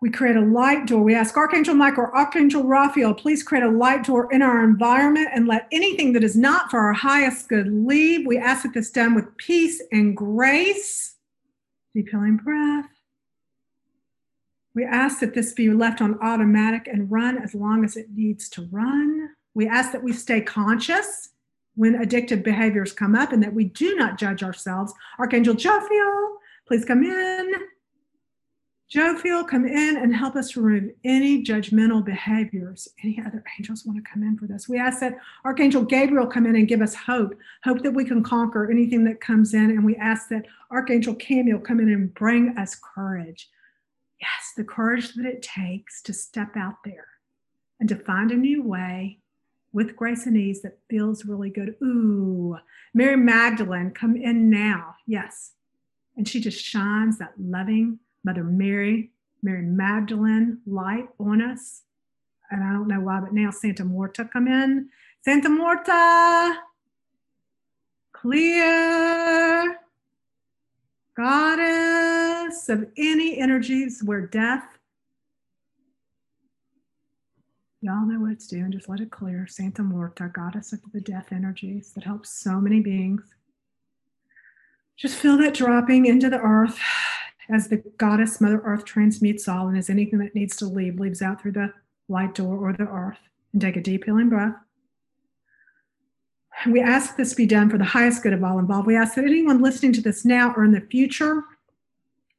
We 0.00 0.10
create 0.10 0.36
a 0.36 0.40
light 0.40 0.86
door. 0.86 1.02
We 1.02 1.14
ask 1.14 1.36
Archangel 1.36 1.74
Michael 1.74 2.10
Archangel 2.12 2.64
Raphael, 2.64 3.14
please 3.14 3.42
create 3.42 3.64
a 3.64 3.70
light 3.70 4.04
door 4.04 4.32
in 4.32 4.42
our 4.42 4.62
environment 4.62 5.28
and 5.32 5.48
let 5.48 5.68
anything 5.72 6.12
that 6.12 6.22
is 6.22 6.36
not 6.36 6.70
for 6.70 6.80
our 6.80 6.92
highest 6.92 7.48
good 7.48 7.72
leave. 7.72 8.26
We 8.26 8.36
ask 8.36 8.62
that 8.62 8.74
this 8.74 8.90
done 8.90 9.14
with 9.14 9.36
peace 9.38 9.82
and 9.92 10.16
grace. 10.16 11.15
Deep 11.96 12.10
healing 12.10 12.36
breath. 12.36 12.90
We 14.74 14.84
ask 14.84 15.20
that 15.20 15.32
this 15.32 15.54
be 15.54 15.70
left 15.70 16.02
on 16.02 16.20
automatic 16.20 16.86
and 16.86 17.10
run 17.10 17.38
as 17.38 17.54
long 17.54 17.86
as 17.86 17.96
it 17.96 18.08
needs 18.14 18.50
to 18.50 18.68
run. 18.70 19.30
We 19.54 19.66
ask 19.66 19.92
that 19.92 20.02
we 20.02 20.12
stay 20.12 20.42
conscious 20.42 21.30
when 21.74 21.94
addictive 21.94 22.42
behaviors 22.42 22.92
come 22.92 23.14
up 23.14 23.32
and 23.32 23.42
that 23.42 23.54
we 23.54 23.64
do 23.64 23.96
not 23.96 24.18
judge 24.18 24.42
ourselves. 24.42 24.92
Archangel 25.18 25.54
Jophiel, 25.54 26.34
please 26.68 26.84
come 26.84 27.02
in. 27.02 27.54
Jophiel, 28.92 29.48
come 29.48 29.66
in 29.66 29.96
and 29.96 30.14
help 30.14 30.36
us 30.36 30.56
remove 30.56 30.92
any 31.02 31.42
judgmental 31.42 32.04
behaviors. 32.04 32.86
Any 33.02 33.20
other 33.24 33.42
angels 33.58 33.84
want 33.84 33.98
to 33.98 34.10
come 34.10 34.22
in 34.22 34.38
for 34.38 34.46
this? 34.46 34.68
We 34.68 34.78
ask 34.78 35.00
that 35.00 35.18
Archangel 35.44 35.82
Gabriel 35.82 36.26
come 36.26 36.46
in 36.46 36.54
and 36.54 36.68
give 36.68 36.80
us 36.80 36.94
hope, 36.94 37.34
hope 37.64 37.82
that 37.82 37.90
we 37.90 38.04
can 38.04 38.22
conquer 38.22 38.70
anything 38.70 39.02
that 39.04 39.20
comes 39.20 39.54
in. 39.54 39.70
And 39.70 39.84
we 39.84 39.96
ask 39.96 40.28
that 40.28 40.46
Archangel 40.70 41.16
Chamuel 41.16 41.64
come 41.64 41.80
in 41.80 41.88
and 41.88 42.14
bring 42.14 42.56
us 42.56 42.76
courage 42.94 43.48
Yes, 44.20 44.52
the 44.56 44.64
courage 44.64 45.14
that 45.14 45.26
it 45.26 45.42
takes 45.42 46.00
to 46.02 46.12
step 46.12 46.56
out 46.56 46.82
there 46.84 47.08
and 47.80 47.88
to 47.88 47.96
find 47.96 48.30
a 48.30 48.36
new 48.36 48.62
way 48.62 49.18
with 49.72 49.96
grace 49.96 50.26
and 50.26 50.36
ease 50.36 50.62
that 50.62 50.78
feels 50.88 51.26
really 51.26 51.50
good. 51.50 51.76
Ooh, 51.82 52.56
Mary 52.94 53.16
Magdalene, 53.16 53.90
come 53.90 54.16
in 54.16 54.48
now. 54.48 54.94
Yes. 55.06 55.52
And 56.16 56.26
she 56.26 56.40
just 56.40 56.64
shines 56.64 57.18
that 57.18 57.34
loving 57.38 57.98
Mother 58.26 58.42
Mary, 58.42 59.12
Mary 59.40 59.62
Magdalene 59.62 60.58
light 60.66 61.08
on 61.20 61.40
us. 61.40 61.82
And 62.50 62.62
I 62.62 62.72
don't 62.72 62.88
know 62.88 63.00
why, 63.00 63.20
but 63.20 63.32
now 63.32 63.52
Santa 63.52 63.84
Muerte 63.84 64.24
come 64.32 64.48
in. 64.48 64.88
Santa 65.22 65.48
Muerte, 65.48 66.58
clear 68.12 69.78
goddess 71.16 72.68
of 72.68 72.88
any 72.96 73.38
energies 73.38 74.02
where 74.04 74.26
death, 74.26 74.64
y'all 77.80 78.06
know 78.06 78.20
what 78.20 78.32
it's 78.32 78.48
doing, 78.48 78.72
just 78.72 78.88
let 78.88 78.98
it 78.98 79.12
clear. 79.12 79.46
Santa 79.48 79.84
Muerte, 79.84 80.24
goddess 80.32 80.72
of 80.72 80.80
the 80.92 81.00
death 81.00 81.28
energies 81.30 81.92
that 81.94 82.02
helps 82.02 82.30
so 82.30 82.60
many 82.60 82.80
beings. 82.80 83.22
Just 84.96 85.16
feel 85.16 85.36
that 85.38 85.54
dropping 85.54 86.06
into 86.06 86.28
the 86.28 86.40
earth 86.40 86.80
as 87.48 87.68
the 87.68 87.82
goddess 87.98 88.40
Mother 88.40 88.60
Earth 88.64 88.84
transmutes 88.84 89.48
all, 89.48 89.68
and 89.68 89.78
as 89.78 89.90
anything 89.90 90.18
that 90.18 90.34
needs 90.34 90.56
to 90.56 90.66
leave 90.66 90.98
leaves 90.98 91.22
out 91.22 91.40
through 91.40 91.52
the 91.52 91.72
light 92.08 92.34
door 92.34 92.56
or 92.56 92.72
the 92.72 92.84
earth. 92.84 93.18
And 93.52 93.60
take 93.60 93.76
a 93.76 93.80
deep 93.80 94.04
healing 94.04 94.28
breath. 94.28 94.54
We 96.66 96.80
ask 96.80 97.16
this 97.16 97.34
be 97.34 97.46
done 97.46 97.70
for 97.70 97.78
the 97.78 97.84
highest 97.84 98.22
good 98.22 98.32
of 98.32 98.42
all 98.42 98.58
involved. 98.58 98.86
We 98.86 98.96
ask 98.96 99.14
that 99.14 99.24
anyone 99.24 99.62
listening 99.62 99.92
to 99.94 100.00
this 100.00 100.24
now 100.24 100.52
or 100.56 100.64
in 100.64 100.72
the 100.72 100.80
future, 100.80 101.42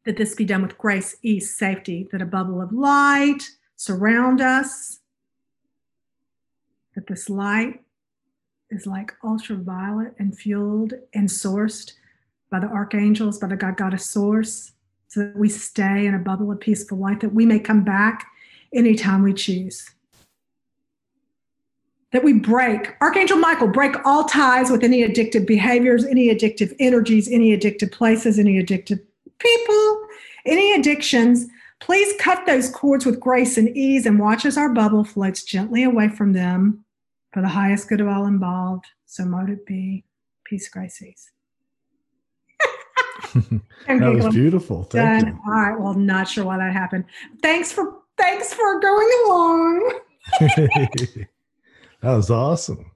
that 0.05 0.17
this 0.17 0.35
be 0.35 0.45
done 0.45 0.61
with 0.61 0.77
grace, 0.77 1.15
ease, 1.23 1.55
safety, 1.55 2.07
that 2.11 2.21
a 2.21 2.25
bubble 2.25 2.61
of 2.61 2.71
light 2.71 3.43
surround 3.75 4.41
us, 4.41 4.99
that 6.95 7.07
this 7.07 7.29
light 7.29 7.83
is 8.69 8.85
like 8.85 9.13
ultraviolet 9.23 10.13
and 10.19 10.37
fueled 10.37 10.93
and 11.13 11.29
sourced 11.29 11.93
by 12.49 12.59
the 12.59 12.67
archangels, 12.67 13.37
by 13.37 13.47
the 13.47 13.55
God 13.55 13.77
Goddess 13.77 14.05
source, 14.05 14.73
so 15.07 15.21
that 15.21 15.37
we 15.37 15.49
stay 15.49 16.05
in 16.05 16.13
a 16.13 16.19
bubble 16.19 16.51
of 16.51 16.59
peaceful 16.59 16.97
light, 16.97 17.21
that 17.21 17.33
we 17.33 17.45
may 17.45 17.59
come 17.59 17.83
back 17.83 18.27
anytime 18.73 19.23
we 19.23 19.33
choose 19.33 19.89
that 22.11 22.23
we 22.23 22.33
break, 22.33 22.95
Archangel 23.01 23.37
Michael, 23.37 23.67
break 23.67 23.95
all 24.05 24.23
ties 24.23 24.71
with 24.71 24.83
any 24.83 25.07
addictive 25.07 25.45
behaviors, 25.45 26.05
any 26.05 26.33
addictive 26.33 26.73
energies, 26.79 27.29
any 27.29 27.55
addictive 27.55 27.91
places, 27.91 28.39
any 28.39 28.61
addictive 28.61 28.99
people, 29.39 30.07
any 30.45 30.73
addictions. 30.73 31.47
Please 31.79 32.19
cut 32.19 32.45
those 32.45 32.69
cords 32.69 33.05
with 33.05 33.19
grace 33.19 33.57
and 33.57 33.75
ease 33.75 34.05
and 34.05 34.19
watch 34.19 34.45
as 34.45 34.57
our 34.57 34.73
bubble 34.73 35.03
floats 35.03 35.43
gently 35.43 35.83
away 35.83 36.07
from 36.09 36.33
them 36.33 36.83
for 37.33 37.41
the 37.41 37.49
highest 37.49 37.89
good 37.89 38.01
of 38.01 38.07
all 38.07 38.25
involved. 38.25 38.85
So 39.05 39.25
mote 39.25 39.49
it 39.49 39.65
be. 39.65 40.05
Peace, 40.45 40.69
grace, 40.69 41.01
ease. 41.01 41.29
That 43.87 44.13
was 44.13 44.33
beautiful. 44.33 44.83
Thank 44.83 45.25
Done. 45.25 45.39
All 45.45 45.53
right. 45.53 45.79
Well, 45.79 45.93
not 45.93 46.27
sure 46.27 46.45
why 46.45 46.57
that 46.57 46.73
happened. 46.73 47.05
Thanks 47.41 47.71
for 47.71 47.99
thanks 48.17 48.53
for 48.53 48.79
going 48.79 49.09
along. 49.25 49.99
that 50.39 51.27
was 52.03 52.29
awesome. 52.29 52.91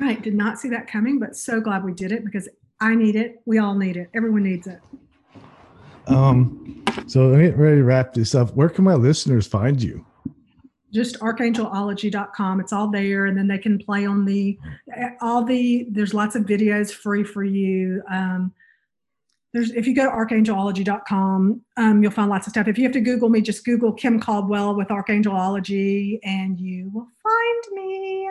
Right. 0.00 0.20
Did 0.20 0.34
not 0.34 0.58
see 0.58 0.68
that 0.70 0.86
coming, 0.86 1.18
but 1.18 1.36
so 1.36 1.60
glad 1.60 1.84
we 1.84 1.92
did 1.92 2.12
it 2.12 2.24
because 2.24 2.48
I 2.80 2.94
need 2.94 3.16
it. 3.16 3.40
We 3.46 3.58
all 3.58 3.74
need 3.74 3.96
it. 3.96 4.10
Everyone 4.14 4.42
needs 4.42 4.66
it. 4.66 4.80
Um, 6.06 6.84
so 7.06 7.28
let 7.28 7.38
me 7.38 7.48
ready 7.50 7.76
to 7.76 7.84
wrap 7.84 8.12
this 8.12 8.34
up. 8.34 8.54
Where 8.54 8.68
can 8.68 8.84
my 8.84 8.94
listeners 8.94 9.46
find 9.46 9.82
you? 9.82 10.04
Just 10.92 11.18
archangelology.com. 11.20 12.60
It's 12.60 12.72
all 12.72 12.88
there, 12.88 13.26
and 13.26 13.36
then 13.36 13.48
they 13.48 13.58
can 13.58 13.78
play 13.78 14.06
on 14.06 14.24
the 14.24 14.58
all 15.20 15.42
the. 15.42 15.86
There's 15.90 16.14
lots 16.14 16.36
of 16.36 16.44
videos 16.44 16.92
free 16.92 17.24
for 17.24 17.42
you. 17.42 18.02
Um, 18.08 18.52
there's 19.54 19.70
if 19.70 19.86
you 19.86 19.94
go 19.94 20.04
to 20.04 20.10
archangelology.com, 20.10 21.62
um, 21.76 22.02
you'll 22.02 22.12
find 22.12 22.28
lots 22.28 22.48
of 22.48 22.50
stuff. 22.50 22.66
If 22.66 22.76
you 22.76 22.82
have 22.82 22.92
to 22.92 23.00
Google 23.00 23.28
me, 23.28 23.40
just 23.40 23.64
Google 23.64 23.92
Kim 23.92 24.18
Caldwell 24.18 24.74
with 24.74 24.88
Archangelology, 24.88 26.18
and 26.24 26.58
you 26.58 26.90
will 26.92 27.06
find 27.22 27.64
me. 27.76 28.28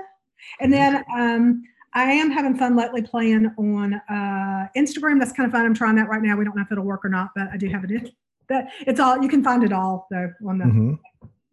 And 0.60 0.72
then 0.72 1.02
um, 1.18 1.64
I 1.94 2.12
am 2.12 2.30
having 2.30 2.58
fun 2.58 2.76
lately 2.76 3.02
playing 3.02 3.50
on 3.58 3.94
uh, 3.94 4.68
Instagram. 4.76 5.18
That's 5.18 5.32
kind 5.32 5.48
of 5.48 5.54
fun. 5.54 5.66
I'm 5.66 5.74
trying 5.74 5.96
that 5.96 6.10
right 6.10 6.22
now. 6.22 6.36
We 6.36 6.44
don't 6.44 6.58
know 6.58 6.64
if 6.64 6.72
it'll 6.74 6.84
work 6.84 7.06
or 7.06 7.10
not, 7.10 7.30
but 7.34 7.48
I 7.54 7.56
do 7.56 7.70
have 7.70 7.86
it 7.86 7.92
in. 7.92 8.12
That 8.50 8.74
it's 8.82 9.00
all 9.00 9.24
you 9.24 9.30
can 9.30 9.42
find 9.42 9.64
it 9.64 9.72
all 9.72 10.06
though 10.12 10.30
on 10.46 10.58
the. 10.58 10.66
Mhm. 10.66 11.00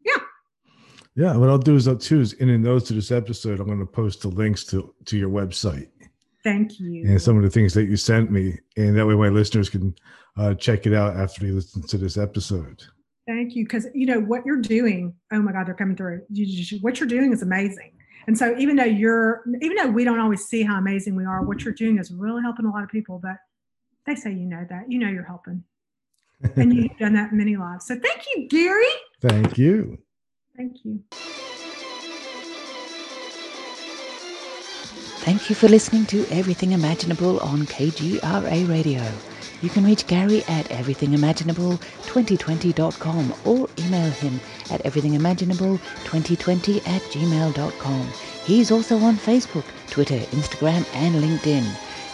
Yeah. 0.05 0.23
Yeah, 1.15 1.37
what 1.37 1.49
I'll 1.49 1.59
do 1.59 1.77
is 1.77 1.87
I'll 1.87 1.95
choose 1.95 2.33
in 2.33 2.49
the 2.49 2.59
notes 2.59 2.89
to 2.89 2.95
this 2.95 3.13
episode, 3.13 3.61
I'm 3.61 3.67
going 3.67 3.79
to 3.79 3.87
post 3.87 4.23
the 4.23 4.29
links 4.29 4.65
to 4.65 4.93
to 5.05 5.17
your 5.17 5.31
website 5.31 5.91
Thank 6.43 6.81
you. 6.81 7.05
and 7.07 7.21
some 7.21 7.37
of 7.37 7.43
the 7.43 7.51
things 7.51 7.75
that 7.75 7.85
you 7.85 7.97
sent 7.97 8.31
me, 8.31 8.59
and 8.77 8.97
that 8.97 9.07
way 9.07 9.15
my 9.15 9.29
listeners 9.29 9.69
can 9.69 9.95
uh, 10.37 10.55
check 10.55 10.87
it 10.87 10.95
out 10.95 11.17
after 11.17 11.45
they 11.45 11.51
listen 11.51 11.83
to 11.83 11.99
this 11.99 12.17
episode. 12.17 12.83
Thank 13.27 13.55
you, 13.55 13.65
because 13.65 13.87
you 13.95 14.07
know 14.07 14.21
what 14.21 14.47
you're 14.47 14.61
doing. 14.61 15.15
Oh 15.33 15.41
my 15.41 15.53
God, 15.53 15.67
they're 15.67 15.75
coming 15.75 15.97
through. 15.97 16.23
You, 16.31 16.79
what 16.81 16.99
you're 16.99 17.09
doing 17.09 17.33
is 17.33 17.43
amazing. 17.43 17.93
And 18.27 18.37
so, 18.37 18.57
even 18.59 18.77
though 18.77 18.85
you're, 18.85 19.45
even 19.61 19.77
though 19.77 19.91
we 19.91 20.05
don't 20.05 20.21
always 20.21 20.45
see 20.47 20.63
how 20.63 20.79
amazing 20.79 21.15
we 21.15 21.25
are, 21.25 21.43
what 21.43 21.65
you're 21.65 21.75
doing 21.75 21.99
is 21.99 22.11
really 22.11 22.43
helping 22.43 22.67
a 22.67 22.71
lot 22.71 22.83
of 22.83 22.89
people. 22.89 23.21
But 23.23 23.37
they 24.07 24.15
say 24.15 24.31
you 24.31 24.47
know 24.47 24.67
that, 24.69 24.91
you 24.91 24.99
know 24.99 25.09
you're 25.09 25.25
helping, 25.25 25.63
and 26.57 26.75
you've 26.77 26.97
done 26.99 27.15
that 27.15 27.33
in 27.33 27.39
many 27.39 27.57
lives. 27.57 27.87
So 27.87 27.99
thank 27.99 28.25
you, 28.35 28.49
Gary. 28.49 28.85
Thank 29.21 29.59
you. 29.59 29.99
Thank 30.57 30.85
you. 30.85 31.03
Thank 35.21 35.51
you 35.51 35.55
for 35.55 35.69
listening 35.69 36.07
to 36.07 36.27
Everything 36.31 36.73
Imaginable 36.73 37.39
on 37.41 37.67
KGRA 37.67 38.67
Radio. 38.67 39.03
You 39.61 39.69
can 39.69 39.85
reach 39.85 40.07
Gary 40.07 40.43
at 40.49 40.65
everythingimaginable2020.com 40.71 43.35
or 43.45 43.69
email 43.79 44.11
him 44.13 44.41
at 44.71 44.83
everythingimaginable2020 44.83 46.89
at 46.89 47.03
gmail.com. 47.03 48.09
He's 48.47 48.71
also 48.71 48.97
on 49.01 49.19
Facebook, 49.19 49.67
Twitter, 49.91 50.21
Instagram, 50.33 50.87
and 50.95 51.17
LinkedIn. 51.17 51.67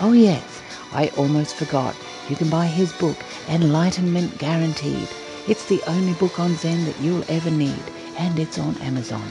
Oh, 0.00 0.12
yes, 0.12 0.62
I 0.92 1.08
almost 1.16 1.56
forgot. 1.56 1.96
You 2.28 2.36
can 2.36 2.50
buy 2.50 2.66
his 2.66 2.92
book, 2.94 3.16
Enlightenment 3.48 4.38
Guaranteed. 4.38 5.08
It's 5.48 5.66
the 5.66 5.82
only 5.86 6.14
book 6.14 6.38
on 6.38 6.54
Zen 6.56 6.84
that 6.84 7.00
you'll 7.00 7.24
ever 7.28 7.50
need, 7.50 7.82
and 8.18 8.38
it's 8.38 8.58
on 8.58 8.76
Amazon. 8.78 9.28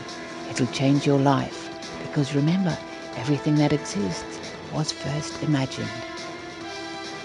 It'll 0.50 0.68
change 0.68 1.06
your 1.06 1.20
life 1.20 1.70
because 2.02 2.36
remember, 2.36 2.78
everything 3.16 3.56
that 3.56 3.74
exists 3.74 4.40
was 4.74 4.92
first 4.92 5.42
imagined. 5.44 5.88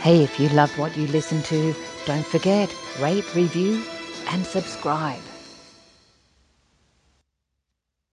Hey, 0.00 0.22
if 0.22 0.38
you 0.38 0.48
loved 0.50 0.78
what 0.78 0.96
you 0.96 1.06
listened 1.08 1.44
to, 1.46 1.74
don't 2.06 2.26
forget, 2.26 2.72
rate, 3.00 3.34
review, 3.34 3.82
and 4.28 4.46
subscribe. 4.46 5.20